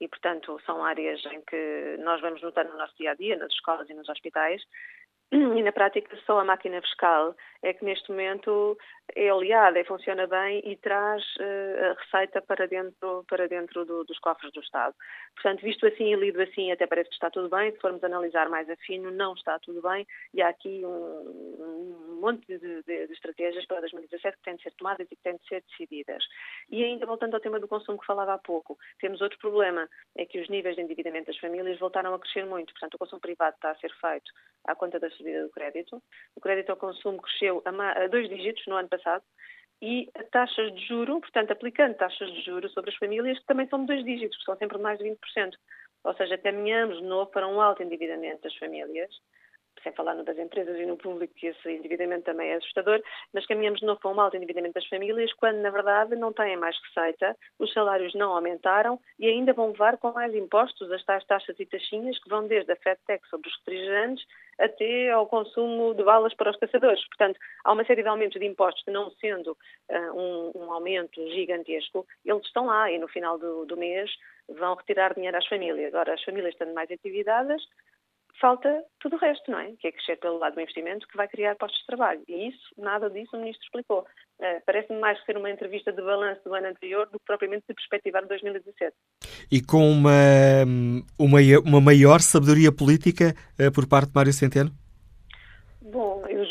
e, 0.01 0.09
portanto, 0.09 0.59
são 0.65 0.85
áreas 0.85 1.25
em 1.27 1.41
que 1.43 1.97
nós 2.01 2.21
vamos 2.21 2.41
notar 2.43 2.65
no 2.65 2.77
nosso 2.77 2.97
dia 2.97 3.11
a 3.11 3.15
dia, 3.15 3.37
nas 3.37 3.53
escolas 3.53 3.89
e 3.91 3.95
nos 3.95 4.09
hospitais, 4.09 4.63
e 5.33 5.63
na 5.63 5.73
prática 5.73 6.17
só 6.27 6.41
a 6.41 6.45
máquina 6.45 6.81
fiscal 6.81 7.37
é 7.63 7.73
que 7.73 7.85
neste 7.85 8.11
momento 8.11 8.77
é 9.15 9.29
aliada 9.29 9.79
e 9.79 9.85
funciona 9.85 10.27
bem 10.27 10.63
e 10.65 10.77
traz 10.77 11.23
uh, 11.37 11.91
a 11.91 12.01
receita 12.01 12.41
para 12.43 12.67
dentro, 12.67 13.25
para 13.29 13.49
dentro 13.49 13.85
do, 13.85 14.05
dos 14.05 14.19
cofres 14.19 14.53
do 14.53 14.61
Estado. 14.61 14.95
Portanto, 15.35 15.63
visto 15.63 15.87
assim 15.87 16.13
e 16.13 16.17
lido 16.17 16.41
assim, 16.41 16.71
até 16.71 16.87
parece 16.87 17.09
que 17.09 17.15
está 17.15 17.31
tudo 17.31 17.49
bem. 17.49 17.73
Se 17.73 17.79
formos 17.79 18.03
analisar 18.05 18.49
mais 18.49 18.69
afino, 18.71 19.11
não 19.11 19.35
está 19.35 19.59
tudo 19.59 19.83
bem 19.83 20.07
e 20.33 20.41
há 20.41 20.49
aqui 20.49 20.83
um, 20.85 20.89
um 20.89 22.19
monte 22.21 22.47
de, 22.47 22.59
de, 22.59 23.07
de, 23.07 23.13
estratégias 23.13 23.67
para 23.67 23.81
2017 23.81 24.37
que 24.37 24.43
têm 24.43 24.57
de 24.57 24.63
ser 24.63 24.73
tomadas 24.73 25.07
e 25.11 25.17
que 25.17 25.23
têm 25.23 25.37
de 25.37 25.49
ser 25.49 25.63
decididas. 25.69 26.25
E 26.71 26.85
ainda 26.85 27.07
voltando 27.07 27.35
ao 27.35 27.41
tema 27.41 27.59
do 27.59 27.69
consumo 27.69 27.99
que 27.99 28.07
falava 28.07 28.35
há 28.35 28.39
pouco, 28.39 28.79
temos 29.01 29.21
outro 29.21 29.39
problema, 29.39 29.89
é 30.17 30.25
que 30.25 30.41
os 30.41 30.49
níveis 30.49 30.77
de 30.77 30.83
endividamento 30.83 31.27
das 31.27 31.39
famílias 31.39 31.79
voltaram 31.79 32.15
a 32.15 32.19
crescer 32.19 32.45
muito. 32.47 32.73
Portanto, 32.73 32.95
o 32.95 32.99
consumo 32.99 33.21
privado 33.21 33.57
está 33.57 33.71
a 33.71 33.77
ser 33.77 33.93
feito 34.01 34.31
à 34.65 34.75
conta 34.75 35.01
da 35.01 35.11
subida 35.11 35.43
do 35.43 35.51
crédito. 35.51 36.03
O 36.37 36.41
crédito 36.41 36.71
ao 36.71 36.77
consumo 36.77 37.21
cresceu 37.21 37.63
a, 37.65 38.05
a 38.05 38.07
dois 38.07 38.29
dígitos 38.29 38.67
no 38.67 38.77
ano 38.77 38.89
passado 38.89 39.00
e 39.83 40.11
taxas 40.31 40.75
de 40.75 40.87
juro, 40.87 41.21
portanto, 41.21 41.53
aplicando 41.53 41.95
taxas 41.95 42.31
de 42.33 42.43
juro 42.43 42.69
sobre 42.71 42.91
as 42.91 42.97
famílias, 42.97 43.39
que 43.39 43.47
também 43.47 43.67
são 43.69 43.81
de 43.81 43.87
dois 43.87 44.05
dígitos, 44.05 44.39
que 44.39 44.45
são 44.45 44.57
sempre 44.57 44.79
mais 44.79 44.99
de 44.99 45.05
20%. 45.05 45.17
Ou 46.05 46.15
seja, 46.15 46.37
caminhamos 46.39 46.99
de 46.99 47.05
novo 47.05 47.31
para 47.31 47.49
um 47.49 47.61
alto 47.61 47.83
endividamento 47.83 48.43
das 48.43 48.55
famílias, 48.57 49.11
sem 49.83 49.93
falar 49.93 50.15
no 50.15 50.25
das 50.25 50.39
empresas 50.39 50.79
e 50.79 50.87
no 50.87 50.97
público, 50.97 51.35
que 51.35 51.49
esse 51.49 51.71
endividamento 51.71 52.25
também 52.25 52.51
é 52.51 52.57
assustador, 52.57 53.03
mas 53.33 53.47
caminhamos 53.47 53.81
de 53.81 53.87
novo 53.87 54.01
para 54.01 54.11
um 54.11 54.21
alto 54.21 54.37
endividamento 54.37 54.75
das 54.75 54.87
famílias, 54.87 55.33
quando 55.35 55.57
na 55.59 55.71
verdade 55.71 56.17
não 56.17 56.33
têm 56.33 56.57
mais 56.57 56.77
receita, 56.85 57.37
os 57.59 57.73
salários 57.73 58.15
não 58.15 58.33
aumentaram 58.33 59.01
e 59.19 59.27
ainda 59.27 59.53
vão 59.53 59.71
levar 59.71 59.97
com 59.99 60.13
mais 60.13 60.35
impostos 60.35 60.91
as 60.93 61.05
tais 61.05 61.25
taxas 61.25 61.59
e 61.59 61.67
taxinhas 61.67 62.19
que 62.23 62.29
vão 62.29 62.47
desde 62.47 62.73
a 62.73 62.77
FedTech 62.77 63.27
sobre 63.29 63.49
os 63.49 63.57
refrigerantes 63.59 64.25
até 64.59 65.11
ao 65.11 65.27
consumo 65.27 65.95
de 65.95 66.05
balas 66.05 66.35
para 66.35 66.51
os 66.51 66.57
caçadores. 66.59 67.05
Portanto, 67.09 67.39
há 67.65 67.73
uma 67.73 67.85
série 67.85 68.03
de 68.03 68.09
aumentos 68.09 68.39
de 68.39 68.47
impostos 68.47 68.85
que, 68.85 68.91
não 68.91 69.11
sendo 69.13 69.57
uh, 69.91 70.13
um, 70.15 70.53
um, 70.55 70.73
aumento 70.73 71.21
gigantesco, 71.31 72.07
eles 72.25 72.45
estão 72.45 72.67
lá 72.67 72.91
e 72.91 72.99
no 72.99 73.09
final 73.09 73.39
do, 73.39 73.65
do 73.65 73.77
mês 73.77 74.11
vão 74.49 74.75
retirar 74.75 75.15
dinheiro 75.15 75.37
às 75.37 75.47
famílias. 75.47 75.95
Ora, 75.95 76.13
as 76.13 76.23
famílias 76.23 76.53
estando 76.53 76.75
mais 76.75 76.91
atividades, 76.91 77.63
falta 78.41 78.83
tudo 78.99 79.17
o 79.17 79.19
resto, 79.19 79.51
não 79.51 79.59
é? 79.59 79.73
Que 79.79 79.89
é 79.89 79.93
crescer 79.93 80.17
pelo 80.17 80.39
lado 80.39 80.55
do 80.55 80.61
investimento 80.61 81.07
que 81.07 81.17
vai 81.17 81.29
criar 81.29 81.55
postos 81.57 81.81
de 81.81 81.87
trabalho. 81.87 82.23
E 82.27 82.49
isso, 82.49 82.75
nada 82.79 83.11
disso 83.11 83.37
o 83.37 83.39
Ministro 83.39 83.65
explicou. 83.65 84.01
Uh, 84.41 84.63
Parece-me 84.65 84.99
mais 84.99 85.23
ser 85.25 85.37
uma 85.37 85.51
entrevista 85.51 85.93
de 85.93 86.03
balanço 86.03 86.41
do 86.45 86.55
ano 86.55 86.69
anterior 86.69 87.07
do 87.07 87.19
que 87.19 87.27
propriamente 87.27 87.65
de 87.69 87.75
perspectivar 87.75 88.27
2017. 88.27 88.95
E 89.53 89.61
com 89.61 89.91
uma, 89.91 90.65
uma, 91.19 91.39
uma 91.65 91.81
maior 91.81 92.21
sabedoria 92.21 92.73
política 92.73 93.35
uh, 93.61 93.71
por 93.73 93.87
parte 93.87 94.09
de 94.09 94.15
Mário 94.15 94.33
Centeno? 94.33 94.71
Bom, 95.83 96.25
eu 96.29 96.45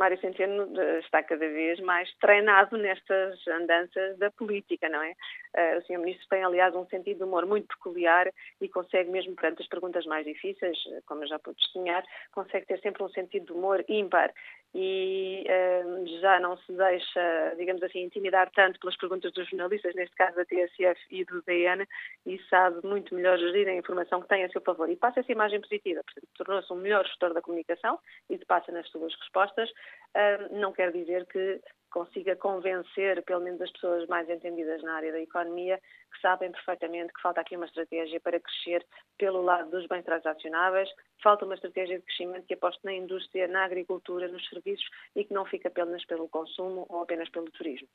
Mário 0.00 0.18
Centeno 0.18 0.66
eh, 0.80 1.00
está 1.00 1.22
cada 1.22 1.46
vez 1.46 1.78
mais 1.80 2.10
treinado 2.14 2.74
nestas 2.78 3.46
andanças 3.46 4.16
da 4.16 4.30
política, 4.30 4.88
não 4.88 5.02
é? 5.02 5.14
Uh, 5.54 5.78
o 5.78 5.82
Sr. 5.82 5.98
Ministro 5.98 6.26
tem, 6.30 6.42
aliás, 6.42 6.74
um 6.74 6.86
sentido 6.86 7.18
de 7.18 7.24
humor 7.24 7.44
muito 7.44 7.68
peculiar 7.68 8.32
e 8.62 8.68
consegue, 8.68 9.10
mesmo 9.10 9.34
perante 9.34 9.60
as 9.60 9.68
perguntas 9.68 10.06
mais 10.06 10.24
difíceis, 10.24 10.78
eh, 10.92 11.02
como 11.04 11.22
eu 11.22 11.28
já 11.28 11.38
pude 11.38 11.58
testemunhar, 11.58 12.02
consegue 12.32 12.64
ter 12.64 12.80
sempre 12.80 13.02
um 13.02 13.10
sentido 13.10 13.44
de 13.46 13.52
humor 13.52 13.84
ímpar 13.88 14.32
e 14.74 15.44
uh, 15.48 16.20
já 16.20 16.38
não 16.38 16.56
se 16.58 16.72
deixa, 16.72 17.54
digamos 17.56 17.82
assim, 17.82 18.00
intimidar 18.02 18.50
tanto 18.52 18.78
pelas 18.78 18.96
perguntas 18.96 19.32
dos 19.32 19.48
jornalistas, 19.48 19.94
neste 19.94 20.14
caso 20.14 20.36
da 20.36 20.44
TSF 20.44 21.00
e 21.10 21.24
do 21.24 21.42
DN, 21.42 21.86
e 22.24 22.38
sabe 22.48 22.86
muito 22.86 23.14
melhor 23.14 23.38
gerir 23.38 23.68
a 23.68 23.74
informação 23.74 24.22
que 24.22 24.28
tem 24.28 24.44
a 24.44 24.48
seu 24.50 24.60
favor. 24.60 24.88
E 24.88 24.96
passa 24.96 25.20
essa 25.20 25.32
imagem 25.32 25.60
positiva, 25.60 26.02
portanto, 26.04 26.28
tornou-se 26.36 26.72
um 26.72 26.76
melhor 26.76 27.04
gestor 27.04 27.34
da 27.34 27.42
comunicação, 27.42 27.98
e 28.28 28.38
se 28.38 28.44
passa 28.44 28.70
nas 28.70 28.88
suas 28.88 29.14
respostas. 29.16 29.68
Uh, 29.70 30.60
não 30.60 30.72
quer 30.72 30.92
dizer 30.92 31.26
que 31.26 31.60
consiga 31.90 32.36
convencer, 32.36 33.22
pelo 33.24 33.40
menos 33.40 33.60
as 33.60 33.70
pessoas 33.72 34.06
mais 34.08 34.28
entendidas 34.28 34.82
na 34.82 34.94
área 34.94 35.12
da 35.12 35.20
economia, 35.20 35.78
que 36.12 36.20
sabem 36.20 36.50
perfeitamente 36.52 37.12
que 37.12 37.20
falta 37.20 37.40
aqui 37.40 37.56
uma 37.56 37.66
estratégia 37.66 38.20
para 38.20 38.40
crescer 38.40 38.86
pelo 39.18 39.42
lado 39.42 39.70
dos 39.70 39.86
bens 39.86 40.04
transacionáveis, 40.04 40.88
falta 41.22 41.44
uma 41.44 41.54
estratégia 41.54 41.98
de 41.98 42.04
crescimento 42.04 42.46
que 42.46 42.54
aposte 42.54 42.84
na 42.84 42.94
indústria, 42.94 43.48
na 43.48 43.64
agricultura, 43.64 44.28
nos 44.28 44.48
serviços 44.48 44.88
e 45.14 45.24
que 45.24 45.34
não 45.34 45.44
fique 45.44 45.66
apenas 45.66 46.04
pelo 46.06 46.28
consumo 46.28 46.86
ou 46.88 47.02
apenas 47.02 47.28
pelo 47.30 47.50
turismo. 47.50 47.88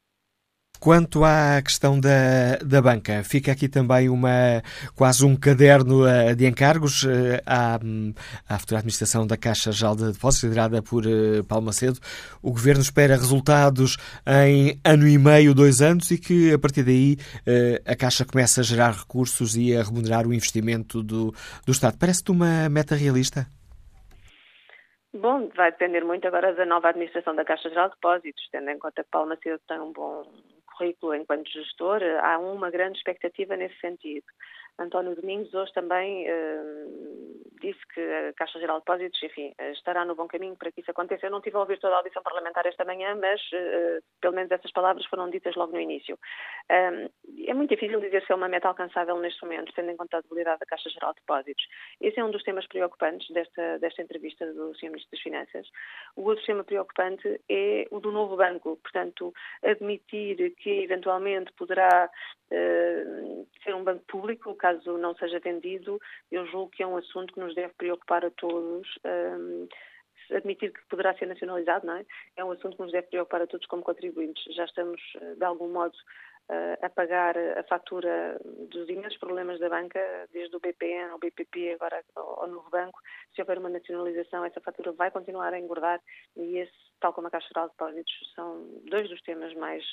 Quanto 0.79 1.23
à 1.23 1.61
questão 1.61 1.99
da, 1.99 2.57
da 2.63 2.81
banca, 2.81 3.23
fica 3.23 3.51
aqui 3.51 3.67
também 3.67 4.09
uma, 4.09 4.61
quase 4.95 5.25
um 5.25 5.35
caderno 5.35 6.03
uh, 6.03 6.35
de 6.35 6.45
encargos 6.45 7.03
uh, 7.03 7.41
à, 7.45 7.79
à 8.47 8.59
futura 8.59 8.79
administração 8.79 9.25
da 9.25 9.37
Caixa 9.37 9.71
Geral 9.71 9.95
de 9.95 10.11
Depósitos, 10.11 10.43
liderada 10.43 10.81
por 10.81 11.05
uh, 11.05 11.43
Paulo 11.47 11.65
Macedo. 11.65 11.99
O 12.41 12.51
Governo 12.51 12.81
espera 12.81 13.15
resultados 13.15 13.97
em 14.27 14.79
ano 14.83 15.07
e 15.07 15.17
meio, 15.17 15.53
dois 15.53 15.81
anos, 15.81 16.11
e 16.11 16.17
que 16.17 16.53
a 16.53 16.59
partir 16.59 16.83
daí 16.83 17.17
a 17.85 17.95
Caixa 17.95 18.25
comece 18.25 18.59
a 18.59 18.63
gerar 18.63 18.91
recursos 18.91 19.55
e 19.55 19.75
a 19.75 19.83
remunerar 19.83 20.27
o 20.27 20.33
investimento 20.33 21.01
do, 21.01 21.33
do 21.65 21.71
Estado. 21.71 21.97
Parece-te 21.97 22.31
uma 22.31 22.69
meta 22.69 22.95
realista? 22.95 23.47
Bom, 25.13 25.49
vai 25.55 25.71
depender 25.71 26.03
muito 26.03 26.27
agora 26.27 26.53
da 26.53 26.65
nova 26.65 26.89
administração 26.89 27.35
da 27.35 27.45
Caixa 27.45 27.69
Geral 27.69 27.89
de 27.89 27.95
Depósitos, 27.95 28.43
tendo 28.51 28.69
em 28.69 28.77
conta 28.77 29.01
que 29.03 29.09
Paulo 29.09 29.29
Macedo 29.29 29.59
tem 29.67 29.79
um 29.79 29.93
bom 29.93 30.23
currículo 30.77 31.15
enquanto 31.15 31.49
gestor, 31.49 32.01
há 32.21 32.37
uma 32.39 32.69
grande 32.69 32.97
expectativa 32.97 33.55
nesse 33.55 33.79
sentido. 33.79 34.25
António 34.77 35.15
Domingos 35.15 35.53
hoje 35.53 35.71
também 35.73 36.25
uh, 36.29 37.45
disse 37.61 37.79
que 37.93 38.01
a 38.01 38.33
Caixa 38.33 38.59
Geral 38.59 38.79
de 38.79 38.85
Depósitos, 38.85 39.23
enfim, 39.23 39.53
estará 39.71 40.03
no 40.05 40.15
bom 40.15 40.27
caminho 40.27 40.55
para 40.55 40.71
que 40.71 40.81
isso 40.81 40.91
aconteça. 40.91 41.25
Eu 41.25 41.31
não 41.31 41.41
tive 41.41 41.55
a 41.57 41.61
ouvir 41.61 41.79
toda 41.79 41.95
a 41.95 41.97
audição 41.97 42.21
parlamentar 42.21 42.65
esta 42.65 42.85
manhã, 42.85 43.15
mas 43.15 43.41
uh, 43.53 44.03
pelo 44.21 44.35
menos 44.35 44.51
essas 44.51 44.71
palavras 44.71 45.05
foram 45.05 45.29
ditas 45.29 45.55
logo 45.55 45.71
no 45.71 45.79
início. 45.79 46.17
É 46.67 47.53
muito 47.53 47.69
difícil 47.69 47.99
dizer 47.99 48.23
se 48.25 48.31
é 48.31 48.35
uma 48.35 48.49
meta 48.49 48.67
alcançável 48.67 49.17
neste 49.19 49.41
momento, 49.43 49.71
tendo 49.73 49.91
em 49.91 49.95
conta 49.95 50.17
a 50.17 50.21
debilidade 50.21 50.59
da 50.59 50.65
Caixa 50.65 50.89
Geral 50.89 51.13
de 51.13 51.21
Depósitos. 51.21 51.65
Esse 52.01 52.19
é 52.19 52.23
um 52.23 52.31
dos 52.31 52.43
temas 52.43 52.67
preocupantes 52.67 53.29
desta, 53.29 53.77
desta 53.79 54.01
entrevista 54.01 54.51
do 54.51 54.73
Sr. 54.75 54.87
Ministro 54.87 55.11
das 55.11 55.21
Finanças. 55.21 55.67
O 56.15 56.23
outro 56.23 56.43
tema 56.45 56.63
preocupante 56.63 57.39
é 57.49 57.87
o 57.91 57.99
do 57.99 58.11
novo 58.11 58.35
banco, 58.35 58.77
portanto, 58.77 59.33
admitir 59.63 60.55
que 60.55 60.83
eventualmente 60.83 61.51
poderá 61.53 62.09
uh, 62.51 63.47
ser 63.63 63.75
um 63.75 63.83
banco 63.83 64.03
público, 64.07 64.55
caso 64.65 64.97
não 64.97 65.13
seja 65.15 65.39
vendido, 65.39 65.99
eu 66.31 66.45
julgo 66.47 66.71
que 66.71 66.81
é 66.81 66.87
um 66.87 66.97
assunto 66.97 67.33
que 67.33 67.39
nos 67.39 67.53
deve 67.53 67.73
preocupar 67.75 68.25
a 68.25 68.31
todos. 68.31 68.87
Um, 69.05 69.67
admitir 70.31 70.73
que 70.73 70.83
poderá 70.89 71.13
ser 71.13 71.27
nacionalizado, 71.27 71.85
não 71.85 71.97
é? 71.97 72.05
É 72.35 72.43
um 72.43 72.49
assunto 72.49 72.75
que 72.75 72.81
nos 72.81 72.91
deve 72.91 73.07
preocupar 73.07 73.43
a 73.43 73.47
todos 73.47 73.67
como 73.67 73.83
contribuintes. 73.83 74.43
Já 74.55 74.65
estamos, 74.65 74.99
de 75.37 75.45
algum 75.45 75.69
modo, 75.71 75.95
a 76.81 76.89
pagar 76.89 77.37
a 77.37 77.63
fatura 77.63 78.39
dos 78.71 78.89
imensos 78.89 79.19
problemas 79.19 79.59
da 79.59 79.69
banca, 79.69 79.99
desde 80.31 80.55
o 80.55 80.59
BPN 80.59 81.11
ao 81.11 81.19
BPP, 81.19 81.73
agora 81.73 82.03
ao 82.15 82.47
novo 82.47 82.69
banco. 82.71 82.99
Se 83.35 83.41
houver 83.41 83.59
uma 83.59 83.69
nacionalização, 83.69 84.45
essa 84.45 84.61
fatura 84.61 84.91
vai 84.93 85.11
continuar 85.11 85.53
a 85.53 85.59
engordar 85.59 85.99
e 86.35 86.57
esse, 86.57 86.73
tal 86.99 87.13
como 87.13 87.27
a 87.27 87.31
Caixa 87.31 87.47
Geral 87.53 87.67
de 87.67 87.73
Depósitos, 87.73 88.13
são 88.35 88.65
dois 88.89 89.09
dos 89.09 89.21
temas 89.21 89.53
mais 89.55 89.83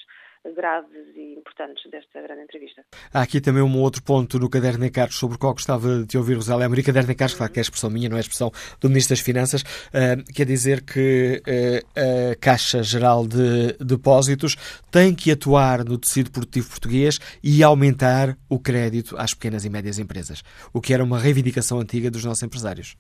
graves 0.56 1.06
e 1.14 1.34
importantes 1.38 1.88
desta 1.90 2.20
grande 2.20 2.42
entrevista. 2.42 2.84
Há 3.12 3.22
aqui 3.22 3.40
também 3.40 3.62
um 3.62 3.80
outro 3.80 4.02
ponto 4.02 4.38
no 4.38 4.50
caderno 4.50 4.80
de 4.80 4.86
encargos 4.86 5.16
sobre 5.16 5.36
o 5.36 5.38
qual 5.38 5.52
gostava 5.52 6.04
de 6.04 6.18
ouvir, 6.18 6.34
Rosália 6.34 6.66
Amorim. 6.66 6.82
Caderno 6.82 7.06
de 7.06 7.12
encargos, 7.12 7.36
claro 7.36 7.52
que 7.52 7.60
é 7.60 7.62
expressão 7.62 7.90
minha, 7.90 8.08
não 8.08 8.16
é 8.16 8.20
expressão 8.20 8.50
do 8.80 8.88
Ministro 8.88 9.14
das 9.14 9.24
Finanças, 9.24 9.62
uh, 9.62 10.32
quer 10.34 10.44
dizer 10.44 10.82
que 10.84 11.40
uh, 11.46 12.32
a 12.32 12.36
Caixa 12.36 12.82
Geral 12.82 13.26
de 13.26 13.74
Depósitos 13.74 14.56
tem 14.90 15.14
que 15.14 15.30
atuar 15.30 15.84
no 15.84 15.96
tecido 15.96 16.30
produtivo 16.30 16.68
português 16.70 17.18
e 17.42 17.62
aumentar 17.62 18.36
o 18.48 18.58
crédito 18.58 19.16
às 19.16 19.34
pequenas 19.34 19.64
e 19.64 19.70
médias 19.70 19.98
empresas, 19.98 20.42
o 20.72 20.80
que 20.80 20.92
era 20.92 21.04
uma 21.04 21.18
reivindicação 21.18 21.78
antiga 21.78 22.10
dos 22.10 22.24
nossos 22.24 22.42
empresários 22.42 22.96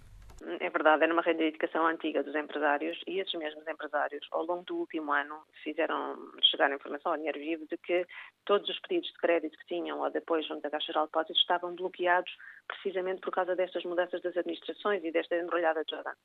verdade, 0.82 1.04
era 1.04 1.12
uma 1.12 1.22
reivindicação 1.22 1.86
antiga 1.86 2.22
dos 2.22 2.34
empresários 2.34 2.98
e 3.06 3.20
esses 3.20 3.32
mesmos 3.34 3.66
empresários, 3.68 4.26
ao 4.32 4.44
longo 4.44 4.64
do 4.64 4.76
último 4.78 5.12
ano, 5.12 5.42
fizeram 5.62 6.16
chegar 6.50 6.70
a 6.70 6.74
informação 6.74 7.12
ao 7.12 7.18
dinheiro 7.18 7.38
vivo 7.38 7.66
de 7.68 7.76
que 7.78 8.04
todos 8.44 8.68
os 8.68 8.78
pedidos 8.80 9.08
de 9.08 9.18
crédito 9.18 9.56
que 9.58 9.66
tinham 9.66 10.00
ou 10.00 10.10
depois 10.10 10.46
junto 10.46 10.60
da 10.60 10.70
Caixa 10.70 10.88
Geral 10.88 11.06
de 11.06 11.12
Depósitos 11.12 11.40
estavam 11.40 11.74
bloqueados 11.74 12.30
precisamente 12.66 13.20
por 13.20 13.30
causa 13.30 13.54
destas 13.54 13.84
mudanças 13.84 14.20
das 14.22 14.36
administrações 14.36 15.04
e 15.04 15.12
desta 15.12 15.36
embrulhada 15.36 15.84
toda. 15.84 16.16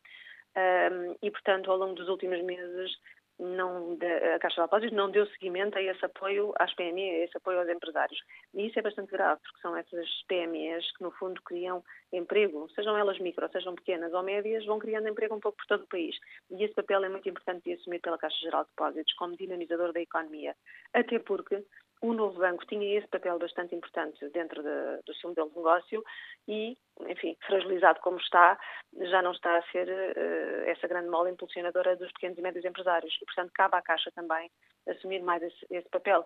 Um, 0.57 1.15
e, 1.21 1.29
portanto, 1.29 1.69
ao 1.69 1.77
longo 1.77 1.93
dos 1.93 2.09
últimos 2.09 2.41
meses, 2.43 2.91
não, 3.39 3.97
a 4.35 4.39
Caixa 4.39 4.61
de 4.61 4.67
Depósitos 4.67 4.95
não 4.95 5.11
deu 5.11 5.25
seguimento 5.27 5.77
a 5.77 5.81
esse 5.81 6.03
apoio 6.03 6.53
às 6.57 6.73
PME, 6.73 7.09
a 7.09 7.23
esse 7.25 7.37
apoio 7.37 7.59
aos 7.59 7.69
empresários. 7.69 8.19
E 8.53 8.67
isso 8.67 8.79
é 8.79 8.81
bastante 8.81 9.11
grave, 9.11 9.39
porque 9.41 9.61
são 9.61 9.75
essas 9.75 10.07
PMEs 10.27 10.91
que, 10.97 11.03
no 11.03 11.11
fundo, 11.11 11.41
criam 11.43 11.83
emprego, 12.11 12.67
sejam 12.71 12.97
elas 12.97 13.19
micro, 13.19 13.47
sejam 13.51 13.75
pequenas 13.75 14.13
ou 14.13 14.23
médias, 14.23 14.65
vão 14.65 14.79
criando 14.79 15.07
emprego 15.07 15.35
um 15.35 15.39
pouco 15.39 15.57
por 15.57 15.67
todo 15.67 15.83
o 15.83 15.87
país. 15.87 16.15
E 16.49 16.63
esse 16.63 16.73
papel 16.73 17.03
é 17.03 17.09
muito 17.09 17.29
importante 17.29 17.63
de 17.63 17.73
assumir 17.73 17.99
pela 17.99 18.17
Caixa 18.17 18.37
Geral 18.41 18.63
de 18.63 18.69
Depósitos 18.69 19.13
como 19.13 19.37
dinamizador 19.37 19.93
da 19.93 20.01
economia. 20.01 20.55
Até 20.93 21.19
porque 21.19 21.63
o 22.01 22.13
novo 22.13 22.39
banco 22.39 22.65
tinha 22.67 22.97
esse 22.97 23.07
papel 23.07 23.39
bastante 23.39 23.73
importante 23.75 24.27
dentro 24.29 24.61
de, 24.61 25.01
do 25.05 25.13
seu 25.15 25.29
modelo 25.29 25.49
de 25.49 25.57
negócio 25.57 26.03
e, 26.47 26.77
enfim, 27.07 27.35
fragilizado 27.45 27.99
como 28.01 28.17
está, 28.17 28.59
já 29.01 29.21
não 29.21 29.31
está 29.31 29.57
a 29.57 29.63
ser 29.71 29.87
uh, 29.87 30.69
essa 30.69 30.87
grande 30.87 31.09
mola 31.09 31.29
impulsionadora 31.29 31.95
dos 31.95 32.11
pequenos 32.13 32.37
e 32.37 32.41
médios 32.41 32.65
empresários. 32.65 33.17
E, 33.21 33.25
portanto, 33.25 33.51
cabe 33.53 33.75
à 33.75 33.81
Caixa 33.81 34.11
também 34.11 34.49
assumir 34.87 35.21
mais 35.21 35.41
esse, 35.41 35.65
esse 35.69 35.89
papel. 35.89 36.25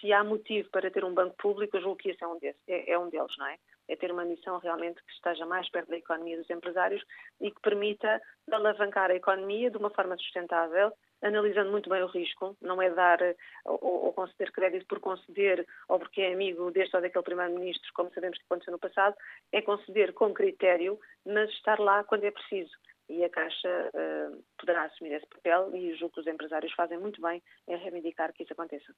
Se 0.00 0.12
há 0.12 0.22
motivo 0.24 0.70
para 0.70 0.90
ter 0.90 1.04
um 1.04 1.14
banco 1.14 1.36
público, 1.36 1.76
eu 1.76 1.82
julgo 1.82 1.96
que 1.96 2.10
esse 2.10 2.22
é 2.22 2.26
um, 2.26 2.38
desse, 2.38 2.58
é, 2.68 2.92
é 2.92 2.98
um 2.98 3.10
deles, 3.10 3.36
não 3.38 3.46
é? 3.46 3.58
É 3.88 3.96
ter 3.96 4.12
uma 4.12 4.24
missão 4.24 4.58
realmente 4.58 5.02
que 5.02 5.12
esteja 5.12 5.44
mais 5.44 5.68
perto 5.70 5.88
da 5.88 5.96
economia 5.96 6.36
dos 6.36 6.48
empresários 6.48 7.02
e 7.40 7.50
que 7.50 7.60
permita 7.60 8.20
alavancar 8.50 9.10
a 9.10 9.16
economia 9.16 9.70
de 9.70 9.76
uma 9.76 9.90
forma 9.90 10.16
sustentável, 10.16 10.92
analisando 11.22 11.70
muito 11.70 11.90
bem 11.90 12.02
o 12.02 12.06
risco, 12.06 12.56
não 12.60 12.80
é 12.80 12.90
dar 12.90 13.18
ou, 13.64 13.78
ou, 13.82 14.12
conceder 14.12 14.50
crédito 14.52 14.86
por 14.86 15.00
conceder 15.00 15.66
ou 15.88 15.98
porque 15.98 16.22
é 16.22 16.32
amigo 16.32 16.70
deste 16.70 16.96
ou 16.96 17.02
daquele 17.02 17.24
primeiro-ministro, 17.24 17.92
como 17.94 18.12
sabemos 18.14 18.38
que 18.38 18.44
aconteceu 18.44 18.72
no 18.72 18.78
passado, 18.78 19.14
é 19.52 19.60
conceder 19.60 20.12
com 20.12 20.32
critério, 20.32 20.98
mas 21.24 21.50
estar 21.50 21.78
lá 21.78 22.04
quando 22.04 22.24
é 22.24 22.30
preciso 22.30 22.72
e 23.10 23.24
a 23.24 23.28
Caixa 23.28 23.68
uh, 23.68 24.42
poderá 24.58 24.84
assumir 24.84 25.12
esse 25.14 25.26
papel 25.26 25.74
e 25.74 25.96
julgo 25.96 26.14
que 26.14 26.20
os 26.20 26.26
empresários 26.26 26.72
fazem 26.74 26.98
muito 26.98 27.20
bem 27.20 27.42
em 27.68 27.76
reivindicar 27.76 28.32
que 28.32 28.44
isso 28.44 28.52
aconteça. 28.52 28.94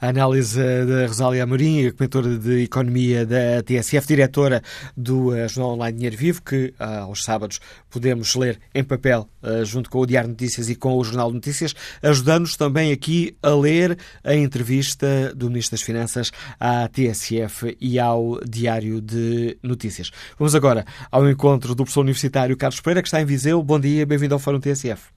A 0.00 0.08
análise 0.08 0.58
da 0.86 1.06
Rosália 1.06 1.42
Amorim, 1.42 1.90
comentadora 1.92 2.38
de 2.38 2.64
Economia 2.64 3.26
da 3.26 3.62
TSF, 3.62 4.06
diretora 4.06 4.62
do 4.96 5.28
uh, 5.28 5.48
Jornal 5.48 5.74
Online 5.74 5.96
Dinheiro 5.96 6.16
Vivo, 6.16 6.42
que 6.42 6.72
uh, 6.80 7.04
aos 7.04 7.22
sábados 7.22 7.60
podemos 7.90 8.34
ler 8.34 8.58
em 8.74 8.82
papel 8.82 9.28
junto 9.64 9.90
com 9.90 9.98
o 9.98 10.06
Diário 10.06 10.28
Notícias 10.28 10.68
e 10.68 10.76
com 10.76 10.96
o 10.96 11.02
Jornal 11.02 11.28
de 11.28 11.34
Notícias, 11.34 11.74
ajudando-nos 12.02 12.56
também 12.56 12.92
aqui 12.92 13.36
a 13.42 13.50
ler 13.50 13.98
a 14.22 14.34
entrevista 14.34 15.34
do 15.34 15.48
Ministro 15.48 15.76
das 15.76 15.82
Finanças 15.82 16.30
à 16.58 16.86
TSF 16.88 17.76
e 17.80 17.98
ao 17.98 18.38
Diário 18.44 19.00
de 19.00 19.58
Notícias. 19.62 20.10
Vamos 20.38 20.54
agora 20.54 20.84
ao 21.10 21.28
encontro 21.28 21.74
do 21.74 21.84
professor 21.84 22.02
universitário 22.02 22.56
Carlos 22.56 22.80
Pereira, 22.80 23.02
que 23.02 23.08
está 23.08 23.20
em 23.20 23.24
Viseu 23.24 23.49
Viseu. 23.50 23.62
Bom 23.62 23.80
dia, 23.80 24.06
bem-vindo 24.06 24.34
ao 24.34 24.40
Fórum 24.40 24.60
TSF. 24.60 25.12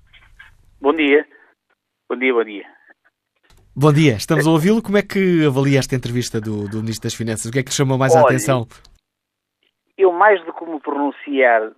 Bom 0.82 0.94
dia. 0.94 1.26
Bom 2.10 2.18
dia, 2.18 2.34
bom 2.34 2.44
dia. 2.44 2.66
Bom 3.76 3.94
dia, 3.94 4.14
estamos 4.14 4.48
a 4.48 4.52
ouvi-lo. 4.52 4.82
Como 4.82 4.98
é 4.98 5.02
que 5.04 5.46
avalia 5.46 5.80
esta 5.80 5.96
entrevista 5.96 6.42
do, 6.42 6.68
do 6.68 6.82
Ministro 6.82 7.04
das 7.04 7.14
Finanças? 7.14 7.46
O 7.46 7.52
que 7.52 7.60
é 7.60 7.64
que 7.64 7.70
lhe 7.70 7.76
chamou 7.76 7.98
mais 7.98 8.14
Olha, 8.14 8.24
a 8.24 8.26
atenção? 8.26 8.66
Eu, 9.98 10.12
mais 10.12 10.44
do 10.46 10.54
que 10.54 10.66
me 10.66 10.80
pronunciar 10.80 11.72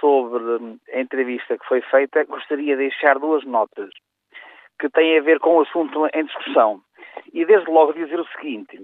sobre 0.00 0.78
a 0.94 1.00
entrevista 1.00 1.58
que 1.58 1.66
foi 1.66 1.82
feita, 1.82 2.24
gostaria 2.24 2.76
de 2.76 2.88
deixar 2.88 3.18
duas 3.18 3.44
notas 3.44 3.90
que 4.80 4.88
têm 4.90 5.18
a 5.18 5.22
ver 5.22 5.40
com 5.40 5.56
o 5.56 5.62
assunto 5.62 6.06
em 6.14 6.24
discussão. 6.24 6.80
E 7.34 7.44
desde 7.44 7.70
logo 7.70 7.92
dizer 7.92 8.18
o 8.18 8.26
seguinte, 8.36 8.78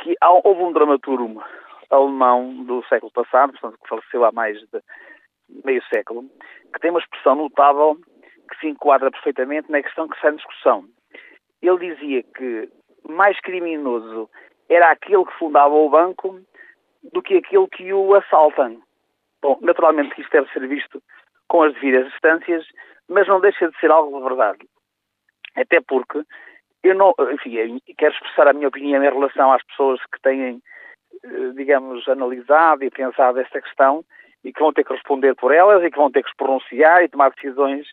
que 0.00 0.14
houve 0.42 0.62
um 0.62 0.72
dramaturgo 0.72 1.42
alemão 1.90 2.64
do 2.64 2.82
século 2.88 3.12
passado, 3.12 3.52
portanto, 3.52 3.78
que 3.82 3.88
faleceu 3.88 4.24
há 4.24 4.32
mais 4.32 4.58
de 4.58 4.80
meio 5.64 5.82
século, 5.92 6.24
que 6.72 6.80
tem 6.80 6.90
uma 6.90 7.00
expressão 7.00 7.34
notável 7.34 7.96
que 8.50 8.58
se 8.60 8.68
enquadra 8.68 9.10
perfeitamente 9.10 9.70
na 9.70 9.82
questão 9.82 10.08
que 10.08 10.16
está 10.16 10.30
em 10.30 10.36
discussão. 10.36 10.84
Ele 11.62 11.94
dizia 11.94 12.22
que 12.22 12.68
mais 13.08 13.38
criminoso 13.40 14.28
era 14.68 14.90
aquele 14.90 15.24
que 15.24 15.38
fundava 15.38 15.74
o 15.74 15.88
banco 15.88 16.40
do 17.12 17.22
que 17.22 17.36
aquele 17.36 17.66
que 17.68 17.92
o 17.92 18.14
assalta. 18.14 18.74
Bom, 19.42 19.58
naturalmente 19.60 20.20
isto 20.20 20.30
deve 20.30 20.50
ser 20.52 20.66
visto 20.66 21.02
com 21.48 21.62
as 21.62 21.74
devidas 21.74 22.10
distâncias, 22.10 22.66
mas 23.08 23.28
não 23.28 23.40
deixa 23.40 23.68
de 23.68 23.78
ser 23.78 23.90
algo 23.90 24.16
de 24.16 24.24
verdade. 24.24 24.68
Até 25.54 25.80
porque 25.80 26.22
eu 26.82 26.94
não, 26.94 27.14
enfim, 27.32 27.80
quero 27.96 28.14
expressar 28.14 28.48
a 28.48 28.52
minha 28.52 28.68
opinião 28.68 29.02
em 29.02 29.10
relação 29.10 29.52
às 29.52 29.62
pessoas 29.64 30.00
que 30.12 30.20
têm, 30.22 30.60
eh, 31.22 31.50
digamos, 31.54 32.06
analisado 32.08 32.84
e 32.84 32.90
pensado 32.90 33.40
esta 33.40 33.60
questão 33.60 34.04
e 34.44 34.52
que 34.52 34.60
vão 34.60 34.72
ter 34.72 34.84
que 34.84 34.92
responder 34.92 35.34
por 35.34 35.52
elas 35.52 35.82
e 35.82 35.90
que 35.90 35.96
vão 35.96 36.10
ter 36.10 36.22
que 36.22 36.30
se 36.30 36.36
pronunciar 36.36 37.02
e 37.02 37.08
tomar 37.08 37.30
decisões. 37.30 37.86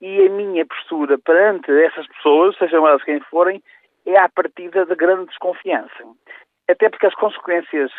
E 0.00 0.26
a 0.26 0.30
minha 0.30 0.66
postura 0.66 1.18
perante 1.18 1.70
essas 1.70 2.06
pessoas, 2.08 2.56
sejam 2.56 2.86
elas 2.86 3.02
quem 3.04 3.20
forem, 3.20 3.62
é 4.06 4.18
a 4.18 4.28
partida 4.28 4.84
de 4.84 4.94
grande 4.94 5.26
desconfiança. 5.26 6.04
Até 6.68 6.88
porque 6.88 7.06
as 7.06 7.14
consequências 7.14 7.90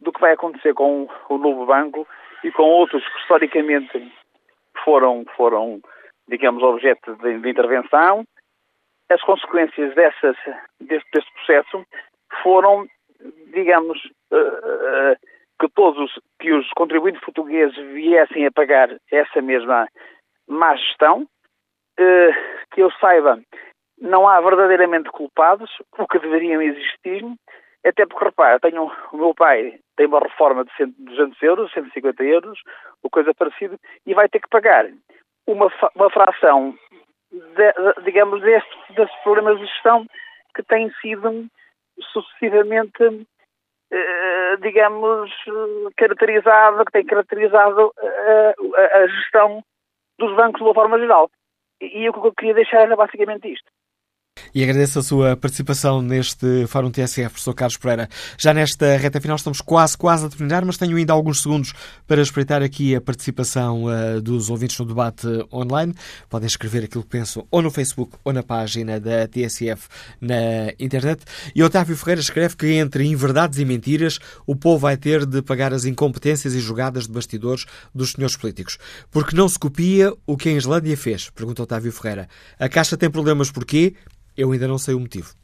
do 0.00 0.12
que 0.12 0.20
vai 0.20 0.32
acontecer 0.32 0.74
com 0.74 1.08
o 1.28 1.38
novo 1.38 1.66
banco 1.66 2.06
e 2.44 2.50
com 2.50 2.64
outros 2.64 3.06
que 3.06 3.20
historicamente 3.20 4.12
foram, 4.84 5.24
foram 5.36 5.80
digamos, 6.28 6.62
objeto 6.62 7.14
de, 7.16 7.38
de 7.38 7.50
intervenção, 7.50 8.24
as 9.08 9.22
consequências 9.22 9.94
dessas, 9.94 10.36
deste, 10.80 11.10
deste 11.12 11.32
processo 11.34 11.84
foram, 12.42 12.86
digamos, 13.52 13.98
uh, 14.30 14.36
uh, 14.36 15.16
que 15.62 15.68
todos 15.68 16.18
que 16.40 16.52
os 16.52 16.68
contribuintes 16.70 17.22
portugueses 17.22 17.76
viessem 17.92 18.44
a 18.44 18.50
pagar 18.50 18.88
essa 19.12 19.40
mesma 19.40 19.88
má 20.48 20.74
gestão, 20.74 21.24
eh, 21.96 22.30
que 22.72 22.82
eu 22.82 22.90
saiba, 23.00 23.40
não 24.00 24.26
há 24.26 24.40
verdadeiramente 24.40 25.08
culpados, 25.10 25.70
o 25.96 26.08
que 26.08 26.18
deveriam 26.18 26.60
existir, 26.60 27.24
até 27.86 28.04
porque, 28.04 28.24
repara, 28.24 28.58
tenho, 28.58 28.90
o 29.12 29.16
meu 29.16 29.32
pai 29.34 29.78
tem 29.96 30.06
uma 30.06 30.18
reforma 30.18 30.64
de 30.64 30.86
200 30.98 31.40
euros, 31.42 31.72
150 31.72 32.24
euros, 32.24 32.58
ou 33.00 33.08
coisa 33.08 33.32
parecida, 33.32 33.78
e 34.04 34.14
vai 34.14 34.28
ter 34.28 34.40
que 34.40 34.48
pagar 34.48 34.86
uma, 35.46 35.72
uma 35.94 36.10
fração, 36.10 36.76
de, 37.30 38.02
digamos, 38.02 38.40
destes, 38.42 38.96
destes 38.96 39.22
problemas 39.22 39.60
de 39.60 39.66
gestão 39.66 40.06
que 40.56 40.62
têm 40.64 40.90
sido 41.00 41.46
sucessivamente 42.12 43.26
digamos, 44.60 45.30
caracterizado, 45.96 46.84
que 46.84 46.92
tem 46.92 47.04
caracterizado 47.04 47.92
eh, 47.98 48.54
a, 48.76 48.98
a 48.98 49.06
gestão 49.06 49.62
dos 50.18 50.34
bancos 50.34 50.60
de 50.60 50.64
uma 50.64 50.74
forma 50.74 50.98
geral. 50.98 51.30
E 51.80 52.08
o 52.08 52.12
que 52.12 52.26
eu 52.26 52.32
queria 52.32 52.54
deixar 52.54 52.82
era 52.82 52.96
basicamente 52.96 53.52
isto. 53.52 53.70
E 54.54 54.62
agradeço 54.62 54.98
a 54.98 55.02
sua 55.02 55.36
participação 55.36 56.02
neste 56.02 56.66
Fórum 56.66 56.90
TSF, 56.90 57.28
professor 57.28 57.54
Carlos 57.54 57.76
Pereira. 57.76 58.08
Já 58.38 58.52
nesta 58.52 58.96
reta 58.96 59.20
final 59.20 59.36
estamos 59.36 59.60
quase, 59.60 59.96
quase 59.96 60.26
a 60.26 60.28
terminar, 60.28 60.64
mas 60.64 60.76
tenho 60.76 60.96
ainda 60.96 61.12
alguns 61.12 61.40
segundos 61.40 61.72
para 62.06 62.20
espreitar 62.20 62.62
aqui 62.62 62.94
a 62.94 63.00
participação 63.00 63.84
uh, 63.84 64.20
dos 64.20 64.50
ouvintes 64.50 64.78
no 64.78 64.84
debate 64.84 65.26
online. 65.52 65.94
Podem 66.28 66.46
escrever 66.46 66.84
aquilo 66.84 67.02
que 67.02 67.10
pensam 67.10 67.46
ou 67.50 67.62
no 67.62 67.70
Facebook 67.70 68.16
ou 68.24 68.32
na 68.32 68.42
página 68.42 69.00
da 69.00 69.26
TSF 69.26 69.88
na 70.20 70.72
internet. 70.78 71.24
E 71.54 71.62
Otávio 71.62 71.96
Ferreira 71.96 72.20
escreve 72.20 72.56
que 72.56 72.66
entre 72.72 73.04
inverdades 73.04 73.58
e 73.58 73.64
mentiras 73.64 74.18
o 74.46 74.54
povo 74.54 74.78
vai 74.78 74.96
ter 74.96 75.24
de 75.24 75.40
pagar 75.40 75.72
as 75.72 75.84
incompetências 75.84 76.54
e 76.54 76.60
jogadas 76.60 77.06
de 77.06 77.12
bastidores 77.12 77.64
dos 77.94 78.12
senhores 78.12 78.36
políticos. 78.36 78.78
Porque 79.10 79.36
não 79.36 79.48
se 79.48 79.58
copia 79.58 80.12
o 80.26 80.36
que 80.36 80.50
a 80.50 80.52
Islândia 80.52 80.96
fez, 80.96 81.30
pergunta 81.30 81.62
Otávio 81.62 81.92
Ferreira. 81.92 82.28
A 82.58 82.68
Caixa 82.68 82.96
tem 82.96 83.10
problemas 83.10 83.50
porquê? 83.50 83.94
Eu 84.36 84.52
ainda 84.52 84.68
não 84.68 84.78
sei 84.78 84.94
o 84.94 85.00
motivo. 85.00 85.34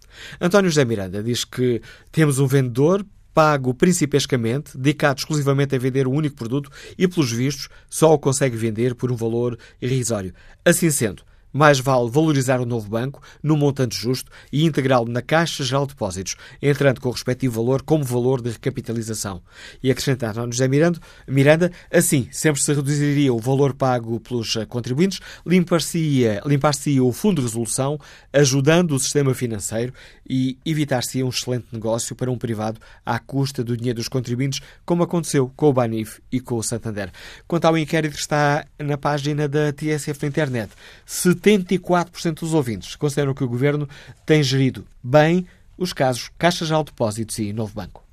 António 0.40 0.70
José 0.70 0.85
Miranda 0.85 1.23
diz 1.23 1.44
que 1.44 1.81
temos 2.10 2.39
um 2.39 2.47
vendedor 2.47 3.05
pago 3.39 3.73
principescamente, 3.73 4.77
dedicado 4.77 5.20
exclusivamente 5.20 5.74
a 5.74 5.78
vender 5.78 6.09
um 6.09 6.12
único 6.12 6.35
produto 6.35 6.70
e, 6.98 7.06
pelos 7.06 7.31
vistos, 7.31 7.69
só 7.89 8.12
o 8.12 8.19
consegue 8.19 8.56
vender 8.56 8.97
por 8.97 9.12
um 9.12 9.16
valor 9.16 9.56
irrisório. 9.81 10.35
Assim 10.65 10.90
sendo, 10.90 11.23
mais 11.52 11.80
vale 11.80 12.10
valorizar 12.10 12.60
o 12.60 12.66
novo 12.66 12.88
banco 12.88 13.22
no 13.42 13.56
montante 13.56 13.96
justo 13.96 14.30
e 14.52 14.64
integrá-lo 14.64 15.10
na 15.10 15.22
Caixa 15.22 15.64
Geral 15.64 15.86
de 15.86 15.94
Depósitos, 15.94 16.36
entrando 16.60 17.00
com 17.00 17.08
o 17.08 17.12
respectivo 17.12 17.62
valor 17.62 17.82
como 17.82 18.04
valor 18.04 18.40
de 18.40 18.50
recapitalização. 18.50 19.42
E 19.82 19.90
acrescentar 19.90 20.34
José 20.34 20.68
Miranda, 20.68 20.98
Miranda, 21.26 21.72
assim, 21.92 22.28
sempre 22.30 22.62
se 22.62 22.72
reduziria 22.72 23.32
o 23.32 23.38
valor 23.38 23.74
pago 23.74 24.20
pelos 24.20 24.54
eh, 24.56 24.64
contribuintes, 24.64 25.20
limpar-se-ia 25.46 26.42
limpar 26.46 26.72
o 27.02 27.12
fundo 27.12 27.40
de 27.40 27.48
resolução, 27.48 27.98
ajudando 28.32 28.92
o 28.92 28.98
sistema 28.98 29.34
financeiro 29.34 29.92
e 30.28 30.58
evitar-se 30.64 31.22
um 31.22 31.28
excelente 31.28 31.66
negócio 31.72 32.14
para 32.14 32.30
um 32.30 32.38
privado 32.38 32.80
à 33.04 33.18
custa 33.18 33.64
do 33.64 33.76
dinheiro 33.76 33.98
dos 33.98 34.08
contribuintes, 34.08 34.60
como 34.84 35.02
aconteceu 35.02 35.50
com 35.56 35.66
o 35.66 35.72
Banif 35.72 36.20
e 36.30 36.40
com 36.40 36.56
o 36.56 36.62
Santander. 36.62 37.10
Quanto 37.46 37.64
ao 37.64 37.76
inquérito 37.76 38.14
que 38.14 38.20
está 38.20 38.64
na 38.78 38.98
página 38.98 39.48
da 39.48 39.72
TSF 39.72 40.22
na 40.22 40.28
internet, 40.28 40.70
74% 41.39 42.40
dos 42.40 42.55
ouvintes 42.55 42.97
consideram 42.97 43.35
que 43.35 43.44
o 43.44 43.48
governo 43.48 43.89
tem 44.27 44.43
gerido 44.43 44.86
bem 45.02 45.47
os 45.77 45.93
casos 45.93 46.31
Caixa 46.36 46.66
de 46.66 46.85
Depósitos 46.85 47.39
e 47.39 47.52
Novo 47.52 47.74
Banco. 47.74 48.07